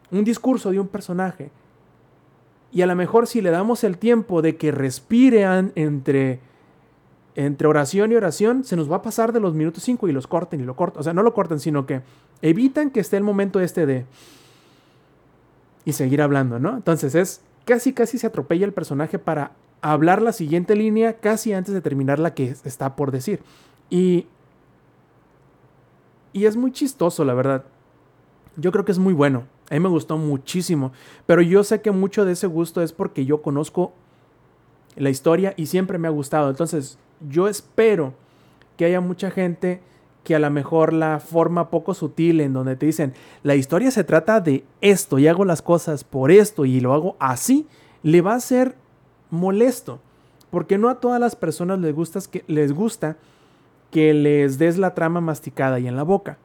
un 0.09 0.23
discurso 0.23 0.71
de 0.71 0.79
un 0.79 0.87
personaje. 0.87 1.51
Y 2.71 2.83
a 2.83 2.87
lo 2.87 2.95
mejor 2.95 3.27
si 3.27 3.41
le 3.41 3.49
damos 3.49 3.83
el 3.83 3.97
tiempo 3.97 4.41
de 4.41 4.55
que 4.55 4.71
respiren 4.71 5.73
entre, 5.75 6.39
entre 7.35 7.67
oración 7.67 8.09
y 8.13 8.15
oración, 8.15 8.63
se 8.63 8.77
nos 8.77 8.89
va 8.89 8.95
a 8.95 9.01
pasar 9.01 9.33
de 9.33 9.41
los 9.41 9.55
minutos 9.55 9.83
5 9.83 10.07
y 10.07 10.13
los 10.13 10.25
corten 10.25 10.61
y 10.61 10.63
lo 10.63 10.77
cortan. 10.77 11.01
O 11.01 11.03
sea, 11.03 11.11
no 11.11 11.21
lo 11.21 11.33
cortan, 11.33 11.59
sino 11.59 11.85
que 11.85 11.99
evitan 12.41 12.91
que 12.91 13.01
esté 13.01 13.17
el 13.17 13.23
momento 13.23 13.59
este 13.59 13.85
de... 13.85 14.05
Y 15.83 15.91
seguir 15.91 16.21
hablando, 16.21 16.59
¿no? 16.59 16.77
Entonces 16.77 17.13
es 17.13 17.41
casi, 17.65 17.91
casi 17.91 18.17
se 18.17 18.27
atropella 18.27 18.65
el 18.65 18.71
personaje 18.71 19.19
para 19.19 19.51
hablar 19.81 20.21
la 20.21 20.33
siguiente 20.33 20.75
línea 20.75 21.17
casi 21.19 21.53
antes 21.53 21.73
de 21.73 21.81
terminar 21.81 22.19
la 22.19 22.33
que 22.33 22.55
está 22.63 22.95
por 22.95 23.11
decir. 23.11 23.41
Y... 23.89 24.27
Y 26.33 26.45
es 26.45 26.55
muy 26.55 26.71
chistoso, 26.71 27.23
la 27.25 27.33
verdad. 27.33 27.63
Yo 28.57 28.71
creo 28.71 28.85
que 28.85 28.91
es 28.91 28.99
muy 28.99 29.13
bueno. 29.13 29.45
A 29.69 29.73
mí 29.73 29.79
me 29.79 29.89
gustó 29.89 30.17
muchísimo. 30.17 30.91
Pero 31.25 31.41
yo 31.41 31.63
sé 31.63 31.81
que 31.81 31.91
mucho 31.91 32.25
de 32.25 32.33
ese 32.33 32.47
gusto 32.47 32.81
es 32.81 32.91
porque 32.91 33.25
yo 33.25 33.41
conozco 33.41 33.93
la 34.95 35.09
historia 35.09 35.53
y 35.57 35.67
siempre 35.67 35.97
me 35.97 36.07
ha 36.07 36.11
gustado. 36.11 36.49
Entonces, 36.49 36.99
yo 37.27 37.47
espero 37.47 38.13
que 38.75 38.85
haya 38.85 39.01
mucha 39.01 39.31
gente 39.31 39.81
que 40.23 40.35
a 40.35 40.39
lo 40.39 40.49
mejor 40.51 40.91
la 40.91 41.19
forma 41.19 41.69
poco 41.69 41.93
sutil 41.93 42.41
en 42.41 42.51
donde 42.53 42.75
te 42.75 42.85
dicen, 42.85 43.13
la 43.43 43.55
historia 43.55 43.91
se 43.91 44.03
trata 44.03 44.41
de 44.41 44.65
esto 44.81 45.19
y 45.19 45.27
hago 45.27 45.45
las 45.45 45.61
cosas 45.61 46.03
por 46.03 46.31
esto 46.31 46.65
y 46.65 46.81
lo 46.81 46.93
hago 46.93 47.15
así, 47.17 47.65
le 48.03 48.21
va 48.21 48.33
a 48.33 48.39
ser 48.41 48.75
molesto. 49.29 49.99
Porque 50.49 50.77
no 50.77 50.89
a 50.89 50.99
todas 50.99 51.19
las 51.19 51.35
personas 51.35 51.79
les 51.79 51.93
gusta 51.93 52.19
que 52.31 52.43
les, 52.47 52.73
gusta 52.73 53.17
que 53.91 54.13
les 54.13 54.57
des 54.57 54.77
la 54.77 54.93
trama 54.93 55.21
masticada 55.21 55.79
y 55.79 55.87
en 55.87 55.95
la 55.95 56.03
boca. 56.03 56.37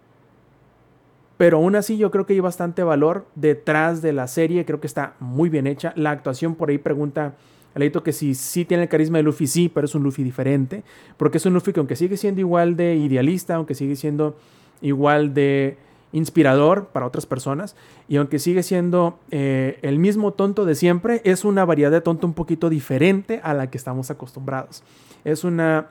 Pero 1.36 1.58
aún 1.58 1.76
así 1.76 1.96
yo 1.96 2.10
creo 2.10 2.26
que 2.26 2.34
hay 2.34 2.40
bastante 2.40 2.82
valor 2.82 3.26
detrás 3.34 4.02
de 4.02 4.12
la 4.12 4.28
serie, 4.28 4.64
creo 4.64 4.80
que 4.80 4.86
está 4.86 5.14
muy 5.20 5.48
bien 5.48 5.66
hecha. 5.66 5.92
La 5.96 6.10
actuación 6.10 6.54
por 6.54 6.70
ahí 6.70 6.78
pregunta 6.78 7.34
Leito 7.74 8.02
que 8.02 8.12
si 8.12 8.34
sí 8.34 8.64
tiene 8.64 8.84
el 8.84 8.88
carisma 8.88 9.18
de 9.18 9.24
Luffy, 9.24 9.46
sí, 9.46 9.68
pero 9.68 9.86
es 9.86 9.94
un 9.94 10.02
Luffy 10.02 10.22
diferente. 10.22 10.82
Porque 11.16 11.38
es 11.38 11.46
un 11.46 11.54
Luffy 11.54 11.72
que 11.72 11.80
aunque 11.80 11.96
sigue 11.96 12.16
siendo 12.16 12.40
igual 12.40 12.76
de 12.76 12.96
idealista, 12.96 13.54
aunque 13.54 13.74
sigue 13.74 13.96
siendo 13.96 14.36
igual 14.82 15.32
de 15.32 15.78
inspirador 16.12 16.88
para 16.88 17.06
otras 17.06 17.26
personas, 17.26 17.74
y 18.08 18.16
aunque 18.16 18.38
sigue 18.38 18.62
siendo 18.62 19.18
eh, 19.30 19.78
el 19.82 19.98
mismo 19.98 20.32
tonto 20.32 20.64
de 20.64 20.74
siempre, 20.74 21.22
es 21.24 21.44
una 21.44 21.64
variedad 21.64 21.90
de 21.90 22.00
tonto 22.00 22.26
un 22.26 22.34
poquito 22.34 22.68
diferente 22.68 23.40
a 23.42 23.54
la 23.54 23.70
que 23.70 23.78
estamos 23.78 24.10
acostumbrados. 24.10 24.82
Es 25.24 25.44
una 25.44 25.88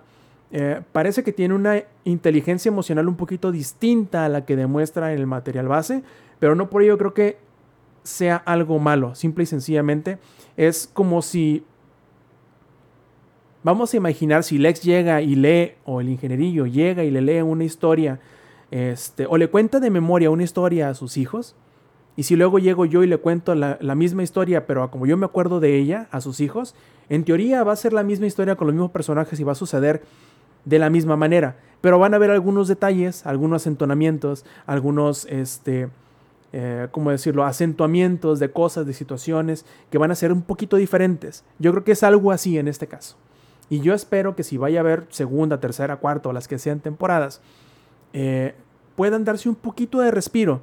eh, 0.54 0.82
parece 0.92 1.24
que 1.24 1.32
tiene 1.32 1.54
una 1.54 1.82
inteligencia 2.04 2.70
emocional 2.70 3.08
un 3.08 3.16
poquito 3.16 3.52
distinta 3.52 4.26
a 4.26 4.30
la 4.30 4.46
que 4.46 4.58
demuestra 4.58 5.14
en 5.14 5.20
el 5.20 5.28
material 5.28 5.68
base, 5.68 6.04
pero 6.40 6.56
no 6.56 6.70
por 6.70 6.84
ello 6.84 6.98
creo 6.98 7.14
que 7.14 7.38
sea 8.04 8.36
algo 8.36 8.78
malo. 8.78 9.16
Simple 9.16 9.44
y 9.44 9.48
sencillamente 9.48 10.18
es 10.58 10.90
como 10.92 11.22
si... 11.22 11.64
Vamos 13.64 13.94
a 13.94 13.98
imaginar 13.98 14.44
si 14.44 14.58
Lex 14.58 14.82
llega 14.82 15.22
y 15.22 15.36
lee, 15.36 15.74
o 15.86 16.02
el 16.02 16.10
ingenierillo 16.10 16.66
llega 16.66 17.04
y 17.04 17.12
le 17.12 17.22
lee 17.22 17.42
una 17.42 17.64
historia, 17.64 18.20
este, 18.72 19.26
o 19.28 19.38
le 19.38 19.50
cuenta 19.50 19.80
de 19.80 19.90
memoria 19.90 20.32
una 20.32 20.44
historia 20.44 20.90
a 20.90 20.94
sus 20.96 21.18
hijos, 21.18 21.56
y 22.16 22.24
si 22.24 22.36
luego 22.36 22.60
llego 22.60 22.86
yo 22.86 23.04
y 23.04 23.08
le 23.08 23.18
cuento 23.18 23.56
la, 23.56 23.96
misma 23.96 24.24
historia, 24.24 24.66
pero 24.68 24.90
como 24.92 25.06
yo 25.06 25.16
me 25.18 25.26
acuerdo 25.26 25.60
de 25.60 25.78
ella, 25.78 26.08
a 26.12 26.20
sus 26.22 26.40
hijos, 26.40 26.76
en 27.10 27.24
teoría 27.24 27.64
va 27.64 27.74
a 27.74 27.78
ser 27.78 27.94
la 27.94 28.04
misma 28.04 28.28
historia 28.28 28.56
con 28.56 28.68
los 28.68 28.74
mismos 28.74 28.92
personajes 28.92 29.40
y 29.40 29.44
va 29.44 29.54
a 29.54 29.56
suceder 29.56 30.04
de 30.66 30.80
la 30.80 30.90
misma 30.90 31.16
manera. 31.16 31.58
Pero 31.80 32.00
van 32.00 32.14
a 32.14 32.18
haber 32.18 32.30
algunos 32.30 32.68
detalles, 32.68 33.26
algunos 33.26 33.66
entonamientos, 33.66 34.46
algunos, 34.66 35.26
este, 35.26 35.90
eh, 36.54 36.90
¿cómo 36.92 37.12
decirlo?, 37.12 37.46
acentuamientos 37.46 38.40
de 38.40 38.52
cosas, 38.52 38.86
de 38.86 38.94
situaciones 38.94 39.66
que 39.90 39.98
van 39.98 40.12
a 40.12 40.16
ser 40.16 40.32
un 40.34 40.42
poquito 40.42 40.76
diferentes. 40.76 41.44
Yo 41.60 41.72
creo 41.72 41.84
que 41.84 41.94
es 41.94 42.04
algo 42.04 42.32
así 42.32 42.58
en 42.58 42.68
este 42.68 42.88
caso. 42.88 43.16
Y 43.70 43.80
yo 43.80 43.94
espero 43.94 44.36
que 44.36 44.44
si 44.44 44.58
vaya 44.58 44.82
a 44.82 44.84
haber 44.84 45.08
segunda, 45.10 45.62
tercera, 45.62 45.96
cuarta 45.96 46.28
o 46.28 46.34
las 46.34 46.50
que 46.50 46.60
sean 46.60 46.82
temporadas, 46.82 47.42
eh, 48.14 48.56
puedan 48.96 49.26
darse 49.26 49.50
un 49.50 49.56
poquito 49.56 50.00
de 50.00 50.12
respiro. 50.12 50.62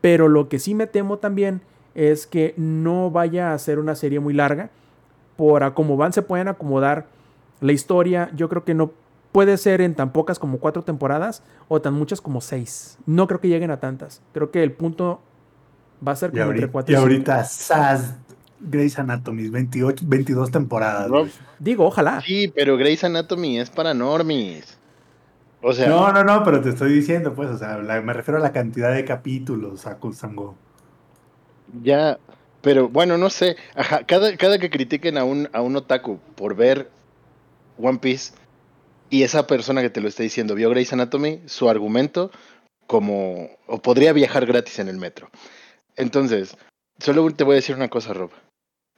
Pero 0.00 0.28
lo 0.28 0.48
que 0.48 0.58
sí 0.58 0.74
me 0.74 0.86
temo 0.86 1.18
también 1.18 1.60
es 1.94 2.26
que 2.26 2.54
no 2.56 3.10
vaya 3.10 3.52
a 3.52 3.58
ser 3.58 3.78
una 3.78 3.94
serie 3.94 4.20
muy 4.20 4.34
larga. 4.34 4.70
Por 5.36 5.62
a 5.62 5.74
cómo 5.74 5.96
van, 5.96 6.12
se 6.12 6.22
pueden 6.22 6.48
acomodar 6.48 7.06
la 7.60 7.72
historia. 7.72 8.30
Yo 8.34 8.48
creo 8.48 8.64
que 8.64 8.74
no 8.74 8.92
puede 9.32 9.56
ser 9.56 9.80
en 9.80 9.94
tan 9.94 10.12
pocas 10.12 10.38
como 10.38 10.58
cuatro 10.58 10.82
temporadas 10.82 11.42
o 11.68 11.80
tan 11.80 11.94
muchas 11.94 12.20
como 12.20 12.40
seis. 12.40 12.98
No 13.06 13.26
creo 13.26 13.40
que 13.40 13.48
lleguen 13.48 13.70
a 13.70 13.78
tantas. 13.78 14.20
Creo 14.32 14.50
que 14.50 14.62
el 14.62 14.72
punto 14.72 15.20
va 16.06 16.12
a 16.12 16.16
ser 16.16 16.30
como 16.30 16.44
entre 16.44 16.68
cuatro 16.68 16.92
y, 16.92 16.96
y 16.96 17.00
ahorita 17.00 17.44
SAS 17.44 18.14
Grey's 18.60 18.98
Anatomy, 18.98 19.48
28, 19.48 20.04
22 20.06 20.50
temporadas. 20.50 21.10
Digo, 21.58 21.86
ojalá. 21.86 22.20
Sí, 22.20 22.48
pero 22.54 22.76
Grey's 22.76 23.04
Anatomy 23.04 23.58
es 23.60 23.70
para 23.70 23.94
normies. 23.94 24.77
O 25.60 25.72
sea, 25.72 25.88
no, 25.88 26.12
no, 26.12 26.22
no, 26.22 26.44
pero 26.44 26.60
te 26.60 26.70
estoy 26.70 26.92
diciendo, 26.92 27.34
pues, 27.34 27.50
o 27.50 27.58
sea, 27.58 27.78
me 27.78 28.12
refiero 28.12 28.38
a 28.38 28.42
la 28.42 28.52
cantidad 28.52 28.94
de 28.94 29.04
capítulos, 29.04 29.86
a 29.86 29.98
Sango. 30.12 30.54
Ya, 31.82 32.18
pero 32.62 32.88
bueno, 32.88 33.18
no 33.18 33.28
sé. 33.28 33.56
Ajá, 33.74 34.04
cada, 34.04 34.36
cada 34.36 34.58
que 34.58 34.70
critiquen 34.70 35.18
a 35.18 35.24
un, 35.24 35.48
a 35.52 35.60
un 35.60 35.76
otaku 35.76 36.18
por 36.36 36.54
ver 36.54 36.88
One 37.76 37.98
Piece, 37.98 38.32
y 39.10 39.22
esa 39.22 39.46
persona 39.46 39.82
que 39.82 39.90
te 39.90 40.00
lo 40.00 40.08
está 40.08 40.22
diciendo 40.22 40.54
vio 40.54 40.70
Grey's 40.70 40.92
Anatomy, 40.92 41.40
su 41.46 41.68
argumento 41.68 42.30
como 42.86 43.50
o 43.66 43.80
podría 43.80 44.12
viajar 44.12 44.46
gratis 44.46 44.78
en 44.78 44.88
el 44.88 44.96
metro. 44.96 45.30
Entonces, 45.96 46.56
solo 46.98 47.30
te 47.30 47.44
voy 47.44 47.54
a 47.54 47.56
decir 47.56 47.76
una 47.76 47.88
cosa, 47.88 48.12
Rob. 48.12 48.30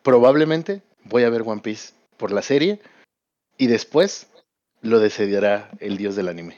Probablemente 0.03 0.83
voy 1.05 1.25
a 1.25 1.31
ver 1.31 1.43
One 1.45 1.61
Piece 1.61 1.95
por 2.17 2.33
la 2.33 2.43
serie 2.43 2.81
y 3.57 3.67
después 3.67 4.29
lo 4.83 4.99
decidirá 5.01 5.71
el 5.79 5.97
dios 5.97 6.17
del 6.17 6.29
anime. 6.29 6.57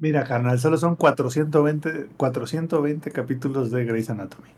Mira, 0.00 0.24
carnal, 0.24 0.58
solo 0.58 0.76
son 0.76 0.96
420, 0.96 2.08
420 2.16 3.10
capítulos 3.10 3.70
de 3.70 3.84
Grey's 3.84 4.10
Anatomy. 4.10 4.48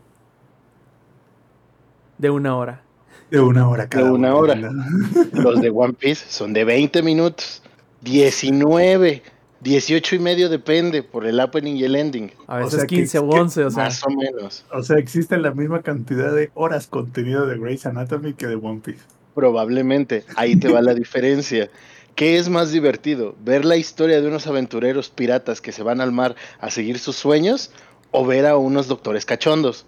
De 2.17 2.29
una 2.29 2.57
hora. 2.57 2.81
De 3.29 3.39
una 3.39 3.67
hora 3.69 3.87
cada 3.87 4.05
De 4.05 4.11
una 4.11 4.35
hora. 4.35 4.55
Los 5.33 5.61
de 5.61 5.69
One 5.69 5.93
Piece 5.93 6.25
son 6.29 6.53
de 6.53 6.63
20 6.63 7.03
minutos. 7.03 7.61
19. 8.01 9.21
18 9.61 10.15
y 10.15 10.19
medio 10.19 10.49
depende 10.49 11.01
por 11.01 11.25
el 11.25 11.39
opening 11.39 11.75
y 11.75 11.83
el 11.83 11.95
ending. 11.95 12.31
A 12.47 12.57
veces 12.57 12.73
o 12.75 12.77
sea 12.77 12.87
15 12.87 13.19
o 13.19 13.29
11, 13.29 13.65
o 13.65 13.71
sea. 13.71 13.83
Más 13.85 14.03
o 14.05 14.09
menos. 14.09 14.65
O 14.71 14.83
sea, 14.83 14.97
existe 14.97 15.37
la 15.37 15.51
misma 15.51 15.81
cantidad 15.81 16.33
de 16.33 16.51
horas 16.53 16.87
contenido 16.87 17.45
de 17.45 17.57
Grey's 17.57 17.85
Anatomy 17.85 18.33
que 18.33 18.47
de 18.47 18.55
One 18.55 18.81
Piece. 18.83 19.03
Probablemente. 19.37 20.23
Ahí 20.35 20.55
te 20.55 20.67
va 20.67 20.81
la 20.81 20.93
diferencia. 20.95 21.69
¿Qué 22.15 22.39
es 22.39 22.49
más 22.49 22.71
divertido? 22.71 23.35
¿Ver 23.39 23.65
la 23.65 23.77
historia 23.77 24.19
de 24.19 24.27
unos 24.27 24.47
aventureros 24.47 25.11
piratas 25.11 25.61
que 25.61 25.71
se 25.71 25.83
van 25.83 26.01
al 26.01 26.11
mar 26.11 26.35
a 26.59 26.71
seguir 26.71 26.97
sus 26.97 27.17
sueños? 27.17 27.69
¿O 28.09 28.25
ver 28.25 28.47
a 28.47 28.57
unos 28.57 28.87
doctores 28.87 29.25
cachondos? 29.25 29.85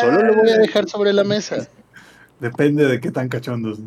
Solo 0.00 0.20
lo 0.24 0.34
voy 0.34 0.50
a 0.50 0.58
dejar 0.58 0.88
sobre 0.88 1.12
la 1.12 1.22
mesa. 1.22 1.68
Depende 2.40 2.88
de 2.88 3.00
qué 3.00 3.12
tan 3.12 3.28
cachondos. 3.28 3.78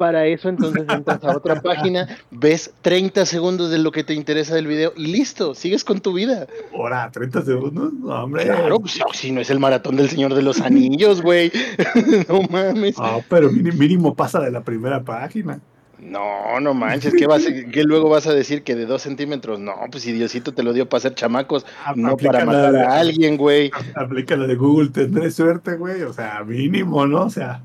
Para 0.00 0.24
eso 0.24 0.48
entonces 0.48 0.86
entras 0.88 1.22
a 1.22 1.36
otra 1.36 1.60
página, 1.62 2.08
ves 2.30 2.72
30 2.80 3.26
segundos 3.26 3.70
de 3.70 3.76
lo 3.76 3.92
que 3.92 4.02
te 4.02 4.14
interesa 4.14 4.54
del 4.54 4.66
video 4.66 4.94
y 4.96 5.08
listo, 5.08 5.54
sigues 5.54 5.84
con 5.84 6.00
tu 6.00 6.14
vida. 6.14 6.46
Ahora, 6.74 7.10
30 7.12 7.42
segundos, 7.42 7.92
no, 7.92 8.08
hombre. 8.24 8.44
Claro, 8.44 8.80
pues, 8.80 8.98
si 9.12 9.30
no 9.30 9.42
es 9.42 9.50
el 9.50 9.60
maratón 9.60 9.96
del 9.96 10.08
Señor 10.08 10.32
de 10.32 10.40
los 10.40 10.62
Anillos, 10.62 11.20
güey. 11.20 11.52
no 12.30 12.40
mames. 12.48 12.94
Ah, 12.96 13.18
pero 13.28 13.52
mínimo 13.52 14.14
pasa 14.14 14.40
de 14.40 14.50
la 14.50 14.62
primera 14.62 15.02
página. 15.02 15.60
No, 15.98 16.58
no 16.60 16.72
manches, 16.72 17.12
¿qué, 17.12 17.26
vas, 17.26 17.44
¿qué 17.70 17.84
luego 17.84 18.08
vas 18.08 18.26
a 18.26 18.32
decir 18.32 18.62
que 18.62 18.76
de 18.76 18.86
dos 18.86 19.02
centímetros? 19.02 19.60
No, 19.60 19.74
pues 19.90 20.02
si 20.02 20.12
Diosito 20.12 20.54
te 20.54 20.62
lo 20.62 20.72
dio 20.72 20.88
para 20.88 21.02
ser 21.02 21.14
chamacos, 21.14 21.66
ah, 21.84 21.92
no 21.94 22.16
para 22.16 22.46
matar 22.46 22.74
a 22.74 23.00
alguien, 23.00 23.36
güey. 23.36 23.70
Aplica 23.94 24.34
la 24.38 24.46
de 24.46 24.54
Google, 24.54 24.88
tendré 24.88 25.30
suerte, 25.30 25.76
güey, 25.76 26.00
o 26.04 26.14
sea, 26.14 26.42
mínimo, 26.42 27.06
¿no? 27.06 27.24
O 27.24 27.30
sea. 27.30 27.60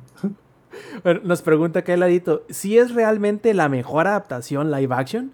Bueno, 1.03 1.21
nos 1.23 1.41
pregunta 1.41 1.79
acá 1.79 1.95
ladito, 1.97 2.43
si 2.49 2.77
es 2.77 2.93
realmente 2.93 3.53
la 3.53 3.69
mejor 3.69 4.07
adaptación 4.07 4.71
live 4.71 4.93
action. 4.93 5.31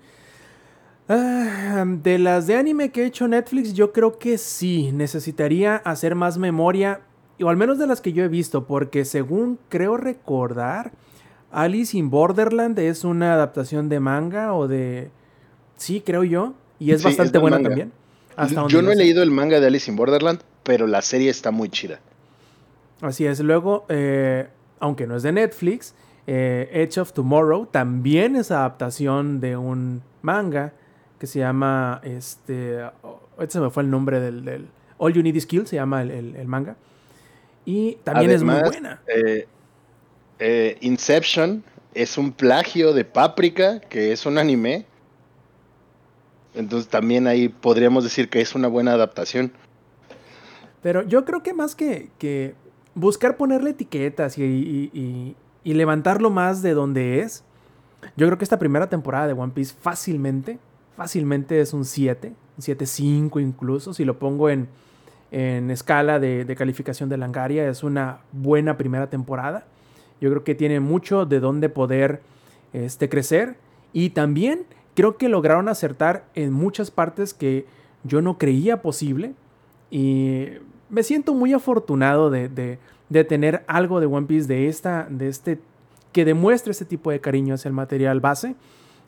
Ah, 1.10 1.84
de 1.86 2.18
las 2.20 2.48
de 2.48 2.56
anime 2.56 2.92
que 2.92 3.02
ha 3.02 3.06
hecho 3.06 3.28
Netflix, 3.28 3.74
yo 3.74 3.92
creo 3.92 4.18
que 4.18 4.38
sí, 4.38 4.92
necesitaría 4.92 5.76
hacer 5.78 6.16
más 6.16 6.38
memoria, 6.38 7.02
o 7.42 7.50
al 7.50 7.58
menos 7.58 7.78
de 7.80 7.88
las 7.88 8.02
que 8.02 8.14
yo 8.14 8.24
he 8.24 8.28
visto, 8.28 8.66
porque 8.66 9.04
según 9.04 9.60
creo 9.70 9.98
recordar, 9.98 10.92
Alice 11.52 11.98
in 11.98 12.10
Borderland 12.10 12.80
es 12.80 13.04
una 13.04 13.34
adaptación 13.34 13.90
de 13.90 14.00
manga 14.00 14.54
o 14.54 14.68
de... 14.68 15.12
Sí, 15.76 16.02
creo 16.02 16.24
yo. 16.24 16.54
Y 16.80 16.92
es 16.92 17.04
bastante 17.04 17.38
buena 17.38 17.62
también. 17.62 17.92
Hasta 18.36 18.62
donde 18.62 18.74
Yo 18.74 18.82
no 18.82 18.92
he 18.92 18.96
leído 18.96 19.22
el 19.22 19.32
manga 19.32 19.60
de 19.60 19.68
Alice 19.68 19.92
in 19.92 19.98
Borderland, 19.98 20.40
pero 20.64 20.88
la 20.88 21.02
serie 21.02 21.30
está 21.30 21.52
muy 21.52 21.70
chida. 21.70 22.00
Así 23.02 23.26
es. 23.26 23.40
Luego, 23.42 23.86
eh, 23.90 24.48
aunque 24.82 25.08
no 25.08 25.16
es 25.16 25.24
de 25.24 25.32
Netflix, 25.32 25.96
eh, 26.28 26.70
Edge 26.74 27.00
of 27.00 27.14
Tomorrow 27.14 27.66
también 27.68 28.36
es 28.36 28.52
adaptación 28.52 29.40
de 29.40 29.56
un 29.58 30.02
manga 30.22 30.74
que 31.20 31.28
se 31.28 31.40
llama, 31.40 32.02
este, 32.04 32.84
oh, 33.04 33.22
ahorita 33.38 33.54
se 33.54 33.60
me 33.62 33.70
fue 33.70 33.84
el 33.84 33.90
nombre 33.90 34.20
del, 34.20 34.44
del 34.44 34.68
All 34.98 35.14
You 35.14 35.24
Need 35.24 35.36
Is 35.36 35.46
Kill, 35.46 35.66
se 35.68 35.78
llama 35.78 36.02
el, 36.02 36.12
el- 36.12 36.36
el 36.36 36.48
manga. 36.48 36.76
Y 37.66 37.96
también 38.04 38.32
es 38.32 38.44
muy 38.44 38.56
buena. 38.70 39.02
eh, 39.08 39.48
eh, 40.40 40.78
Inception 40.82 41.64
es 41.94 42.18
un 42.18 42.32
plagio 42.32 42.94
de 42.94 43.06
Paprika, 43.06 43.80
que 43.82 44.12
es 44.12 44.26
un 44.26 44.38
anime. 44.38 44.86
Entonces 46.54 46.90
también 46.90 47.28
ahí 47.28 47.50
podríamos 47.50 48.04
decir 48.04 48.30
que 48.30 48.42
es 48.42 48.56
una 48.56 48.68
buena 48.68 48.94
adaptación. 48.94 49.52
Pero 50.82 51.04
yo 51.04 51.24
creo 51.26 51.44
que 51.44 51.54
más 51.54 51.76
que, 51.76 52.10
que 52.18 52.56
buscar 52.96 53.38
ponerle 53.38 53.72
etiquetas 53.72 54.38
y, 54.38 54.44
y- 54.44 55.36
y- 55.64 55.74
levantarlo 55.74 56.30
más 56.30 56.62
de 56.62 56.74
donde 56.74 57.20
es, 57.22 57.44
yo 58.18 58.26
creo 58.28 58.38
que 58.38 58.44
esta 58.44 58.60
primera 58.60 58.90
temporada 58.90 59.28
de 59.28 59.34
One 59.34 59.52
Piece 59.54 59.76
fácilmente, 59.80 60.58
fácilmente 60.98 61.62
es 61.62 61.74
un 61.74 61.86
7, 61.86 62.30
un 62.58 62.64
7.5 62.64 63.40
incluso, 63.42 63.94
si 63.94 64.04
lo 64.06 64.18
pongo 64.20 64.50
en, 64.50 64.68
en 65.32 65.70
escala 65.72 66.20
de, 66.20 66.44
de 66.46 66.56
calificación 66.56 67.10
de 67.10 67.18
Langaria, 67.18 67.68
es 67.70 67.84
una 67.84 68.20
buena 68.32 68.78
primera 68.78 69.10
temporada. 69.10 69.66
Yo 70.20 70.30
creo 70.30 70.44
que 70.44 70.56
tiene 70.56 70.80
mucho 70.80 71.26
de 71.26 71.40
dónde 71.40 71.70
poder 71.70 72.22
este, 72.74 73.08
crecer 73.10 73.56
y 73.94 74.12
también 74.12 74.66
creo 74.96 75.18
que 75.18 75.30
lograron 75.30 75.70
acertar 75.70 76.26
en 76.36 76.52
muchas 76.54 76.92
partes 76.92 77.34
que 77.34 77.66
yo 78.04 78.22
no 78.22 78.38
creía 78.38 78.82
posible. 78.82 79.34
Y 79.90 80.48
me 80.92 81.02
siento 81.04 81.34
muy 81.34 81.54
afortunado 81.54 82.30
de, 82.30 82.48
de- 82.50 82.78
de 83.10 83.24
tener 83.26 83.64
algo 83.68 84.00
de 84.00 84.06
One 84.06 84.28
Piece 84.28 84.48
de 84.48 84.68
esta, 84.68 85.08
de 85.10 85.28
este, 85.28 85.60
que 86.14 86.24
demuestre 86.24 86.72
este 86.72 86.86
tipo 86.86 87.12
de 87.12 87.20
cariño 87.20 87.56
hacia 87.56 87.68
el 87.70 87.74
material 87.76 88.20
base, 88.22 88.56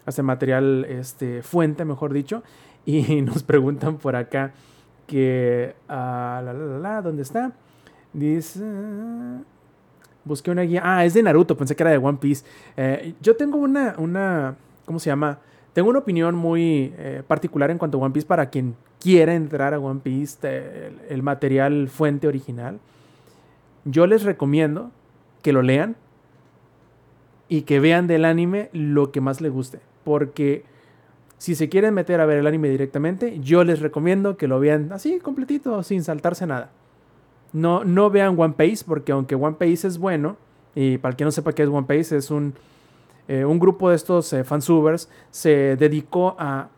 hacia 0.06 0.22
el 0.22 0.26
material 0.26 0.86
este, 0.90 1.42
fuente, 1.44 1.86
mejor 1.86 2.12
dicho. 2.14 2.42
Y 2.86 3.22
nos 3.22 3.44
preguntan 3.44 3.96
por 3.98 4.16
acá 4.18 4.52
que, 5.08 5.74
ah, 5.88 6.42
la, 6.44 6.52
la, 6.52 6.66
la, 6.66 6.80
la, 6.80 7.02
¿dónde 7.02 7.22
está? 7.22 7.54
Dice, 8.12 8.62
busqué 10.26 10.52
una 10.52 10.64
guía. 10.64 10.82
Ah, 10.84 11.06
es 11.06 11.14
de 11.14 11.24
Naruto, 11.24 11.56
pensé 11.58 11.76
que 11.76 11.84
era 11.84 11.92
de 11.92 11.98
One 11.98 12.18
Piece. 12.20 12.46
Eh, 12.78 13.14
yo 13.22 13.36
tengo 13.36 13.58
una, 13.58 13.96
una, 13.98 14.56
¿cómo 14.86 15.00
se 15.00 15.10
llama? 15.10 15.40
Tengo 15.74 15.90
una 15.90 16.00
opinión 16.00 16.36
muy 16.36 16.94
eh, 16.98 17.24
particular 17.28 17.72
en 17.72 17.78
cuanto 17.80 17.98
a 17.98 18.02
One 18.02 18.14
Piece 18.14 18.28
para 18.28 18.50
quien 18.50 18.76
quiera 19.00 19.34
entrar 19.34 19.74
a 19.74 19.80
One 19.80 20.02
Piece, 20.02 20.38
el 21.10 21.24
material 21.24 21.90
fuente 21.90 22.28
original. 22.28 22.80
Yo 23.84 24.08
les 24.08 24.24
recomiendo 24.24 24.92
que 25.42 25.52
lo 25.52 25.62
lean 25.62 25.96
y 27.50 27.64
que 27.64 27.80
vean 27.80 28.08
del 28.08 28.26
anime 28.26 28.70
lo 28.72 29.12
que 29.12 29.20
más 29.20 29.42
les 29.42 29.52
guste. 29.52 29.80
Porque 30.04 30.64
si 31.38 31.56
se 31.56 31.70
quieren 31.70 31.94
meter 31.94 32.22
a 32.22 32.26
ver 32.26 32.38
el 32.38 32.48
anime 32.48 32.70
directamente, 32.70 33.40
yo 33.42 33.64
les 33.64 33.82
recomiendo 33.82 34.38
que 34.38 34.48
lo 34.48 34.60
vean 34.60 34.92
así, 34.94 35.20
completito, 35.20 35.84
sin 35.84 36.04
saltarse 36.04 36.48
nada. 36.48 36.72
No, 37.52 37.84
no 37.84 38.10
vean 38.10 38.40
One 38.40 38.54
Piece, 38.58 38.86
porque 38.88 39.12
aunque 39.12 39.36
One 39.36 39.58
Piece 39.60 39.88
es 39.88 39.98
bueno, 39.98 40.38
y 40.76 40.98
para 40.98 41.12
el 41.12 41.16
que 41.18 41.26
no 41.26 41.32
sepa 41.32 41.54
qué 41.54 41.64
es 41.64 41.70
One 41.70 41.86
Piece, 41.88 42.16
es 42.16 42.32
un, 42.32 42.54
eh, 43.28 43.46
un 43.46 43.60
grupo 43.60 43.90
de 43.90 43.96
estos 43.96 44.32
eh, 44.34 44.44
fansubers 44.44 45.10
se 45.32 45.76
dedicó 45.76 46.36
a 46.38 46.70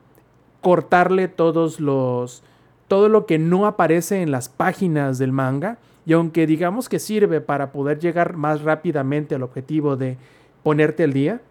cortarle 0.61 1.27
todos 1.27 1.79
los 1.79 2.43
todo 2.87 3.09
lo 3.09 3.25
que 3.25 3.39
no 3.39 3.65
aparece 3.65 4.21
en 4.21 4.29
las 4.29 4.47
páginas 4.47 5.17
del 5.17 5.31
manga. 5.31 5.79
Y 6.05 6.13
aunque 6.13 6.45
digamos 6.45 6.87
que 6.87 6.99
sirve 6.99 7.41
para 7.41 7.71
poder 7.71 7.97
llegar 7.97 8.37
más 8.37 8.61
rápidamente 8.61 9.33
al 9.33 9.41
objetivo 9.41 9.95
de 9.95 10.17
ponerte 10.61 11.03
al 11.03 11.13
día 11.13 11.41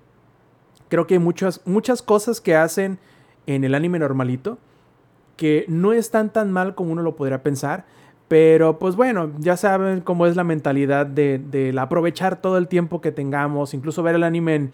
creo 0.89 1.07
que 1.07 1.15
hay 1.15 1.21
muchas 1.21 1.61
muchas 1.65 2.03
cosas 2.03 2.41
que 2.41 2.55
hacen 2.55 2.99
en 3.47 3.65
el 3.65 3.75
anime 3.75 3.99
normalito 3.99 4.59
que 5.37 5.65
no 5.69 5.93
están 5.93 6.33
tan 6.33 6.53
mal 6.53 6.75
como 6.75 6.93
uno 6.93 7.03
lo 7.03 7.17
podría 7.17 7.43
pensar 7.43 7.85
pero 8.35 8.81
pues 8.81 8.97
bueno, 8.97 9.31
ya 9.39 9.57
saben 9.57 10.01
cómo 10.01 10.27
es 10.27 10.35
la 10.35 10.43
mentalidad 10.43 11.07
de, 11.07 11.73
aprovechar 11.79 12.43
todo 12.43 12.59
el 12.59 12.67
tiempo 12.67 13.01
que 13.01 13.13
tengamos, 13.13 13.75
incluso 13.75 14.03
ver 14.03 14.17
el 14.17 14.25
anime 14.25 14.71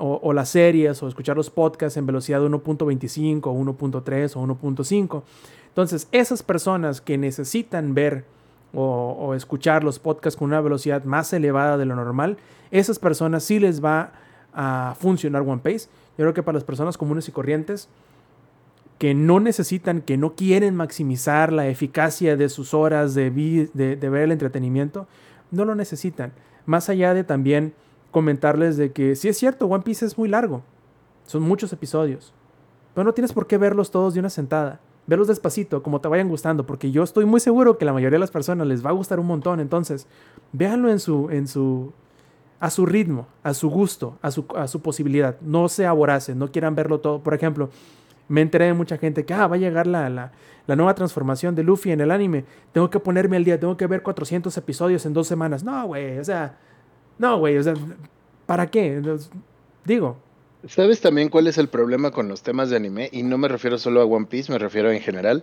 o, 0.00 0.32
las 0.32 0.48
series 0.48 1.00
o 1.00 1.06
escuchar 1.06 1.36
los 1.36 1.48
podcasts 1.48 1.96
en 1.96 2.06
velocidad 2.06 2.40
1.25 2.40 3.40
o 3.44 3.54
1.3 3.54 4.34
o 4.34 4.44
1.5. 4.44 5.22
Entonces, 5.68 6.08
esas 6.10 6.42
personas 6.42 7.00
que 7.00 7.16
necesitan 7.18 7.94
ver 7.94 8.24
o, 8.74 9.16
o 9.16 9.34
escuchar 9.34 9.84
los 9.84 10.00
podcasts 10.00 10.36
con 10.36 10.48
una 10.48 10.60
velocidad 10.60 11.04
más 11.04 11.32
elevada 11.32 11.78
de 11.78 11.84
lo 11.84 11.94
normal, 11.94 12.36
esas 12.72 12.98
personas 12.98 13.44
sí 13.44 13.60
les 13.60 13.80
va 13.80 14.10
a 14.52 14.96
funcionar 14.98 15.42
One 15.42 15.60
Piece. 15.62 15.88
Yo 16.18 16.24
creo 16.24 16.34
que 16.34 16.42
para 16.42 16.56
las 16.56 16.64
personas 16.64 16.98
comunes 16.98 17.28
y 17.28 17.30
corrientes, 17.30 17.88
que 19.02 19.14
no 19.14 19.40
necesitan, 19.40 20.00
que 20.00 20.16
no 20.16 20.36
quieren 20.36 20.76
maximizar 20.76 21.52
la 21.52 21.66
eficacia 21.66 22.36
de 22.36 22.48
sus 22.48 22.72
horas 22.72 23.14
de, 23.14 23.30
ver 23.74 24.22
el 24.22 24.30
entretenimiento, 24.30 25.08
no 25.50 25.64
lo 25.64 25.74
necesitan. 25.74 26.32
Más 26.66 26.88
allá 26.88 27.12
de 27.12 27.24
también 27.24 27.74
comentarles 28.12 28.76
de 28.76 28.92
que 28.92 29.16
sí 29.16 29.28
es 29.28 29.36
cierto, 29.36 29.66
One 29.66 29.82
Piece 29.82 30.06
es 30.06 30.16
muy 30.16 30.28
largo, 30.28 30.62
son 31.26 31.42
muchos 31.42 31.72
episodios, 31.72 32.32
pero 32.94 33.04
no 33.04 33.12
tienes 33.12 33.32
por 33.32 33.48
qué 33.48 33.58
verlos 33.58 33.90
todos 33.90 34.14
de 34.14 34.20
una 34.20 34.30
sentada. 34.30 34.78
Verlos 35.08 35.26
despacito, 35.26 35.82
como 35.82 36.00
te 36.00 36.06
vayan 36.06 36.28
gustando, 36.28 36.64
porque 36.64 36.92
yo 36.92 37.02
estoy 37.02 37.24
muy 37.24 37.40
seguro 37.40 37.78
que 37.78 37.84
la 37.84 37.92
mayoría 37.92 38.18
de 38.18 38.20
las 38.20 38.30
personas 38.30 38.68
les 38.68 38.86
va 38.86 38.90
a 38.90 38.92
gustar 38.92 39.18
un 39.18 39.26
montón. 39.26 39.58
Entonces, 39.58 40.06
véanlo 40.52 40.88
en 40.92 41.00
su, 41.00 41.28
en 41.30 41.48
su, 41.48 41.92
a 42.60 42.70
su 42.70 42.86
ritmo, 42.86 43.26
a 43.42 43.52
su 43.52 43.68
gusto, 43.68 44.16
a 44.22 44.30
su, 44.30 44.46
a 44.54 44.68
su 44.68 44.80
posibilidad. 44.80 45.40
No 45.40 45.68
se 45.68 45.86
aboracen, 45.86 46.38
no 46.38 46.52
quieran 46.52 46.76
verlo 46.76 47.00
todo. 47.00 47.20
Por 47.20 47.34
ejemplo, 47.34 47.70
me 48.28 48.40
enteré 48.40 48.66
de 48.66 48.74
mucha 48.74 48.98
gente 48.98 49.24
que 49.24 49.34
ah, 49.34 49.46
va 49.46 49.56
a 49.56 49.58
llegar 49.58 49.86
la, 49.86 50.08
la, 50.08 50.32
la 50.66 50.76
nueva 50.76 50.94
transformación 50.94 51.54
de 51.54 51.62
Luffy 51.62 51.90
en 51.92 52.00
el 52.00 52.10
anime. 52.10 52.44
Tengo 52.72 52.90
que 52.90 53.00
ponerme 53.00 53.36
al 53.36 53.44
día, 53.44 53.58
tengo 53.58 53.76
que 53.76 53.86
ver 53.86 54.02
400 54.02 54.56
episodios 54.56 55.04
en 55.06 55.12
dos 55.12 55.26
semanas. 55.26 55.64
No, 55.64 55.86
güey, 55.86 56.18
o 56.18 56.24
sea, 56.24 56.56
no, 57.18 57.38
güey, 57.38 57.56
o 57.58 57.62
sea, 57.62 57.74
¿para 58.46 58.70
qué? 58.70 59.02
Digo, 59.84 60.16
¿Sabes 60.68 61.00
también 61.00 61.28
cuál 61.28 61.48
es 61.48 61.58
el 61.58 61.68
problema 61.68 62.12
con 62.12 62.28
los 62.28 62.42
temas 62.42 62.70
de 62.70 62.76
anime? 62.76 63.08
Y 63.12 63.24
no 63.24 63.36
me 63.36 63.48
refiero 63.48 63.78
solo 63.78 64.00
a 64.00 64.04
One 64.04 64.26
Piece, 64.26 64.52
me 64.52 64.58
refiero 64.58 64.92
en 64.92 65.00
general. 65.00 65.42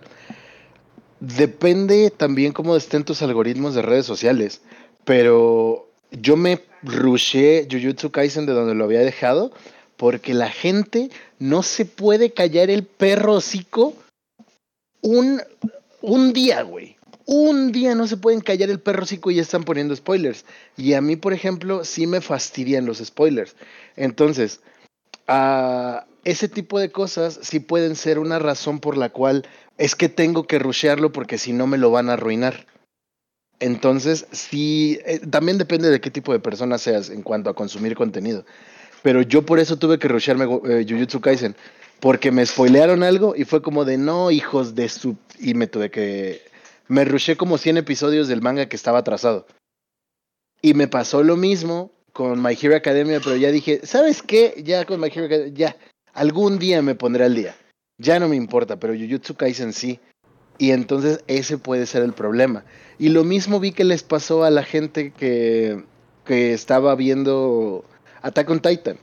Depende 1.20 2.10
también 2.10 2.52
cómo 2.52 2.74
estén 2.74 3.04
tus 3.04 3.20
algoritmos 3.20 3.74
de 3.74 3.82
redes 3.82 4.06
sociales. 4.06 4.62
Pero 5.04 5.90
yo 6.10 6.36
me 6.36 6.60
rushé 6.82 7.68
Jujutsu 7.70 8.10
Kaisen 8.10 8.46
de 8.46 8.54
donde 8.54 8.74
lo 8.74 8.84
había 8.84 9.00
dejado 9.00 9.52
porque 10.00 10.32
la 10.32 10.48
gente 10.48 11.10
no 11.38 11.62
se 11.62 11.84
puede 11.84 12.32
callar 12.32 12.70
el 12.70 12.84
perro 12.84 13.34
hocico 13.34 13.94
un, 15.02 15.42
un 16.00 16.32
día, 16.32 16.62
güey. 16.62 16.96
Un 17.26 17.70
día 17.70 17.94
no 17.94 18.06
se 18.06 18.16
pueden 18.16 18.40
callar 18.40 18.70
el 18.70 18.80
perro 18.80 19.02
hocico 19.02 19.30
y 19.30 19.34
ya 19.34 19.42
están 19.42 19.64
poniendo 19.64 19.94
spoilers. 19.94 20.46
Y 20.78 20.94
a 20.94 21.02
mí, 21.02 21.16
por 21.16 21.34
ejemplo, 21.34 21.84
sí 21.84 22.06
me 22.06 22.22
fastidian 22.22 22.86
los 22.86 22.96
spoilers. 22.96 23.56
Entonces, 23.94 24.60
ah, 25.28 26.06
ese 26.24 26.48
tipo 26.48 26.78
de 26.78 26.90
cosas 26.90 27.38
sí 27.42 27.60
pueden 27.60 27.94
ser 27.94 28.18
una 28.18 28.38
razón 28.38 28.80
por 28.80 28.96
la 28.96 29.10
cual 29.10 29.46
es 29.76 29.94
que 29.94 30.08
tengo 30.08 30.46
que 30.46 30.58
rushearlo 30.58 31.12
porque 31.12 31.36
si 31.36 31.52
no 31.52 31.66
me 31.66 31.76
lo 31.76 31.90
van 31.90 32.08
a 32.08 32.14
arruinar. 32.14 32.66
Entonces, 33.58 34.26
sí, 34.32 34.98
eh, 35.04 35.18
también 35.30 35.58
depende 35.58 35.90
de 35.90 36.00
qué 36.00 36.10
tipo 36.10 36.32
de 36.32 36.40
persona 36.40 36.78
seas 36.78 37.10
en 37.10 37.20
cuanto 37.20 37.50
a 37.50 37.54
consumir 37.54 37.94
contenido. 37.94 38.46
Pero 39.02 39.22
yo 39.22 39.42
por 39.42 39.58
eso 39.58 39.76
tuve 39.76 39.98
que 39.98 40.08
rushearme 40.08 40.44
eh, 40.44 40.86
Jujutsu 40.88 41.20
Kaisen. 41.20 41.56
Porque 42.00 42.30
me 42.30 42.44
spoilearon 42.46 43.02
algo 43.02 43.34
y 43.36 43.44
fue 43.44 43.60
como 43.62 43.84
de 43.84 43.98
no, 43.98 44.30
hijos 44.30 44.74
de 44.74 44.88
su. 44.88 45.16
Y 45.38 45.54
me 45.54 45.66
tuve 45.66 45.90
que. 45.90 46.42
Me 46.88 47.04
rusheé 47.04 47.36
como 47.36 47.58
100 47.58 47.78
episodios 47.78 48.28
del 48.28 48.42
manga 48.42 48.66
que 48.66 48.76
estaba 48.76 48.98
atrasado. 48.98 49.46
Y 50.62 50.74
me 50.74 50.88
pasó 50.88 51.22
lo 51.22 51.36
mismo 51.36 51.92
con 52.12 52.42
My 52.42 52.58
Hero 52.60 52.74
Academia, 52.74 53.20
pero 53.22 53.36
ya 53.36 53.50
dije, 53.50 53.80
¿sabes 53.84 54.22
qué? 54.22 54.62
Ya 54.64 54.84
con 54.84 55.00
My 55.00 55.08
Hero 55.08 55.26
Academia, 55.26 55.54
ya. 55.54 55.76
Algún 56.12 56.58
día 56.58 56.82
me 56.82 56.94
pondré 56.94 57.24
al 57.24 57.34
día. 57.34 57.54
Ya 57.98 58.18
no 58.18 58.28
me 58.28 58.36
importa, 58.36 58.78
pero 58.78 58.94
Jujutsu 58.94 59.34
Kaisen 59.34 59.72
sí. 59.72 60.00
Y 60.58 60.72
entonces 60.72 61.22
ese 61.26 61.58
puede 61.58 61.86
ser 61.86 62.02
el 62.02 62.12
problema. 62.12 62.64
Y 62.98 63.10
lo 63.10 63.24
mismo 63.24 63.60
vi 63.60 63.72
que 63.72 63.84
les 63.84 64.02
pasó 64.02 64.44
a 64.44 64.50
la 64.50 64.62
gente 64.62 65.12
que, 65.12 65.84
que 66.24 66.52
estaba 66.52 66.94
viendo 66.96 67.84
Attack 68.22 68.50
on 68.50 68.60
Titan. 68.60 68.98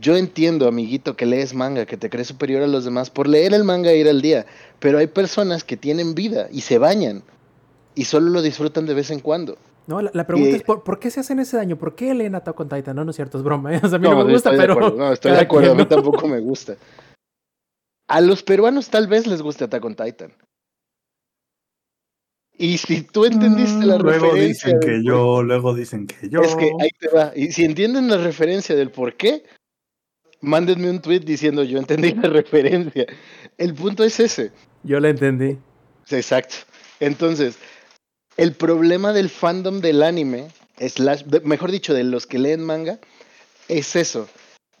Yo 0.00 0.16
entiendo, 0.16 0.68
amiguito, 0.68 1.16
que 1.16 1.26
lees 1.26 1.54
manga, 1.54 1.84
que 1.84 1.96
te 1.96 2.08
crees 2.08 2.28
superior 2.28 2.62
a 2.62 2.68
los 2.68 2.84
demás 2.84 3.10
por 3.10 3.26
leer 3.26 3.52
el 3.52 3.64
manga 3.64 3.90
e 3.90 3.98
ir 3.98 4.08
al 4.08 4.22
día. 4.22 4.46
Pero 4.78 4.98
hay 4.98 5.08
personas 5.08 5.64
que 5.64 5.76
tienen 5.76 6.14
vida 6.14 6.48
y 6.52 6.60
se 6.60 6.78
bañan. 6.78 7.22
Y 7.96 8.04
solo 8.04 8.30
lo 8.30 8.40
disfrutan 8.42 8.86
de 8.86 8.94
vez 8.94 9.10
en 9.10 9.18
cuando. 9.18 9.58
no, 9.88 10.00
la, 10.00 10.10
la 10.14 10.24
pregunta 10.26 10.50
Y- 10.50 10.54
es, 10.54 10.62
¿por, 10.62 10.84
por 10.84 11.00
qué 11.00 11.10
se 11.10 11.18
hacen 11.20 11.40
ese 11.40 11.56
daño? 11.56 11.76
¿Por 11.76 11.96
qué 11.96 12.14
leen 12.14 12.36
Attack 12.36 12.60
on 12.60 12.68
Titan? 12.68 12.94
No, 12.94 13.04
no 13.04 13.10
es 13.10 13.16
cierto, 13.16 13.38
es 13.38 13.44
broma. 13.44 13.74
¿eh? 13.74 13.80
O 13.84 13.88
sea, 13.88 13.96
a 13.96 13.98
mí 13.98 14.08
no, 14.08 14.24
me 14.24 14.32
gusta, 14.32 14.52
de 14.52 14.56
pero... 14.58 14.74
acuerdo, 14.74 14.96
no, 14.96 15.12
estoy 15.12 15.32
de 15.32 15.40
acuerdo, 15.40 15.72
a 15.72 15.74
mí 15.74 15.82
¿no? 15.82 15.88
tampoco 15.88 16.28
me 16.28 16.38
gusta. 16.38 16.76
A 18.08 18.20
los 18.20 18.42
peruanos 18.44 18.88
tal 18.88 19.08
vez 19.08 19.26
les 19.26 19.42
guste 19.42 19.64
Attack 19.64 19.84
on 19.84 19.96
Titan. 19.96 20.32
Y 22.58 22.76
si 22.78 23.02
tú 23.02 23.24
entendiste 23.24 23.86
la 23.86 23.98
Mm, 23.98 24.02
luego 24.02 24.26
referencia. 24.32 24.68
dicen 24.74 24.80
que 24.80 25.04
yo, 25.04 25.42
luego 25.44 25.74
dicen 25.74 26.06
que 26.08 26.28
yo. 26.28 26.40
Es 26.42 26.56
que 26.56 26.70
ahí 26.80 26.90
te 26.98 27.08
va. 27.08 27.32
Y 27.36 27.52
si 27.52 27.64
entienden 27.64 28.08
la 28.08 28.18
referencia 28.18 28.74
del 28.74 28.90
por 28.90 29.16
qué, 29.16 29.44
mándenme 30.40 30.90
un 30.90 31.00
tweet 31.00 31.20
diciendo 31.20 31.62
yo 31.62 31.78
entendí 31.78 32.12
la 32.14 32.28
referencia. 32.28 33.06
El 33.56 33.74
punto 33.74 34.02
es 34.04 34.18
ese. 34.18 34.50
Yo 34.82 34.98
la 34.98 35.08
entendí. 35.10 35.56
Exacto. 36.10 36.56
Entonces, 37.00 37.58
el 38.36 38.52
problema 38.54 39.12
del 39.12 39.28
fandom 39.28 39.80
del 39.80 40.02
anime, 40.02 40.48
slash, 40.80 41.24
mejor 41.44 41.70
dicho, 41.70 41.94
de 41.94 42.02
los 42.04 42.26
que 42.26 42.38
leen 42.40 42.62
manga, 42.64 42.98
es 43.68 43.94
eso. 43.94 44.28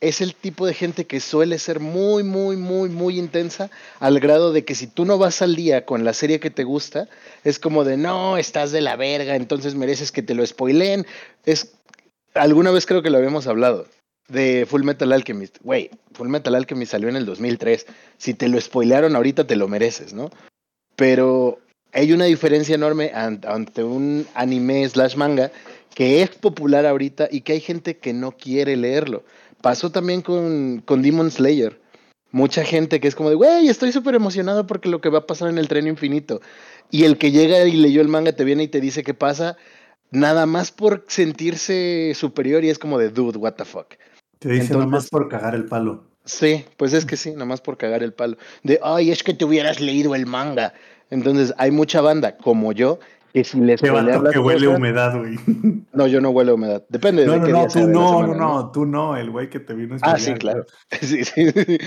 Es 0.00 0.20
el 0.20 0.34
tipo 0.34 0.64
de 0.64 0.74
gente 0.74 1.06
que 1.06 1.18
suele 1.18 1.58
ser 1.58 1.80
muy, 1.80 2.22
muy, 2.22 2.56
muy, 2.56 2.88
muy 2.88 3.18
intensa, 3.18 3.68
al 3.98 4.20
grado 4.20 4.52
de 4.52 4.64
que 4.64 4.76
si 4.76 4.86
tú 4.86 5.04
no 5.04 5.18
vas 5.18 5.42
al 5.42 5.56
día 5.56 5.84
con 5.84 6.04
la 6.04 6.12
serie 6.14 6.38
que 6.38 6.50
te 6.50 6.62
gusta, 6.62 7.08
es 7.42 7.58
como 7.58 7.82
de 7.82 7.96
no, 7.96 8.38
estás 8.38 8.70
de 8.70 8.80
la 8.80 8.94
verga, 8.94 9.34
entonces 9.34 9.74
mereces 9.74 10.12
que 10.12 10.22
te 10.22 10.34
lo 10.36 10.46
spoileen. 10.46 11.04
Es, 11.44 11.72
alguna 12.34 12.70
vez 12.70 12.86
creo 12.86 13.02
que 13.02 13.10
lo 13.10 13.18
habíamos 13.18 13.48
hablado 13.48 13.86
de 14.28 14.66
Full 14.70 14.84
Metal 14.84 15.12
Alchemist. 15.12 15.56
Güey, 15.62 15.90
Full 16.12 16.28
Metal 16.28 16.54
Alchemist 16.54 16.92
salió 16.92 17.08
en 17.08 17.16
el 17.16 17.26
2003. 17.26 17.86
Si 18.18 18.34
te 18.34 18.48
lo 18.48 18.60
spoilearon 18.60 19.16
ahorita, 19.16 19.46
te 19.48 19.56
lo 19.56 19.66
mereces, 19.66 20.12
¿no? 20.12 20.30
Pero 20.96 21.58
hay 21.92 22.12
una 22.12 22.26
diferencia 22.26 22.74
enorme 22.74 23.10
an- 23.14 23.40
ante 23.46 23.82
un 23.82 24.26
anime 24.34 24.88
slash 24.88 25.16
manga 25.16 25.50
que 25.94 26.22
es 26.22 26.30
popular 26.30 26.86
ahorita 26.86 27.28
y 27.30 27.40
que 27.40 27.54
hay 27.54 27.60
gente 27.60 27.96
que 27.96 28.12
no 28.12 28.32
quiere 28.32 28.76
leerlo. 28.76 29.24
Pasó 29.62 29.90
también 29.90 30.22
con, 30.22 30.82
con 30.84 31.02
Demon 31.02 31.30
Slayer. 31.30 31.80
Mucha 32.30 32.62
gente 32.64 33.00
que 33.00 33.08
es 33.08 33.14
como 33.14 33.30
de, 33.30 33.36
güey, 33.36 33.68
estoy 33.68 33.90
súper 33.90 34.14
emocionado 34.14 34.66
porque 34.66 34.88
lo 34.88 35.00
que 35.00 35.08
va 35.08 35.20
a 35.20 35.26
pasar 35.26 35.48
en 35.48 35.58
el 35.58 35.68
tren 35.68 35.86
infinito. 35.86 36.40
Y 36.90 37.04
el 37.04 37.16
que 37.16 37.30
llega 37.30 37.64
y 37.66 37.72
leyó 37.72 38.00
el 38.00 38.08
manga 38.08 38.32
te 38.32 38.44
viene 38.44 38.64
y 38.64 38.68
te 38.68 38.80
dice 38.80 39.02
qué 39.02 39.14
pasa, 39.14 39.56
nada 40.10 40.46
más 40.46 40.70
por 40.70 41.04
sentirse 41.08 42.12
superior 42.14 42.64
y 42.64 42.70
es 42.70 42.78
como 42.78 42.98
de, 42.98 43.08
dude, 43.08 43.38
what 43.38 43.54
the 43.54 43.64
fuck. 43.64 43.94
Te 44.38 44.48
dicen 44.50 44.66
Entonces- 44.66 44.76
nomás 44.86 45.08
por 45.08 45.28
cagar 45.28 45.54
el 45.54 45.64
palo. 45.64 46.04
Sí, 46.24 46.66
pues 46.76 46.92
es 46.92 47.06
que 47.06 47.16
sí, 47.16 47.32
nada 47.32 47.46
más 47.46 47.62
por 47.62 47.78
cagar 47.78 48.02
el 48.02 48.12
palo. 48.12 48.36
De, 48.62 48.78
ay, 48.82 49.10
es 49.10 49.22
que 49.22 49.32
te 49.32 49.46
hubieras 49.46 49.80
leído 49.80 50.14
el 50.14 50.26
manga. 50.26 50.74
Entonces, 51.08 51.54
hay 51.56 51.70
mucha 51.70 52.02
banda 52.02 52.36
como 52.36 52.72
yo 52.72 52.98
que 53.32 53.44
si 53.44 53.58
les 53.60 53.80
las 53.82 54.32
que 54.32 54.38
huele 54.38 54.66
cosas- 54.66 54.78
humedad, 54.78 55.18
güey. 55.18 55.38
No, 55.92 56.06
yo 56.06 56.20
no 56.20 56.30
huelo 56.30 56.52
a 56.52 56.54
humedad. 56.54 56.84
Depende 56.88 57.24
No, 57.26 57.32
de 57.32 57.38
no, 57.40 57.44
qué 57.46 57.52
no, 57.52 57.58
día 57.58 57.68
tú 57.68 57.78
no, 57.88 58.26
no, 58.26 58.34
no, 58.34 58.70
tú 58.72 58.86
no, 58.86 59.16
el 59.16 59.30
güey 59.30 59.48
que 59.50 59.60
te 59.60 59.74
vino 59.74 59.94
a 59.96 59.98
Ah, 60.02 60.18
sí, 60.18 60.34
claro. 60.34 60.64
Sí, 61.00 61.24
sí. 61.24 61.78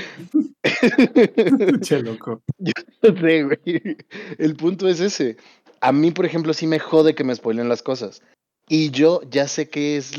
Che, 1.82 2.02
loco. 2.02 2.42
No 2.58 3.20
sé, 3.20 3.44
güey. 3.44 3.98
El 4.38 4.56
punto 4.56 4.88
es 4.88 5.00
ese. 5.00 5.38
A 5.82 5.92
mí, 5.92 6.12
por 6.12 6.26
ejemplo, 6.26 6.54
sí 6.54 6.68
me 6.68 6.80
jode 6.80 7.16
que 7.16 7.24
me 7.24 7.36
spoilen 7.36 7.70
las 7.70 7.82
cosas. 7.82 8.22
Y 8.68 8.92
yo 8.92 9.22
ya 9.30 9.48
sé 9.48 9.70
que 9.70 9.98
es... 9.98 10.14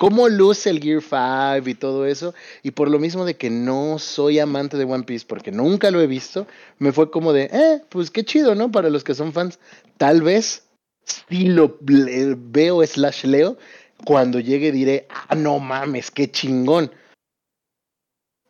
cómo 0.00 0.30
luce 0.30 0.70
el 0.70 0.80
Gear 0.80 1.02
5 1.02 1.68
y 1.68 1.74
todo 1.74 2.06
eso. 2.06 2.34
Y 2.62 2.70
por 2.70 2.88
lo 2.88 2.98
mismo 2.98 3.26
de 3.26 3.36
que 3.36 3.50
no 3.50 3.98
soy 3.98 4.38
amante 4.38 4.78
de 4.78 4.84
One 4.84 5.04
Piece, 5.04 5.26
porque 5.28 5.52
nunca 5.52 5.90
lo 5.90 6.00
he 6.00 6.06
visto, 6.06 6.46
me 6.78 6.90
fue 6.90 7.10
como 7.10 7.34
de, 7.34 7.50
eh, 7.52 7.82
pues 7.90 8.10
qué 8.10 8.24
chido, 8.24 8.54
¿no? 8.54 8.72
Para 8.72 8.88
los 8.88 9.04
que 9.04 9.14
son 9.14 9.34
fans. 9.34 9.58
Tal 9.98 10.22
vez 10.22 10.64
si 11.04 11.48
lo 11.48 11.76
veo 11.82 12.82
slash 12.86 13.26
leo, 13.26 13.58
cuando 14.06 14.40
llegue 14.40 14.72
diré, 14.72 15.06
ah, 15.10 15.34
no 15.34 15.58
mames, 15.58 16.10
qué 16.10 16.30
chingón. 16.30 16.90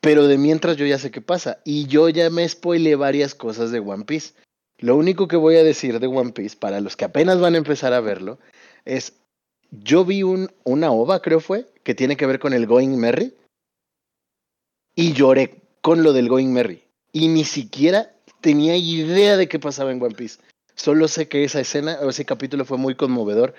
Pero 0.01 0.29
de 0.29 0.39
mientras 0.39 0.77
yo 0.77 0.87
ya 0.87 1.01
sé 1.01 1.11
qué 1.11 1.21
pasa. 1.21 1.59
Y 1.65 1.87
yo 1.87 2.09
ya 2.11 2.31
me 2.31 2.49
spoileé 2.49 2.95
varias 2.95 3.35
cosas 3.35 3.73
de 3.73 3.81
One 3.81 4.05
Piece. 4.05 4.35
Lo 4.79 4.95
único 4.95 5.27
que 5.27 5.37
voy 5.37 5.57
a 5.57 5.65
decir 5.65 5.99
de 5.99 6.07
One 6.07 6.31
Piece 6.31 6.57
para 6.57 6.81
los 6.81 6.97
que 6.97 7.07
apenas 7.07 7.41
van 7.41 7.57
a 7.57 7.59
empezar 7.59 7.93
a 7.93 8.01
verlo 8.01 8.39
es, 8.85 9.20
yo 9.71 10.05
vi 10.05 10.23
un, 10.23 10.51
una 10.65 10.91
ova, 10.91 11.23
creo 11.23 11.41
fue, 11.41 11.67
que 11.83 11.95
tiene 11.95 12.17
que 12.17 12.27
ver 12.27 12.39
con 12.39 12.53
el 12.53 12.67
Going 12.67 12.97
Merry. 12.97 13.35
Y 14.95 15.13
lloré 15.13 15.63
con 15.81 16.03
lo 16.03 16.13
del 16.13 16.29
Going 16.29 16.53
Merry. 16.53 16.83
Y 17.13 17.29
ni 17.29 17.45
siquiera 17.45 18.15
tenía 18.41 18.77
idea 18.77 19.37
de 19.37 19.49
qué 19.49 19.59
pasaba 19.59 19.93
en 19.93 20.03
One 20.03 20.15
Piece. 20.15 20.41
Solo 20.75 21.09
sé 21.09 21.29
que 21.29 21.45
esa 21.45 21.61
escena 21.61 21.99
o 22.03 22.11
ese 22.11 22.25
capítulo 22.25 22.65
fue 22.65 22.79
muy 22.79 22.95
conmovedor. 22.95 23.55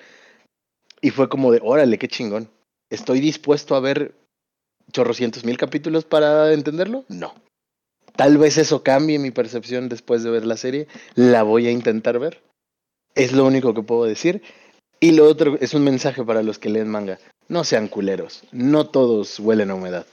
Y 1.02 1.12
fue 1.12 1.30
como 1.30 1.52
de, 1.52 1.60
órale, 1.64 1.98
qué 1.98 2.08
chingón. 2.08 2.50
¿Estoy 2.90 3.22
dispuesto 3.22 3.76
a 3.76 3.80
ver 3.80 4.14
chorrocientos 4.92 5.46
mil 5.46 5.58
capítulos 5.58 6.04
para 6.04 6.52
entenderlo? 6.54 7.06
No. 7.08 7.34
Tal 8.16 8.38
vez 8.38 8.58
eso 8.58 8.84
cambie 8.84 9.18
mi 9.20 9.32
percepción 9.32 9.88
después 9.88 10.24
de 10.24 10.32
ver 10.32 10.46
la 10.46 10.58
serie. 10.58 10.88
La 11.16 11.44
voy 11.44 11.68
a 11.68 11.72
intentar 11.72 12.20
ver. 12.20 12.42
Es 13.16 13.32
lo 13.32 13.46
único 13.46 13.74
que 13.74 13.84
puedo 13.84 14.04
decir. 14.04 14.42
Y 15.04 15.14
lo 15.14 15.26
otro 15.26 15.58
es 15.60 15.74
un 15.74 15.84
mensaje 15.84 16.24
para 16.24 16.44
los 16.44 16.60
que 16.60 16.70
leen 16.70 16.88
manga. 16.88 17.18
No 17.50 17.64
sean 17.64 17.88
culeros. 17.88 18.44
No 18.52 18.86
todos 18.86 19.40
huelen 19.40 19.72
a 19.72 19.76
humedad. 19.76 20.06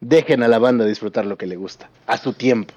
Dejen 0.00 0.42
a 0.42 0.48
la 0.48 0.58
banda 0.58 0.86
disfrutar 0.86 1.26
lo 1.26 1.36
que 1.36 1.46
le 1.46 1.56
gusta. 1.56 1.90
A 2.06 2.16
su 2.16 2.32
tiempo. 2.32 2.72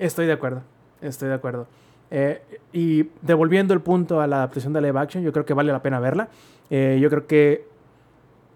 Estoy 0.00 0.26
de 0.26 0.32
acuerdo. 0.32 0.62
Estoy 1.00 1.28
de 1.28 1.34
acuerdo. 1.34 1.68
Eh, 2.10 2.42
y 2.72 3.08
devolviendo 3.22 3.72
el 3.72 3.80
punto 3.80 4.20
a 4.20 4.26
la 4.26 4.38
adaptación 4.38 4.72
de 4.72 4.80
live 4.80 4.98
action, 4.98 5.22
yo 5.22 5.32
creo 5.32 5.44
que 5.44 5.54
vale 5.54 5.70
la 5.70 5.80
pena 5.80 6.00
verla. 6.00 6.28
Eh, 6.68 6.98
yo 7.00 7.08
creo 7.08 7.28
que 7.28 7.64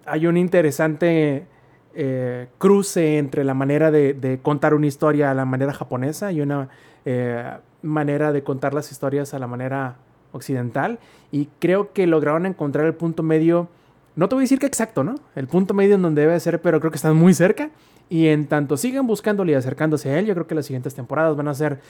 hay 0.06 0.26
un 0.26 0.36
interesante 0.36 1.46
eh, 1.94 2.48
cruce 2.58 3.18
entre 3.18 3.44
la 3.44 3.54
manera 3.54 3.92
de, 3.92 4.40
contar 4.42 4.74
una 4.74 4.88
historia 4.88 5.30
a 5.30 5.34
la 5.34 5.44
manera 5.44 5.72
japonesa 5.72 6.32
y 6.32 6.40
una 6.40 6.68
manera 7.82 8.32
de 8.32 8.42
contar 8.42 8.74
las 8.74 8.90
historias 8.90 9.32
a 9.34 9.38
la 9.38 9.46
manera 9.46 9.98
occidental. 10.32 10.98
Y 11.32 11.48
creo 11.58 11.92
que 11.92 12.06
lograron 12.06 12.46
encontrar 12.46 12.86
el 12.86 12.94
punto 12.94 13.22
medio. 13.22 13.68
No 14.14 14.28
te 14.28 14.34
voy 14.34 14.42
a 14.42 14.44
decir 14.44 14.58
que 14.58 14.66
exacto, 14.66 15.04
¿no? 15.04 15.16
El 15.34 15.46
punto 15.46 15.74
medio 15.74 15.94
en 15.94 16.02
donde 16.02 16.22
debe 16.22 16.38
ser, 16.40 16.60
pero 16.60 16.80
creo 16.80 16.90
que 16.90 16.96
están 16.96 17.16
muy 17.16 17.34
cerca. 17.34 17.70
Y 18.08 18.28
en 18.28 18.46
tanto 18.46 18.76
sigan 18.76 19.06
buscándole 19.06 19.52
y 19.52 19.54
acercándose 19.54 20.10
a 20.10 20.18
él, 20.18 20.26
yo 20.26 20.34
creo 20.34 20.46
que 20.46 20.54
las 20.54 20.66
siguientes 20.66 20.94
temporadas 20.94 21.36
van 21.36 21.48
a 21.48 21.54
ser 21.54 21.80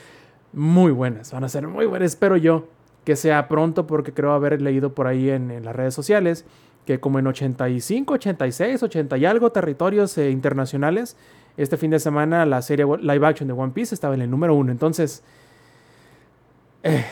muy 0.53 0.93
buenas. 0.93 1.33
Van 1.33 1.45
a 1.45 1.49
ser 1.49 1.67
muy 1.69 1.87
buenas. 1.87 2.13
Espero 2.13 2.37
yo 2.37 2.69
que 3.05 3.15
sea 3.15 3.47
pronto, 3.47 3.87
porque 3.87 4.13
creo 4.13 4.33
haber 4.33 4.61
leído 4.61 4.95
por 4.95 5.07
ahí 5.07 5.31
en, 5.31 5.51
en 5.51 5.65
las 5.65 5.77
redes 5.77 5.95
sociales 5.95 6.45
que 6.87 7.01
como 7.01 7.19
en 7.19 7.27
85, 7.27 8.15
86, 8.15 8.83
80 8.85 9.19
y 9.19 9.27
algo 9.27 9.51
territorios 9.51 10.17
eh, 10.17 10.31
internacionales, 10.31 11.17
este 11.57 11.77
fin 11.77 11.91
de 11.91 11.99
semana 11.99 12.47
la 12.47 12.63
serie 12.63 12.87
live 13.01 13.27
action 13.27 13.49
de 13.49 13.53
One 13.53 13.73
Piece 13.73 13.95
estaba 13.95 14.15
en 14.15 14.23
el 14.23 14.31
número 14.31 14.55
uno. 14.55 14.71
Entonces, 14.71 15.23
eh, 16.85 17.05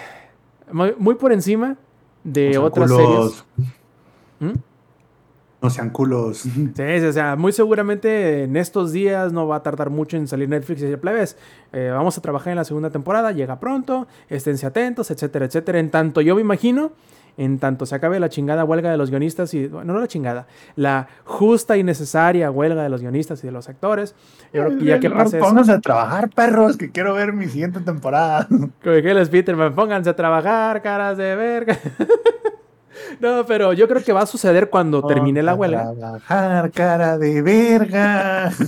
muy, 0.73 0.95
muy, 0.99 1.15
por 1.15 1.32
encima 1.32 1.77
de 2.23 2.53
no 2.53 2.65
otras 2.65 2.91
culos. 2.91 3.45
series. 3.59 3.74
¿Mm? 4.41 4.59
No 5.62 5.70
sean 5.70 5.89
culos. 5.89 6.39
Sí, 6.41 7.07
o 7.07 7.12
sea, 7.12 7.36
muy 7.36 7.51
seguramente 7.53 8.43
en 8.43 8.55
estos 8.57 8.93
días 8.93 9.32
no 9.32 9.47
va 9.47 9.57
a 9.57 9.62
tardar 9.62 9.89
mucho 9.89 10.19
en 10.19 10.28
salir 10.28 10.47
Netflix 10.47 10.81
y 10.81 10.85
decir, 10.85 11.01
plebes, 11.01 11.39
eh, 11.73 11.91
vamos 11.91 12.19
a 12.19 12.20
trabajar 12.20 12.51
en 12.51 12.57
la 12.59 12.65
segunda 12.65 12.91
temporada, 12.91 13.32
llega 13.32 13.59
pronto, 13.59 14.07
esténse 14.28 14.66
atentos, 14.66 15.11
etcétera, 15.11 15.47
etcétera. 15.47 15.78
En 15.78 15.91
tanto, 15.91 16.20
yo 16.20 16.35
me 16.35 16.43
imagino, 16.43 16.93
en 17.36 17.59
tanto 17.59 17.86
se 17.86 17.94
acabe 17.94 18.20
la 18.20 18.28
chingada 18.28 18.65
huelga 18.65 18.90
de 18.90 18.97
los 18.97 19.11
guionistas 19.11 19.52
y, 19.55 19.66
bueno, 19.66 19.93
no 19.93 20.01
la 20.01 20.09
chingada, 20.09 20.47
la 20.77 21.09
justa 21.24 21.77
y 21.77 21.82
necesaria 21.82 22.51
huelga 22.51 22.82
de 22.82 22.89
los 22.89 23.01
guionistas 23.01 23.43
y 23.44 23.47
de 23.47 23.52
los 23.52 23.69
actores. 23.69 24.15
Yo 24.52 24.65
creo 24.65 24.78
que 24.78 24.85
ya 24.85 25.01
que 25.01 25.11
pase 25.11 25.39
eso. 25.39 25.47
Pónganse 25.47 25.73
a 25.73 25.81
trabajar, 25.81 26.31
perros, 26.31 26.77
que 26.77 26.90
quiero 26.90 27.15
ver 27.15 27.32
mi 27.32 27.47
siguiente 27.47 27.81
temporada. 27.81 28.47
Como 28.48 28.69
que 28.81 29.15
les 29.15 29.28
Peterman, 29.28 29.74
pónganse 29.74 30.11
a 30.11 30.16
trabajar, 30.16 30.82
caras 30.82 31.16
de 31.16 31.36
verga. 31.36 31.78
No, 33.21 33.45
pero 33.47 33.73
yo 33.73 33.89
creo 33.89 34.03
que 34.03 34.12
va 34.12 34.23
a 34.23 34.27
suceder 34.27 34.71
cuando 34.71 35.07
termine 35.07 35.43
la 35.43 35.55
huelga. 35.55 35.93
Trabajar, 35.95 36.71
cara 36.71 37.19
de 37.19 37.43
verga. 37.43 38.51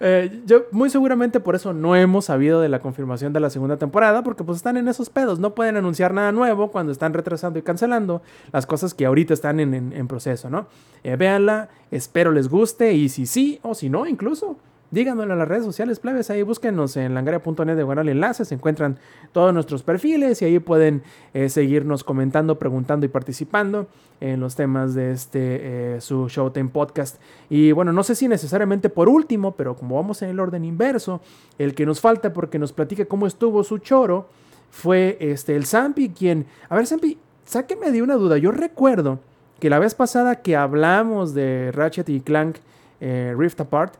Eh, 0.00 0.42
yo 0.44 0.64
muy 0.72 0.90
seguramente 0.90 1.38
por 1.38 1.54
eso 1.54 1.72
no 1.72 1.94
hemos 1.94 2.24
sabido 2.24 2.60
de 2.60 2.68
la 2.68 2.80
confirmación 2.80 3.32
de 3.32 3.38
la 3.38 3.48
segunda 3.48 3.76
temporada, 3.76 4.24
porque 4.24 4.42
pues 4.42 4.56
están 4.56 4.76
en 4.76 4.88
esos 4.88 5.08
pedos, 5.08 5.38
no 5.38 5.54
pueden 5.54 5.76
anunciar 5.76 6.12
nada 6.12 6.32
nuevo 6.32 6.72
cuando 6.72 6.90
están 6.90 7.14
retrasando 7.14 7.60
y 7.60 7.62
cancelando 7.62 8.20
las 8.52 8.66
cosas 8.66 8.92
que 8.92 9.06
ahorita 9.06 9.32
están 9.32 9.60
en, 9.60 9.72
en, 9.72 9.92
en 9.92 10.08
proceso, 10.08 10.50
¿no? 10.50 10.66
Eh, 11.04 11.14
véanla, 11.14 11.68
espero 11.92 12.32
les 12.32 12.48
guste 12.48 12.92
y 12.92 13.08
si 13.08 13.24
sí 13.24 13.60
o 13.62 13.74
si 13.74 13.88
no 13.88 14.04
incluso, 14.06 14.56
díganmelo 14.94 15.32
en 15.32 15.38
las 15.40 15.48
redes 15.48 15.64
sociales, 15.64 15.98
plebes, 15.98 16.30
ahí 16.30 16.42
búsquenos 16.42 16.96
en 16.96 17.14
langaria.net 17.14 17.76
de 17.76 17.82
Guanal 17.82 18.08
Enlaces, 18.08 18.48
se 18.48 18.54
encuentran 18.54 18.98
todos 19.32 19.52
nuestros 19.52 19.82
perfiles 19.82 20.40
y 20.40 20.44
ahí 20.44 20.58
pueden 20.60 21.02
eh, 21.34 21.48
seguirnos 21.48 22.04
comentando, 22.04 22.58
preguntando 22.58 23.04
y 23.04 23.08
participando 23.08 23.88
en 24.20 24.40
los 24.40 24.54
temas 24.54 24.94
de 24.94 25.12
este 25.12 25.96
eh, 25.96 26.00
su 26.00 26.28
Showtime 26.28 26.70
Podcast. 26.70 27.20
Y 27.50 27.72
bueno, 27.72 27.92
no 27.92 28.04
sé 28.04 28.14
si 28.14 28.28
necesariamente 28.28 28.88
por 28.88 29.08
último, 29.08 29.52
pero 29.52 29.76
como 29.76 29.96
vamos 29.96 30.22
en 30.22 30.30
el 30.30 30.40
orden 30.40 30.64
inverso, 30.64 31.20
el 31.58 31.74
que 31.74 31.84
nos 31.84 32.00
falta 32.00 32.32
porque 32.32 32.58
nos 32.58 32.72
platique 32.72 33.06
cómo 33.06 33.26
estuvo 33.26 33.64
su 33.64 33.78
choro 33.78 34.28
fue 34.70 35.18
este 35.20 35.56
el 35.56 35.66
Zampi 35.66 36.10
quien, 36.10 36.46
a 36.68 36.76
ver 36.76 36.86
Zampi, 36.86 37.18
sáqueme 37.44 37.90
de 37.90 38.00
una 38.00 38.14
duda, 38.14 38.38
yo 38.38 38.52
recuerdo 38.52 39.18
que 39.58 39.70
la 39.70 39.78
vez 39.78 39.94
pasada 39.94 40.36
que 40.36 40.56
hablamos 40.56 41.34
de 41.34 41.70
Ratchet 41.72 42.08
y 42.08 42.20
Clank 42.20 42.56
eh, 43.00 43.34
Rift 43.36 43.60
Apart, 43.60 43.94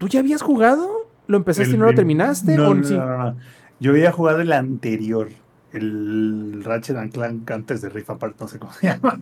¿Tú 0.00 0.08
ya 0.08 0.20
habías 0.20 0.40
jugado? 0.40 0.88
¿Lo 1.26 1.36
empezaste 1.36 1.74
y 1.74 1.78
no 1.78 1.84
lo 1.84 1.94
terminaste? 1.94 2.56
No, 2.56 2.68
¿O 2.70 2.74
no, 2.74 2.82
sí? 2.82 2.96
no, 2.96 3.18
no. 3.18 3.36
Yo 3.80 3.90
había 3.90 4.12
jugado 4.12 4.40
el 4.40 4.50
anterior, 4.52 5.28
el 5.72 6.62
Ratchet 6.64 6.96
and 6.96 7.12
Clank 7.12 7.50
antes 7.50 7.82
de 7.82 7.90
Rift 7.90 8.08
Apart, 8.08 8.40
no 8.40 8.48
sé 8.48 8.58
cómo 8.58 8.72
se 8.72 8.86
llama. 8.88 9.20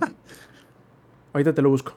Ahorita 1.32 1.52
te 1.52 1.62
lo 1.62 1.70
busco. 1.70 1.94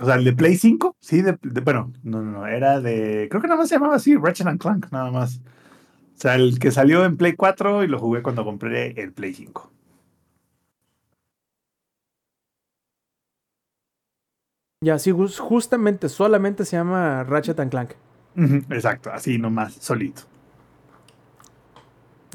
O 0.00 0.06
sea, 0.06 0.14
el 0.14 0.24
de 0.24 0.32
Play 0.32 0.56
5, 0.56 0.96
sí, 1.00 1.20
de, 1.20 1.38
de- 1.42 1.60
bueno, 1.60 1.92
no, 2.02 2.22
no, 2.22 2.30
no, 2.32 2.46
era 2.46 2.80
de, 2.80 3.28
creo 3.30 3.42
que 3.42 3.46
nada 3.48 3.58
más 3.60 3.68
se 3.68 3.74
llamaba 3.76 3.96
así, 3.96 4.16
Ratchet 4.16 4.46
and 4.46 4.60
Clank, 4.60 4.86
nada 4.90 5.10
más. 5.10 5.36
O 6.16 6.20
sea, 6.20 6.36
el 6.36 6.58
que 6.58 6.70
salió 6.70 7.04
en 7.04 7.18
Play 7.18 7.34
4 7.34 7.84
y 7.84 7.88
lo 7.88 7.98
jugué 7.98 8.22
cuando 8.22 8.44
compré 8.44 9.00
el 9.00 9.12
Play 9.12 9.34
5. 9.34 9.70
Ya, 14.80 14.98
sí, 14.98 15.10
jus- 15.12 15.38
justamente, 15.38 16.08
solamente 16.08 16.64
se 16.64 16.76
llama 16.76 17.24
Ratchet 17.24 17.58
and 17.60 17.70
Clank. 17.70 17.90
Exacto, 18.36 19.10
así 19.12 19.38
nomás, 19.38 19.74
solito. 19.74 20.22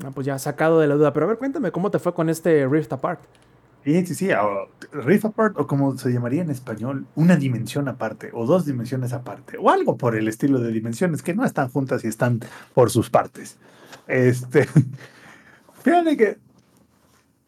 Ah, 0.04 0.12
pues 0.14 0.26
ya 0.26 0.40
sacado 0.40 0.80
de 0.80 0.88
la 0.88 0.96
duda. 0.96 1.14
Pero 1.14 1.26
a 1.26 1.30
ver, 1.30 1.38
cuéntame, 1.38 1.72
¿cómo 1.72 1.92
te 1.92 2.00
fue 2.00 2.14
con 2.14 2.30
este 2.30 2.68
Rift 2.68 2.94
Apart? 2.94 3.20
Sí, 3.84 4.06
sí, 4.06 4.16
sí, 4.16 4.30
o 4.32 4.70
Rift 4.92 5.26
Apart, 5.26 5.58
o 5.58 5.66
como 5.66 5.98
se 5.98 6.12
llamaría 6.12 6.42
en 6.42 6.50
español, 6.50 7.06
una 7.16 7.38
dimensión 7.38 7.88
aparte, 7.88 8.30
o 8.34 8.46
dos 8.46 8.66
dimensiones 8.66 9.14
aparte, 9.14 9.58
o 9.58 9.70
algo 9.70 9.98
por 9.98 10.16
el 10.18 10.28
estilo 10.28 10.60
de 10.60 10.72
dimensiones 10.72 11.24
que 11.24 11.34
no 11.34 11.46
están 11.46 11.70
juntas 11.70 12.04
y 12.04 12.08
están 12.08 12.42
por 12.74 12.90
sus 12.92 13.10
partes. 13.10 13.58
Este, 14.06 14.68
fíjate 15.84 16.18
que 16.18 16.38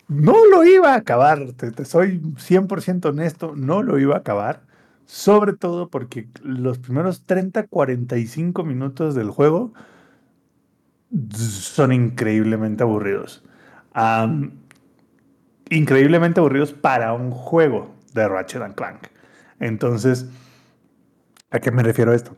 no 0.08 0.46
lo 0.46 0.64
iba 0.64 0.94
a 0.94 0.98
acabar, 0.98 1.52
te, 1.54 1.72
te 1.72 1.84
soy 1.84 2.22
100% 2.22 3.10
honesto, 3.10 3.54
no 3.56 3.84
lo 3.84 4.00
iba 4.00 4.16
a 4.16 4.20
acabar, 4.20 4.62
sobre 5.06 5.54
todo 5.54 5.90
porque 5.90 6.28
los 6.44 6.80
primeros 6.80 7.26
30, 7.26 7.68
45 7.68 8.64
minutos 8.64 9.16
del 9.16 9.30
juego 9.30 9.74
son 11.30 11.92
increíblemente 11.92 12.84
aburridos. 12.84 13.44
Increíblemente 15.70 16.40
aburridos 16.40 16.74
para 16.74 17.14
un 17.14 17.32
juego 17.32 17.94
de 18.14 18.28
Ratchet 18.28 18.62
and 18.62 18.76
Clank. 18.76 19.08
Entonces, 19.60 20.28
¿a 21.50 21.60
qué 21.60 21.72
me 21.72 21.84
refiero 21.84 22.12
a 22.12 22.16
esto? 22.16 22.36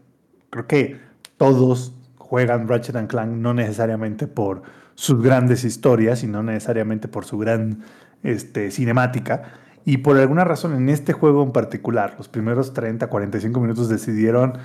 Creo 0.49 0.67
que 0.67 0.99
todos 1.37 1.93
juegan 2.17 2.67
Ratchet 2.67 2.95
and 2.95 3.07
Clank 3.07 3.31
no 3.31 3.53
necesariamente 3.53 4.27
por 4.27 4.63
sus 4.95 5.21
grandes 5.21 5.63
historias 5.63 6.23
y 6.23 6.27
no 6.27 6.43
necesariamente 6.43 7.07
por 7.07 7.25
su 7.25 7.37
gran 7.37 7.83
este, 8.23 8.71
cinemática. 8.71 9.53
Y 9.85 9.97
por 9.97 10.17
alguna 10.17 10.43
razón 10.43 10.75
en 10.75 10.89
este 10.89 11.13
juego 11.13 11.43
en 11.43 11.51
particular, 11.51 12.15
los 12.17 12.29
primeros 12.29 12.73
30, 12.73 13.07
45 13.07 13.59
minutos 13.59 13.89
decidieron 13.89 14.57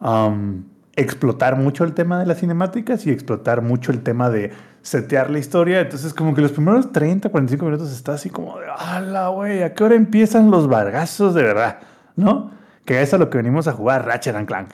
um, 0.00 0.64
explotar 0.96 1.56
mucho 1.56 1.84
el 1.84 1.92
tema 1.92 2.18
de 2.18 2.26
las 2.26 2.40
cinemáticas 2.40 3.06
y 3.06 3.10
explotar 3.10 3.62
mucho 3.62 3.92
el 3.92 4.02
tema 4.02 4.30
de 4.30 4.52
setear 4.82 5.30
la 5.30 5.38
historia. 5.38 5.80
Entonces, 5.80 6.14
como 6.14 6.34
que 6.34 6.40
los 6.40 6.52
primeros 6.52 6.90
30, 6.90 7.28
45 7.28 7.64
minutos 7.64 7.92
está 7.92 8.14
así 8.14 8.30
como 8.30 8.58
de, 8.58 8.66
¡hala, 8.76 9.28
güey! 9.28 9.62
¿A 9.62 9.74
qué 9.74 9.84
hora 9.84 9.94
empiezan 9.94 10.50
los 10.50 10.68
vargazos 10.68 11.34
de 11.34 11.42
verdad? 11.42 11.78
¿No? 12.16 12.50
Que 12.84 13.02
es 13.02 13.12
a 13.14 13.18
lo 13.18 13.30
que 13.30 13.38
venimos 13.38 13.68
a 13.68 13.72
jugar 13.72 14.06
Ratchet 14.06 14.34
and 14.34 14.46
Clank. 14.46 14.70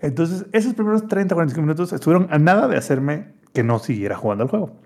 Entonces, 0.00 0.46
esos 0.52 0.74
primeros 0.74 1.06
30, 1.08 1.34
45 1.34 1.62
minutos 1.62 1.92
estuvieron 1.92 2.28
a 2.30 2.38
nada 2.38 2.68
de 2.68 2.76
hacerme 2.76 3.34
que 3.54 3.62
no 3.62 3.78
siguiera 3.78 4.16
jugando 4.16 4.44
al 4.44 4.50
juego. 4.50 4.76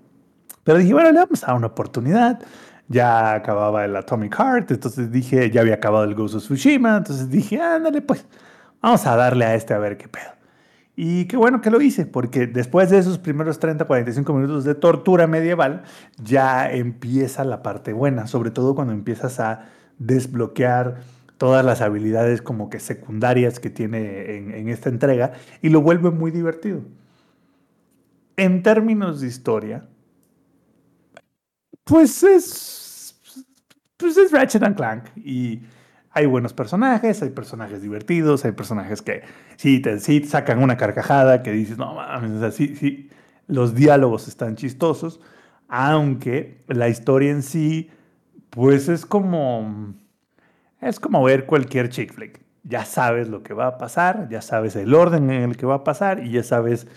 Pero 0.63 0.77
dije, 0.77 0.93
bueno, 0.93 1.11
le 1.11 1.19
vamos 1.19 1.43
a 1.43 1.47
dar 1.47 1.55
una 1.55 1.67
oportunidad. 1.67 2.39
Ya 2.91 3.33
acababa 3.35 3.85
el 3.85 3.95
Atomic 3.95 4.35
Heart, 4.35 4.71
entonces 4.71 5.11
dije, 5.11 5.49
ya 5.49 5.61
había 5.61 5.75
acabado 5.75 6.03
el 6.03 6.13
Ghost 6.13 6.35
of 6.35 6.43
Tsushima, 6.43 6.97
entonces 6.97 7.29
dije, 7.29 7.61
ándale, 7.61 8.01
pues, 8.01 8.25
vamos 8.81 9.05
a 9.07 9.15
darle 9.15 9.45
a 9.45 9.55
este 9.55 9.73
a 9.73 9.77
ver 9.77 9.97
qué 9.97 10.09
pedo. 10.09 10.31
Y 10.95 11.25
qué 11.25 11.37
bueno 11.37 11.61
que 11.61 11.71
lo 11.71 11.79
hice, 11.79 12.05
porque 12.05 12.47
después 12.47 12.89
de 12.89 12.97
esos 12.97 13.17
primeros 13.17 13.59
30, 13.59 13.85
45 13.85 14.33
minutos 14.33 14.65
de 14.65 14.75
tortura 14.75 15.25
medieval, 15.25 15.83
ya 16.21 16.69
empieza 16.69 17.45
la 17.45 17.63
parte 17.63 17.93
buena, 17.93 18.27
sobre 18.27 18.51
todo 18.51 18.75
cuando 18.75 18.93
empiezas 18.93 19.39
a 19.39 19.67
desbloquear 19.97 20.99
todas 21.37 21.63
las 21.63 21.81
habilidades 21.81 22.41
como 22.41 22.69
que 22.69 22.79
secundarias 22.79 23.59
que 23.59 23.69
tiene 23.69 24.35
en, 24.35 24.51
en 24.51 24.69
esta 24.69 24.89
entrega 24.89 25.31
y 25.61 25.69
lo 25.69 25.81
vuelve 25.81 26.11
muy 26.11 26.29
divertido. 26.29 26.81
En 28.35 28.61
términos 28.63 29.21
de 29.21 29.27
historia, 29.27 29.87
pues 31.83 32.23
es, 32.23 32.80
pues 34.01 34.17
es 34.17 34.31
Ratchet 34.31 34.63
and 34.63 34.75
Clank 34.75 35.05
y 35.15 35.61
hay 36.11 36.25
buenos 36.25 36.53
personajes, 36.53 37.21
hay 37.21 37.29
personajes 37.29 37.81
divertidos, 37.81 38.43
hay 38.43 38.51
personajes 38.51 39.01
que 39.01 39.21
sí 39.55 39.79
te, 39.79 39.99
sí 39.99 40.23
sacan 40.23 40.61
una 40.61 40.75
carcajada 40.75 41.41
que 41.41 41.51
dices, 41.51 41.77
no 41.77 41.95
mames, 41.95 42.31
o 42.31 42.39
sea, 42.39 42.51
sí, 42.51 42.75
sí, 42.75 43.09
los 43.47 43.73
diálogos 43.73 44.27
están 44.27 44.55
chistosos, 44.55 45.21
aunque 45.69 46.63
la 46.67 46.89
historia 46.89 47.31
en 47.31 47.43
sí, 47.43 47.89
pues 48.49 48.89
es 48.89 49.05
como, 49.05 49.93
es 50.81 50.99
como 50.99 51.23
ver 51.23 51.45
cualquier 51.45 51.89
chick 51.89 52.13
flick. 52.13 52.41
Ya 52.63 52.85
sabes 52.85 53.27
lo 53.29 53.41
que 53.41 53.53
va 53.53 53.67
a 53.67 53.77
pasar, 53.77 54.27
ya 54.29 54.41
sabes 54.41 54.75
el 54.75 54.93
orden 54.93 55.31
en 55.31 55.43
el 55.43 55.57
que 55.57 55.65
va 55.65 55.75
a 55.75 55.83
pasar 55.83 56.23
y 56.23 56.31
ya 56.31 56.43
sabes 56.43 56.87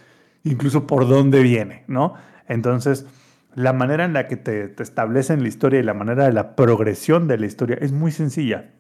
incluso 0.43 0.87
por 0.87 1.09
dónde 1.09 1.41
viene, 1.41 1.85
¿no? 1.87 2.15
Entonces, 2.49 3.07
la 3.55 3.73
manera 3.73 4.05
en 4.05 4.13
la 4.13 4.27
que 4.29 4.37
te, 4.37 4.69
te 4.69 4.83
establecen 4.83 5.43
la 5.43 5.49
historia 5.49 5.81
y 5.81 5.83
la 5.83 5.95
manera 5.95 6.25
de 6.25 6.33
la 6.33 6.57
progresión 6.57 7.29
de 7.29 7.39
la 7.39 7.47
historia 7.47 7.77
es 7.81 7.93
muy 7.93 8.13
sencilla. 8.13 8.71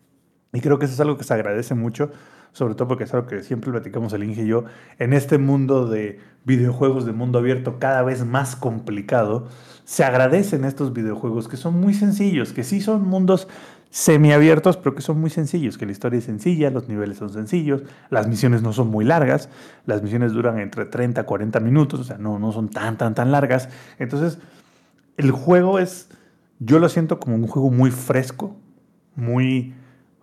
Y 0.52 0.60
creo 0.60 0.78
que 0.78 0.86
eso 0.86 0.94
es 0.94 1.00
algo 1.00 1.18
que 1.18 1.24
se 1.24 1.34
agradece 1.34 1.74
mucho, 1.74 2.10
sobre 2.52 2.74
todo 2.76 2.86
porque 2.86 3.04
es 3.04 3.12
algo 3.12 3.26
que 3.26 3.42
siempre 3.42 3.72
platicamos 3.72 4.12
el 4.12 4.22
Inge 4.22 4.44
y 4.44 4.46
yo, 4.46 4.64
en 5.00 5.12
este 5.12 5.38
mundo 5.38 5.88
de 5.88 6.20
videojuegos 6.44 7.04
de 7.04 7.12
mundo 7.12 7.40
abierto 7.40 7.80
cada 7.80 8.02
vez 8.02 8.24
más 8.24 8.54
complicado, 8.54 9.48
se 9.84 10.04
agradecen 10.04 10.64
estos 10.64 10.92
videojuegos 10.92 11.48
que 11.48 11.56
son 11.56 11.80
muy 11.80 11.92
sencillos, 11.92 12.52
que 12.52 12.62
sí 12.62 12.80
son 12.80 13.02
mundos 13.02 13.48
semiabiertos, 13.90 14.76
pero 14.76 14.94
que 14.94 15.02
son 15.02 15.20
muy 15.20 15.30
sencillos, 15.30 15.78
que 15.78 15.86
la 15.86 15.92
historia 15.92 16.18
es 16.18 16.24
sencilla, 16.24 16.70
los 16.70 16.88
niveles 16.88 17.18
son 17.18 17.30
sencillos, 17.30 17.82
las 18.10 18.28
misiones 18.28 18.62
no 18.62 18.72
son 18.72 18.88
muy 18.88 19.04
largas, 19.04 19.48
las 19.86 20.02
misiones 20.02 20.32
duran 20.32 20.58
entre 20.58 20.84
30 20.84 21.20
a 21.20 21.24
40 21.24 21.60
minutos, 21.60 22.00
o 22.00 22.04
sea, 22.04 22.18
no, 22.18 22.38
no 22.38 22.52
son 22.52 22.70
tan, 22.70 22.96
tan, 22.96 23.14
tan 23.14 23.30
largas. 23.30 23.68
Entonces, 23.98 24.38
el 25.16 25.30
juego 25.30 25.78
es, 25.78 26.08
yo 26.58 26.78
lo 26.78 26.88
siento 26.88 27.18
como 27.20 27.36
un 27.36 27.46
juego 27.46 27.70
muy 27.70 27.90
fresco, 27.90 28.56
muy... 29.14 29.74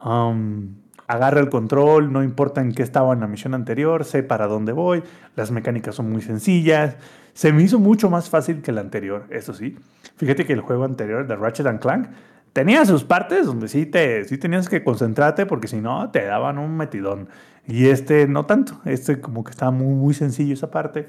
um, 0.03 0.81
agarra 1.11 1.41
el 1.41 1.49
control, 1.49 2.13
no 2.13 2.23
importa 2.23 2.61
en 2.61 2.72
qué 2.72 2.84
estaba 2.84 3.13
en 3.13 3.19
la 3.19 3.27
misión 3.27 3.53
anterior, 3.53 4.05
sé 4.05 4.23
para 4.23 4.47
dónde 4.47 4.72
voy, 4.72 5.03
las 5.35 5.51
mecánicas 5.51 5.95
son 5.95 6.09
muy 6.09 6.22
sencillas. 6.22 6.95
Se 7.34 7.51
me 7.51 7.63
hizo 7.63 7.80
mucho 7.80 8.09
más 8.09 8.30
fácil 8.30 8.61
que 8.61 8.72
el 8.72 8.77
anterior, 8.77 9.26
eso 9.30 9.53
sí. 9.53 9.77
Fíjate 10.15 10.45
que 10.45 10.53
el 10.53 10.61
juego 10.61 10.85
anterior 10.85 11.27
de 11.27 11.35
Ratchet 11.35 11.68
and 11.68 11.80
Clank 11.80 12.07
tenía 12.53 12.85
sus 12.85 13.03
partes 13.03 13.45
donde 13.45 13.68
sí, 13.68 13.85
te, 13.85 14.23
sí 14.23 14.38
tenías 14.38 14.69
que 14.69 14.85
concentrarte 14.85 15.45
porque 15.45 15.68
si 15.68 15.81
no 15.81 16.09
te 16.11 16.23
daban 16.23 16.57
un 16.57 16.77
metidón. 16.77 17.27
Y 17.68 17.88
este 17.88 18.26
no 18.27 18.45
tanto, 18.45 18.80
este 18.85 19.19
como 19.19 19.43
que 19.43 19.51
estaba 19.51 19.72
muy, 19.72 19.93
muy 19.93 20.13
sencillo 20.13 20.53
esa 20.53 20.72
parte. 20.72 21.07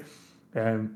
Eh, 0.53 0.87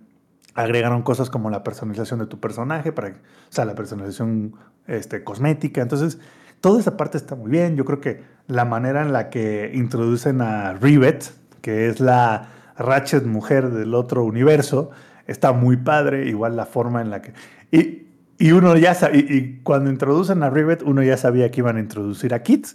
agregaron 0.58 1.04
cosas 1.04 1.30
como 1.30 1.50
la 1.50 1.64
personalización 1.64 2.20
de 2.20 2.26
tu 2.26 2.40
personaje, 2.40 2.92
para, 2.92 3.10
o 3.10 3.14
sea, 3.50 3.64
la 3.64 3.76
personalización 3.76 4.56
este, 4.88 5.24
cosmética. 5.24 5.82
Entonces, 5.82 6.20
toda 6.62 6.80
esa 6.80 6.98
parte 6.98 7.18
está 7.18 7.36
muy 7.36 7.52
bien. 7.52 7.76
Yo 7.78 7.86
creo 7.86 8.02
que 8.02 8.24
la 8.48 8.66
manera 8.66 9.04
en 9.04 9.14
la 9.14 9.30
que 9.30 9.72
introducen 9.74 10.42
a 10.42 10.74
Rivet, 10.74 11.32
que 11.62 11.88
es 11.88 12.00
la 12.00 12.50
Ratchet 12.76 13.24
mujer 13.26 13.70
del 13.70 13.94
otro 13.94 14.24
universo, 14.24 14.90
está 15.28 15.54
muy 15.54 15.78
padre. 15.78 16.28
Igual 16.28 16.56
la 16.56 16.66
forma 16.66 17.02
en 17.02 17.12
la 17.12 17.22
que... 17.22 17.34
Y, 17.72 18.08
y 18.40 18.52
uno 18.52 18.76
ya 18.78 18.96
sa- 18.96 19.12
y, 19.14 19.20
y 19.30 19.62
cuando 19.64 19.92
introducen 19.92 20.42
a 20.42 20.50
Rivet, 20.50 20.82
uno 20.82 21.04
ya 21.04 21.18
sabía 21.18 21.52
que 21.52 21.62
iban 21.62 21.78
a 21.78 21.80
introducir 21.80 22.34
a 22.34 22.42
Kit. 22.42 22.68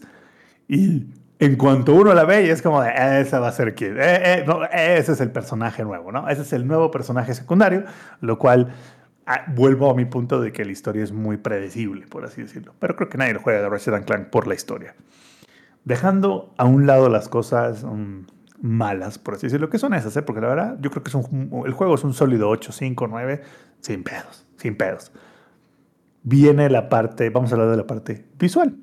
Y 0.69 1.07
en 1.39 1.57
cuanto 1.57 1.95
uno 1.95 2.15
la 2.15 2.25
ve, 2.25 2.47
y 2.47 2.51
es 2.51 2.63
como 2.63 2.81
de, 2.83 2.91
"Eh, 2.91 3.21
esa 3.21 3.41
va 3.41 3.49
a 3.49 3.53
ser 3.53 3.75
Kid. 3.75 3.97
Eh, 3.99 4.45
eh, 4.45 4.97
ese 4.99 5.13
es 5.13 5.21
el 5.21 5.31
personaje 5.31 5.83
nuevo, 5.85 6.13
¿no? 6.13 6.29
Ese 6.29 6.43
es 6.43 6.53
el 6.53 6.67
nuevo 6.67 6.91
personaje 6.91 7.35
secundario, 7.35 7.85
lo 8.21 8.39
cual 8.39 8.73
ah, 9.27 9.45
vuelvo 9.55 9.91
a 9.91 9.95
mi 9.95 10.05
punto 10.05 10.41
de 10.41 10.53
que 10.53 10.65
la 10.65 10.73
historia 10.73 11.03
es 11.03 11.13
muy 11.13 11.37
predecible, 11.37 12.07
por 12.07 12.25
así 12.25 12.43
decirlo. 12.43 12.75
Pero 12.79 12.97
creo 12.97 13.09
que 13.09 13.19
nadie 13.19 13.35
lo 13.35 13.41
juega 13.41 13.61
de 13.61 13.69
Ratchet 13.69 14.05
Clank 14.05 14.29
por 14.29 14.47
la 14.47 14.55
historia. 14.55 14.95
Dejando 15.85 16.53
a 16.59 16.65
un 16.65 16.87
lado 16.87 17.09
las 17.09 17.29
cosas 17.29 17.85
mm, 17.85 18.27
malas, 18.61 19.19
por 19.19 19.35
así 19.35 19.47
decirlo, 19.47 19.69
que 19.69 19.79
son 19.79 19.95
esas, 19.95 20.17
¿eh? 20.17 20.23
Porque 20.23 20.41
la 20.41 20.49
verdad, 20.49 20.77
yo 20.81 20.91
creo 20.91 21.03
que 21.03 21.11
el 21.67 21.73
juego 21.73 21.95
es 21.95 22.05
un 22.05 22.15
sólido 22.15 22.49
8, 22.49 22.73
5, 22.73 23.07
9, 23.09 23.43
sin 23.81 24.05
pedos, 24.05 24.47
sin 24.57 24.77
pedos. 24.77 25.13
Viene 26.23 26.71
la 26.71 26.89
parte, 26.89 27.31
vamos 27.31 27.51
a 27.51 27.57
hablar 27.57 27.71
de 27.71 27.77
la 27.77 27.87
parte 27.87 28.25
visual. 28.39 28.77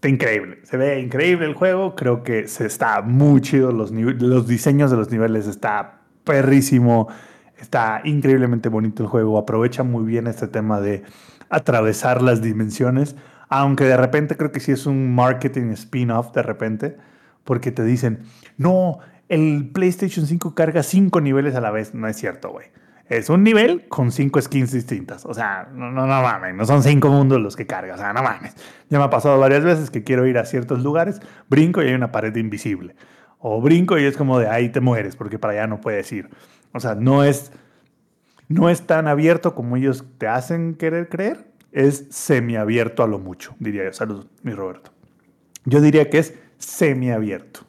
Está 0.00 0.08
increíble, 0.08 0.60
se 0.62 0.78
ve 0.78 0.98
increíble 0.98 1.44
el 1.44 1.52
juego, 1.52 1.94
creo 1.94 2.22
que 2.22 2.48
se 2.48 2.64
está 2.64 3.02
muy 3.02 3.42
chido, 3.42 3.70
los, 3.70 3.90
los 3.90 4.48
diseños 4.48 4.90
de 4.90 4.96
los 4.96 5.10
niveles 5.10 5.46
está 5.46 6.00
perrísimo, 6.24 7.08
está 7.58 8.00
increíblemente 8.04 8.70
bonito 8.70 9.02
el 9.02 9.10
juego, 9.10 9.36
aprovecha 9.36 9.82
muy 9.82 10.06
bien 10.06 10.26
este 10.26 10.48
tema 10.48 10.80
de 10.80 11.02
atravesar 11.50 12.22
las 12.22 12.40
dimensiones, 12.40 13.14
aunque 13.50 13.84
de 13.84 13.98
repente 13.98 14.38
creo 14.38 14.50
que 14.52 14.60
sí 14.60 14.72
es 14.72 14.86
un 14.86 15.14
marketing 15.14 15.72
spin-off 15.72 16.32
de 16.32 16.44
repente, 16.44 16.96
porque 17.44 17.70
te 17.70 17.84
dicen, 17.84 18.20
no, 18.56 19.00
el 19.28 19.68
PlayStation 19.70 20.26
5 20.26 20.54
carga 20.54 20.82
cinco 20.82 21.20
niveles 21.20 21.54
a 21.56 21.60
la 21.60 21.70
vez. 21.70 21.94
No 21.94 22.08
es 22.08 22.16
cierto, 22.16 22.50
güey. 22.52 22.68
Es 23.10 23.28
un 23.28 23.42
nivel 23.42 23.88
con 23.88 24.12
cinco 24.12 24.40
skins 24.40 24.70
distintas. 24.70 25.26
O 25.26 25.34
sea, 25.34 25.68
no, 25.74 25.90
no, 25.90 26.06
no 26.06 26.22
mames, 26.22 26.54
no 26.54 26.64
son 26.64 26.84
cinco 26.84 27.08
mundos 27.08 27.40
los 27.40 27.56
que 27.56 27.66
carga. 27.66 27.94
O 27.94 27.98
sea, 27.98 28.12
no 28.12 28.22
mames. 28.22 28.54
Ya 28.88 28.98
me 28.98 29.04
ha 29.04 29.10
pasado 29.10 29.36
varias 29.40 29.64
veces 29.64 29.90
que 29.90 30.04
quiero 30.04 30.28
ir 30.28 30.38
a 30.38 30.44
ciertos 30.44 30.84
lugares, 30.84 31.20
brinco 31.48 31.82
y 31.82 31.88
hay 31.88 31.94
una 31.94 32.12
pared 32.12 32.34
invisible. 32.36 32.94
O 33.40 33.60
brinco 33.60 33.98
y 33.98 34.04
es 34.04 34.16
como 34.16 34.38
de 34.38 34.48
ahí 34.48 34.68
te 34.68 34.80
mueres 34.80 35.16
porque 35.16 35.40
para 35.40 35.54
allá 35.54 35.66
no 35.66 35.80
puedes 35.80 36.12
ir. 36.12 36.30
O 36.72 36.78
sea, 36.78 36.94
no 36.94 37.24
es, 37.24 37.50
no 38.46 38.70
es 38.70 38.86
tan 38.86 39.08
abierto 39.08 39.56
como 39.56 39.76
ellos 39.76 40.04
te 40.18 40.28
hacen 40.28 40.76
querer 40.76 41.08
creer. 41.08 41.50
Es 41.72 42.06
semiabierto 42.10 43.02
a 43.02 43.08
lo 43.08 43.18
mucho, 43.18 43.56
diría 43.58 43.86
yo. 43.86 43.92
Salud, 43.92 44.26
mi 44.44 44.52
Roberto. 44.52 44.92
Yo 45.64 45.80
diría 45.80 46.10
que 46.10 46.18
es 46.18 46.34
semiabierto 46.58 47.66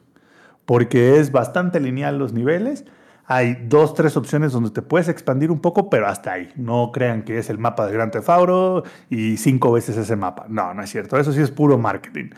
porque 0.66 1.18
es 1.18 1.32
bastante 1.32 1.80
lineal 1.80 2.16
los 2.16 2.32
niveles. 2.32 2.84
Hay 3.26 3.66
dos, 3.68 3.94
tres 3.94 4.16
opciones 4.16 4.52
donde 4.52 4.70
te 4.70 4.82
puedes 4.82 5.08
expandir 5.08 5.50
un 5.50 5.60
poco, 5.60 5.88
pero 5.88 6.08
hasta 6.08 6.32
ahí. 6.32 6.48
No 6.56 6.90
crean 6.92 7.22
que 7.22 7.38
es 7.38 7.50
el 7.50 7.58
mapa 7.58 7.86
de 7.86 7.92
Gran 7.92 8.10
Theft 8.10 8.28
Auto 8.28 8.84
y 9.08 9.36
cinco 9.36 9.72
veces 9.72 9.96
ese 9.96 10.16
mapa. 10.16 10.46
No, 10.48 10.74
no 10.74 10.82
es 10.82 10.90
cierto. 10.90 11.16
Eso 11.18 11.32
sí 11.32 11.40
es 11.40 11.50
puro 11.50 11.78
marketing. 11.78 12.30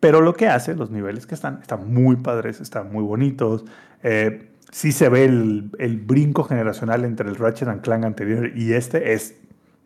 Pero 0.00 0.20
lo 0.20 0.34
que 0.34 0.48
hace, 0.48 0.74
los 0.74 0.90
niveles 0.90 1.26
que 1.26 1.34
están, 1.34 1.60
están 1.60 1.92
muy 1.92 2.16
padres, 2.16 2.60
están 2.60 2.90
muy 2.90 3.04
bonitos. 3.04 3.64
Eh, 4.02 4.50
sí 4.72 4.92
se 4.92 5.08
ve 5.08 5.24
el, 5.24 6.02
brinco 6.04 6.44
generacional 6.44 7.04
entre 7.04 7.28
el 7.28 7.36
Ratchet 7.36 7.68
and 7.68 7.82
Clank 7.82 8.04
anterior 8.04 8.50
y 8.56 8.72
este. 8.72 9.12
Es 9.12 9.36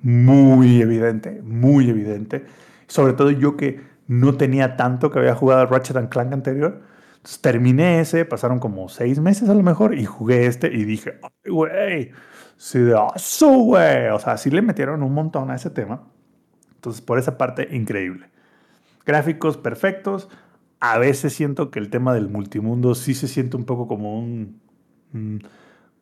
muy 0.00 0.80
evidente, 0.80 1.42
muy 1.42 1.90
evidente. 1.90 2.44
Sobre 2.86 3.12
todo 3.12 3.30
yo 3.30 3.56
que 3.56 3.80
no 4.06 4.36
tenía 4.36 4.76
tanto 4.76 5.10
que 5.10 5.18
había 5.18 5.34
jugado 5.34 5.62
al 5.62 5.68
Ratchet 5.68 5.96
and 5.96 6.08
Clank 6.08 6.32
anterior 6.32 6.80
entonces, 7.24 7.40
terminé 7.40 8.00
ese, 8.00 8.26
pasaron 8.26 8.58
como 8.58 8.86
seis 8.90 9.18
meses 9.18 9.48
a 9.48 9.54
lo 9.54 9.62
mejor, 9.62 9.98
y 9.98 10.04
jugué 10.04 10.44
este 10.44 10.66
y 10.66 10.84
dije, 10.84 11.20
güey, 11.46 12.10
sí, 12.58 12.80
güey. 13.40 14.08
O 14.08 14.18
sea, 14.18 14.36
sí 14.36 14.50
le 14.50 14.60
metieron 14.60 15.02
un 15.02 15.14
montón 15.14 15.50
a 15.50 15.54
ese 15.54 15.70
tema. 15.70 16.02
Entonces, 16.74 17.00
por 17.00 17.18
esa 17.18 17.38
parte, 17.38 17.74
increíble. 17.74 18.28
Gráficos 19.06 19.56
perfectos. 19.56 20.28
A 20.80 20.98
veces 20.98 21.32
siento 21.32 21.70
que 21.70 21.78
el 21.78 21.88
tema 21.88 22.12
del 22.12 22.28
multimundo 22.28 22.94
sí 22.94 23.14
se 23.14 23.26
siente 23.26 23.56
un 23.56 23.64
poco 23.64 23.88
como 23.88 24.18
un. 24.18 24.60
Mm, 25.12 25.38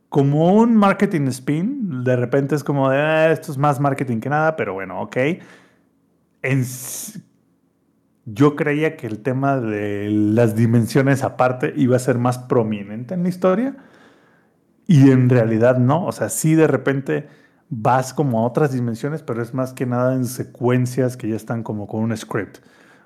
como 0.09 0.55
un 0.55 0.75
marketing 0.75 1.29
spin. 1.29 2.03
De 2.03 2.17
repente 2.17 2.57
es 2.57 2.65
como 2.65 2.91
de, 2.91 2.99
ah, 2.99 3.31
esto 3.31 3.53
es 3.53 3.59
más 3.59 3.79
marketing 3.79 4.19
que 4.19 4.29
nada, 4.29 4.57
pero 4.57 4.75
bueno, 4.75 5.01
ok. 5.03 5.17
En, 6.43 6.65
yo 8.25 8.55
creía 8.57 8.97
que 8.97 9.07
el 9.07 9.21
tema 9.21 9.59
de 9.59 10.09
las 10.11 10.55
dimensiones 10.55 11.25
aparte 11.25 11.73
iba 11.77 11.97
a 11.97 12.01
ser 12.01 12.19
más 12.19 12.39
prominente 12.39 13.15
en 13.15 13.25
la 13.25 13.29
historia 13.29 13.77
y 14.87 15.11
en 15.11 15.29
realidad 15.29 15.79
no. 15.79 16.07
O 16.07 16.13
sea, 16.13 16.29
sí 16.29 16.55
de 16.55 16.67
repente 16.67 17.29
vas 17.69 18.15
como 18.15 18.41
a 18.41 18.47
otras 18.47 18.73
dimensiones, 18.73 19.23
pero 19.23 19.43
es 19.43 19.55
más 19.55 19.73
que 19.73 19.87
nada 19.87 20.15
en 20.15 20.27
secuencias 20.27 21.17
que 21.17 21.29
ya 21.29 21.37
están 21.37 21.63
como 21.63 21.87
con 21.87 22.03
un 22.03 22.17
script, 22.17 22.59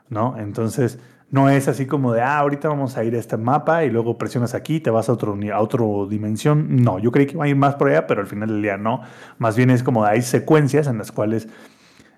¿no? 0.08 0.36
Entonces 0.36 0.98
no 1.30 1.48
es 1.48 1.66
así 1.66 1.86
como 1.86 2.12
de, 2.12 2.20
ah, 2.20 2.38
ahorita 2.38 2.68
vamos 2.68 2.96
a 2.96 3.04
ir 3.04 3.14
a 3.14 3.18
este 3.18 3.36
mapa 3.36 3.84
y 3.84 3.90
luego 3.90 4.16
presionas 4.18 4.54
aquí, 4.54 4.80
te 4.80 4.90
vas 4.90 5.08
a 5.08 5.12
otro 5.12 5.36
a 5.52 5.60
otra 5.60 5.84
dimensión. 6.08 6.82
No, 6.82 6.98
yo 6.98 7.10
creí 7.10 7.26
que 7.26 7.32
iba 7.32 7.44
a 7.44 7.48
ir 7.48 7.56
más 7.56 7.74
por 7.76 7.88
allá, 7.88 8.06
pero 8.06 8.20
al 8.20 8.26
final 8.26 8.48
del 8.48 8.62
día 8.62 8.76
no. 8.76 9.00
Más 9.38 9.56
bien 9.56 9.70
es 9.70 9.82
como 9.82 10.04
hay 10.04 10.22
secuencias 10.22 10.86
en 10.86 10.98
las 10.98 11.10
cuales 11.10 11.48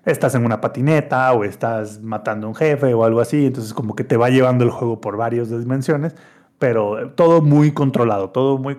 estás 0.05 0.35
en 0.35 0.45
una 0.45 0.61
patineta 0.61 1.31
o 1.33 1.43
estás 1.43 2.01
matando 2.01 2.47
un 2.47 2.55
jefe 2.55 2.93
o 2.93 3.03
algo 3.03 3.21
así, 3.21 3.47
entonces 3.47 3.73
como 3.73 3.95
que 3.95 4.03
te 4.03 4.17
va 4.17 4.29
llevando 4.29 4.63
el 4.63 4.71
juego 4.71 5.01
por 5.01 5.17
varias 5.17 5.49
dimensiones, 5.49 6.15
pero 6.57 7.11
todo 7.11 7.41
muy 7.41 7.71
controlado, 7.71 8.29
todo 8.29 8.57
muy 8.57 8.75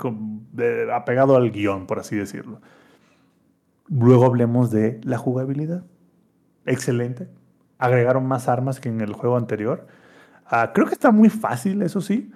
apegado 0.92 1.36
al 1.36 1.50
guion, 1.50 1.86
por 1.86 1.98
así 1.98 2.16
decirlo. 2.16 2.60
Luego 3.88 4.26
hablemos 4.26 4.70
de 4.70 5.00
la 5.02 5.18
jugabilidad. 5.18 5.82
Excelente. 6.66 7.28
Agregaron 7.78 8.26
más 8.26 8.48
armas 8.48 8.78
que 8.78 8.88
en 8.88 9.00
el 9.00 9.14
juego 9.14 9.36
anterior. 9.36 9.86
Ah, 10.46 10.72
creo 10.74 10.86
que 10.86 10.94
está 10.94 11.10
muy 11.10 11.28
fácil, 11.30 11.82
eso 11.82 12.00
sí. 12.00 12.30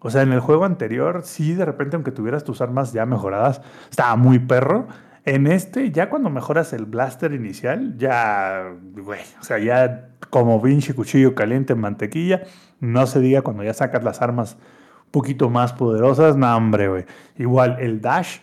O 0.00 0.10
sea, 0.10 0.22
en 0.22 0.32
el 0.32 0.40
juego 0.40 0.64
anterior, 0.64 1.22
sí, 1.24 1.54
de 1.54 1.64
repente, 1.64 1.96
aunque 1.96 2.10
tuvieras 2.10 2.44
tus 2.44 2.60
armas 2.60 2.92
ya 2.92 3.06
mejoradas, 3.06 3.60
estaba 3.90 4.16
muy 4.16 4.38
perro. 4.38 4.86
En 5.24 5.46
este, 5.46 5.90
ya 5.90 6.08
cuando 6.08 6.30
mejoras 6.30 6.72
el 6.72 6.86
blaster 6.86 7.32
inicial, 7.32 7.96
ya, 7.98 8.72
güey, 8.94 9.20
o 9.40 9.44
sea, 9.44 9.58
ya 9.58 10.08
como 10.30 10.60
Vinci 10.60 10.92
cuchillo 10.94 11.34
caliente 11.34 11.74
en 11.74 11.80
mantequilla, 11.80 12.42
no 12.80 13.06
se 13.06 13.20
diga 13.20 13.42
cuando 13.42 13.62
ya 13.62 13.74
sacas 13.74 14.02
las 14.02 14.22
armas 14.22 14.56
un 15.04 15.10
poquito 15.10 15.50
más 15.50 15.72
poderosas, 15.74 16.36
no, 16.36 16.56
hombre, 16.56 16.88
güey. 16.88 17.04
Igual 17.36 17.76
el 17.80 18.00
dash 18.00 18.38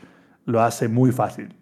lo 0.45 0.61
hace 0.61 0.87
muy 0.87 1.11
fácil. 1.11 1.55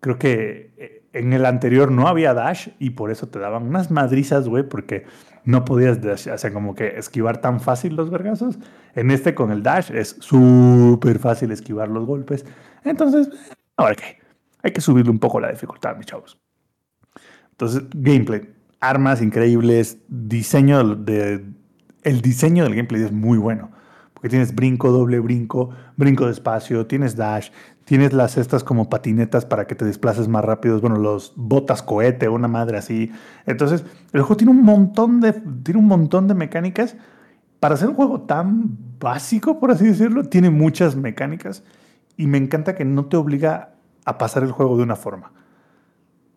Creo 0.00 0.18
que 0.18 0.72
eh, 0.76 1.02
en 1.12 1.32
el 1.32 1.46
anterior 1.46 1.92
no 1.92 2.08
había 2.08 2.34
dash 2.34 2.68
y 2.78 2.90
por 2.90 3.10
eso 3.10 3.28
te 3.28 3.38
daban 3.38 3.64
unas 3.64 3.90
madrizas, 3.90 4.48
güey, 4.48 4.68
porque 4.68 5.04
no 5.44 5.64
podías, 5.64 5.98
o 6.04 6.38
sea, 6.38 6.52
como 6.52 6.74
que 6.74 6.98
esquivar 6.98 7.40
tan 7.40 7.60
fácil 7.60 7.94
los 7.94 8.10
vergazos. 8.10 8.58
En 8.94 9.10
este 9.10 9.34
con 9.34 9.52
el 9.52 9.62
dash 9.62 9.92
es 9.92 10.16
súper 10.18 11.20
fácil 11.20 11.52
esquivar 11.52 11.88
los 11.88 12.04
golpes. 12.04 12.44
Entonces, 12.84 13.30
Ahora 13.76 13.94
qué, 13.94 14.18
hay 14.62 14.72
que 14.72 14.80
subirle 14.80 15.10
un 15.10 15.18
poco 15.18 15.38
la 15.40 15.50
dificultad, 15.50 15.96
mis 15.96 16.06
chavos. 16.06 16.38
Entonces, 17.50 17.84
gameplay, 17.94 18.52
armas 18.80 19.22
increíbles, 19.22 19.98
diseño 20.08 20.94
de, 20.94 21.44
el 22.02 22.20
diseño 22.20 22.64
del 22.64 22.74
gameplay 22.74 23.02
es 23.02 23.12
muy 23.12 23.38
bueno. 23.38 23.70
Porque 24.12 24.30
tienes 24.30 24.54
brinco, 24.54 24.90
doble 24.90 25.20
brinco, 25.20 25.70
brinco 25.96 26.24
de 26.24 26.32
espacio, 26.32 26.86
tienes 26.86 27.16
dash, 27.16 27.50
tienes 27.84 28.14
las 28.14 28.38
estas 28.38 28.64
como 28.64 28.88
patinetas 28.88 29.44
para 29.44 29.66
que 29.66 29.74
te 29.74 29.84
desplaces 29.84 30.26
más 30.26 30.44
rápido, 30.44 30.80
bueno, 30.80 30.96
los 30.96 31.34
botas 31.36 31.82
cohete, 31.82 32.28
una 32.28 32.48
madre 32.48 32.78
así. 32.78 33.12
Entonces, 33.44 33.84
el 34.12 34.22
juego 34.22 34.36
tiene 34.38 34.52
un 34.52 34.62
montón 34.62 35.20
de, 35.20 35.32
tiene 35.32 35.80
un 35.80 35.86
montón 35.86 36.28
de 36.28 36.34
mecánicas. 36.34 36.96
Para 37.60 37.76
ser 37.76 37.88
un 37.88 37.94
juego 37.94 38.22
tan 38.22 38.76
básico, 38.98 39.60
por 39.60 39.70
así 39.70 39.86
decirlo, 39.86 40.24
tiene 40.24 40.50
muchas 40.50 40.96
mecánicas 40.96 41.62
y 42.16 42.26
me 42.26 42.38
encanta 42.38 42.74
que 42.74 42.84
no 42.84 43.06
te 43.06 43.16
obliga 43.16 43.74
a 44.04 44.18
pasar 44.18 44.42
el 44.42 44.52
juego 44.52 44.76
de 44.76 44.82
una 44.82 44.96
forma. 44.96 45.32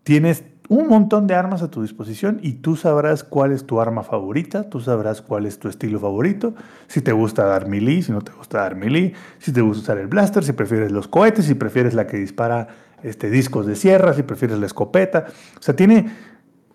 Tienes 0.03 0.43
un 0.69 0.87
montón 0.87 1.25
de 1.25 1.33
armas 1.33 1.63
a 1.63 1.71
tu 1.71 1.81
disposición 1.81 2.39
y 2.43 2.53
tú 2.53 2.75
sabrás 2.75 3.23
cuál 3.23 3.51
es 3.51 3.65
tu 3.65 3.81
arma 3.81 4.03
favorita, 4.03 4.69
tú 4.69 4.79
sabrás 4.79 5.21
cuál 5.21 5.47
es 5.47 5.57
tu 5.57 5.67
estilo 5.67 5.99
favorito, 5.99 6.53
si 6.87 7.01
te 7.01 7.11
gusta 7.11 7.43
dar 7.45 7.67
melee, 7.67 8.03
si 8.03 8.11
no 8.11 8.21
te 8.21 8.31
gusta 8.31 8.59
dar 8.59 8.75
melee, 8.75 9.13
si 9.39 9.51
te 9.51 9.61
gusta 9.61 9.81
usar 9.81 9.97
el 9.97 10.07
blaster, 10.07 10.43
si 10.43 10.53
prefieres 10.53 10.91
los 10.91 11.07
cohetes, 11.07 11.45
si 11.45 11.55
prefieres 11.55 11.95
la 11.95 12.05
que 12.05 12.17
dispara 12.17 12.67
este, 13.01 13.31
discos 13.31 13.65
de 13.65 13.75
sierra, 13.75 14.13
si 14.13 14.21
prefieres 14.23 14.59
la 14.59 14.67
escopeta. 14.67 15.25
O 15.57 15.61
sea, 15.61 15.75
tiene 15.75 16.11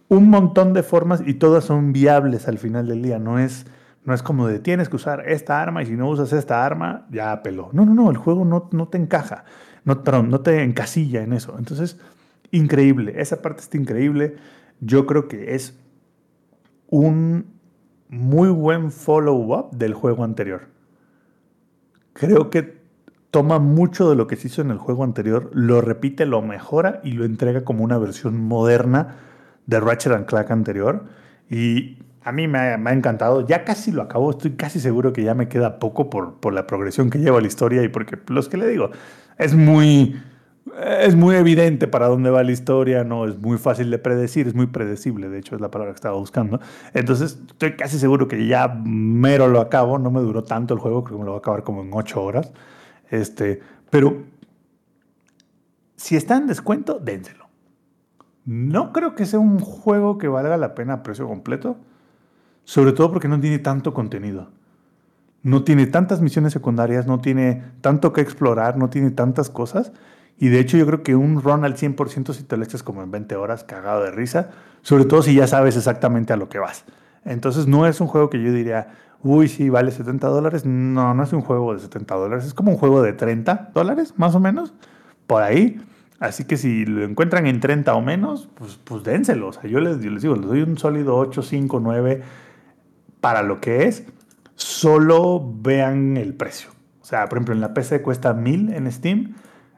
un 0.08 0.28
montón 0.28 0.72
de 0.72 0.82
formas 0.82 1.22
y 1.24 1.34
todas 1.34 1.64
son 1.64 1.92
viables 1.92 2.48
al 2.48 2.58
final 2.58 2.88
del 2.88 3.00
día. 3.00 3.20
No 3.20 3.38
es, 3.38 3.66
no 4.04 4.14
es 4.14 4.22
como 4.22 4.46
de 4.46 4.58
tienes 4.58 4.88
que 4.88 4.96
usar 4.96 5.28
esta 5.28 5.60
arma 5.60 5.82
y 5.82 5.86
si 5.86 5.92
no 5.92 6.08
usas 6.08 6.32
esta 6.32 6.64
arma, 6.64 7.06
ya 7.10 7.42
peló. 7.42 7.70
No, 7.72 7.86
no, 7.86 7.94
no, 7.94 8.10
el 8.10 8.16
juego 8.16 8.44
no, 8.44 8.68
no 8.72 8.88
te 8.88 8.98
encaja, 8.98 9.44
no, 9.84 10.02
no 10.22 10.40
te 10.40 10.62
encasilla 10.62 11.22
en 11.22 11.32
eso. 11.32 11.56
Entonces, 11.58 11.98
increíble, 12.50 13.14
esa 13.16 13.40
parte 13.40 13.62
está 13.62 13.76
increíble. 13.76 14.36
Yo 14.80 15.06
creo 15.06 15.28
que 15.28 15.54
es 15.54 15.78
un 16.88 17.46
muy 18.08 18.50
buen 18.50 18.90
follow-up 18.92 19.70
del 19.72 19.94
juego 19.94 20.22
anterior. 20.24 20.68
Creo 22.12 22.50
que 22.50 22.84
toma 23.30 23.58
mucho 23.58 24.08
de 24.08 24.16
lo 24.16 24.26
que 24.26 24.36
se 24.36 24.46
hizo 24.46 24.62
en 24.62 24.70
el 24.70 24.78
juego 24.78 25.02
anterior, 25.02 25.50
lo 25.52 25.80
repite, 25.80 26.26
lo 26.26 26.40
mejora 26.42 27.00
y 27.02 27.12
lo 27.12 27.24
entrega 27.24 27.64
como 27.64 27.82
una 27.82 27.98
versión 27.98 28.38
moderna 28.38 29.16
de 29.66 29.80
Ratchet 29.80 30.12
and 30.12 30.26
Clank 30.26 30.50
anterior. 30.50 31.06
Y 31.50 31.98
a 32.24 32.32
mí 32.32 32.48
me 32.48 32.58
ha, 32.58 32.92
encantado. 32.92 33.46
Ya 33.46 33.64
casi 33.64 33.92
lo 33.92 34.02
acabo. 34.02 34.30
Estoy 34.30 34.52
casi 34.52 34.80
seguro 34.80 35.12
que 35.12 35.22
ya 35.22 35.34
me 35.34 35.48
queda 35.48 35.78
poco 35.78 36.08
por, 36.08 36.40
por 36.40 36.54
la 36.54 36.66
progresión 36.66 37.10
que 37.10 37.18
lleva 37.18 37.40
la 37.40 37.46
historia 37.46 37.82
y 37.82 37.88
porque 37.88 38.18
los 38.28 38.48
que 38.48 38.56
le 38.56 38.66
digo, 38.66 38.90
es 39.36 39.54
muy, 39.54 40.16
es 40.82 41.14
muy 41.16 41.36
evidente 41.36 41.86
para 41.86 42.08
dónde 42.08 42.30
va 42.30 42.42
la 42.42 42.52
historia, 42.52 43.04
no 43.04 43.26
es 43.26 43.38
muy 43.38 43.58
fácil 43.58 43.90
de 43.90 43.98
predecir, 43.98 44.46
es 44.46 44.54
muy 44.54 44.66
predecible, 44.66 45.28
de 45.28 45.38
hecho 45.38 45.54
es 45.54 45.60
la 45.60 45.70
palabra 45.70 45.92
que 45.92 45.96
estaba 45.96 46.16
buscando. 46.16 46.60
Entonces 46.94 47.38
estoy 47.46 47.76
casi 47.76 47.98
seguro 47.98 48.26
que 48.26 48.46
ya 48.46 48.68
mero 48.68 49.46
lo 49.48 49.60
acabo, 49.60 49.98
no 49.98 50.10
me 50.10 50.20
duró 50.20 50.44
tanto 50.44 50.72
el 50.72 50.80
juego, 50.80 51.04
creo 51.04 51.18
que 51.18 51.20
me 51.20 51.26
lo 51.26 51.32
voy 51.32 51.38
a 51.38 51.40
acabar 51.40 51.62
como 51.62 51.82
en 51.82 51.90
ocho 51.92 52.22
horas. 52.22 52.52
Este, 53.10 53.60
pero 53.90 54.22
si 55.96 56.16
está 56.16 56.38
en 56.38 56.46
descuento, 56.46 56.98
dénselo. 56.98 57.44
No 58.46 58.94
creo 58.94 59.14
que 59.14 59.26
sea 59.26 59.38
un 59.40 59.58
juego 59.58 60.16
que 60.16 60.28
valga 60.28 60.56
la 60.56 60.74
pena 60.74 60.94
a 60.94 61.02
precio 61.02 61.26
completo 61.26 61.76
sobre 62.64 62.92
todo 62.92 63.10
porque 63.12 63.28
no 63.28 63.40
tiene 63.40 63.58
tanto 63.58 63.94
contenido. 63.94 64.48
No 65.42 65.62
tiene 65.62 65.86
tantas 65.86 66.22
misiones 66.22 66.52
secundarias, 66.52 67.06
no 67.06 67.20
tiene 67.20 67.62
tanto 67.82 68.12
que 68.12 68.22
explorar, 68.22 68.78
no 68.78 68.88
tiene 68.88 69.10
tantas 69.10 69.50
cosas. 69.50 69.92
Y 70.38 70.48
de 70.48 70.60
hecho 70.60 70.76
yo 70.76 70.86
creo 70.86 71.02
que 71.02 71.14
un 71.14 71.42
run 71.42 71.64
al 71.64 71.76
100% 71.76 72.32
si 72.32 72.42
te 72.44 72.56
lo 72.56 72.64
echas 72.64 72.82
como 72.82 73.02
en 73.02 73.10
20 73.10 73.36
horas 73.36 73.62
cagado 73.62 74.02
de 74.02 74.10
risa, 74.10 74.50
sobre 74.82 75.04
todo 75.04 75.22
si 75.22 75.34
ya 75.34 75.46
sabes 75.46 75.76
exactamente 75.76 76.32
a 76.32 76.36
lo 76.36 76.48
que 76.48 76.58
vas. 76.58 76.84
Entonces 77.24 77.66
no 77.66 77.86
es 77.86 78.00
un 78.00 78.06
juego 78.06 78.30
que 78.30 78.42
yo 78.42 78.52
diría, 78.52 78.88
uy, 79.22 79.48
sí, 79.48 79.68
vale 79.68 79.90
70 79.90 80.26
dólares. 80.28 80.64
No, 80.64 81.14
no 81.14 81.22
es 81.22 81.32
un 81.32 81.42
juego 81.42 81.74
de 81.74 81.80
70 81.80 82.14
dólares, 82.14 82.44
es 82.46 82.54
como 82.54 82.72
un 82.72 82.78
juego 82.78 83.02
de 83.02 83.12
30 83.12 83.70
dólares, 83.74 84.14
más 84.16 84.34
o 84.34 84.40
menos, 84.40 84.72
por 85.26 85.42
ahí. 85.42 85.80
Así 86.20 86.44
que 86.44 86.56
si 86.56 86.86
lo 86.86 87.04
encuentran 87.04 87.46
en 87.46 87.60
30 87.60 87.94
o 87.94 88.00
menos, 88.00 88.48
pues, 88.54 88.78
pues 88.82 89.02
dénselo. 89.04 89.48
O 89.48 89.52
sea, 89.52 89.68
yo 89.68 89.80
les, 89.80 90.00
yo 90.00 90.10
les 90.10 90.22
digo, 90.22 90.36
les 90.36 90.46
doy 90.46 90.62
un 90.62 90.78
sólido 90.78 91.16
8, 91.16 91.42
5, 91.42 91.80
9 91.80 92.22
para 93.24 93.42
lo 93.42 93.58
que 93.58 93.84
es. 93.84 94.04
Solo 94.54 95.42
vean 95.42 96.18
el 96.18 96.34
precio. 96.34 96.68
O 97.00 97.06
sea, 97.06 97.26
por 97.26 97.38
ejemplo, 97.38 97.54
en 97.54 97.62
la 97.62 97.72
PC 97.72 98.02
cuesta 98.02 98.34
1000 98.34 98.74
en 98.74 98.92
Steam. 98.92 99.36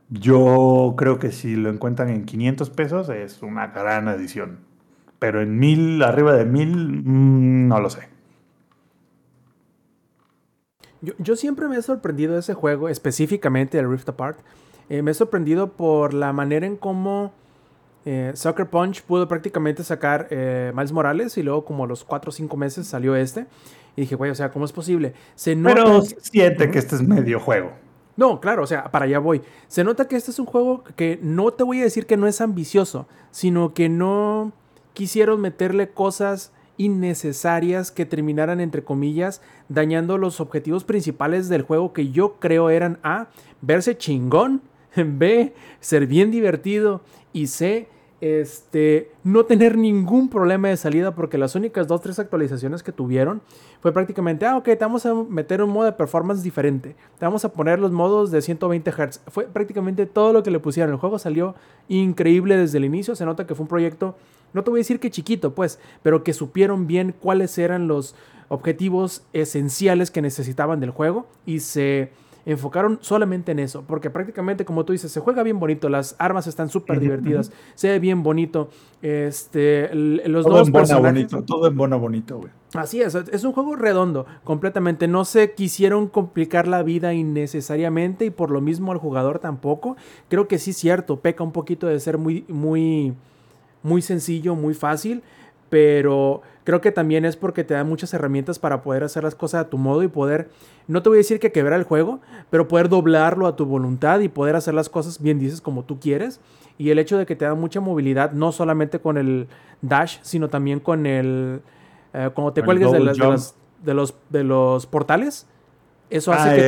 Yo 0.09 0.94
creo 0.98 1.20
que 1.20 1.31
si 1.31 1.55
lo 1.55 1.70
encuentran 1.70 2.09
en 2.09 2.24
500 2.24 2.70
pesos 2.70 3.09
es 3.09 3.43
una 3.43 3.68
gran 3.68 4.09
edición. 4.09 4.59
Pero 5.20 5.40
en 5.43 5.60
1000, 5.60 6.02
arriba 6.02 6.32
de 6.32 6.44
1000, 6.44 6.77
mm, 7.05 7.68
no 7.68 7.78
lo 7.78 7.89
sé. 7.89 8.09
Yo, 11.01 11.12
yo 11.18 11.36
siempre 11.36 11.68
me 11.68 11.77
he 11.77 11.82
sorprendido 11.82 12.35
de 12.35 12.40
ese 12.40 12.55
juego, 12.55 12.89
específicamente 12.89 13.78
el 13.78 13.89
Rift 13.89 14.09
Apart. 14.09 14.40
Eh, 14.89 15.02
me 15.02 15.12
he 15.12 15.14
sorprendido 15.14 15.70
por 15.70 16.14
la 16.14 16.32
manera 16.32 16.66
en 16.66 16.77
cómo 16.77 17.32
eh, 18.09 18.31
Sucker 18.35 18.70
Punch 18.70 19.03
pudo 19.03 19.27
prácticamente 19.27 19.83
sacar 19.83 20.28
eh, 20.31 20.70
Miles 20.73 20.93
Morales 20.93 21.37
y 21.39 21.43
luego 21.43 21.65
como 21.65 21.83
a 21.85 21.87
los 21.89 22.05
4 22.05 22.28
o 22.28 22.33
5 22.33 22.57
meses 22.57 22.87
salió 22.87 23.16
este. 23.16 23.47
Y 23.97 24.03
dije, 24.03 24.15
güey, 24.15 24.31
o 24.31 24.35
sea, 24.37 24.53
¿cómo 24.53 24.65
es 24.65 24.70
posible? 24.70 25.12
Se 25.35 25.57
nota 25.57 25.74
Pero 25.74 26.03
siente 26.03 26.70
que 26.70 26.78
este 26.78 26.95
es 26.95 27.03
medio 27.03 27.41
juego. 27.41 27.73
No, 28.16 28.41
claro, 28.41 28.62
o 28.62 28.66
sea, 28.66 28.93
para 28.93 29.07
allá 29.07 29.19
voy. 29.19 29.43
Se 29.66 29.83
nota 29.83 30.07
que 30.07 30.15
este 30.15 30.31
es 30.31 30.39
un 30.39 30.47
juego 30.47 30.85
que 30.95 31.19
no 31.20 31.51
te 31.51 31.65
voy 31.65 31.81
a 31.81 31.83
decir 31.83 32.07
que 32.07 32.16
no 32.16 32.28
es 32.28 32.41
ambicioso, 32.41 33.09
sino 33.33 33.74
que 33.74 33.89
no 33.89 34.53
quisieron 34.95 35.41
meterle 35.41 35.89
cosas 35.89 36.53
innecesarias 36.77 37.91
que 37.91 38.07
terminaran, 38.07 38.61
entre 38.61 38.85
comillas, 38.85 39.43
dañando 39.69 40.16
los 40.16 40.41
objetivos 40.41 40.85
principales 40.85 41.49
del 41.49 41.62
juego 41.62 41.93
que 41.93 42.11
yo 42.11 42.37
creo 42.39 42.70
eran 42.70 43.01
A, 43.03 43.31
verse 43.62 43.99
chingón, 43.99 44.62
B, 44.97 45.55
ser 45.81 46.07
bien 46.07 46.31
divertido 46.31 47.03
y 47.33 47.49
C, 47.49 47.89
este, 48.20 49.10
no 49.24 49.44
tener 49.44 49.76
ningún 49.76 50.30
problema 50.30 50.68
de 50.68 50.76
salida 50.76 51.14
porque 51.14 51.36
las 51.36 51.55
únicas 51.55 51.86
dos, 51.86 52.01
tres 52.01 52.18
actualizaciones 52.18 52.82
que 52.82 52.93
tuvieron 52.93 53.43
fue 53.80 53.93
prácticamente, 53.93 54.47
ah, 54.47 54.56
ok, 54.56 54.64
te 54.64 54.76
vamos 54.76 55.05
a 55.05 55.14
meter 55.14 55.62
un 55.62 55.70
modo 55.70 55.84
de 55.84 55.93
performance 55.93 56.43
diferente, 56.43 56.97
te 57.18 57.24
vamos 57.24 57.44
a 57.44 57.52
poner 57.52 57.78
los 57.78 57.93
modos 57.93 58.30
de 58.30 58.40
120 58.40 58.90
Hz. 58.90 59.20
Fue 59.28 59.44
prácticamente 59.44 60.06
todo 60.06 60.32
lo 60.32 60.43
que 60.43 60.51
le 60.51 60.59
pusieron. 60.59 60.93
El 60.93 60.98
juego 60.98 61.18
salió 61.18 61.55
increíble 61.88 62.56
desde 62.56 62.78
el 62.78 62.86
inicio, 62.86 63.14
se 63.14 63.26
nota 63.26 63.47
que 63.47 63.55
fue 63.55 63.64
un 63.64 63.68
proyecto, 63.68 64.16
no 64.55 64.64
te 64.64 64.70
voy 64.70 64.78
a 64.78 64.80
decir 64.80 64.98
que 64.98 65.10
chiquito, 65.10 65.55
pues, 65.55 65.78
pero 66.02 66.24
que 66.24 66.32
supieron 66.32 66.86
bien 66.86 67.14
cuáles 67.20 67.59
eran 67.59 67.86
los 67.86 68.14
objetivos 68.48 69.24
esenciales 69.32 70.10
que 70.10 70.22
necesitaban 70.22 70.80
del 70.80 70.90
juego 70.90 71.26
y 71.44 71.60
se 71.60 72.10
enfocaron 72.47 72.98
solamente 73.02 73.52
en 73.52 73.59
eso, 73.59 73.82
porque 73.86 74.09
prácticamente 74.09 74.64
como 74.64 74.85
tú 74.85 74.93
dices, 74.93 75.12
se 75.12 75.20
juega 75.20 75.43
bien 75.43 75.59
bonito, 75.59 75.89
las 75.89 76.16
armas 76.18 76.47
están 76.47 76.70
súper 76.70 77.01
divertidas, 77.01 77.52
se 77.74 77.89
ve 77.89 77.98
bien 77.98 78.23
bonito, 78.23 78.70
este, 79.02 79.93
los 79.94 80.44
Todo 80.44 80.52
nuevos 80.52 80.68
en 80.68 80.73
bona 80.73 80.82
personajes- 80.85 81.12
bonito, 81.31 81.43
todo 81.44 81.66
en 81.66 81.77
bona 81.77 81.97
bonito, 81.97 82.39
güey. 82.39 82.51
Así 82.74 83.01
es, 83.01 83.14
es 83.14 83.44
un 83.44 83.52
juego 83.52 83.74
redondo, 83.77 84.27
completamente. 84.44 85.09
No 85.09 85.24
se 85.24 85.52
quisieron 85.55 86.09
complicar 86.09 86.68
la 86.68 86.82
vida 86.82 87.14
innecesariamente 87.14 88.27
y 88.27 88.31
por 88.31 88.51
lo 88.51 88.60
mismo 88.60 88.93
al 88.93 88.98
jugador 88.98 89.39
tampoco. 89.39 89.97
Creo 90.28 90.47
que 90.47 90.59
sí 90.59 90.70
es 90.73 90.77
cierto, 90.77 91.20
peca 91.20 91.43
un 91.43 91.52
poquito 91.52 91.86
de 91.86 91.98
ser 92.01 92.18
muy, 92.18 92.44
muy, 92.48 93.14
muy 93.82 94.02
sencillo, 94.02 94.55
muy 94.56 94.74
fácil, 94.74 95.23
pero 95.70 96.43
creo 96.64 96.80
que 96.80 96.90
también 96.93 97.24
es 97.24 97.36
porque 97.36 97.64
te 97.64 97.74
da 97.74 97.84
muchas 97.84 98.12
herramientas 98.14 98.59
para 98.59 98.82
poder 98.82 99.05
hacer 99.05 99.22
las 99.24 99.34
cosas 99.34 99.66
a 99.66 99.68
tu 99.70 99.78
modo 99.78 100.02
y 100.02 100.09
poder, 100.09 100.48
no 100.88 101.02
te 101.02 101.09
voy 101.09 101.16
a 101.16 101.20
decir 101.20 101.38
que 101.40 101.52
quebrar 101.52 101.78
el 101.78 101.84
juego, 101.84 102.20
pero 102.51 102.66
poder 102.68 102.88
doblarlo 102.88 103.47
a 103.47 103.56
tu 103.56 103.66
voluntad 103.66 104.20
y 104.20 104.28
poder 104.28 104.56
hacer 104.56 104.74
las 104.74 104.88
cosas, 104.88 105.20
bien 105.22 105.38
dices, 105.38 105.60
como 105.60 105.84
tú 105.84 106.01
quieres. 106.01 106.40
Y 106.78 106.90
el 106.90 106.98
hecho 106.98 107.16
de 107.18 107.26
que 107.26 107.36
te 107.36 107.44
da 107.44 107.55
mucha 107.55 107.80
movilidad, 107.80 108.32
no 108.32 108.52
solamente 108.52 108.98
con 109.01 109.16
el 109.16 109.47
dash, 109.82 110.18
sino 110.22 110.48
también 110.48 110.80
con 110.80 111.06
el... 111.06 111.62
eh, 112.12 112.30
cuando 112.34 112.52
te 112.52 112.62
cuelgues 112.62 112.90
de, 112.93 113.01
las- 113.01 113.16
de 113.16 113.22
jump. 113.24 113.32
las- 113.32 113.55
de 113.84 113.94
los, 113.94 114.14
de 114.30 114.44
los 114.44 114.86
portales, 114.86 115.47
eso 116.10 116.32
hace 116.32 116.48
Ah, 116.51 116.55
que 116.55 116.62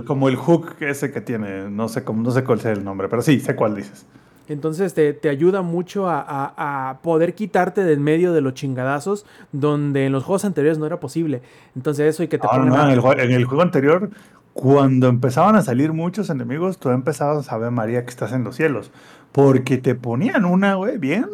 te... 0.00 0.04
como 0.06 0.28
el 0.28 0.36
hook 0.36 0.76
ese 0.80 1.10
que 1.10 1.20
tiene, 1.20 1.68
no 1.70 1.88
sé 1.88 2.04
cómo, 2.04 2.22
no 2.22 2.30
sé 2.30 2.44
cuál 2.44 2.60
sea 2.60 2.72
el 2.72 2.84
nombre, 2.84 3.08
pero 3.08 3.22
sí, 3.22 3.40
sé 3.40 3.54
cuál 3.56 3.74
dices. 3.74 4.06
Entonces 4.48 4.92
te, 4.94 5.12
te 5.14 5.28
ayuda 5.30 5.62
mucho 5.62 6.08
a, 6.08 6.20
a- 6.20 6.90
a 6.90 6.98
poder 6.98 7.34
quitarte 7.34 7.82
del 7.84 8.00
medio 8.00 8.32
de 8.32 8.40
los 8.42 8.54
chingadazos 8.54 9.24
donde 9.52 10.06
en 10.06 10.12
los 10.12 10.24
juegos 10.24 10.44
anteriores 10.44 10.78
no 10.78 10.86
era 10.86 11.00
posible. 11.00 11.40
Entonces 11.74 12.06
eso 12.14 12.22
y 12.22 12.28
que 12.28 12.38
te 12.38 12.46
No, 12.46 12.64
no, 12.64 12.84
en, 12.84 12.90
el, 12.90 13.00
jue- 13.00 13.20
en 13.20 13.32
el 13.32 13.44
juego 13.46 13.62
anterior, 13.62 14.10
cuando 14.52 15.08
empezaban 15.08 15.56
a 15.56 15.62
salir 15.62 15.92
muchos 15.92 16.28
enemigos, 16.30 16.78
tú 16.78 16.90
empezabas 16.90 17.50
a 17.50 17.58
ver, 17.58 17.70
María, 17.70 18.04
que 18.04 18.10
estás 18.10 18.32
en 18.32 18.44
los 18.44 18.54
cielos. 18.56 18.90
Porque 19.32 19.78
te 19.78 19.94
ponían 19.94 20.44
una, 20.44 20.74
güey, 20.74 20.98
bien 20.98 21.26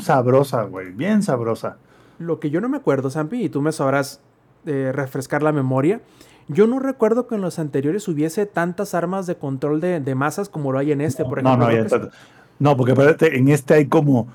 sabrosa, 0.00 0.62
güey, 0.62 0.90
bien 0.92 1.22
sabrosa. 1.22 1.76
Lo 2.18 2.40
que 2.40 2.50
yo 2.50 2.60
no 2.60 2.68
me 2.68 2.76
acuerdo, 2.78 3.10
Zampi, 3.10 3.44
y 3.44 3.48
tú 3.48 3.62
me 3.62 3.72
sabrás 3.72 4.20
eh, 4.66 4.92
refrescar 4.94 5.42
la 5.42 5.52
memoria. 5.52 6.00
Yo 6.48 6.66
no 6.66 6.78
recuerdo 6.78 7.26
que 7.26 7.34
en 7.34 7.40
los 7.42 7.58
anteriores 7.58 8.08
hubiese 8.08 8.46
tantas 8.46 8.94
armas 8.94 9.26
de 9.26 9.36
control 9.36 9.80
de, 9.80 10.00
de 10.00 10.14
masas 10.14 10.48
como 10.48 10.72
lo 10.72 10.78
hay 10.78 10.92
en 10.92 11.00
este, 11.00 11.24
por 11.24 11.42
no, 11.42 11.50
ejemplo. 11.50 11.66
no, 11.66 11.72
Creo 11.72 11.86
ya 11.88 11.96
está- 12.06 12.16
no, 12.58 12.76
porque 12.76 12.92
espérate, 12.92 13.36
en 13.38 13.48
este 13.48 13.74
hay 13.74 13.86
como 13.86 14.28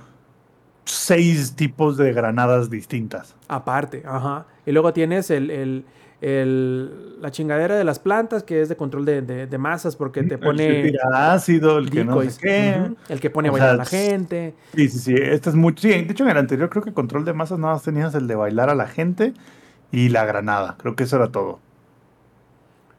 seis 0.86 1.56
tipos 1.56 1.98
de 1.98 2.14
granadas 2.14 2.70
distintas. 2.70 3.36
Aparte, 3.48 4.04
ajá. 4.06 4.46
Y 4.66 4.72
luego 4.72 4.94
tienes 4.94 5.30
el, 5.32 5.50
el- 5.50 5.86
el- 6.22 7.22
la 7.22 7.32
chingadera 7.32 7.76
de 7.76 7.84
las 7.84 8.00
plantas, 8.00 8.44
que 8.44 8.62
es 8.62 8.70
de 8.70 8.76
control 8.78 9.04
de, 9.06 9.22
de- 9.22 9.48
de 9.48 9.58
masas, 9.58 9.96
porque 9.96 10.22
te 10.24 10.36
El 10.36 10.40
que 10.40 10.46
pone 10.46 10.84
tira 10.84 11.34
ácido, 11.34 11.78
el 11.80 11.90
que 11.90 12.06
no 12.06 12.22
sé 12.22 12.40
qué. 12.42 12.92
El 13.10 13.20
que 13.20 13.30
pone 13.30 13.50
a 13.50 13.52
bailar 13.52 13.70
a 13.72 13.76
la 13.76 13.86
gente. 13.86 14.54
Sí, 14.76 14.88
sí, 14.90 15.00
sí. 15.00 15.16
Este 15.18 15.50
es 15.50 15.56
mucho. 15.56 15.82
Sí, 15.82 15.90
de 15.90 16.00
hecho, 16.00 16.24
en 16.24 16.30
el 16.30 16.38
anterior 16.38 16.70
creo 16.70 16.84
que 16.84 16.94
control 16.94 17.26
de 17.26 17.34
masas 17.34 17.60
nada 17.60 17.74
más 17.74 17.84
tenías 17.84 18.14
el 18.16 18.28
de 18.28 18.36
bailar 18.36 18.70
a 18.70 18.76
la 18.76 18.88
gente 18.88 19.34
y 19.92 20.10
la 20.10 20.26
granada. 20.26 20.76
Creo 20.80 20.96
que 20.96 21.04
eso 21.04 21.16
era 21.18 21.30
todo. 21.30 21.60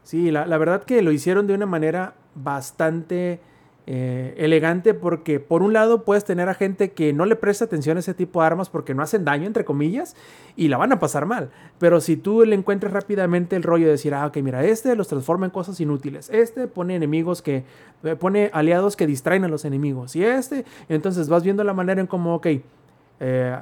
Sí, 0.05 0.31
la, 0.31 0.47
la 0.47 0.59
verdad 0.59 0.85
que 0.85 1.03
lo 1.03 1.11
hicieron 1.11 1.47
de 1.47 1.55
una 1.55 1.67
manera 1.67 2.15
bastante 2.37 3.41
eh, 3.87 4.35
elegante 4.39 4.95
porque 4.95 5.41
por 5.41 5.63
un 5.63 5.75
lado 5.75 6.05
puedes 6.05 6.25
tener 6.25 6.49
a 6.49 6.55
gente 6.55 6.93
que 6.93 7.13
no 7.13 7.27
le 7.27 7.37
presta 7.37 7.67
atención 7.67 7.99
a 7.99 8.01
ese 8.01 8.15
tipo 8.15 8.41
de 8.41 8.47
armas 8.47 8.71
porque 8.71 8.95
no 8.95 9.03
hacen 9.03 9.27
daño, 9.27 9.47
entre 9.47 9.67
comillas, 9.67 10.17
y 10.57 10.69
la 10.69 10.79
van 10.79 10.93
a 10.93 10.99
pasar 10.99 11.27
mal. 11.27 11.51
Pero 11.79 12.01
si 12.01 12.17
tú 12.17 12.47
le 12.47 12.55
encuentras 12.57 12.95
rápidamente 12.95 13.57
el 13.57 13.63
rollo 13.63 13.85
de 13.85 13.93
decir, 13.93 14.15
ah, 14.15 14.25
ok, 14.27 14.39
mira, 14.39 14.65
este 14.65 14.97
los 14.97 15.09
transforma 15.09 15.45
en 15.45 15.51
cosas 15.51 15.79
inútiles, 15.81 16.31
este 16.33 16.67
pone 16.67 16.97
enemigos 16.97 17.43
que, 17.43 17.65
eh, 18.05 18.17
pone 18.17 18.49
aliados 18.55 18.97
que 18.97 19.07
distraen 19.07 19.45
a 19.45 19.49
los 19.49 19.67
enemigos, 19.67 20.17
y 20.17 20.25
este, 20.25 20.65
entonces 20.89 21.29
vas 21.29 21.43
viendo 21.43 21.63
la 21.63 21.75
manera 21.75 22.01
en 22.01 22.07
cómo, 22.07 22.37
ok, 22.37 22.47
eh, 23.21 23.59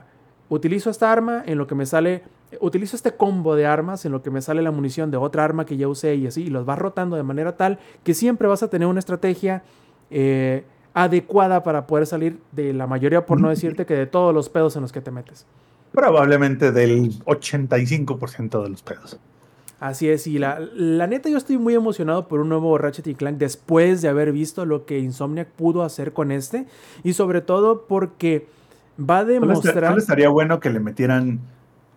utilizo 0.48 0.88
esta 0.88 1.10
arma 1.10 1.42
en 1.44 1.58
lo 1.58 1.66
que 1.66 1.74
me 1.74 1.84
sale, 1.84 2.22
utilizo 2.60 2.96
este 2.96 3.12
combo 3.12 3.54
de 3.54 3.66
armas 3.66 4.04
en 4.04 4.12
lo 4.12 4.22
que 4.22 4.30
me 4.30 4.40
sale 4.40 4.62
la 4.62 4.70
munición 4.70 5.10
de 5.10 5.16
otra 5.16 5.44
arma 5.44 5.64
que 5.66 5.76
ya 5.76 5.88
usé 5.88 6.14
y 6.16 6.26
así, 6.26 6.42
y 6.42 6.50
los 6.50 6.64
vas 6.64 6.78
rotando 6.78 7.16
de 7.16 7.22
manera 7.22 7.56
tal 7.56 7.78
que 8.04 8.14
siempre 8.14 8.48
vas 8.48 8.62
a 8.62 8.68
tener 8.68 8.88
una 8.88 8.98
estrategia 8.98 9.62
eh, 10.10 10.64
adecuada 10.94 11.62
para 11.62 11.86
poder 11.86 12.06
salir 12.06 12.38
de 12.52 12.72
la 12.72 12.86
mayoría, 12.86 13.24
por 13.24 13.40
no 13.40 13.48
decirte 13.48 13.86
que 13.86 13.94
de 13.94 14.06
todos 14.06 14.34
los 14.34 14.48
pedos 14.48 14.76
en 14.76 14.82
los 14.82 14.92
que 14.92 15.00
te 15.00 15.10
metes. 15.10 15.46
Probablemente 15.92 16.72
del 16.72 17.18
85% 17.24 18.62
de 18.62 18.68
los 18.68 18.82
pedos. 18.82 19.18
Así 19.80 20.08
es, 20.08 20.26
y 20.26 20.38
la, 20.38 20.60
la 20.74 21.08
neta 21.08 21.28
yo 21.28 21.36
estoy 21.36 21.58
muy 21.58 21.74
emocionado 21.74 22.28
por 22.28 22.40
un 22.40 22.48
nuevo 22.48 22.78
Ratchet 22.78 23.06
y 23.08 23.14
Clank 23.14 23.38
después 23.38 24.00
de 24.00 24.08
haber 24.08 24.30
visto 24.30 24.64
lo 24.64 24.86
que 24.86 25.00
Insomniac 25.00 25.48
pudo 25.48 25.82
hacer 25.82 26.12
con 26.12 26.30
este, 26.30 26.66
y 27.02 27.14
sobre 27.14 27.40
todo 27.40 27.86
porque 27.86 28.46
va 28.98 29.18
a 29.18 29.24
demostrar... 29.24 29.88
solo 29.88 29.98
estaría 29.98 30.28
bueno 30.28 30.60
que 30.60 30.70
le 30.70 30.78
metieran 30.78 31.40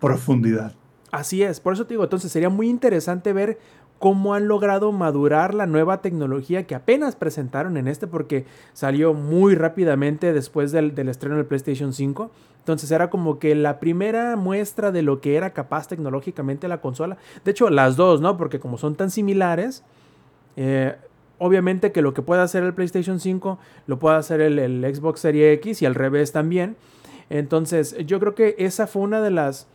profundidad. 0.00 0.74
Así 1.10 1.42
es, 1.42 1.60
por 1.60 1.72
eso 1.72 1.86
te 1.86 1.94
digo, 1.94 2.04
entonces 2.04 2.30
sería 2.32 2.48
muy 2.48 2.68
interesante 2.68 3.32
ver 3.32 3.58
cómo 3.98 4.34
han 4.34 4.48
logrado 4.48 4.92
madurar 4.92 5.54
la 5.54 5.66
nueva 5.66 6.02
tecnología 6.02 6.66
que 6.66 6.74
apenas 6.74 7.16
presentaron 7.16 7.76
en 7.76 7.88
este, 7.88 8.06
porque 8.06 8.44
salió 8.72 9.14
muy 9.14 9.54
rápidamente 9.54 10.32
después 10.32 10.72
del, 10.72 10.94
del 10.94 11.08
estreno 11.08 11.36
del 11.36 11.46
PlayStation 11.46 11.92
5. 11.92 12.30
Entonces 12.58 12.90
era 12.90 13.10
como 13.10 13.38
que 13.38 13.54
la 13.54 13.78
primera 13.78 14.36
muestra 14.36 14.92
de 14.92 15.02
lo 15.02 15.20
que 15.20 15.36
era 15.36 15.50
capaz 15.50 15.88
tecnológicamente 15.88 16.68
la 16.68 16.80
consola. 16.80 17.16
De 17.44 17.52
hecho, 17.52 17.70
las 17.70 17.96
dos, 17.96 18.20
¿no? 18.20 18.36
Porque 18.36 18.58
como 18.58 18.76
son 18.76 18.96
tan 18.96 19.10
similares, 19.10 19.84
eh, 20.56 20.96
obviamente 21.38 21.92
que 21.92 22.02
lo 22.02 22.12
que 22.12 22.22
puede 22.22 22.42
hacer 22.42 22.64
el 22.64 22.74
PlayStation 22.74 23.20
5 23.20 23.58
lo 23.86 23.98
puede 23.98 24.16
hacer 24.16 24.40
el, 24.40 24.58
el 24.58 24.94
Xbox 24.94 25.20
Series 25.20 25.56
X 25.58 25.80
y 25.80 25.86
al 25.86 25.94
revés 25.94 26.32
también. 26.32 26.76
Entonces, 27.30 27.96
yo 28.04 28.20
creo 28.20 28.34
que 28.34 28.54
esa 28.58 28.86
fue 28.86 29.02
una 29.02 29.20
de 29.20 29.30
las 29.30 29.68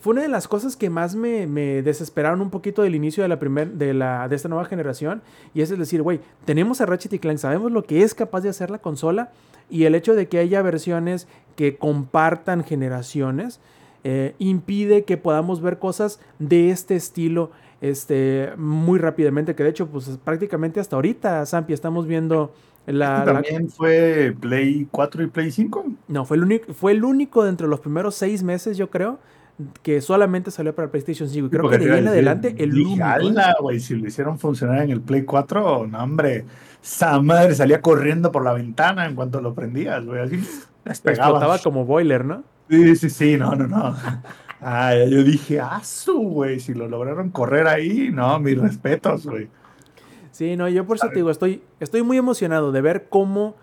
fue 0.00 0.12
una 0.12 0.22
de 0.22 0.28
las 0.28 0.46
cosas 0.48 0.76
que 0.76 0.90
más 0.90 1.14
me, 1.14 1.46
me 1.46 1.82
desesperaron 1.82 2.40
un 2.40 2.50
poquito 2.50 2.82
del 2.82 2.94
inicio 2.94 3.22
de 3.22 3.28
la 3.28 3.38
primer, 3.38 3.72
de, 3.72 3.94
la, 3.94 4.28
de 4.28 4.36
esta 4.36 4.48
nueva 4.48 4.64
generación. 4.66 5.22
Y 5.54 5.62
es 5.62 5.70
decir, 5.70 6.02
güey, 6.02 6.20
tenemos 6.44 6.80
a 6.80 6.86
Ratchet 6.86 7.12
y 7.14 7.18
Clank, 7.18 7.38
sabemos 7.38 7.72
lo 7.72 7.84
que 7.84 8.02
es 8.02 8.14
capaz 8.14 8.40
de 8.42 8.48
hacer 8.50 8.70
la 8.70 8.78
consola. 8.78 9.30
Y 9.70 9.84
el 9.84 9.94
hecho 9.94 10.14
de 10.14 10.28
que 10.28 10.38
haya 10.38 10.62
versiones 10.62 11.26
que 11.56 11.76
compartan 11.76 12.62
generaciones, 12.62 13.58
eh, 14.04 14.34
impide 14.38 15.04
que 15.04 15.16
podamos 15.16 15.60
ver 15.60 15.78
cosas 15.78 16.20
de 16.38 16.70
este 16.70 16.94
estilo 16.94 17.50
este, 17.80 18.50
muy 18.56 18.98
rápidamente, 18.98 19.54
que 19.54 19.64
de 19.64 19.70
hecho, 19.70 19.86
pues 19.88 20.08
prácticamente 20.24 20.78
hasta 20.80 20.96
ahorita, 20.96 21.44
Zampi, 21.46 21.72
estamos 21.72 22.06
viendo 22.06 22.54
la... 22.86 23.18
Este 23.18 23.26
la- 23.26 23.42
También 23.42 23.68
fue 23.68 24.34
Play 24.38 24.86
4 24.90 25.24
y 25.24 25.26
Play 25.26 25.50
5. 25.50 25.84
No, 26.08 26.24
fue 26.24 26.36
el, 26.36 26.44
único, 26.44 26.72
fue 26.72 26.92
el 26.92 27.04
único 27.04 27.44
dentro 27.44 27.66
de 27.66 27.70
los 27.70 27.80
primeros 27.80 28.14
seis 28.14 28.42
meses, 28.44 28.76
yo 28.76 28.88
creo, 28.90 29.18
que 29.82 30.00
solamente 30.00 30.50
salió 30.50 30.74
para 30.74 30.90
PlayStation 30.90 31.28
5. 31.28 31.46
Y 31.46 31.50
creo 31.50 31.68
que 31.70 31.78
de 31.78 31.92
ahí 31.92 31.98
en 32.00 32.08
adelante 32.08 32.54
el 32.58 32.72
dije, 32.72 32.86
único. 32.92 33.06
¿eh? 33.06 33.10
"Ala, 33.10 33.56
güey, 33.60 33.80
si 33.80 33.94
lo 33.96 34.06
hicieron 34.06 34.38
funcionar 34.38 34.82
en 34.82 34.90
el 34.90 35.00
Play 35.00 35.22
4, 35.24 35.86
no, 35.86 36.02
hombre, 36.02 36.44
esa 36.82 37.20
madre 37.20 37.54
salía 37.54 37.80
corriendo 37.80 38.30
por 38.30 38.44
la 38.44 38.52
ventana 38.52 39.06
en 39.06 39.14
cuanto 39.14 39.40
lo 39.40 39.54
prendías, 39.54 40.04
güey, 40.04 40.20
así. 40.20 40.40
Explotaba 40.84 41.58
como 41.58 41.84
boiler, 41.84 42.24
¿no? 42.24 42.44
Sí, 42.70 42.96
sí, 42.96 43.10
sí, 43.10 43.36
no, 43.36 43.54
no, 43.54 43.66
no. 43.66 43.96
Ah, 44.58 44.94
yo 44.96 45.22
dije, 45.22 45.60
ah, 45.60 45.82
su, 45.84 46.18
güey, 46.18 46.60
si 46.60 46.72
lo 46.72 46.88
lograron 46.88 47.28
correr 47.28 47.68
ahí, 47.68 48.08
no, 48.10 48.40
mis 48.40 48.58
respetos, 48.58 49.26
güey. 49.26 49.48
Sí, 50.32 50.56
no, 50.56 50.66
yo 50.68 50.86
por 50.86 50.96
eso 50.96 51.08
te 51.10 51.16
digo, 51.16 51.30
estoy, 51.30 51.62
estoy 51.78 52.02
muy 52.02 52.16
emocionado 52.16 52.72
de 52.72 52.80
ver 52.80 53.06
cómo, 53.10 53.54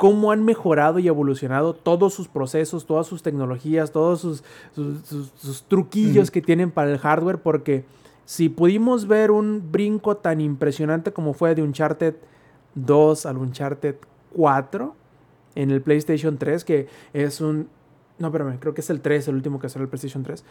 cómo 0.00 0.32
han 0.32 0.42
mejorado 0.46 0.98
y 0.98 1.08
evolucionado 1.08 1.74
todos 1.74 2.14
sus 2.14 2.26
procesos, 2.26 2.86
todas 2.86 3.06
sus 3.06 3.22
tecnologías, 3.22 3.92
todos 3.92 4.18
sus, 4.22 4.42
sus, 4.74 5.02
sus- 5.06 5.30
sus 5.36 5.62
truquillos 5.64 6.30
que 6.30 6.40
tienen 6.40 6.70
para 6.70 6.90
el 6.90 6.96
hardware, 6.98 7.36
porque 7.42 7.84
si 8.24 8.48
pudimos 8.48 9.06
ver 9.06 9.30
un 9.30 9.62
brinco 9.70 10.16
tan 10.16 10.40
impresionante 10.40 11.12
como 11.12 11.34
fue 11.34 11.54
de 11.54 11.60
Uncharted 11.62 12.14
2 12.76 13.26
al 13.26 13.36
Uncharted 13.36 13.96
4 14.34 14.94
en 15.56 15.70
el 15.70 15.82
PlayStation 15.82 16.38
3, 16.38 16.64
que 16.64 16.86
es 17.12 17.42
un... 17.42 17.68
No, 18.20 18.26
espérame, 18.28 18.58
creo 18.58 18.74
que 18.74 18.82
es 18.82 18.90
el 18.90 19.00
3, 19.00 19.28
el 19.28 19.34
último 19.36 19.58
que 19.58 19.70
salió 19.70 19.84
el 19.84 19.88
PlayStation 19.88 20.22
3. 20.22 20.44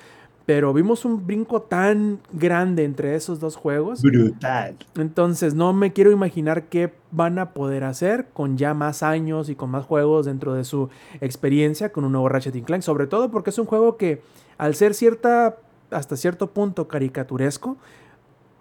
Pero 0.48 0.74
vimos 0.74 1.06
un 1.06 1.26
brinco 1.28 1.62
tan 1.62 2.20
grande 2.34 2.84
entre 2.84 3.14
esos 3.14 3.40
dos 3.40 3.56
juegos. 3.56 4.02
Brutal. 4.02 4.76
Entonces 4.96 5.54
no 5.54 5.72
me 5.72 5.94
quiero 5.94 6.10
imaginar 6.10 6.64
qué 6.64 6.92
van 7.12 7.38
a 7.38 7.52
poder 7.54 7.84
hacer 7.84 8.28
con 8.34 8.58
ya 8.58 8.74
más 8.74 9.04
años 9.04 9.50
y 9.50 9.56
con 9.56 9.70
más 9.70 9.86
juegos 9.86 10.26
dentro 10.26 10.56
de 10.56 10.64
su 10.64 10.90
experiencia 11.22 11.92
con 11.92 12.06
un 12.06 12.12
nuevo 12.12 12.28
Ratchet 12.28 12.66
Clank. 12.66 12.82
Sobre 12.82 13.06
todo 13.06 13.30
porque 13.30 13.52
es 13.52 13.60
un 13.60 13.68
juego 13.68 13.98
que 13.98 14.24
al 14.58 14.74
ser 14.74 14.96
cierta, 14.96 15.58
hasta 15.92 16.18
cierto 16.18 16.48
punto 16.50 16.88
caricaturesco, 16.88 17.78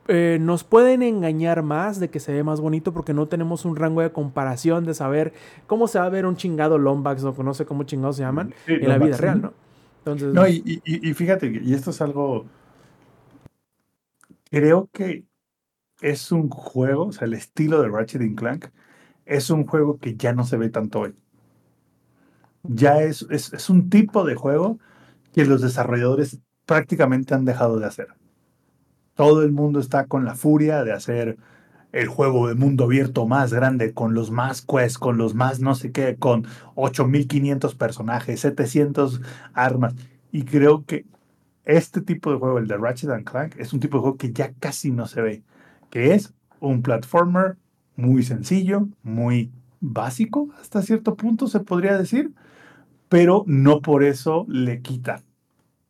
eh, 0.09 0.39
nos 0.41 0.65
pueden 0.65 1.03
engañar 1.03 1.63
más 1.63 2.01
de 2.01 2.11
que 2.11 2.21
se 2.21 2.33
ve 2.33 2.43
más 2.45 2.61
bonito 2.61 2.93
porque 2.93 3.15
no 3.15 3.29
tenemos 3.29 3.65
un 3.65 3.77
rango 3.77 4.01
de 4.03 4.13
comparación 4.13 4.85
de 4.85 4.95
saber 4.95 5.33
cómo 5.67 5.89
se 5.89 5.99
va 5.99 6.07
a 6.07 6.09
ver 6.11 6.27
un 6.27 6.37
chingado 6.37 6.79
Lombax 6.79 7.25
o 7.25 7.43
no 7.43 7.55
sé 7.55 7.67
cómo 7.67 7.85
chingados 7.85 8.17
se 8.17 8.23
llaman 8.23 8.53
Sí, 8.67 8.75
en 8.75 8.89
la 8.89 8.99
vida 8.99 9.17
real. 9.17 9.43
¿no? 9.43 9.53
Entonces, 10.01 10.35
No, 10.35 10.47
y, 10.49 10.63
y- 10.65 10.83
y- 10.85 11.11
y 11.11 11.15
fíjate, 11.15 11.61
y 11.63 11.75
esto 11.75 11.91
es 11.91 12.01
algo. 12.01 12.47
Creo 14.51 14.89
que 14.93 15.25
es 16.03 16.33
un 16.33 16.51
juego, 16.51 17.07
o 17.09 17.13
sea, 17.13 17.27
el 17.27 17.35
estilo 17.35 17.83
de 17.83 17.89
Ratchet 17.89 18.23
and 18.23 18.39
Clank 18.39 18.67
es 19.27 19.51
un 19.51 19.67
juego 19.67 19.99
que 19.99 20.17
ya 20.17 20.33
no 20.35 20.45
se 20.45 20.57
ve 20.59 20.71
tanto 20.71 21.01
hoy. 21.03 21.17
Ya 22.63 23.03
es, 23.03 23.27
es, 23.31 23.53
es 23.53 23.71
un 23.71 23.89
tipo 23.91 24.25
de 24.25 24.35
juego 24.35 24.79
que 25.33 25.45
los 25.47 25.63
desarrolladores 25.63 26.41
prácticamente 26.67 27.35
han 27.35 27.45
dejado 27.45 27.79
de 27.81 27.87
hacer. 27.87 28.09
Todo 29.19 29.43
el 29.43 29.51
mundo 29.51 29.81
está 29.81 30.07
con 30.07 30.25
la 30.25 30.37
furia 30.37 30.85
de 30.85 30.93
hacer 30.93 31.39
el 31.91 32.07
juego 32.07 32.47
de 32.47 32.55
mundo 32.55 32.85
abierto 32.85 33.27
más 33.27 33.53
grande, 33.53 33.93
con 33.93 34.15
los 34.15 34.31
más 34.31 34.63
quests, 34.63 34.97
con 34.97 35.19
los 35.19 35.35
más 35.35 35.59
no 35.59 35.75
sé 35.75 35.91
qué, 35.91 36.15
con 36.15 36.47
8500 36.77 37.75
personajes, 37.75 38.39
700 38.39 39.21
armas. 39.55 39.97
Y 40.31 40.45
creo 40.45 40.85
que 40.85 41.05
este 41.65 42.01
tipo 42.01 42.31
de 42.31 42.39
juego, 42.39 42.59
el 42.59 42.69
de 42.69 42.77
Ratchet 42.77 43.11
and 43.11 43.25
Clank, 43.25 43.57
es 43.59 43.73
un 43.73 43.81
tipo 43.81 43.97
de 43.97 44.03
juego 44.03 44.17
que 44.19 44.33
ya 44.33 44.53
casi 44.61 44.93
no 44.93 45.09
se 45.09 45.21
ve, 45.21 45.43
que 45.91 46.15
es 46.15 46.33
un 46.61 46.83
platformer 46.83 47.57
muy 47.97 48.23
sencillo, 48.23 48.87
muy 49.03 49.51
básico, 49.81 50.51
hasta 50.61 50.81
cierto 50.81 51.17
punto 51.17 51.49
se 51.49 51.59
podría 51.59 51.99
decir, 51.99 52.35
pero 53.09 53.43
no 53.49 53.81
por 53.81 54.05
eso 54.05 54.47
le 54.49 54.81
quita 54.81 55.25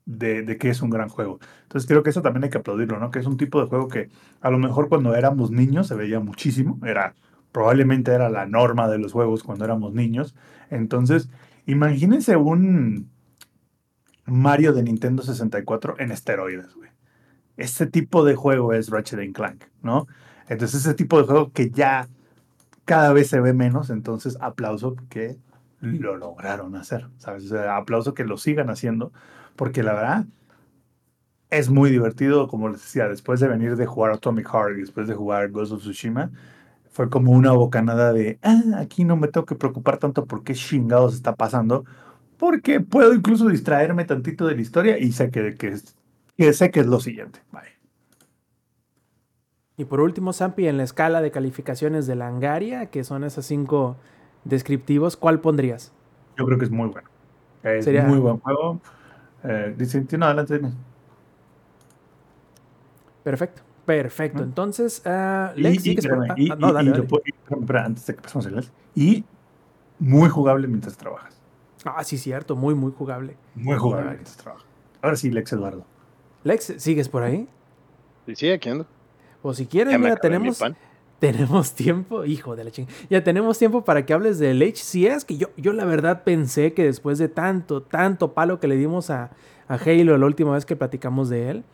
de, 0.08 0.42
de 0.42 0.56
que 0.56 0.70
es 0.70 0.80
un 0.80 0.88
gran 0.88 1.08
juego. 1.10 1.38
Entonces 1.64 1.86
creo 1.86 2.02
que 2.02 2.10
eso 2.10 2.22
también 2.22 2.44
hay 2.44 2.50
que 2.50 2.58
aplaudirlo, 2.58 2.98
¿no? 2.98 3.10
Que 3.10 3.18
es 3.18 3.26
un 3.26 3.36
tipo 3.36 3.60
de 3.60 3.68
juego 3.68 3.88
que 3.88 4.08
a 4.40 4.50
lo 4.50 4.58
mejor 4.58 4.88
cuando 4.88 5.14
éramos 5.14 5.50
niños 5.50 5.86
se 5.86 5.94
veía 5.94 6.18
muchísimo, 6.18 6.80
era 6.84 7.14
probablemente 7.52 8.12
era 8.12 8.30
la 8.30 8.46
norma 8.46 8.88
de 8.88 8.98
los 8.98 9.12
juegos 9.12 9.42
cuando 9.42 9.66
éramos 9.66 9.92
niños. 9.92 10.34
Entonces, 10.70 11.28
imagínense 11.66 12.36
un 12.36 13.10
Mario 14.24 14.72
de 14.72 14.82
Nintendo 14.82 15.22
64 15.22 15.96
en 15.98 16.10
esteroides, 16.10 16.74
güey. 16.74 16.90
Ese 17.58 17.86
tipo 17.86 18.24
de 18.24 18.34
juego 18.34 18.72
es 18.72 18.88
Ratchet 18.88 19.32
Clank, 19.34 19.64
¿no? 19.82 20.06
Entonces, 20.48 20.80
ese 20.80 20.94
tipo 20.94 21.18
de 21.18 21.26
juego 21.26 21.52
que 21.52 21.70
ya 21.70 22.08
cada 22.86 23.12
vez 23.12 23.28
se 23.28 23.40
ve 23.40 23.52
menos, 23.52 23.90
entonces 23.90 24.38
aplauso 24.40 24.96
que 25.10 25.36
lo 25.80 26.16
lograron 26.16 26.76
hacer, 26.76 27.08
¿sabes? 27.18 27.52
Aplauso 27.52 28.14
que 28.14 28.24
lo 28.24 28.38
sigan 28.38 28.70
haciendo, 28.70 29.12
porque 29.58 29.82
la 29.82 29.92
verdad 29.92 30.24
es 31.50 31.68
muy 31.68 31.90
divertido, 31.90 32.46
como 32.46 32.68
les 32.68 32.80
decía, 32.82 33.08
después 33.08 33.40
de 33.40 33.48
venir 33.48 33.74
de 33.76 33.86
jugar 33.86 34.12
Atomic 34.12 34.46
Heart 34.48 34.76
y 34.78 34.80
después 34.82 35.08
de 35.08 35.14
jugar 35.14 35.50
Ghost 35.50 35.72
of 35.72 35.80
Tsushima, 35.80 36.30
fue 36.90 37.10
como 37.10 37.32
una 37.32 37.52
bocanada 37.52 38.12
de, 38.12 38.38
ah, 38.42 38.60
aquí 38.78 39.04
no 39.04 39.16
me 39.16 39.28
tengo 39.28 39.46
que 39.46 39.54
preocupar 39.56 39.98
tanto 39.98 40.26
por 40.26 40.44
qué 40.44 40.54
chingados 40.54 41.14
está 41.14 41.34
pasando, 41.34 41.84
porque 42.36 42.80
puedo 42.80 43.12
incluso 43.14 43.48
distraerme 43.48 44.04
tantito 44.04 44.46
de 44.46 44.54
la 44.54 44.60
historia 44.60 44.98
y 44.98 45.10
sé 45.12 45.30
que, 45.30 45.54
que, 45.56 45.68
es- 45.68 45.96
que 46.36 46.52
sé 46.52 46.70
que 46.70 46.80
es 46.80 46.86
lo 46.86 47.00
siguiente. 47.00 47.40
Vale. 47.50 47.70
Y 49.76 49.84
por 49.86 50.00
último, 50.00 50.32
Zampi, 50.32 50.66
en 50.68 50.76
la 50.76 50.82
escala 50.84 51.20
de 51.20 51.30
calificaciones 51.30 52.06
de 52.06 52.14
Langaria, 52.16 52.86
que 52.86 53.04
son 53.04 53.24
esos 53.24 53.46
cinco 53.46 53.96
descriptivos, 54.44 55.16
¿cuál 55.16 55.40
pondrías? 55.40 55.92
Yo 56.36 56.44
creo 56.46 56.58
que 56.58 56.64
es 56.64 56.70
muy 56.70 56.88
bueno. 56.88 57.08
Es 57.62 57.84
Sería- 57.84 58.04
muy 58.04 58.18
buen 58.18 58.38
juego. 58.38 58.80
Eh, 59.44 59.74
dice, 59.76 60.04
no, 60.18 60.26
adelante, 60.26 60.54
dime. 60.58 60.72
Perfecto, 63.24 63.62
perfecto. 63.84 64.42
Entonces, 64.42 65.02
ah, 65.04 65.52
Y- 65.56 65.60
Lex, 65.62 65.86
y, 65.86 65.94
espérame, 65.94 66.30
ah, 66.30 66.34
y- 66.36 66.50
ah, 66.50 66.56
no, 66.58 66.72
dale, 66.72 66.90
dale. 66.90 67.02
puedo- 67.04 67.22
antes 67.84 68.06
de 68.06 68.14
que 68.14 68.22
pasemos 68.22 68.50
Lex. 68.50 68.72
Y 68.94 69.24
muy 69.98 70.28
jugable 70.28 70.66
mientras 70.66 70.96
trabajas. 70.96 71.34
Ah, 71.84 72.02
sí, 72.04 72.18
cierto, 72.18 72.56
muy, 72.56 72.74
muy 72.74 72.92
jugable. 72.92 73.36
Muy 73.54 73.76
jugable 73.76 74.10
mientras 74.12 74.36
trabajas. 74.36 74.66
Ahora 75.02 75.16
sí, 75.16 75.30
Lex 75.30 75.52
Eduardo. 75.52 75.84
Lex, 76.44 76.74
¿sigues 76.78 77.08
por 77.08 77.22
ahí? 77.22 77.48
Y 78.26 78.34
sí, 78.34 78.50
aquí 78.50 78.68
ando. 78.68 78.86
O 79.42 79.54
si 79.54 79.66
quieres, 79.66 79.98
mira, 79.98 80.16
tenemos. 80.16 80.60
Tenemos 81.18 81.72
tiempo, 81.74 82.24
hijo 82.24 82.56
de 82.56 82.64
la 82.64 82.70
chingada. 82.70 82.96
Ya 83.10 83.24
tenemos 83.24 83.58
tiempo 83.58 83.84
para 83.84 84.04
que 84.06 84.12
hables 84.14 84.38
del 84.38 84.62
HCS, 84.62 85.24
que 85.24 85.36
yo, 85.36 85.48
yo 85.56 85.72
la 85.72 85.84
verdad 85.84 86.22
pensé 86.24 86.72
que 86.74 86.84
después 86.84 87.18
de 87.18 87.28
tanto, 87.28 87.82
tanto 87.82 88.32
palo 88.32 88.60
que 88.60 88.68
le 88.68 88.76
dimos 88.76 89.10
a, 89.10 89.30
a 89.68 89.74
Halo 89.74 90.16
la 90.18 90.26
última 90.26 90.52
vez 90.54 90.64
que 90.66 90.76
platicamos 90.76 91.28
de 91.28 91.50
él, 91.50 91.64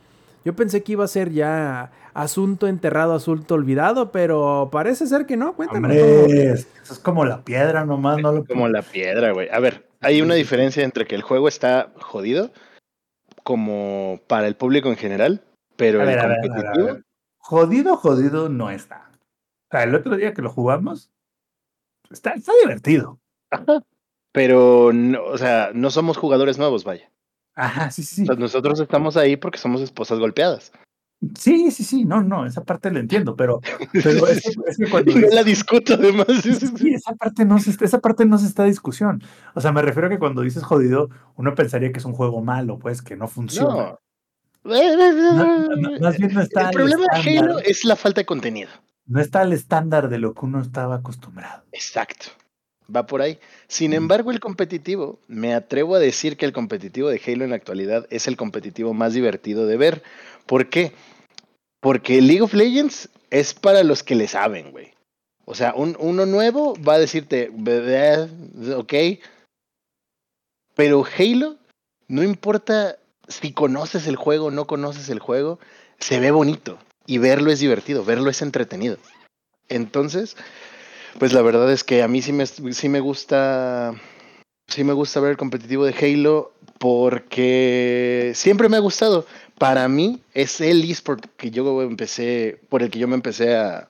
yo 0.44 0.54
pensé 0.54 0.82
que 0.82 0.92
iba 0.92 1.04
a 1.04 1.08
ser 1.08 1.30
ya 1.32 1.90
asunto 2.12 2.68
enterrado, 2.68 3.14
asunto 3.14 3.54
olvidado, 3.54 4.12
pero 4.12 4.68
parece 4.70 5.06
ser 5.06 5.24
que 5.24 5.36
no. 5.38 5.54
Hombre, 5.70 6.50
es- 6.52 6.68
eso 6.82 6.92
es 6.92 6.98
como 6.98 7.24
la 7.24 7.42
piedra 7.44 7.86
nomás, 7.86 8.20
no 8.20 8.30
lo 8.30 8.44
Como 8.44 8.68
la 8.68 8.82
piedra, 8.82 9.32
güey. 9.32 9.48
A 9.50 9.58
ver, 9.58 9.88
hay 10.02 10.20
una 10.20 10.34
diferencia 10.34 10.84
entre 10.84 11.06
que 11.06 11.14
el 11.14 11.22
juego 11.22 11.48
está 11.48 11.92
jodido, 11.96 12.52
como 13.42 14.20
para 14.26 14.46
el 14.46 14.54
público 14.56 14.88
en 14.90 14.96
general, 14.96 15.42
pero 15.76 16.00
A 16.00 16.02
el 16.02 16.08
ver, 16.10 16.18
a 16.18 16.26
ver, 16.26 16.38
a 16.38 16.40
ver, 16.40 16.50
a 16.50 16.54
competitivo, 16.54 16.86
ver. 16.94 17.02
Jodido, 17.38 17.96
jodido 17.96 18.48
no 18.48 18.70
está. 18.70 19.10
O 19.74 19.76
sea, 19.76 19.82
el 19.88 19.94
otro 19.96 20.16
día 20.16 20.32
que 20.32 20.40
lo 20.40 20.50
jugamos, 20.50 21.10
está, 22.08 22.30
está 22.34 22.52
divertido. 22.62 23.18
pero, 24.30 24.92
no, 24.92 25.24
o 25.24 25.36
sea, 25.36 25.72
no 25.74 25.90
somos 25.90 26.16
jugadores 26.16 26.58
nuevos, 26.58 26.84
vaya. 26.84 27.10
Ajá, 27.56 27.90
sí, 27.90 28.04
sí, 28.04 28.22
O 28.22 28.26
sea, 28.26 28.36
nosotros 28.36 28.78
estamos 28.78 29.16
ahí 29.16 29.36
porque 29.36 29.58
somos 29.58 29.80
esposas 29.80 30.20
golpeadas. 30.20 30.70
Sí, 31.36 31.72
sí, 31.72 31.82
sí, 31.82 32.04
no, 32.04 32.22
no, 32.22 32.46
esa 32.46 32.62
parte 32.62 32.92
la 32.92 33.00
entiendo, 33.00 33.34
pero, 33.34 33.60
pero 33.92 34.28
es, 34.28 34.42
que, 34.42 34.50
es 34.68 34.76
que 34.76 34.88
cuando 34.88 35.10
Y 35.10 35.14
no 35.16 35.20
dices- 35.22 35.34
la 35.34 35.42
discuto, 35.42 35.94
además. 35.94 36.26
Sí, 36.40 36.94
esa 36.94 37.16
parte 37.16 37.44
no 37.44 37.58
se 37.58 37.70
está, 37.70 37.84
esa 37.84 37.98
parte 37.98 38.26
no 38.26 38.38
se 38.38 38.46
está 38.46 38.62
a 38.62 38.66
discusión. 38.66 39.24
O 39.56 39.60
sea, 39.60 39.72
me 39.72 39.82
refiero 39.82 40.06
a 40.06 40.10
que 40.10 40.20
cuando 40.20 40.42
dices 40.42 40.62
jodido, 40.62 41.10
uno 41.34 41.52
pensaría 41.56 41.90
que 41.90 41.98
es 41.98 42.04
un 42.04 42.12
juego 42.12 42.42
malo, 42.42 42.78
pues, 42.78 43.02
que 43.02 43.16
no 43.16 43.26
funciona. 43.26 43.74
No. 43.74 44.00
No, 44.62 45.68
no, 45.76 45.98
más 45.98 46.16
bien 46.16 46.32
no 46.32 46.42
está 46.42 46.68
el 46.68 46.76
problema 46.76 47.06
de. 47.12 47.38
Halo 47.40 47.58
es 47.58 47.84
la 47.84 47.96
falta 47.96 48.20
de 48.20 48.24
contenido. 48.26 48.70
No 49.06 49.20
está 49.20 49.40
al 49.42 49.52
estándar 49.52 50.08
de 50.08 50.18
lo 50.18 50.34
que 50.34 50.44
uno 50.46 50.60
estaba 50.60 50.96
acostumbrado. 50.96 51.62
Exacto. 51.72 52.26
Va 52.94 53.06
por 53.06 53.22
ahí. 53.22 53.38
Sin 53.66 53.92
Mm. 53.92 53.94
embargo, 53.94 54.30
el 54.30 54.40
competitivo, 54.40 55.18
me 55.26 55.54
atrevo 55.54 55.94
a 55.94 55.98
decir 55.98 56.36
que 56.36 56.44
el 56.46 56.52
competitivo 56.52 57.08
de 57.08 57.20
Halo 57.26 57.44
en 57.44 57.50
la 57.50 57.56
actualidad 57.56 58.06
es 58.10 58.26
el 58.28 58.36
competitivo 58.36 58.92
más 58.94 59.14
divertido 59.14 59.66
de 59.66 59.76
ver. 59.76 60.02
¿Por 60.46 60.68
qué? 60.68 60.92
Porque 61.80 62.20
League 62.20 62.42
of 62.42 62.54
Legends 62.54 63.08
es 63.30 63.54
para 63.54 63.82
los 63.84 64.02
que 64.02 64.14
le 64.14 64.28
saben, 64.28 64.70
güey. 64.70 64.92
O 65.46 65.54
sea, 65.54 65.74
un, 65.74 65.96
uno 65.98 66.24
nuevo 66.26 66.74
va 66.82 66.94
a 66.94 66.98
decirte, 66.98 67.50
"Bleh, 67.52 68.28
ok. 68.76 68.94
Pero 70.74 71.04
Halo, 71.18 71.56
no 72.08 72.22
importa 72.22 72.96
si 73.28 73.52
conoces 73.52 74.06
el 74.06 74.16
juego 74.16 74.46
o 74.46 74.50
no 74.50 74.66
conoces 74.66 75.08
el 75.08 75.18
juego, 75.20 75.58
se 75.98 76.20
ve 76.20 76.30
bonito. 76.30 76.78
Y 77.06 77.18
verlo 77.18 77.50
es 77.50 77.60
divertido, 77.60 78.04
verlo 78.04 78.30
es 78.30 78.42
entretenido. 78.42 78.96
Entonces, 79.68 80.36
pues 81.18 81.32
la 81.32 81.42
verdad 81.42 81.70
es 81.72 81.84
que 81.84 82.02
a 82.02 82.08
mí 82.08 82.22
sí 82.22 82.32
me, 82.32 82.46
sí 82.46 82.88
me 82.88 83.00
gusta. 83.00 83.94
Sí 84.66 84.82
me 84.82 84.94
gusta 84.94 85.20
ver 85.20 85.32
el 85.32 85.36
competitivo 85.36 85.84
de 85.84 85.92
Halo 85.92 86.52
porque 86.78 88.32
siempre 88.34 88.68
me 88.68 88.78
ha 88.78 88.80
gustado. 88.80 89.26
Para 89.58 89.86
mí 89.88 90.22
es 90.32 90.60
el 90.60 90.90
eSport 90.90 91.26
que 91.36 91.50
yo 91.50 91.82
empecé, 91.82 92.60
por 92.70 92.82
el 92.82 92.90
que 92.90 92.98
yo 92.98 93.06
me 93.06 93.14
empecé 93.14 93.56
a, 93.56 93.88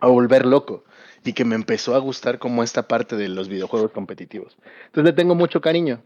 a 0.00 0.06
volver 0.06 0.44
loco 0.44 0.84
y 1.24 1.32
que 1.32 1.44
me 1.44 1.54
empezó 1.54 1.94
a 1.94 1.98
gustar 1.98 2.38
como 2.38 2.62
esta 2.62 2.88
parte 2.88 3.16
de 3.16 3.28
los 3.28 3.48
videojuegos 3.48 3.90
competitivos. 3.92 4.56
Entonces 4.86 5.04
le 5.04 5.12
tengo 5.12 5.34
mucho 5.34 5.60
cariño. 5.60 6.02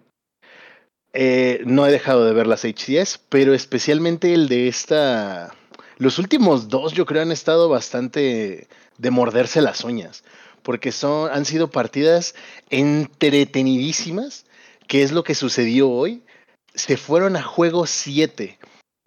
Eh, 1.13 1.63
no 1.67 1.87
he 1.87 1.93
dejado 1.93 2.25
de 2.25 2.33
ver 2.33 2.47
las 2.47 2.65
HCS, 2.65 3.19
pero 3.29 3.55
especialmente 3.55 4.33
el 4.35 4.49
de 4.49 4.69
esta... 4.69 5.55
Los 6.03 6.19
últimos 6.19 6.69
dos 6.69 6.95
yo 6.95 7.07
creo 7.07 7.23
han 7.23 7.31
estado 7.31 7.69
bastante 7.69 8.67
de 8.99 9.11
morderse 9.13 9.63
las 9.63 9.85
uñas, 9.85 10.25
porque 10.65 10.91
son, 10.91 11.31
han 11.31 11.45
sido 11.45 11.71
partidas 11.71 12.35
entretenidísimas, 12.71 14.45
que 14.89 15.05
es 15.05 15.13
lo 15.13 15.23
que 15.23 15.37
sucedió 15.37 15.89
hoy. 15.89 16.25
Se 16.75 16.97
fueron 16.97 17.37
a 17.37 17.43
juego 17.45 17.87
7. 17.87 18.59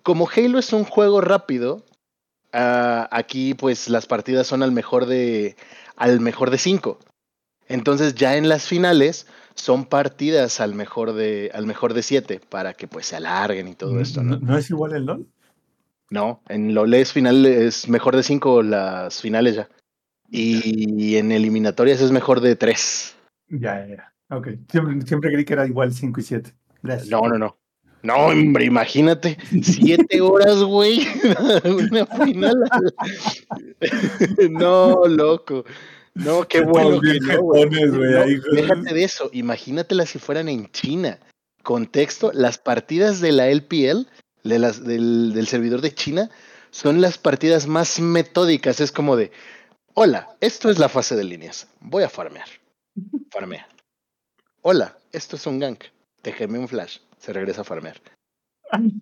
Como 0.04 0.30
Halo 0.34 0.58
es 0.58 0.72
un 0.72 0.86
juego 0.86 1.20
rápido, 1.20 1.84
uh, 2.54 3.08
aquí 3.12 3.56
pues 3.56 3.90
las 3.90 4.06
partidas 4.06 4.48
son 4.48 4.64
al 4.64 4.72
mejor 4.72 5.06
de 5.06 5.58
al 5.98 6.22
mejor 6.22 6.50
de 6.50 6.60
5. 6.60 6.98
Entonces 7.68 8.16
ya 8.16 8.38
en 8.38 8.48
las 8.48 8.68
finales 8.68 9.28
son 9.54 9.84
partidas 9.84 10.62
al 10.62 10.76
mejor 10.76 11.12
de 11.12 11.52
al 11.54 11.66
mejor 11.66 11.94
de 11.94 12.04
7 12.04 12.40
para 12.48 12.74
que 12.74 12.88
pues 12.88 13.08
se 13.08 13.18
alarguen 13.18 13.68
y 13.68 13.76
todo 13.76 14.00
esto, 14.00 14.24
¿no? 14.24 14.38
¿No 14.40 14.58
es 14.58 14.70
igual 14.70 14.94
el 14.94 15.04
LOL? 15.04 15.28
No, 16.10 16.44
en 16.50 16.78
es 16.94 17.14
final 17.14 17.46
es 17.46 17.90
mejor 17.90 18.16
de 18.16 18.24
5 18.24 18.64
las 18.64 19.22
finales 19.22 19.56
ya. 19.56 19.70
Y 20.30 21.16
en 21.18 21.32
eliminatorias 21.32 22.02
es 22.02 22.12
mejor 22.12 22.42
de 22.42 22.56
3. 22.56 23.16
Ya, 23.50 23.88
ya, 23.88 23.96
ya. 23.96 24.14
Ok. 24.36 24.50
Siempre, 24.70 25.02
siempre 25.02 25.32
creí 25.32 25.46
que 25.46 25.54
era 25.54 25.68
igual 25.68 25.94
5 25.94 26.20
y 26.20 26.24
7. 26.24 26.54
No, 27.10 27.22
no, 27.28 27.38
no. 27.38 27.58
No, 28.06 28.28
hombre, 28.28 28.66
imagínate, 28.66 29.36
siete 29.64 30.22
horas, 30.22 30.62
güey, 30.62 31.08
una 31.66 32.06
final. 32.06 32.70
no, 34.52 35.08
loco. 35.08 35.66
No, 36.14 36.48
qué 36.48 36.62
bueno 36.62 37.02
que 37.02 37.20
no. 37.20 37.52
Déjate 38.54 38.94
de 38.94 39.04
eso, 39.04 39.32
imagínatela 39.34 40.06
si 40.06 40.20
fueran 40.20 40.50
en 40.50 40.72
China. 40.72 41.18
Contexto, 41.64 42.32
las 42.32 42.60
partidas 42.60 43.22
de 43.22 43.32
la 43.32 43.50
LPL, 43.50 44.08
de 44.46 44.60
las, 44.60 44.84
del, 44.84 45.34
del 45.34 45.48
servidor 45.48 45.82
de 45.82 45.94
China, 45.94 46.30
son 46.72 47.02
las 47.02 47.18
partidas 47.18 47.68
más 47.68 48.00
metódicas. 48.00 48.80
Es 48.80 48.94
como 48.94 49.18
de, 49.18 49.32
hola, 49.94 50.38
esto 50.40 50.70
es 50.70 50.80
la 50.80 50.88
fase 50.88 51.16
de 51.18 51.26
líneas, 51.26 51.68
voy 51.82 52.04
a 52.04 52.10
farmear. 52.10 52.48
Farmea. 53.32 53.68
Hola, 54.62 54.98
esto 55.12 55.36
es 55.36 55.46
un 55.46 55.60
gank, 55.60 55.84
déjeme 56.24 56.58
un 56.58 56.70
flash 56.70 57.00
se 57.26 57.34
regresa 57.34 57.62
a 57.62 57.64
farmear. 57.64 58.00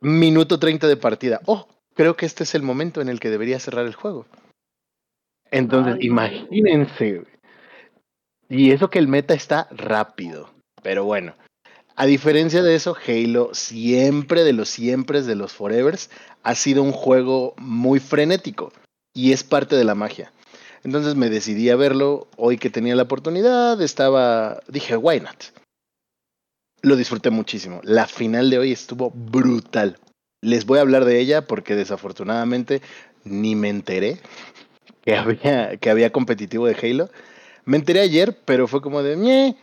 Minuto 0.00 0.58
30 0.58 0.88
de 0.88 0.96
partida. 0.96 1.40
Oh, 1.46 1.68
creo 1.94 2.16
que 2.16 2.26
este 2.26 2.42
es 2.42 2.54
el 2.54 2.62
momento 2.62 3.00
en 3.00 3.08
el 3.08 3.20
que 3.20 3.30
debería 3.30 3.60
cerrar 3.60 3.86
el 3.86 3.94
juego. 3.94 4.26
Entonces, 5.50 5.96
imagínense. 6.00 7.24
Y 8.48 8.72
eso 8.72 8.90
que 8.90 8.98
el 8.98 9.08
meta 9.08 9.34
está 9.34 9.68
rápido. 9.70 10.50
Pero 10.82 11.04
bueno, 11.04 11.34
a 11.96 12.06
diferencia 12.06 12.62
de 12.62 12.74
eso, 12.74 12.96
Halo 13.06 13.50
siempre 13.52 14.44
de 14.44 14.52
los 14.52 14.68
siempre 14.68 15.22
de 15.22 15.34
los 15.34 15.52
Forevers 15.52 16.10
ha 16.42 16.54
sido 16.54 16.82
un 16.82 16.92
juego 16.92 17.54
muy 17.56 18.00
frenético 18.00 18.72
y 19.14 19.32
es 19.32 19.44
parte 19.44 19.76
de 19.76 19.84
la 19.84 19.94
magia. 19.94 20.32
Entonces 20.82 21.14
me 21.14 21.30
decidí 21.30 21.70
a 21.70 21.76
verlo 21.76 22.28
hoy 22.36 22.58
que 22.58 22.70
tenía 22.70 22.94
la 22.94 23.04
oportunidad, 23.04 23.80
estaba, 23.80 24.60
dije, 24.68 24.96
why 24.96 25.20
not? 25.20 25.44
lo 26.84 26.96
disfruté 26.96 27.30
muchísimo. 27.30 27.80
La 27.82 28.06
final 28.06 28.50
de 28.50 28.58
hoy 28.58 28.72
estuvo 28.72 29.10
brutal. 29.10 29.98
Les 30.42 30.66
voy 30.66 30.78
a 30.78 30.82
hablar 30.82 31.04
de 31.04 31.18
ella 31.18 31.46
porque 31.46 31.74
desafortunadamente 31.74 32.82
ni 33.24 33.56
me 33.56 33.70
enteré 33.70 34.18
que 35.02 35.16
había, 35.16 35.76
que 35.78 35.90
había 35.90 36.10
competitivo 36.10 36.66
de 36.66 36.76
Halo. 36.76 37.10
Me 37.64 37.78
enteré 37.78 38.00
ayer, 38.00 38.38
pero 38.44 38.68
fue 38.68 38.82
como 38.82 39.02
de... 39.02 39.56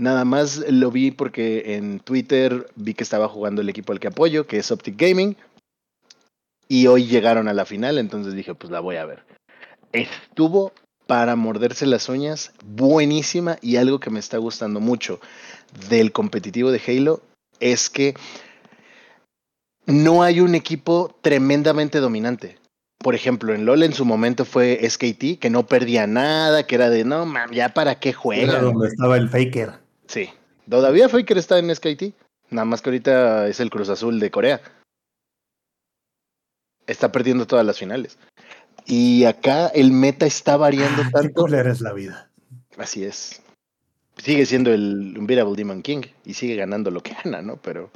Nada 0.00 0.24
más 0.24 0.64
lo 0.70 0.90
vi 0.90 1.10
porque 1.10 1.74
en 1.76 2.00
Twitter 2.00 2.66
vi 2.74 2.94
que 2.94 3.04
estaba 3.04 3.28
jugando 3.28 3.60
el 3.60 3.68
equipo 3.68 3.92
al 3.92 4.00
que 4.00 4.08
apoyo, 4.08 4.46
que 4.46 4.56
es 4.56 4.70
Optic 4.70 4.96
Gaming. 4.96 5.36
Y 6.68 6.86
hoy 6.86 7.06
llegaron 7.06 7.48
a 7.48 7.52
la 7.52 7.66
final, 7.66 7.98
entonces 7.98 8.32
dije, 8.32 8.54
pues 8.54 8.70
la 8.70 8.80
voy 8.80 8.96
a 8.96 9.04
ver. 9.04 9.24
Estuvo 9.92 10.72
para 11.06 11.36
morderse 11.36 11.84
las 11.84 12.08
uñas, 12.08 12.52
buenísima 12.64 13.58
y 13.60 13.76
algo 13.76 14.00
que 14.00 14.08
me 14.08 14.20
está 14.20 14.38
gustando 14.38 14.80
mucho 14.80 15.20
del 15.90 16.12
competitivo 16.12 16.70
de 16.70 16.80
Halo 16.86 17.20
es 17.58 17.90
que 17.90 18.14
no 19.84 20.22
hay 20.22 20.40
un 20.40 20.54
equipo 20.54 21.14
tremendamente 21.20 22.00
dominante. 22.00 22.56
Por 22.96 23.14
ejemplo, 23.14 23.54
en 23.54 23.66
LOL 23.66 23.82
en 23.82 23.92
su 23.92 24.06
momento 24.06 24.46
fue 24.46 24.80
SKT, 24.88 25.38
que 25.38 25.50
no 25.50 25.66
perdía 25.66 26.06
nada, 26.06 26.66
que 26.66 26.76
era 26.76 26.88
de, 26.88 27.04
no, 27.04 27.26
man, 27.26 27.50
ya 27.50 27.74
para 27.74 28.00
qué 28.00 28.14
juega. 28.14 28.54
Era 28.54 28.62
donde 28.62 28.88
estaba 28.88 29.18
el 29.18 29.28
Faker. 29.28 29.89
Sí, 30.10 30.28
todavía 30.68 31.08
Faker 31.08 31.38
está 31.38 31.60
en 31.60 31.72
SKT, 31.72 32.14
nada 32.50 32.64
más 32.64 32.82
que 32.82 32.90
ahorita 32.90 33.46
es 33.46 33.60
el 33.60 33.70
Cruz 33.70 33.88
Azul 33.90 34.18
de 34.18 34.32
Corea. 34.32 34.60
Está 36.88 37.12
perdiendo 37.12 37.46
todas 37.46 37.64
las 37.64 37.78
finales. 37.78 38.18
Y 38.86 39.24
acá 39.24 39.68
el 39.68 39.92
meta 39.92 40.26
está 40.26 40.56
variando 40.56 41.02
ah, 41.02 41.10
tanto. 41.12 41.44
Qué 41.44 41.60
es 41.60 41.80
la 41.80 41.92
vida. 41.92 42.28
Así 42.76 43.04
es. 43.04 43.40
Sigue 44.16 44.46
siendo 44.46 44.72
el 44.72 45.16
Unbeatable 45.16 45.54
Demon 45.54 45.80
King 45.80 46.02
y 46.24 46.34
sigue 46.34 46.56
ganando 46.56 46.90
lo 46.90 47.04
que 47.04 47.14
gana, 47.24 47.40
¿no? 47.40 47.58
Pero. 47.62 47.92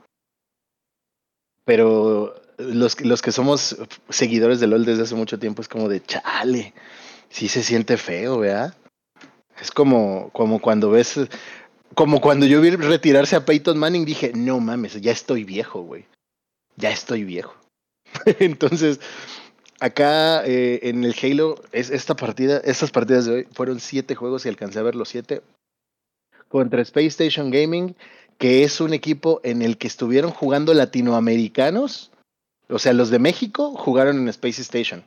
Pero 1.65 2.41
los, 2.59 3.01
los 3.01 3.23
que 3.23 3.32
somos 3.32 3.77
seguidores 4.09 4.61
de 4.61 4.69
LOL 4.69 4.85
desde 4.85 5.03
hace 5.03 5.16
mucho 5.16 5.41
tiempo 5.41 5.62
es 5.62 5.69
como 5.69 5.89
de 5.89 6.01
chale. 6.01 6.74
Sí 7.28 7.49
se 7.49 7.65
siente 7.65 7.97
feo, 7.97 8.39
¿verdad? 8.39 8.73
Es 9.61 9.73
como, 9.73 10.31
como 10.31 10.61
cuando 10.61 10.91
ves. 10.91 11.19
Como 11.95 12.21
cuando 12.21 12.47
yo 12.47 12.61
vi 12.61 12.71
retirarse 12.71 13.37
a 13.37 13.45
Peyton 13.45 13.79
Manning, 13.79 14.05
dije, 14.05 14.33
no 14.35 14.61
mames, 14.61 15.01
ya 15.01 15.12
estoy 15.12 15.45
viejo, 15.45 15.83
güey. 15.83 16.07
Ya 16.77 16.91
estoy 16.91 17.25
viejo. 17.25 17.55
Entonces, 18.39 19.01
acá 19.81 20.45
eh, 20.45 20.81
en 20.83 21.05
el 21.05 21.15
Halo, 21.21 21.62
es, 21.73 21.91
esta 21.91 22.16
partida, 22.16 22.59
estas 22.65 22.91
partidas 22.91 23.27
de 23.27 23.33
hoy 23.33 23.49
fueron 23.53 23.81
siete 23.81 24.15
juegos 24.15 24.45
y 24.45 24.49
alcancé 24.49 24.79
a 24.79 24.83
ver 24.83 24.95
los 24.95 25.09
siete. 25.09 25.43
Contra 26.49 26.83
Space 26.83 27.07
Station 27.09 27.51
Gaming, 27.51 27.95
que 28.39 28.65
es 28.65 28.81
un 28.81 28.93
equipo 28.95 29.41
en 29.45 29.62
el 29.62 29.79
que 29.79 29.87
estuvieron 29.87 30.31
jugando 30.31 30.75
latinoamericanos. 30.75 32.11
O 32.69 32.79
sea, 32.79 32.93
los 32.93 33.11
de 33.11 33.19
México 33.19 33.75
jugaron 33.77 34.19
en 34.19 34.29
Space 34.29 34.62
Station. 34.62 35.05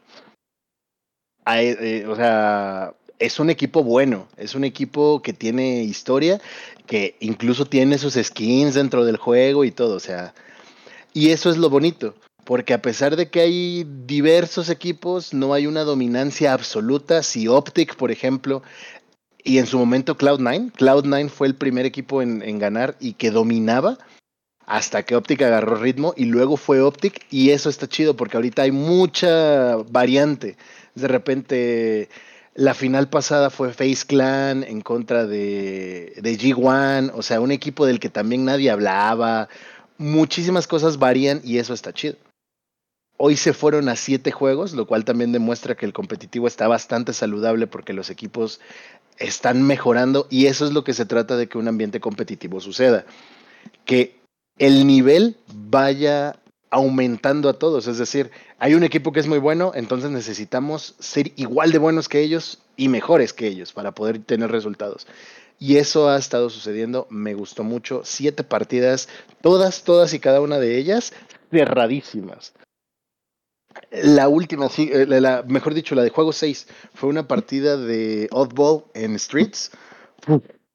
Eh, 1.46 2.06
o 2.08 2.16
sea, 2.16 2.94
es 3.20 3.40
un 3.40 3.50
equipo 3.50 3.84
bueno, 3.84 4.28
es 4.38 4.56
un 4.56 4.64
equipo 4.64 5.22
que 5.22 5.34
tiene 5.34 5.84
historia, 5.84 6.40
que 6.86 7.16
incluso 7.20 7.66
tiene 7.66 7.98
sus 7.98 8.16
skins 8.16 8.76
dentro 8.76 9.06
del 9.06 9.18
juego 9.18 9.64
y 9.64 9.72
todo, 9.72 9.96
o 9.96 10.00
sea, 10.00 10.34
y 11.14 11.32
eso 11.32 11.50
es 11.50 11.58
lo 11.58 11.70
bonito, 11.70 12.16
porque 12.44 12.74
a 12.74 12.82
pesar 12.82 13.16
de 13.16 13.30
que 13.30 13.42
hay 13.42 13.88
diversos 14.06 14.70
equipos, 14.70 15.34
no 15.34 15.54
hay 15.54 15.68
una 15.68 15.84
dominancia 15.84 16.54
absoluta. 16.54 17.24
Si 17.24 17.48
Optic, 17.48 17.96
por 17.96 18.12
ejemplo, 18.12 18.64
y 19.44 19.58
en 19.58 19.66
su 19.66 19.78
momento 19.78 20.18
Cloud9, 20.18 20.72
Cloud9 20.74 21.30
fue 21.30 21.48
el 21.48 21.56
primer 21.56 21.86
equipo 21.86 22.22
en, 22.22 22.42
en 22.44 22.60
ganar 22.60 22.96
y 23.00 23.14
que 23.14 23.32
dominaba 23.32 23.98
hasta 24.66 25.04
que 25.04 25.16
Optic 25.16 25.42
agarró 25.42 25.76
ritmo 25.76 26.14
y 26.16 26.26
luego 26.26 26.56
fue 26.56 26.82
Optic 26.82 27.26
y 27.32 27.50
eso 27.50 27.70
está 27.70 27.88
chido 27.88 28.16
porque 28.16 28.38
ahorita 28.38 28.62
hay 28.62 28.72
mucha 28.72 29.78
variante. 29.90 30.58
De 30.94 31.08
repente 31.08 32.10
la 32.58 32.74
final 32.74 33.08
pasada 33.08 33.52
fue 33.52 33.72
Face 33.72 34.04
Clan 34.08 34.64
en 34.64 34.82
contra 34.82 35.28
de, 35.28 36.14
de 36.20 36.38
G1, 36.40 37.12
o 37.14 37.22
sea, 37.22 37.40
un 37.40 37.52
equipo 37.52 37.86
del 37.86 38.00
que 38.00 38.10
también 38.10 38.46
nadie 38.46 38.72
hablaba. 38.72 39.48
Muchísimas 40.00 40.66
cosas 40.66 40.98
varían 40.98 41.40
y 41.44 41.60
eso 41.60 41.76
está 41.76 41.94
chido. 41.94 42.16
Hoy 43.16 43.38
se 43.38 43.54
fueron 43.54 43.90
a 43.90 43.96
siete 43.96 44.32
juegos, 44.32 44.74
lo 44.74 44.88
cual 44.88 45.06
también 45.06 45.32
demuestra 45.32 45.76
que 45.76 45.86
el 45.86 45.94
competitivo 45.94 46.48
está 46.48 46.68
bastante 46.68 47.14
saludable 47.14 47.68
porque 47.68 47.94
los 47.94 48.10
equipos 48.10 48.60
están 49.20 49.62
mejorando 49.62 50.26
y 50.32 50.48
eso 50.48 50.66
es 50.66 50.74
lo 50.74 50.84
que 50.84 50.94
se 50.94 51.06
trata 51.06 51.38
de 51.38 51.48
que 51.48 51.60
un 51.60 51.68
ambiente 51.68 52.00
competitivo 52.00 52.60
suceda. 52.60 53.06
Que 53.86 54.20
el 54.58 54.88
nivel 54.88 55.38
vaya 55.54 56.40
aumentando 56.70 57.50
a 57.50 57.54
todos. 57.54 57.88
Es 57.88 57.98
decir, 57.98 58.32
hay 58.60 58.76
un 58.76 58.84
equipo 58.84 59.12
que 59.12 59.20
es 59.20 59.28
muy 59.28 59.40
bueno, 59.40 59.72
entonces 59.76 60.10
necesitamos 60.12 60.96
ser 61.00 61.32
igual 61.36 61.72
de 61.72 61.78
buenos 61.78 62.10
que 62.10 62.20
ellos 62.22 62.60
y 62.76 62.90
mejores 62.90 63.34
que 63.34 63.48
ellos 63.48 63.74
para 63.74 63.94
poder 63.94 64.20
tener 64.20 64.52
resultados. 64.52 65.08
Y 65.60 65.78
eso 65.78 66.10
ha 66.10 66.18
estado 66.18 66.50
sucediendo, 66.50 67.08
me 67.10 67.34
gustó 67.34 67.64
mucho. 67.64 68.02
Siete 68.04 68.44
partidas, 68.44 69.10
todas, 69.42 69.84
todas 69.84 70.14
y 70.14 70.20
cada 70.20 70.42
una 70.42 70.60
de 70.60 70.78
ellas 70.78 71.14
cerradísimas. 71.52 72.54
La 73.92 74.28
última, 74.28 74.68
eh, 74.78 75.06
la- 75.08 75.44
mejor 75.48 75.74
dicho, 75.74 75.96
la 75.96 76.04
de 76.04 76.10
juego 76.10 76.34
6, 76.34 76.68
fue 76.94 77.10
una 77.10 77.28
partida 77.28 77.78
de 77.78 78.28
Oddball 78.32 78.86
en 78.94 79.18
Streets. 79.20 79.72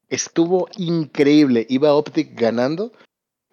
Estuvo 0.09 0.67
increíble. 0.77 1.65
Iba 1.69 1.93
Optic 1.95 2.39
ganando. 2.39 2.91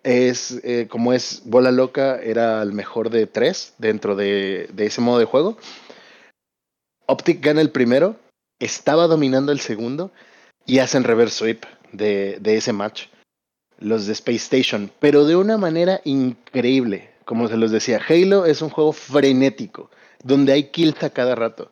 Es 0.02 0.60
eh, 0.64 0.86
como 0.88 1.12
es 1.12 1.42
bola 1.44 1.70
loca, 1.70 2.18
era 2.20 2.62
el 2.62 2.72
mejor 2.72 3.10
de 3.10 3.26
tres 3.26 3.74
dentro 3.78 4.16
de, 4.16 4.70
ese 4.78 5.00
modo 5.00 5.18
de 5.18 5.26
juego. 5.26 5.58
Optic 7.06 7.44
gana 7.44 7.60
el 7.60 7.70
primero, 7.70 8.16
estaba 8.58 9.06
dominando 9.06 9.52
el 9.52 9.60
segundo 9.60 10.10
y 10.66 10.78
hacen 10.78 11.04
reverse 11.04 11.36
sweep 11.36 11.64
de, 11.92 12.38
de 12.40 12.56
ese 12.56 12.72
match. 12.72 13.06
Los 13.78 14.06
de 14.06 14.12
Space 14.12 14.36
Station, 14.36 14.90
pero 15.00 15.24
de 15.24 15.36
una 15.36 15.56
manera 15.56 16.00
increíble. 16.04 17.10
Como 17.24 17.48
se 17.48 17.56
los 17.56 17.70
decía, 17.70 18.00
Halo 18.06 18.44
es 18.44 18.60
un 18.60 18.70
juego 18.70 18.92
frenético, 18.92 19.90
donde 20.22 20.52
hay 20.52 20.64
kills 20.64 21.02
a 21.02 21.10
cada 21.10 21.34
rato. 21.34 21.70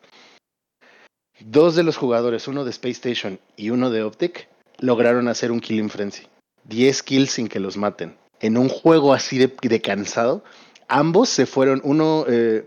Dos 1.39 1.75
de 1.75 1.83
los 1.83 1.97
jugadores, 1.97 2.47
uno 2.47 2.63
de 2.63 2.71
Space 2.71 2.93
Station 2.93 3.39
y 3.55 3.69
uno 3.69 3.89
de 3.89 4.03
Optic, 4.03 4.49
lograron 4.79 5.27
hacer 5.27 5.51
un 5.51 5.59
killing 5.59 5.89
frenzy. 5.89 6.23
10 6.69 7.03
kills 7.03 7.31
sin 7.31 7.47
que 7.47 7.59
los 7.59 7.77
maten. 7.77 8.17
En 8.39 8.57
un 8.57 8.69
juego 8.69 9.13
así 9.13 9.37
de, 9.37 9.81
cansado, 9.81 10.43
ambos 10.87 11.29
se 11.29 11.45
fueron, 11.45 11.81
uno 11.83 12.25
eh, 12.27 12.65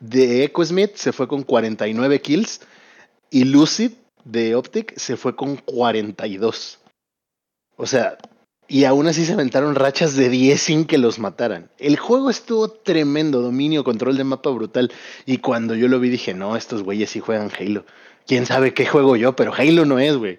de 0.00 0.44
Echo 0.44 0.64
Smith 0.64 0.96
se 0.96 1.12
fue 1.12 1.26
con 1.26 1.42
49 1.42 2.20
kills 2.20 2.60
y 3.30 3.44
Lucid 3.44 3.92
de 4.24 4.54
Optic 4.54 4.98
se 4.98 5.16
fue 5.16 5.34
con 5.36 5.56
42. 5.56 6.80
O 7.76 7.86
sea, 7.86 8.18
y 8.68 8.84
aún 8.84 9.06
así 9.06 9.24
se 9.24 9.32
aventaron 9.32 9.74
rachas 9.74 10.16
de 10.16 10.28
10 10.28 10.60
sin 10.60 10.84
que 10.84 10.98
los 10.98 11.18
mataran. 11.18 11.70
El 11.78 11.96
juego 11.96 12.30
estuvo 12.30 12.68
tremendo, 12.68 13.40
dominio, 13.40 13.84
control 13.84 14.16
de 14.16 14.24
mapa 14.24 14.50
brutal. 14.50 14.92
Y 15.24 15.38
cuando 15.38 15.74
yo 15.74 15.88
lo 15.88 16.00
vi 16.00 16.08
dije, 16.08 16.34
no, 16.34 16.56
estos 16.56 16.82
güeyes 16.82 17.10
sí 17.10 17.20
juegan 17.20 17.50
Halo. 17.58 17.84
Quién 18.26 18.44
sabe 18.44 18.74
qué 18.74 18.86
juego 18.86 19.16
yo, 19.16 19.36
pero 19.36 19.54
Halo 19.54 19.84
no 19.84 20.00
es, 20.00 20.16
güey. 20.16 20.38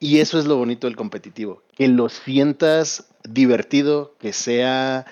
Y 0.00 0.20
eso 0.20 0.38
es 0.38 0.46
lo 0.46 0.56
bonito 0.56 0.86
del 0.86 0.96
competitivo, 0.96 1.62
que 1.76 1.88
lo 1.88 2.08
sientas 2.08 3.08
divertido, 3.28 4.14
que 4.20 4.32
sea, 4.32 5.06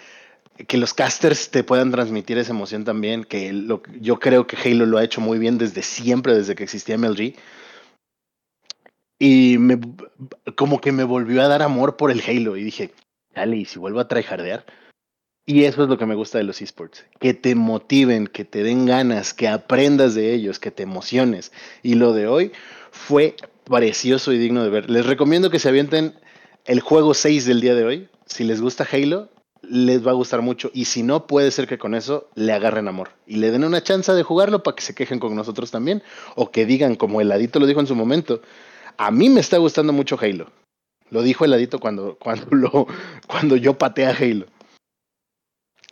que 0.68 0.78
los 0.78 0.94
casters 0.94 1.50
te 1.50 1.64
puedan 1.64 1.90
transmitir 1.90 2.38
esa 2.38 2.52
emoción 2.52 2.84
también, 2.84 3.24
que 3.24 3.52
lo, 3.52 3.82
yo 4.00 4.20
creo 4.20 4.46
que 4.46 4.56
Halo 4.56 4.86
lo 4.86 4.98
ha 4.98 5.04
hecho 5.04 5.20
muy 5.20 5.38
bien 5.38 5.58
desde 5.58 5.82
siempre, 5.82 6.34
desde 6.34 6.54
que 6.54 6.64
existía 6.64 6.96
MLG. 6.96 7.34
Y 9.18 9.58
como 10.54 10.80
que 10.80 10.92
me 10.92 11.04
volvió 11.04 11.42
a 11.42 11.48
dar 11.48 11.62
amor 11.62 11.96
por 11.96 12.12
el 12.12 12.22
Halo 12.22 12.56
y 12.56 12.62
dije, 12.62 12.92
dale, 13.34 13.56
y 13.56 13.64
si 13.64 13.78
vuelvo 13.80 13.98
a 13.98 14.08
tryhardear. 14.08 14.64
Y 15.48 15.64
eso 15.64 15.82
es 15.84 15.88
lo 15.88 15.96
que 15.96 16.06
me 16.06 16.16
gusta 16.16 16.38
de 16.38 16.44
los 16.44 16.60
esports, 16.60 17.06
que 17.20 17.32
te 17.32 17.54
motiven, 17.54 18.26
que 18.26 18.44
te 18.44 18.64
den 18.64 18.84
ganas, 18.84 19.32
que 19.32 19.46
aprendas 19.46 20.14
de 20.14 20.34
ellos, 20.34 20.58
que 20.58 20.72
te 20.72 20.82
emociones. 20.82 21.52
Y 21.82 21.94
lo 21.94 22.12
de 22.12 22.26
hoy 22.26 22.52
fue 22.90 23.36
precioso 23.66 24.32
y 24.32 24.38
digno 24.38 24.62
de 24.62 24.70
ver. 24.70 24.88
Les 24.88 25.04
recomiendo 25.04 25.50
que 25.50 25.58
se 25.58 25.68
avienten 25.68 26.14
el 26.64 26.80
juego 26.80 27.14
6 27.14 27.44
del 27.44 27.60
día 27.60 27.74
de 27.74 27.84
hoy. 27.84 28.08
Si 28.26 28.44
les 28.44 28.60
gusta 28.60 28.86
Halo, 28.90 29.28
les 29.62 30.06
va 30.06 30.12
a 30.12 30.14
gustar 30.14 30.40
mucho. 30.40 30.70
Y 30.72 30.86
si 30.86 31.02
no, 31.02 31.26
puede 31.26 31.50
ser 31.50 31.66
que 31.66 31.78
con 31.78 31.94
eso 31.94 32.30
le 32.34 32.52
agarren 32.52 32.88
amor. 32.88 33.10
Y 33.26 33.36
le 33.36 33.50
den 33.50 33.64
una 33.64 33.82
chance 33.82 34.12
de 34.12 34.22
jugarlo 34.22 34.62
para 34.62 34.76
que 34.76 34.82
se 34.82 34.94
quejen 34.94 35.18
con 35.18 35.34
nosotros 35.34 35.70
también. 35.70 36.02
O 36.36 36.50
que 36.50 36.64
digan, 36.64 36.94
como 36.94 37.20
el 37.20 37.28
Ladito 37.28 37.58
lo 37.58 37.66
dijo 37.66 37.80
en 37.80 37.86
su 37.86 37.96
momento, 37.96 38.40
a 38.96 39.10
mí 39.10 39.28
me 39.28 39.40
está 39.40 39.58
gustando 39.58 39.92
mucho 39.92 40.18
Halo. 40.20 40.50
Lo 41.10 41.22
dijo 41.22 41.44
el 41.44 41.50
Ladito 41.50 41.78
cuando, 41.78 42.16
cuando, 42.18 42.46
lo, 42.50 42.86
cuando 43.26 43.56
yo 43.56 43.76
pateé 43.78 44.06
a 44.06 44.16
Halo. 44.16 44.46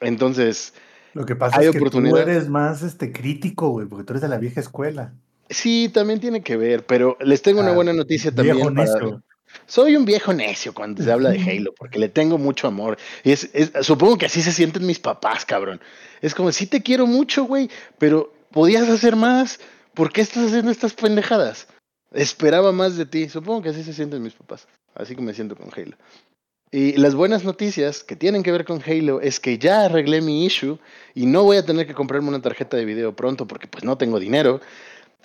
Entonces, 0.00 0.74
Lo 1.12 1.24
que 1.24 1.36
pasa 1.36 1.58
Hay 1.58 1.66
es 1.66 1.72
que 1.72 1.90
tú 1.90 2.16
eres 2.16 2.48
más 2.48 2.82
este 2.82 3.12
crítico, 3.12 3.70
güey, 3.70 3.86
porque 3.86 4.04
tú 4.04 4.12
eres 4.12 4.22
de 4.22 4.28
la 4.28 4.38
vieja 4.38 4.60
escuela. 4.60 5.14
Sí, 5.54 5.88
también 5.92 6.20
tiene 6.20 6.42
que 6.42 6.56
ver, 6.56 6.84
pero 6.84 7.16
les 7.20 7.40
tengo 7.42 7.60
una 7.60 7.70
Ah, 7.70 7.74
buena 7.74 7.92
noticia 7.94 8.30
Viejo 8.30 8.58
también. 8.58 8.74
para- 8.74 8.92
necio. 9.00 9.22
Soy 9.66 9.94
un 9.96 10.04
viejo 10.04 10.32
necio 10.34 10.74
cuando 10.74 11.02
se 11.02 11.10
habla 11.12 11.30
de 11.30 11.38
Halo, 11.60 11.72
porque 11.78 11.98
le 11.98 12.08
tengo 12.08 12.36
mucho 12.38 12.66
amor. 12.66 12.98
Y 13.22 13.30
es, 13.32 13.48
es- 13.54 13.70
supongo 13.86 14.18
que 14.18 14.26
así 14.26 14.42
se 14.42 14.52
sienten 14.52 14.84
mis 14.84 14.98
papás, 14.98 15.44
cabrón. 15.46 15.80
Es 16.20 16.34
como, 16.34 16.50
sí 16.52 16.66
te 16.66 16.82
quiero 16.82 17.06
mucho, 17.06 17.44
güey, 17.44 17.70
pero 17.98 18.32
podías 18.50 18.88
hacer 18.88 19.16
más. 19.16 19.60
¿Por 19.94 20.12
qué 20.12 20.20
estás 20.22 20.46
haciendo 20.48 20.70
estas 20.72 20.92
pendejadas? 20.94 21.68
Esperaba 22.12 22.72
más 22.72 22.96
de 22.96 23.06
ti. 23.06 23.28
Supongo 23.28 23.62
que 23.62 23.68
así 23.70 23.82
se 23.84 23.92
sienten 23.94 24.22
mis 24.22 24.34
papás. 24.34 24.66
Así 24.94 25.14
que 25.14 25.22
me 25.22 25.32
siento 25.34 25.56
con 25.56 25.68
Halo. 25.74 25.96
Y 26.72 26.96
las 26.96 27.14
buenas 27.14 27.44
noticias 27.44 28.02
que 28.02 28.16
tienen 28.16 28.42
que 28.42 28.50
ver 28.50 28.64
con 28.64 28.82
Halo 28.84 29.20
es 29.20 29.38
que 29.38 29.58
ya 29.58 29.84
arreglé 29.84 30.20
mi 30.20 30.44
issue 30.44 30.78
y 31.14 31.26
no 31.26 31.44
voy 31.44 31.56
a 31.58 31.64
tener 31.64 31.86
que 31.86 31.94
comprarme 31.94 32.28
una 32.28 32.42
tarjeta 32.42 32.76
de 32.76 32.84
video 32.84 33.14
pronto 33.14 33.46
porque 33.46 33.68
pues 33.68 33.84
no 33.84 33.96
tengo 33.96 34.18
dinero. 34.18 34.60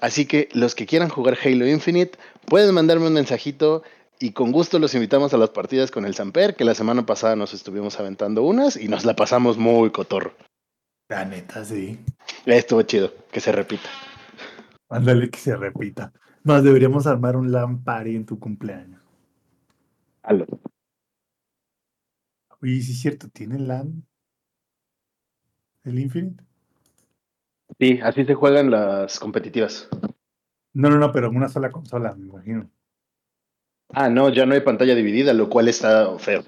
Así 0.01 0.25
que 0.25 0.49
los 0.53 0.75
que 0.75 0.85
quieran 0.85 1.09
jugar 1.09 1.37
Halo 1.43 1.67
Infinite 1.67 2.17
pueden 2.45 2.73
mandarme 2.73 3.07
un 3.07 3.13
mensajito 3.13 3.83
y 4.19 4.31
con 4.31 4.51
gusto 4.51 4.79
los 4.79 4.93
invitamos 4.95 5.33
a 5.33 5.37
las 5.37 5.49
partidas 5.49 5.91
con 5.91 6.05
el 6.05 6.13
Samper, 6.13 6.55
que 6.55 6.65
la 6.65 6.75
semana 6.75 7.05
pasada 7.05 7.35
nos 7.35 7.53
estuvimos 7.53 7.99
aventando 7.99 8.43
unas 8.43 8.75
y 8.75 8.87
nos 8.87 9.05
la 9.05 9.15
pasamos 9.15 9.57
muy 9.57 9.91
cotorro. 9.91 10.35
La 11.09 11.25
neta, 11.25 11.63
sí. 11.65 11.99
Estuvo 12.45 12.81
chido, 12.83 13.13
que 13.31 13.39
se 13.39 13.51
repita. 13.51 13.89
Ándale 14.89 15.29
que 15.29 15.39
se 15.39 15.55
repita. 15.55 16.11
Más 16.43 16.63
deberíamos 16.63 17.07
armar 17.07 17.35
un 17.35 17.51
LAN 17.51 17.83
party 17.83 18.15
en 18.15 18.25
tu 18.25 18.39
cumpleaños. 18.39 19.01
Halo. 20.23 20.45
Oye, 22.61 22.81
sí 22.81 22.91
es 22.91 22.99
cierto, 22.99 23.29
¿tiene 23.29 23.57
LAN? 23.57 24.05
¿El 25.83 25.99
Infinite? 25.99 26.43
Sí, 27.77 27.99
así 28.01 28.25
se 28.25 28.33
juegan 28.33 28.71
las 28.71 29.19
competitivas. 29.19 29.89
No, 30.73 30.89
no, 30.89 30.97
no, 30.97 31.11
pero 31.11 31.27
en 31.27 31.37
una 31.37 31.49
sola 31.49 31.71
consola, 31.71 32.15
me 32.15 32.27
imagino. 32.27 32.69
Ah, 33.89 34.09
no, 34.09 34.29
ya 34.29 34.45
no 34.45 34.53
hay 34.53 34.61
pantalla 34.61 34.95
dividida, 34.95 35.33
lo 35.33 35.49
cual 35.49 35.67
está 35.67 36.17
feo. 36.19 36.43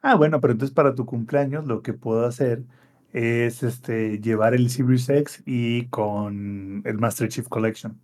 Ah, 0.00 0.16
bueno, 0.16 0.40
pero 0.40 0.52
entonces 0.52 0.74
para 0.74 0.94
tu 0.94 1.06
cumpleaños 1.06 1.66
lo 1.66 1.82
que 1.82 1.92
puedo 1.92 2.26
hacer 2.26 2.64
es 3.12 3.62
este 3.62 4.20
llevar 4.20 4.54
el 4.54 4.68
Series 4.68 5.08
X 5.08 5.42
y 5.46 5.86
con 5.86 6.82
el 6.84 6.98
Master 6.98 7.28
Chief 7.28 7.48
Collection. 7.48 8.00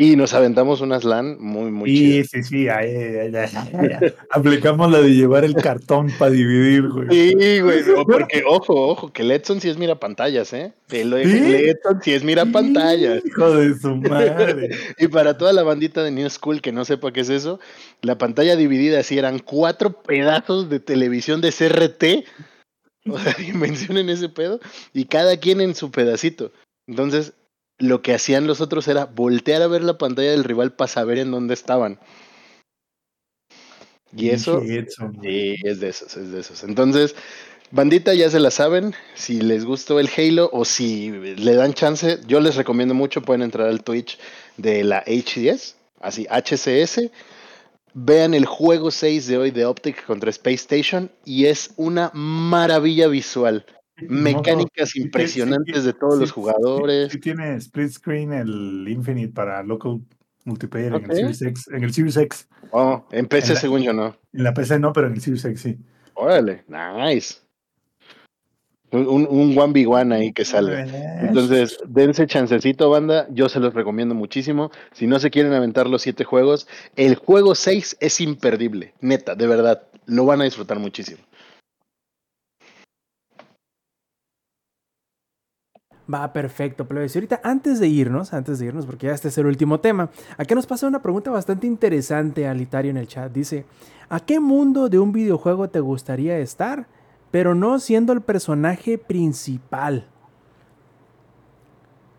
Y 0.00 0.14
nos 0.14 0.32
aventamos 0.32 0.80
unas 0.80 1.02
LAN 1.02 1.38
muy, 1.40 1.72
muy 1.72 1.90
Sí, 1.90 1.96
chidas. 1.98 2.28
sí, 2.30 2.42
sí, 2.44 2.68
ahí, 2.68 2.94
ahí, 2.94 3.34
ahí, 3.34 4.12
aplicamos 4.30 4.92
la 4.92 5.00
de 5.00 5.08
llevar 5.12 5.44
el 5.44 5.56
cartón 5.56 6.08
para 6.20 6.30
dividir, 6.30 6.88
güey. 6.88 7.08
Sí, 7.10 7.60
güey, 7.60 7.82
porque 8.06 8.44
ojo, 8.46 8.90
ojo, 8.90 9.12
que 9.12 9.24
Letson 9.24 9.60
sí 9.60 9.68
es 9.68 9.76
mira 9.76 9.98
pantallas, 9.98 10.52
¿eh? 10.52 10.72
Te 10.86 11.04
lo 11.04 11.18
¿Sí? 11.18 11.24
Letson 11.24 12.00
sí 12.00 12.12
es 12.12 12.22
mira 12.22 12.46
pantallas. 12.46 13.24
Hijo 13.26 13.56
de 13.56 13.74
su 13.76 13.96
madre. 13.96 14.70
Y 14.98 15.08
para 15.08 15.36
toda 15.36 15.52
la 15.52 15.64
bandita 15.64 16.04
de 16.04 16.12
New 16.12 16.30
School 16.30 16.60
que 16.60 16.70
no 16.70 16.84
sepa 16.84 17.12
qué 17.12 17.22
es 17.22 17.28
eso, 17.28 17.58
la 18.00 18.16
pantalla 18.18 18.54
dividida 18.54 19.00
así 19.00 19.18
eran 19.18 19.40
cuatro 19.40 20.00
pedazos 20.02 20.70
de 20.70 20.78
televisión 20.78 21.40
de 21.40 21.50
CRT. 21.50 22.24
O 23.10 23.18
sea, 23.18 23.34
dimensionen 23.38 24.08
ese 24.10 24.28
pedo. 24.28 24.60
Y 24.94 25.06
cada 25.06 25.38
quien 25.38 25.60
en 25.60 25.74
su 25.74 25.90
pedacito. 25.90 26.52
Entonces, 26.86 27.32
lo 27.78 28.02
que 28.02 28.14
hacían 28.14 28.46
los 28.46 28.60
otros 28.60 28.88
era 28.88 29.06
voltear 29.06 29.62
a 29.62 29.68
ver 29.68 29.82
la 29.82 29.98
pantalla 29.98 30.32
del 30.32 30.44
rival 30.44 30.72
para 30.72 30.88
saber 30.88 31.18
en 31.18 31.30
dónde 31.30 31.54
estaban. 31.54 31.98
Y 34.16 34.30
eso. 34.30 34.60
Sí, 34.62 35.54
es 35.62 35.80
de 35.80 35.88
esos, 35.88 36.16
es 36.16 36.32
de 36.32 36.40
esos. 36.40 36.64
Entonces, 36.64 37.14
bandita, 37.70 38.14
ya 38.14 38.30
se 38.30 38.40
la 38.40 38.50
saben. 38.50 38.94
Si 39.14 39.40
les 39.40 39.64
gustó 39.64 40.00
el 40.00 40.08
Halo 40.16 40.50
o 40.52 40.64
si 40.64 41.10
le 41.10 41.54
dan 41.54 41.74
chance, 41.74 42.18
yo 42.26 42.40
les 42.40 42.56
recomiendo 42.56 42.94
mucho. 42.94 43.22
Pueden 43.22 43.42
entrar 43.42 43.68
al 43.68 43.84
Twitch 43.84 44.18
de 44.56 44.82
la 44.82 45.04
HDS, 45.06 45.76
así 46.00 46.26
HCS. 46.30 47.10
Vean 47.94 48.34
el 48.34 48.46
juego 48.46 48.90
6 48.90 49.26
de 49.26 49.38
hoy 49.38 49.50
de 49.50 49.66
Optic 49.66 50.04
contra 50.04 50.30
Space 50.30 50.56
Station 50.56 51.10
y 51.24 51.46
es 51.46 51.70
una 51.76 52.10
maravilla 52.14 53.08
visual. 53.08 53.64
Mecánicas 54.06 54.94
impresionantes 54.96 55.76
sí 55.80 55.82
de 55.86 55.92
todos 55.92 56.14
sí- 56.14 56.20
los 56.20 56.32
jugadores. 56.32 57.12
Sí, 57.12 57.18
tiene 57.18 57.56
split 57.56 57.90
screen 57.90 58.32
el 58.32 58.86
Infinite 58.88 59.32
para 59.32 59.62
local 59.62 60.00
multiplayer 60.44 60.94
en 60.94 61.04
el 61.10 61.16
Series 61.16 61.42
X. 61.42 61.68
En 61.72 61.84
el 61.84 61.92
Series 61.92 62.16
X. 62.16 62.48
Oh, 62.70 63.04
en 63.12 63.26
PC, 63.26 63.48
En 63.48 63.54
la- 63.54 63.60
según 63.60 63.82
yo, 63.82 63.92
no. 63.92 64.16
En 64.32 64.44
la 64.44 64.54
PC 64.54 64.78
no, 64.78 64.92
pero 64.92 65.06
en 65.08 65.14
el 65.14 65.20
Series 65.20 65.44
X 65.44 65.60
sí. 65.60 65.78
Órale, 66.14 66.64
nice. 66.68 67.36
Un, 68.90 69.06
un, 69.06 69.26
un 69.28 69.54
1v1 69.54 70.14
ahí 70.14 70.32
que 70.32 70.46
salga. 70.46 70.80
Entonces, 71.20 71.78
dense 71.86 72.26
chancecito, 72.26 72.88
banda. 72.88 73.26
Yo 73.30 73.50
se 73.50 73.60
los 73.60 73.74
recomiendo 73.74 74.14
muchísimo. 74.14 74.70
Si 74.92 75.06
no 75.06 75.18
se 75.18 75.30
quieren 75.30 75.52
aventar 75.52 75.86
los 75.88 76.00
siete 76.00 76.24
juegos, 76.24 76.66
el 76.96 77.14
juego 77.16 77.54
6 77.54 77.98
es 78.00 78.18
imperdible. 78.22 78.94
Neta, 79.02 79.34
de 79.34 79.46
verdad. 79.46 79.82
Lo 80.06 80.24
van 80.24 80.40
a 80.40 80.44
disfrutar 80.44 80.78
muchísimo. 80.78 81.18
Va, 86.12 86.32
perfecto, 86.32 86.86
plebes. 86.86 87.14
Y 87.14 87.18
ahorita, 87.18 87.40
antes 87.44 87.80
de 87.80 87.88
irnos, 87.88 88.32
antes 88.32 88.58
de 88.58 88.66
irnos, 88.66 88.86
porque 88.86 89.08
ya 89.08 89.12
este 89.12 89.28
es 89.28 89.36
el 89.38 89.46
último 89.46 89.78
tema, 89.80 90.08
acá 90.38 90.54
nos 90.54 90.66
pasa 90.66 90.86
una 90.86 91.02
pregunta 91.02 91.30
bastante 91.30 91.66
interesante, 91.66 92.48
Alitario, 92.48 92.90
en 92.90 92.96
el 92.96 93.06
chat. 93.06 93.30
Dice, 93.30 93.66
¿a 94.08 94.18
qué 94.20 94.40
mundo 94.40 94.88
de 94.88 94.98
un 94.98 95.12
videojuego 95.12 95.68
te 95.68 95.80
gustaría 95.80 96.38
estar, 96.38 96.86
pero 97.30 97.54
no 97.54 97.78
siendo 97.78 98.14
el 98.14 98.22
personaje 98.22 98.96
principal? 98.96 100.06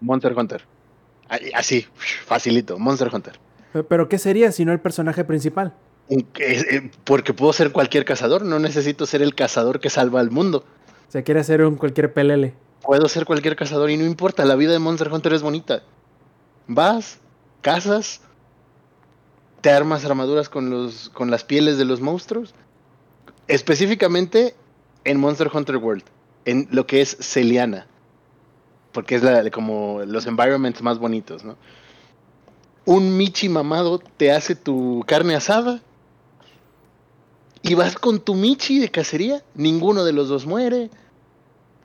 Monster 0.02 0.38
Hunter. 0.38 0.62
Así, 1.56 1.86
facilito, 2.26 2.78
Monster 2.80 3.10
Hunter. 3.14 3.40
Pe- 3.74 3.84
¿Pero 3.84 4.08
qué 4.08 4.18
sería 4.18 4.52
si 4.52 4.66
no 4.66 4.72
el 4.72 4.80
personaje 4.80 5.24
principal? 5.24 5.74
Eh, 6.10 6.92
Porque 7.04 7.34
puedo 7.34 7.54
ser 7.54 7.72
cualquier 7.72 8.06
cazador, 8.06 8.44
no 8.46 8.60
necesito 8.60 9.06
ser 9.06 9.22
el 9.22 9.36
cazador 9.36 9.80
que 9.80 9.90
salva 9.90 10.20
al 10.20 10.32
mundo. 10.32 10.64
O 11.08 11.12
sea, 11.12 11.24
quiere 11.24 11.40
hacer 11.40 11.64
un 11.64 11.76
cualquier 11.76 12.14
pelele. 12.14 12.54
Puedo 12.82 13.08
ser 13.10 13.26
cualquier 13.26 13.56
cazador 13.56 13.90
y 13.90 13.98
no 13.98 14.06
importa, 14.06 14.46
la 14.46 14.56
vida 14.56 14.72
de 14.72 14.80
Monster 14.80 15.12
Hunter 15.12 15.34
es 15.34 15.42
bonita. 15.42 15.84
Vas, 16.68 17.20
cazas, 17.62 18.22
te 19.62 19.70
armas 19.70 20.06
armaduras 20.06 20.50
con, 20.50 20.70
los, 20.70 21.10
con 21.10 21.30
las 21.30 21.44
pieles 21.44 21.78
de 21.78 21.86
los 21.86 22.02
monstruos. 22.02 22.54
Específicamente 23.48 24.56
en 25.04 25.20
Monster 25.20 25.50
Hunter 25.54 25.78
World, 25.78 26.04
en 26.46 26.68
lo 26.72 26.86
que 26.88 27.02
es 27.02 27.18
Celiana. 27.20 27.88
Porque 28.92 29.16
es 29.16 29.24
la, 29.24 29.50
como 29.52 30.02
los 30.06 30.26
environments 30.26 30.82
más 30.82 31.00
bonitos, 31.00 31.44
¿no? 31.44 31.58
Un 32.86 33.18
Michi 33.18 33.50
mamado 33.50 34.00
te 34.00 34.32
hace 34.32 34.56
tu 34.56 35.04
carne 35.06 35.36
asada. 35.36 35.82
Y 37.62 37.76
vas 37.76 37.96
con 37.96 38.20
tu 38.20 38.34
Michi 38.36 38.80
de 38.80 38.90
cacería. 38.90 39.44
Ninguno 39.54 40.04
de 40.06 40.14
los 40.14 40.30
dos 40.30 40.46
muere. 40.46 40.90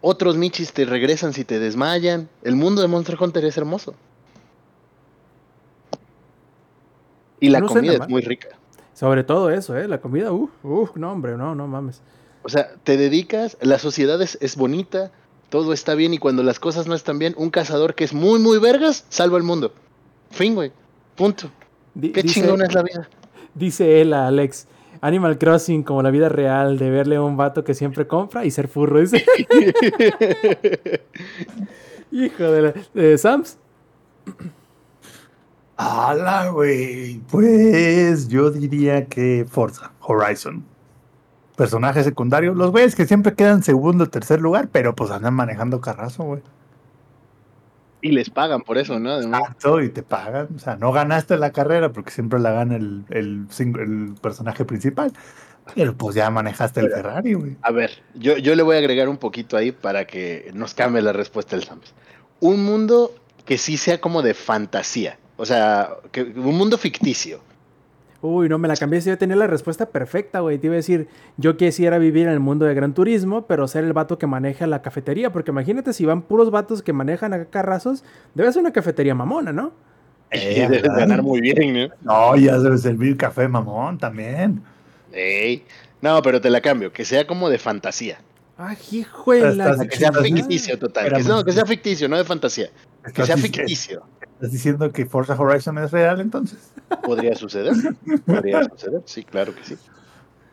Otros 0.06 0.36
Michis 0.36 0.74
te 0.74 0.84
regresan 0.84 1.32
si 1.32 1.46
te 1.46 1.58
desmayan. 1.58 2.28
El 2.42 2.56
mundo 2.56 2.82
de 2.82 2.88
Monster 2.88 3.16
Hunter 3.18 3.42
es 3.46 3.56
hermoso. 3.56 3.94
Y 7.40 7.48
la 7.48 7.60
No 7.60 7.68
comida 7.68 7.94
es 7.94 8.08
muy 8.10 8.20
rica. 8.20 8.48
Sobre 8.92 9.24
todo 9.24 9.48
eso, 9.48 9.78
¿eh? 9.78 9.88
La 9.88 10.02
comida, 10.02 10.30
uff, 10.30 10.50
uff, 10.62 10.94
no, 10.96 11.10
hombre, 11.10 11.38
no, 11.38 11.54
no 11.54 11.66
mames. 11.66 12.02
O 12.42 12.50
sea, 12.50 12.74
te 12.84 12.98
dedicas, 12.98 13.56
la 13.62 13.78
sociedad 13.78 14.20
es, 14.20 14.36
es 14.42 14.56
bonita, 14.56 15.10
todo 15.48 15.72
está 15.72 15.94
bien 15.94 16.12
y 16.12 16.18
cuando 16.18 16.42
las 16.42 16.60
cosas 16.60 16.86
no 16.86 16.94
están 16.94 17.18
bien, 17.18 17.34
un 17.38 17.48
cazador 17.48 17.94
que 17.94 18.04
es 18.04 18.12
muy, 18.12 18.38
muy 18.38 18.58
vergas, 18.58 19.06
salva 19.08 19.38
el 19.38 19.44
mundo. 19.44 19.72
Fin, 20.30 20.54
güey. 20.54 20.70
Punto. 21.16 21.48
Qué 21.94 22.22
dice, 22.22 22.42
chingona 22.42 22.66
es 22.66 22.74
la 22.74 22.82
vida. 22.82 23.08
dice 23.54 24.02
él 24.02 24.12
a 24.12 24.26
Alex, 24.26 24.66
Animal 25.00 25.38
Crossing 25.38 25.82
como 25.82 26.02
la 26.02 26.10
vida 26.10 26.28
real, 26.28 26.78
de 26.78 26.90
verle 26.90 27.16
a 27.16 27.22
un 27.22 27.36
vato 27.36 27.64
que 27.64 27.74
siempre 27.74 28.06
compra 28.06 28.44
y 28.44 28.50
ser 28.50 28.68
furro, 28.68 29.00
dice. 29.00 29.24
Hijo 32.12 32.44
de 32.44 32.62
la... 32.62 32.74
de 32.94 33.18
Sams. 33.18 33.58
¡Hala, 35.76 36.50
güey! 36.50 37.20
Pues 37.30 38.28
yo 38.28 38.50
diría 38.50 39.06
que 39.06 39.44
Forza 39.48 39.92
Horizon. 40.00 40.64
Personaje 41.56 42.04
secundario. 42.04 42.54
Los 42.54 42.70
güeyes 42.70 42.94
que 42.94 43.06
siempre 43.06 43.34
quedan 43.34 43.62
segundo 43.62 44.04
o 44.04 44.08
tercer 44.08 44.40
lugar, 44.40 44.68
pero 44.70 44.94
pues 44.94 45.10
andan 45.10 45.34
manejando 45.34 45.80
carrazo, 45.80 46.24
güey. 46.24 46.42
Y 48.04 48.10
les 48.10 48.28
pagan 48.28 48.60
por 48.60 48.76
eso, 48.76 49.00
¿no? 49.00 49.12
Además. 49.12 49.40
Exacto, 49.40 49.80
y 49.80 49.88
te 49.88 50.02
pagan. 50.02 50.48
O 50.54 50.58
sea, 50.58 50.76
no 50.76 50.92
ganaste 50.92 51.38
la 51.38 51.52
carrera 51.52 51.90
porque 51.90 52.10
siempre 52.10 52.38
la 52.38 52.52
gana 52.52 52.76
el, 52.76 53.06
el, 53.08 54.14
personaje 54.20 54.66
principal. 54.66 55.10
Pero 55.74 55.96
pues 55.96 56.14
ya 56.14 56.28
manejaste 56.28 56.80
el 56.80 56.90
Ferrari, 56.90 57.32
güey. 57.32 57.56
A 57.62 57.70
ver, 57.70 58.02
yo, 58.14 58.36
yo 58.36 58.54
le 58.54 58.62
voy 58.62 58.76
a 58.76 58.80
agregar 58.80 59.08
un 59.08 59.16
poquito 59.16 59.56
ahí 59.56 59.72
para 59.72 60.06
que 60.06 60.50
nos 60.52 60.74
cambie 60.74 61.00
la 61.00 61.14
respuesta 61.14 61.56
del 61.56 61.64
Sams. 61.64 61.94
Un 62.40 62.62
mundo 62.62 63.14
que 63.46 63.56
sí 63.56 63.78
sea 63.78 63.98
como 63.98 64.20
de 64.20 64.34
fantasía. 64.34 65.18
O 65.38 65.46
sea, 65.46 65.88
que, 66.12 66.24
un 66.24 66.58
mundo 66.58 66.76
ficticio. 66.76 67.40
Uy, 68.26 68.48
no 68.48 68.56
me 68.56 68.68
la 68.68 68.74
cambié. 68.74 69.02
Yo 69.02 69.18
tenía 69.18 69.36
la 69.36 69.46
respuesta 69.46 69.84
perfecta, 69.90 70.40
güey. 70.40 70.56
Te 70.56 70.68
iba 70.68 70.72
a 70.72 70.76
decir, 70.76 71.08
yo 71.36 71.58
quisiera 71.58 71.98
vivir 71.98 72.26
en 72.26 72.32
el 72.32 72.40
mundo 72.40 72.64
de 72.64 72.72
Gran 72.72 72.94
Turismo, 72.94 73.46
pero 73.46 73.68
ser 73.68 73.84
el 73.84 73.92
vato 73.92 74.16
que 74.16 74.26
maneja 74.26 74.66
la 74.66 74.80
cafetería. 74.80 75.30
Porque 75.30 75.50
imagínate 75.50 75.92
si 75.92 76.06
van 76.06 76.22
puros 76.22 76.50
vatos 76.50 76.82
que 76.82 76.94
manejan 76.94 77.34
acá 77.34 77.44
carrazos, 77.50 78.02
debe 78.34 78.50
ser 78.50 78.62
una 78.62 78.72
cafetería 78.72 79.14
mamona, 79.14 79.52
¿no? 79.52 79.74
Eh, 80.30 80.66
Debes 80.70 80.84
ganar 80.84 81.22
muy 81.22 81.42
bien, 81.42 81.74
¿no? 81.74 81.88
No, 82.00 82.36
ya 82.36 82.58
debe 82.58 82.78
servir 82.78 83.18
café 83.18 83.46
mamón 83.46 83.98
también. 83.98 84.62
Ey. 85.12 85.62
No, 86.00 86.22
pero 86.22 86.40
te 86.40 86.48
la 86.48 86.62
cambio, 86.62 86.94
que 86.94 87.04
sea 87.04 87.26
como 87.26 87.50
de 87.50 87.58
fantasía. 87.58 88.20
Ay, 88.56 88.78
hijo 88.90 89.32
de 89.32 89.54
la 89.54 89.76
Que 89.86 89.96
sea 89.96 90.12
ficticio 90.14 90.78
total. 90.78 91.12
Que, 91.12 91.24
no, 91.24 91.44
que 91.44 91.52
sea 91.52 91.66
ficticio, 91.66 92.08
no 92.08 92.16
de 92.16 92.24
fantasía. 92.24 92.70
Que 93.04 93.10
¿Estás, 93.22 93.26
sea 93.26 93.36
ficticio. 93.36 94.02
¿Estás 94.34 94.52
diciendo 94.52 94.90
que 94.92 95.06
Forza 95.06 95.34
Horizon 95.38 95.78
es 95.78 95.90
real 95.90 96.20
entonces? 96.20 96.58
Podría 97.02 97.34
suceder. 97.34 97.74
Podría 98.26 98.64
suceder, 98.64 99.02
sí, 99.04 99.24
claro 99.24 99.54
que 99.54 99.64
sí. 99.64 99.76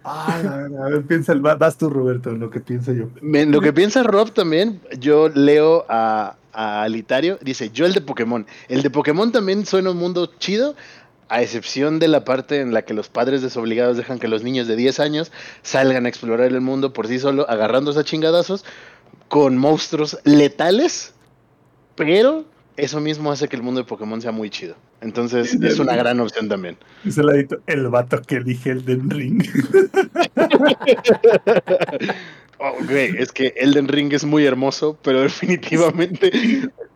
Ah, 0.04 0.66
a 0.84 0.90
ver, 0.90 1.04
piensa, 1.04 1.32
el- 1.32 1.42
vas 1.42 1.78
tú, 1.78 1.90
Roberto, 1.90 2.32
en 2.32 2.40
lo 2.40 2.50
que 2.50 2.60
pienso 2.60 2.92
yo. 2.92 3.10
Me- 3.22 3.46
lo 3.46 3.62
que 3.62 3.72
piensa 3.72 4.02
Rob 4.04 4.32
también, 4.32 4.82
yo 5.00 5.30
leo 5.30 5.86
a, 5.90 6.36
a 6.54 6.82
Alitario, 6.84 7.38
dice, 7.42 7.70
yo 7.70 7.86
el 7.86 7.94
de 7.94 8.02
Pokémon. 8.02 8.46
El 8.68 8.82
de 8.82 8.90
Pokémon 8.90 9.32
también 9.32 9.66
suena 9.66 9.92
un 9.92 9.98
mundo 9.98 10.32
chido, 10.40 10.76
a 11.30 11.42
excepción 11.44 12.00
de 12.00 12.08
la 12.10 12.26
parte 12.26 12.60
en 12.62 12.74
la 12.74 12.82
que 12.82 12.94
los 12.96 13.08
padres 13.10 13.42
desobligados 13.42 13.96
dejan 13.96 14.20
que 14.20 14.28
los 14.28 14.44
niños 14.44 14.68
de 14.68 14.76
10 14.76 15.00
años 15.00 15.32
salgan 15.62 16.06
a 16.06 16.10
explorar 16.10 16.48
el 16.48 16.60
mundo 16.62 16.92
por 16.94 17.08
sí 17.08 17.20
solo, 17.20 17.48
agarrándose 17.50 18.00
a 18.00 18.04
chingadazos, 18.04 18.66
con 19.30 19.56
monstruos 19.58 20.18
letales, 20.26 21.14
pero 21.96 22.46
eso 22.78 23.00
mismo 23.00 23.32
hace 23.32 23.48
que 23.48 23.56
el 23.56 23.64
mundo 23.64 23.82
de 23.82 23.88
Pokémon 23.88 24.22
sea 24.22 24.32
muy 24.32 24.50
chido. 24.50 24.76
Entonces 25.02 25.56
es 25.56 25.80
una 25.80 25.96
gran 25.96 26.20
opción 26.20 26.48
también. 26.48 26.78
Dice 27.04 27.22
el 27.22 27.28
ladito, 27.28 27.58
el 27.68 27.88
vato 27.90 28.22
que 28.22 28.36
elige 28.36 28.72
el 28.72 28.86
Den 28.86 29.10
Ring. 29.10 29.44
Oh, 32.64 32.76
güey, 32.88 33.16
es 33.18 33.32
que 33.32 33.56
Elden 33.58 33.88
Ring 33.88 34.14
es 34.14 34.24
muy 34.24 34.46
hermoso, 34.46 34.96
pero 35.02 35.22
definitivamente, 35.22 36.32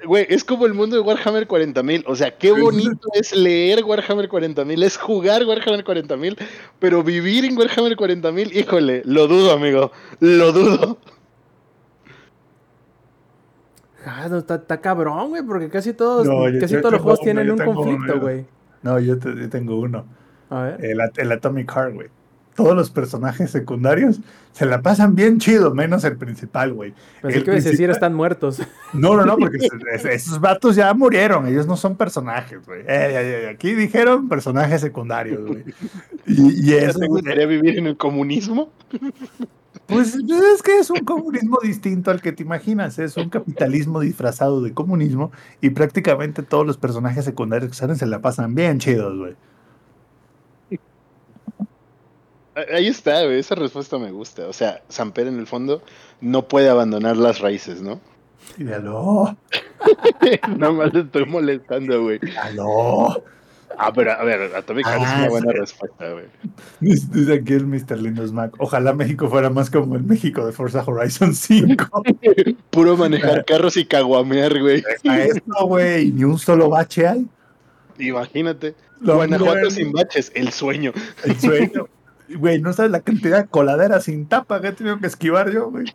güey, 0.05 0.27
es 0.29 0.43
como 0.43 0.67
el 0.67 0.75
mundo 0.75 0.95
de 0.95 1.01
Warhammer 1.01 1.47
40.000. 1.47 2.03
O 2.05 2.15
sea, 2.15 2.37
qué 2.37 2.51
bonito 2.51 3.07
es 3.15 3.35
leer 3.35 3.83
Warhammer 3.83 4.29
40.000, 4.29 4.83
es 4.83 4.97
jugar 4.97 5.43
Warhammer 5.43 5.83
40.000, 5.83 6.37
pero 6.77 7.01
vivir 7.01 7.45
en 7.45 7.57
Warhammer 7.57 7.97
40.000, 7.97 8.55
híjole, 8.55 9.01
lo 9.05 9.27
dudo, 9.27 9.53
amigo, 9.53 9.91
lo 10.19 10.51
dudo. 10.51 10.99
Ah, 14.05 14.27
no, 14.29 14.37
está, 14.37 14.55
está 14.55 14.79
cabrón, 14.81 15.29
güey, 15.29 15.41
porque 15.43 15.69
casi 15.69 15.93
todos, 15.93 16.25
No, 16.27 16.47
yo- 16.49 16.59
casi 16.59 16.75
yo 16.75 16.81
todos 16.81 16.93
los 16.93 17.01
juegos 17.01 17.19
uno, 17.21 17.25
tienen 17.25 17.51
un 17.51 17.57
conflicto, 17.57 18.19
güey. 18.19 18.45
No, 18.83 18.99
yo, 18.99 19.17
te- 19.17 19.35
yo 19.35 19.49
tengo 19.49 19.79
uno. 19.79 20.05
A 20.49 20.61
ver. 20.61 20.85
El, 20.85 20.99
el 21.17 21.31
Atomic 21.31 21.71
Heart, 21.71 21.93
güey. 21.95 22.07
Todos 22.55 22.73
los 22.75 22.89
personajes 22.89 23.51
secundarios 23.51 24.21
se 24.53 24.65
la 24.65 24.81
pasan 24.81 25.13
bien 25.15 25.39
chido, 25.39 25.73
menos 25.75 26.05
el 26.05 26.15
principal, 26.15 26.71
güey. 26.71 26.93
Pensé 27.21 27.39
el 27.39 27.43
que 27.43 27.51
a 27.51 27.53
decir 27.55 27.71
principal- 27.71 27.91
están 27.95 28.13
muertos. 28.13 28.61
No, 28.93 29.17
no, 29.17 29.25
no, 29.25 29.37
porque 29.37 29.57
es- 29.93 30.05
es- 30.05 30.05
esos 30.05 30.39
vatos 30.39 30.75
ya 30.77 30.93
murieron, 30.93 31.47
ellos 31.47 31.67
no 31.67 31.75
son 31.75 31.97
personajes, 31.97 32.65
güey. 32.65 32.81
Eh, 32.81 32.85
eh, 32.87 33.43
eh, 33.45 33.49
aquí 33.49 33.73
dijeron 33.73 34.29
personajes 34.29 34.79
secundarios, 34.81 35.45
güey. 35.45 35.63
Y, 36.27 36.69
y 36.69 36.73
eso, 36.75 36.99
¿Te 36.99 37.07
gustaría 37.07 37.45
vivir 37.47 37.77
en 37.79 37.87
el 37.87 37.97
comunismo? 37.97 38.71
Pues 39.87 40.15
es 40.15 40.61
que 40.63 40.79
es 40.79 40.89
un 40.89 40.99
comunismo 40.99 41.59
distinto 41.61 42.11
al 42.11 42.21
que 42.21 42.31
te 42.31 42.43
imaginas, 42.43 42.97
es 42.97 43.17
un 43.17 43.29
capitalismo 43.29 43.99
disfrazado 43.99 44.61
de 44.61 44.73
comunismo 44.73 45.31
y 45.61 45.69
prácticamente 45.69 46.41
todos 46.43 46.65
los 46.65 46.77
personajes 46.77 47.25
secundarios 47.25 47.69
que 47.69 47.77
salen 47.77 47.95
se 47.95 48.05
la 48.05 48.19
pasan 48.19 48.55
bien 48.55 48.79
chidos, 48.79 49.17
güey. 49.17 49.35
Ahí 52.73 52.87
está, 52.87 53.23
güey, 53.25 53.39
esa 53.39 53.55
respuesta 53.55 53.97
me 53.97 54.11
gusta. 54.11 54.47
O 54.47 54.53
sea, 54.53 54.81
Samper 54.87 55.27
en 55.27 55.39
el 55.39 55.45
fondo 55.45 55.81
no 56.21 56.47
puede 56.47 56.69
abandonar 56.69 57.17
las 57.17 57.39
raíces, 57.39 57.81
¿no? 57.81 57.99
Aló, 58.73 59.35
Nada 60.57 60.71
más 60.71 60.93
le 60.93 61.01
estoy 61.01 61.25
molestando, 61.25 62.03
güey. 62.03 62.19
aló. 62.41 63.23
Ah, 63.77 63.91
pero 63.93 64.11
a 64.11 64.23
ver, 64.23 64.55
Atomic 64.55 64.85
Heart 64.85 65.01
es 65.01 65.07
Ah, 65.09 65.15
una 65.19 65.29
buena 65.29 65.51
sí. 65.51 65.57
respuesta, 65.59 66.11
güey. 66.11 66.25
Dice 66.79 67.07
dice 67.11 67.33
aquí 67.33 67.53
el 67.53 67.65
Mr. 67.67 67.97
Lindos 67.99 68.31
Mac. 68.31 68.53
Ojalá 68.59 68.93
México 68.93 69.29
fuera 69.29 69.49
más 69.49 69.69
como 69.69 69.95
el 69.95 70.03
México 70.03 70.45
de 70.45 70.51
Forza 70.51 70.83
Horizon 70.85 71.33
5. 71.35 71.85
Puro 72.71 72.97
manejar 72.97 73.45
carros 73.45 73.77
y 73.77 73.85
caguamear, 73.85 74.59
güey. 74.59 74.83
A 75.07 75.19
esto, 75.19 75.67
güey, 75.67 76.11
ni 76.11 76.23
un 76.23 76.37
solo 76.39 76.69
bache 76.69 77.07
hay. 77.07 77.27
Imagínate. 77.99 78.75
Lo 79.01 79.15
Guanajuato 79.15 79.53
bueno. 79.53 79.69
sin 79.71 79.91
baches, 79.91 80.31
el 80.35 80.51
sueño. 80.51 80.91
El 81.23 81.39
sueño. 81.39 81.87
Güey, 82.27 82.59
no 82.59 82.73
sabes 82.73 82.89
la 82.91 83.01
cantidad 83.01 83.43
de 83.43 83.47
coladeras 83.47 84.05
sin 84.05 84.25
tapa 84.25 84.59
que 84.59 84.69
he 84.69 84.71
tenido 84.71 84.97
que 84.99 85.05
esquivar 85.05 85.51
yo, 85.51 85.69
güey. 85.69 85.85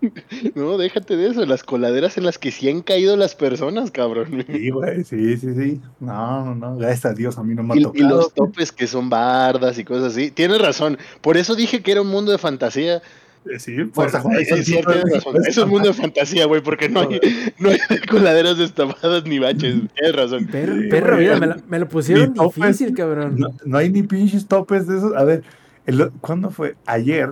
No, 0.54 0.78
déjate 0.78 1.16
de 1.16 1.28
eso, 1.30 1.44
las 1.46 1.62
coladeras 1.62 2.16
en 2.18 2.24
las 2.24 2.38
que 2.38 2.50
sí 2.50 2.68
han 2.68 2.82
caído 2.82 3.16
las 3.16 3.34
personas, 3.34 3.90
cabrón. 3.90 4.44
Sí, 4.50 4.70
güey, 4.70 5.04
sí, 5.04 5.36
sí, 5.36 5.54
sí. 5.54 5.80
No, 6.00 6.44
no, 6.44 6.54
no, 6.54 6.76
gracias 6.76 7.06
a 7.06 7.14
Dios 7.14 7.38
a 7.38 7.42
mí 7.42 7.54
no 7.54 7.62
me 7.62 7.74
ha 7.74 7.76
Y, 7.76 7.80
los 8.02 8.32
topes 8.34 8.72
que 8.72 8.86
son 8.86 9.08
bardas 9.10 9.78
y 9.78 9.84
cosas 9.84 10.12
así. 10.12 10.30
Tienes 10.30 10.60
razón. 10.60 10.98
Por 11.20 11.36
eso 11.36 11.54
dije 11.54 11.80
que 11.82 11.92
era 11.92 12.02
un 12.02 12.08
mundo 12.08 12.32
de 12.32 12.38
fantasía. 12.38 12.96
Eh, 12.96 13.58
Sí, 13.58 13.76
sí, 13.76 14.62
5 14.64 14.90
tienes 14.92 15.12
razón. 15.24 15.36
Eso 15.46 15.62
es 15.62 15.68
mundo 15.68 15.88
de 15.88 15.94
fantasía, 15.94 16.46
güey, 16.46 16.62
porque 16.62 16.88
no 16.88 17.00
hay, 17.00 17.20
no 17.58 17.70
hay 17.70 17.78
coladeras 18.10 18.58
destapadas 18.58 19.24
ni 19.24 19.38
baches. 19.38 19.76
Tienes 19.94 20.16
razón. 20.16 20.46
Perro, 20.46 20.74
Sí, 20.76 20.88
perro, 20.88 21.16
mira, 21.16 21.38
me, 21.38 21.46
la- 21.46 21.58
me 21.68 21.78
lo 21.78 21.88
pusieron 21.88 22.34
topes. 22.34 22.56
difícil, 22.56 22.94
cabrón. 22.94 23.36
No, 23.38 23.48
no 23.64 23.78
hay 23.78 23.90
ni 23.90 24.02
pinches 24.02 24.46
topes 24.48 24.86
de 24.88 24.98
esos. 24.98 25.14
A 25.16 25.22
ver, 25.24 25.42
el- 25.86 26.10
¿cuándo 26.20 26.50
fue? 26.50 26.74
Ayer, 26.86 27.30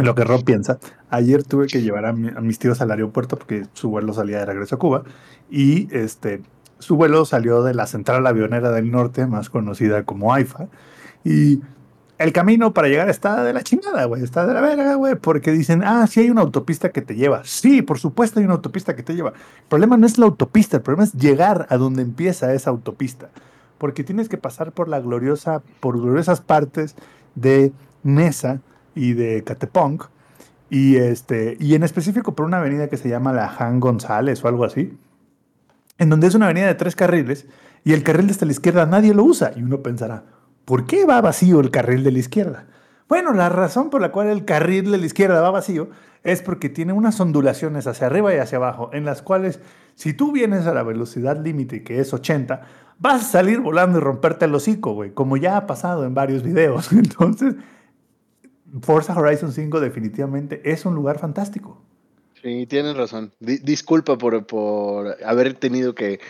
en 0.00 0.06
lo 0.06 0.14
que 0.14 0.24
Rob 0.24 0.44
piensa, 0.44 0.78
ayer 1.08 1.42
tuve 1.44 1.66
que 1.66 1.82
llevar 1.82 2.06
a, 2.06 2.12
mi- 2.12 2.28
a 2.28 2.40
mis 2.40 2.58
tíos 2.58 2.80
al 2.80 2.90
aeropuerto 2.90 3.36
porque 3.38 3.66
su 3.72 3.90
vuelo 3.90 4.12
salía 4.12 4.38
de 4.40 4.46
regreso 4.46 4.74
a 4.74 4.78
Cuba 4.78 5.04
y 5.50 5.88
este, 5.96 6.42
su 6.78 6.96
vuelo 6.96 7.24
salió 7.24 7.62
de 7.62 7.74
la 7.74 7.86
central 7.86 8.26
avionera 8.26 8.70
del 8.72 8.90
norte, 8.90 9.26
más 9.26 9.50
conocida 9.50 10.04
como 10.04 10.32
AIFA, 10.34 10.68
y 11.24 11.60
el 12.18 12.32
camino 12.32 12.74
para 12.74 12.88
llegar 12.88 13.08
está 13.08 13.42
de 13.44 13.52
la 13.54 13.62
chingada, 13.62 14.04
güey, 14.04 14.22
está 14.22 14.46
de 14.46 14.52
la 14.52 14.60
verga, 14.60 14.94
güey, 14.94 15.14
porque 15.14 15.52
dicen, 15.52 15.82
ah, 15.84 16.06
sí 16.06 16.20
hay 16.20 16.30
una 16.30 16.42
autopista 16.42 16.90
que 16.90 17.00
te 17.00 17.14
lleva. 17.14 17.42
Sí, 17.44 17.80
por 17.80 17.98
supuesto 17.98 18.40
hay 18.40 18.44
una 18.44 18.54
autopista 18.54 18.94
que 18.94 19.02
te 19.02 19.14
lleva. 19.14 19.30
El 19.30 19.66
problema 19.70 19.96
no 19.96 20.06
es 20.06 20.18
la 20.18 20.26
autopista, 20.26 20.76
el 20.76 20.82
problema 20.82 21.04
es 21.04 21.14
llegar 21.14 21.66
a 21.70 21.78
donde 21.78 22.02
empieza 22.02 22.52
esa 22.52 22.70
autopista 22.70 23.30
porque 23.78 24.04
tienes 24.04 24.28
que 24.28 24.36
pasar 24.36 24.72
por 24.72 24.88
la 24.88 25.00
gloriosa, 25.00 25.62
por 25.80 25.98
gloriosas 25.98 26.42
partes 26.42 26.94
de 27.34 27.72
Nesa 28.02 28.60
y 28.94 29.14
de 29.14 29.44
Catepong, 29.44 30.02
y 30.68 30.96
este, 30.96 31.56
y 31.58 31.74
en 31.74 31.82
específico 31.82 32.34
por 32.34 32.46
una 32.46 32.58
avenida 32.58 32.88
que 32.88 32.96
se 32.96 33.08
llama 33.08 33.32
la 33.32 33.54
Han 33.58 33.80
González 33.80 34.44
o 34.44 34.48
algo 34.48 34.64
así, 34.64 34.96
en 35.98 36.10
donde 36.10 36.28
es 36.28 36.34
una 36.34 36.46
avenida 36.46 36.66
de 36.66 36.74
tres 36.74 36.96
carriles, 36.96 37.46
y 37.84 37.92
el 37.92 38.02
carril 38.02 38.26
de 38.26 38.32
hasta 38.32 38.46
la 38.46 38.52
izquierda 38.52 38.86
nadie 38.86 39.14
lo 39.14 39.24
usa, 39.24 39.52
y 39.56 39.62
uno 39.62 39.82
pensará, 39.82 40.24
¿por 40.64 40.86
qué 40.86 41.04
va 41.04 41.20
vacío 41.20 41.60
el 41.60 41.70
carril 41.70 42.04
de 42.04 42.12
la 42.12 42.18
izquierda? 42.18 42.66
Bueno, 43.08 43.32
la 43.32 43.48
razón 43.48 43.90
por 43.90 44.00
la 44.00 44.12
cual 44.12 44.28
el 44.28 44.44
carril 44.44 44.92
de 44.92 44.98
la 44.98 45.06
izquierda 45.06 45.40
va 45.40 45.50
vacío 45.50 45.90
es 46.22 46.42
porque 46.42 46.68
tiene 46.68 46.92
unas 46.92 47.18
ondulaciones 47.20 47.86
hacia 47.86 48.06
arriba 48.06 48.32
y 48.34 48.38
hacia 48.38 48.58
abajo, 48.58 48.90
en 48.92 49.04
las 49.04 49.22
cuales 49.22 49.60
si 49.94 50.12
tú 50.12 50.32
vienes 50.32 50.66
a 50.66 50.74
la 50.74 50.82
velocidad 50.82 51.38
límite, 51.42 51.82
que 51.82 52.00
es 52.00 52.14
80, 52.14 52.62
vas 52.98 53.22
a 53.22 53.24
salir 53.24 53.60
volando 53.60 53.98
y 53.98 54.00
romperte 54.00 54.44
el 54.44 54.54
hocico, 54.54 54.92
güey, 54.94 55.12
como 55.12 55.36
ya 55.36 55.56
ha 55.56 55.66
pasado 55.66 56.04
en 56.04 56.14
varios 56.14 56.42
videos. 56.42 56.92
Entonces, 56.92 57.54
Forza 58.82 59.18
Horizon 59.18 59.52
5 59.52 59.80
definitivamente 59.80 60.60
es 60.64 60.84
un 60.86 60.94
lugar 60.94 61.18
fantástico. 61.18 61.80
Sí, 62.42 62.66
tienes 62.66 62.96
razón. 62.96 63.32
Di- 63.40 63.58
disculpa 63.58 64.16
por, 64.16 64.46
por 64.46 65.16
haber 65.24 65.54
tenido 65.54 65.94
que 65.94 66.20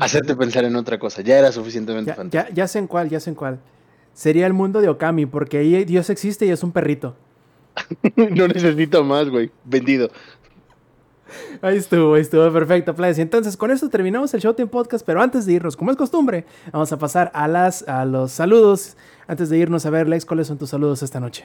hacerte 0.00 0.34
pensar 0.36 0.64
en 0.64 0.76
otra 0.76 0.98
cosa. 0.98 1.22
Ya 1.22 1.38
era 1.38 1.52
suficientemente 1.52 2.10
Ya, 2.10 2.14
fantástico. 2.16 2.48
ya, 2.50 2.54
ya 2.54 2.68
sé 2.68 2.78
en 2.80 2.86
cuál, 2.86 3.08
ya 3.08 3.20
sé 3.20 3.30
en 3.30 3.36
cuál. 3.36 3.58
Sería 4.12 4.46
el 4.46 4.52
mundo 4.52 4.80
de 4.80 4.88
Okami, 4.88 5.26
porque 5.26 5.58
ahí 5.58 5.84
Dios 5.84 6.10
existe 6.10 6.44
y 6.46 6.50
es 6.50 6.62
un 6.62 6.72
perrito. 6.72 7.14
no 8.16 8.48
necesito 8.48 9.04
más, 9.04 9.28
güey. 9.30 9.50
Vendido. 9.64 10.10
Ahí 11.60 11.76
estuvo, 11.76 12.14
ahí 12.14 12.20
estuvo, 12.22 12.50
perfecto, 12.52 12.94
Players. 12.94 13.18
Y 13.18 13.22
entonces 13.22 13.56
con 13.56 13.70
esto 13.70 13.88
terminamos 13.88 14.32
el 14.34 14.40
Showtime 14.40 14.68
Podcast, 14.68 15.04
pero 15.04 15.20
antes 15.20 15.44
de 15.44 15.54
irnos, 15.54 15.76
como 15.76 15.90
es 15.90 15.96
costumbre, 15.96 16.44
vamos 16.72 16.92
a 16.92 16.98
pasar 16.98 17.30
a, 17.34 17.48
las, 17.48 17.86
a 17.88 18.04
los 18.04 18.32
saludos. 18.32 18.96
Antes 19.26 19.48
de 19.50 19.58
irnos 19.58 19.84
a 19.86 19.90
ver, 19.90 20.08
Lex, 20.08 20.24
¿cuáles 20.24 20.46
son 20.46 20.56
tus 20.58 20.70
saludos 20.70 21.02
esta 21.02 21.18
noche? 21.20 21.44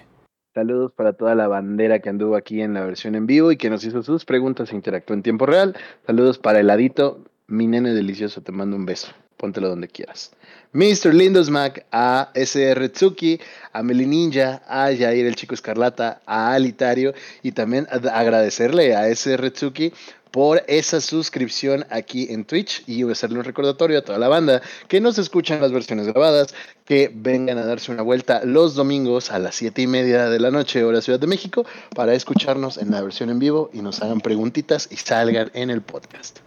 Saludos 0.53 0.91
para 0.91 1.13
toda 1.13 1.33
la 1.33 1.47
bandera 1.47 1.99
que 1.99 2.09
anduvo 2.09 2.35
aquí 2.35 2.61
en 2.61 2.73
la 2.73 2.83
versión 2.85 3.15
en 3.15 3.25
vivo 3.25 3.51
y 3.53 3.57
que 3.57 3.69
nos 3.69 3.85
hizo 3.85 4.03
sus 4.03 4.25
preguntas 4.25 4.71
e 4.71 4.75
interactuó 4.75 5.13
en 5.15 5.23
tiempo 5.23 5.45
real. 5.45 5.77
Saludos 6.05 6.39
para 6.39 6.59
Heladito, 6.59 7.23
mi 7.47 7.67
nene 7.67 7.93
delicioso, 7.93 8.41
te 8.41 8.51
mando 8.51 8.75
un 8.75 8.85
beso. 8.85 9.13
Póntelo 9.37 9.69
donde 9.69 9.87
quieras. 9.87 10.33
Mr. 10.73 11.13
Lindos 11.15 11.49
Mac, 11.49 11.85
a 11.91 12.31
SR 12.35 12.89
Tsuki, 12.89 13.39
a 13.73 13.81
Meli 13.81 14.05
Ninja, 14.05 14.61
a 14.67 14.93
Jair 14.95 15.25
el 15.25 15.35
Chico 15.35 15.53
Escarlata, 15.55 16.21
a 16.25 16.53
Alitario 16.53 17.13
y 17.41 17.53
también 17.53 17.87
ad- 17.89 18.07
agradecerle 18.07 18.95
a 18.95 19.07
SR 19.07 19.49
Tsuki 19.51 19.93
por 20.31 20.63
esa 20.67 21.01
suscripción 21.01 21.85
aquí 21.89 22.27
en 22.29 22.45
Twitch 22.45 22.83
y 22.87 23.09
hacerle 23.09 23.39
un 23.39 23.45
recordatorio 23.45 23.99
a 23.99 24.01
toda 24.01 24.17
la 24.17 24.29
banda 24.29 24.61
que 24.87 25.01
nos 25.01 25.17
escuchan 25.17 25.61
las 25.61 25.71
versiones 25.71 26.07
grabadas, 26.07 26.55
que 26.85 27.11
vengan 27.13 27.57
a 27.57 27.65
darse 27.65 27.91
una 27.91 28.01
vuelta 28.01 28.43
los 28.45 28.75
domingos 28.75 29.31
a 29.31 29.39
las 29.39 29.55
7 29.55 29.81
y 29.81 29.87
media 29.87 30.29
de 30.29 30.39
la 30.39 30.51
noche, 30.51 30.83
hora 30.83 31.01
Ciudad 31.01 31.19
de 31.19 31.27
México, 31.27 31.65
para 31.95 32.13
escucharnos 32.13 32.77
en 32.77 32.91
la 32.91 33.01
versión 33.01 33.29
en 33.29 33.39
vivo 33.39 33.69
y 33.73 33.81
nos 33.81 34.01
hagan 34.01 34.21
preguntitas 34.21 34.87
y 34.91 34.95
salgan 34.95 35.51
en 35.53 35.69
el 35.69 35.81
podcast. 35.81 36.39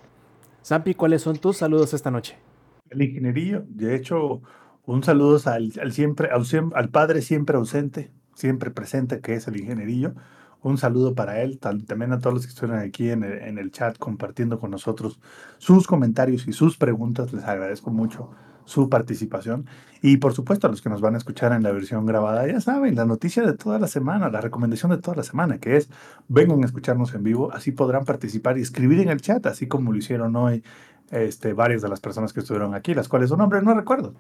Zampi, 0.65 0.95
¿cuáles 0.95 1.23
son 1.23 1.37
tus 1.37 1.59
saludos 1.59 1.93
esta 1.93 2.11
noche? 2.11 2.37
El 2.89 3.03
ingenierillo, 3.03 3.65
de 3.69 3.95
hecho, 3.95 4.41
un 4.87 5.03
saludo 5.03 5.41
al, 5.51 5.73
al 5.81 5.93
siempre, 5.93 6.31
al, 6.31 6.45
al 6.75 6.89
padre 6.89 7.21
siempre 7.21 7.57
ausente, 7.57 8.11
siempre 8.35 8.71
presente, 8.71 9.21
que 9.21 9.35
es 9.35 9.47
el 9.47 9.59
ingenierillo. 9.59 10.15
Un 10.65 10.79
saludo 10.79 11.15
para 11.15 11.43
él, 11.43 11.59
también 11.59 12.13
a 12.13 12.19
todos 12.19 12.33
los 12.33 12.47
que 12.47 12.49
estuvieron 12.49 12.81
aquí 12.81 13.11
en 13.11 13.23
el, 13.23 13.35
en 13.35 13.59
el 13.59 13.71
chat 13.71 13.99
compartiendo 13.99 14.59
con 14.59 14.71
nosotros 14.71 15.21
sus 15.59 15.87
comentarios 15.87 16.49
y 16.49 16.55
sus 16.55 16.79
preguntas. 16.79 17.35
Les 17.35 17.45
agradezco 17.45 17.91
mucho 17.91 18.31
su 18.65 18.89
participación. 18.89 19.67
Y 20.01 20.17
por 20.17 20.33
supuesto 20.33 20.67
a 20.67 20.71
los 20.71 20.81
que 20.81 20.89
nos 20.89 21.03
van 21.03 21.17
a 21.17 21.19
escuchar 21.19 21.53
en 21.53 21.63
la 21.63 21.71
versión 21.71 22.07
grabada, 22.07 22.47
ya 22.47 22.63
saben, 22.63 22.95
la 22.95 23.05
noticia 23.05 23.43
de 23.43 23.53
toda 23.53 23.79
la 23.79 23.89
semana, 23.89 24.31
la 24.31 24.41
recomendación 24.41 24.91
de 24.91 24.99
toda 24.99 25.19
la 25.19 25.23
semana, 25.23 25.59
que 25.59 25.77
es 25.77 25.91
vengan 26.29 26.63
a 26.63 26.67
escucharnos 26.67 27.15
en 27.15 27.23
vivo, 27.23 27.53
así 27.53 27.71
podrán 27.71 28.07
participar 28.07 28.57
y 28.57 28.63
escribir 28.63 29.01
en 29.01 29.11
el 29.11 29.21
chat, 29.21 29.45
así 29.45 29.67
como 29.67 29.93
lo 29.93 29.99
hicieron 29.99 30.35
hoy 30.37 30.63
este, 31.11 31.53
varias 31.53 31.83
de 31.83 31.91
las 31.91 32.01
personas 32.01 32.33
que 32.33 32.41
estuvieron 32.41 32.75
aquí, 32.75 32.95
las 32.95 33.09
cuales 33.09 33.29
su 33.29 33.37
nombre 33.37 33.61
no 33.61 33.75
recuerdo. 33.75 34.15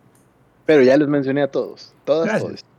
Pero 0.66 0.82
ya 0.82 0.96
les 0.96 1.08
mencioné 1.08 1.42
a 1.42 1.50
todos, 1.50 1.94
todas, 2.04 2.26
Gracias. 2.26 2.42
todos. 2.42 2.73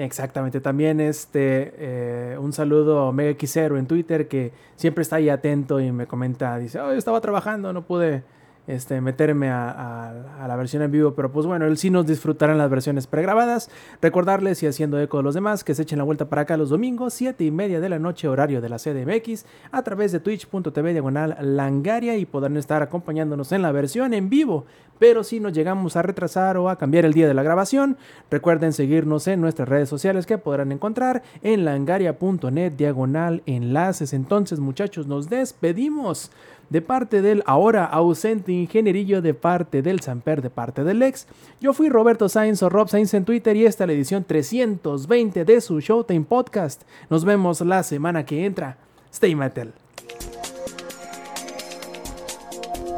Exactamente, 0.00 0.62
también 0.62 0.98
este 0.98 1.74
eh, 1.76 2.38
un 2.38 2.54
saludo 2.54 3.00
a 3.00 3.08
Omega 3.10 3.36
Xero 3.46 3.76
en 3.76 3.86
Twitter 3.86 4.28
que 4.28 4.50
siempre 4.76 5.02
está 5.02 5.16
ahí 5.16 5.28
atento 5.28 5.78
y 5.78 5.92
me 5.92 6.06
comenta, 6.06 6.56
dice, 6.56 6.80
oh, 6.80 6.90
yo 6.90 6.96
estaba 6.96 7.20
trabajando, 7.20 7.70
no 7.74 7.84
pude 7.84 8.22
este, 8.66 9.02
meterme 9.02 9.50
a, 9.50 10.46
la 10.46 10.56
versión 10.56 10.82
en 10.82 10.90
vivo, 10.90 11.12
pero 11.14 11.30
pues 11.30 11.44
bueno, 11.44 11.66
él 11.66 11.76
sí 11.76 11.90
nos 11.90 12.06
disfrutará 12.06 12.52
en 12.52 12.58
las 12.58 12.70
versiones 12.70 13.06
pregrabadas. 13.06 13.70
Recordarles 14.00 14.62
y 14.62 14.66
haciendo 14.66 14.98
eco 14.98 15.18
de 15.18 15.22
los 15.22 15.34
demás 15.34 15.64
que 15.64 15.74
se 15.74 15.82
echen 15.82 15.98
la 15.98 16.04
vuelta 16.04 16.30
para 16.30 16.42
acá 16.42 16.56
los 16.56 16.70
domingos, 16.70 17.12
7 17.12 17.44
y 17.44 17.50
media 17.50 17.78
de 17.78 17.88
la 17.90 17.98
noche, 17.98 18.26
horario 18.26 18.62
de 18.62 18.68
la 18.70 18.78
CDMX, 18.78 19.44
a 19.70 19.82
través 19.82 20.12
de 20.12 20.20
twitch.tv 20.20 20.92
diagonal 20.92 21.36
langaria 21.40 22.16
y 22.16 22.24
podrán 22.24 22.56
estar 22.56 22.82
acompañándonos 22.82 23.52
en 23.52 23.62
la 23.62 23.72
versión 23.72 24.14
en 24.14 24.30
vivo. 24.30 24.64
Pero 25.00 25.24
si 25.24 25.40
nos 25.40 25.54
llegamos 25.54 25.96
a 25.96 26.02
retrasar 26.02 26.58
o 26.58 26.68
a 26.68 26.76
cambiar 26.76 27.06
el 27.06 27.14
día 27.14 27.26
de 27.26 27.32
la 27.32 27.42
grabación, 27.42 27.96
recuerden 28.30 28.74
seguirnos 28.74 29.26
en 29.26 29.40
nuestras 29.40 29.66
redes 29.66 29.88
sociales 29.88 30.26
que 30.26 30.36
podrán 30.36 30.72
encontrar 30.72 31.22
en 31.42 31.64
langaria.net 31.64 32.72
diagonal 32.72 33.42
enlaces. 33.46 34.12
Entonces, 34.12 34.60
muchachos, 34.60 35.06
nos 35.06 35.30
despedimos 35.30 36.30
de 36.68 36.82
parte 36.82 37.22
del 37.22 37.42
ahora 37.46 37.86
ausente 37.86 38.52
ingenierillo, 38.52 39.22
de 39.22 39.32
parte 39.32 39.80
del 39.80 40.00
Samper, 40.00 40.42
de 40.42 40.50
parte 40.50 40.84
del 40.84 41.02
ex. 41.02 41.26
Yo 41.62 41.72
fui 41.72 41.88
Roberto 41.88 42.28
Sainz 42.28 42.62
o 42.62 42.68
Rob 42.68 42.90
Sainz 42.90 43.14
en 43.14 43.24
Twitter 43.24 43.56
y 43.56 43.64
esta 43.64 43.84
es 43.84 43.88
la 43.88 43.94
edición 43.94 44.24
320 44.24 45.46
de 45.46 45.60
su 45.62 45.80
Showtime 45.80 46.26
Podcast. 46.26 46.82
Nos 47.08 47.24
vemos 47.24 47.62
la 47.62 47.82
semana 47.82 48.26
que 48.26 48.44
entra. 48.44 48.76
Stay 49.10 49.34
metal. 49.34 49.72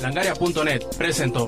Langaria.net 0.02 0.82
presentó. 0.98 1.46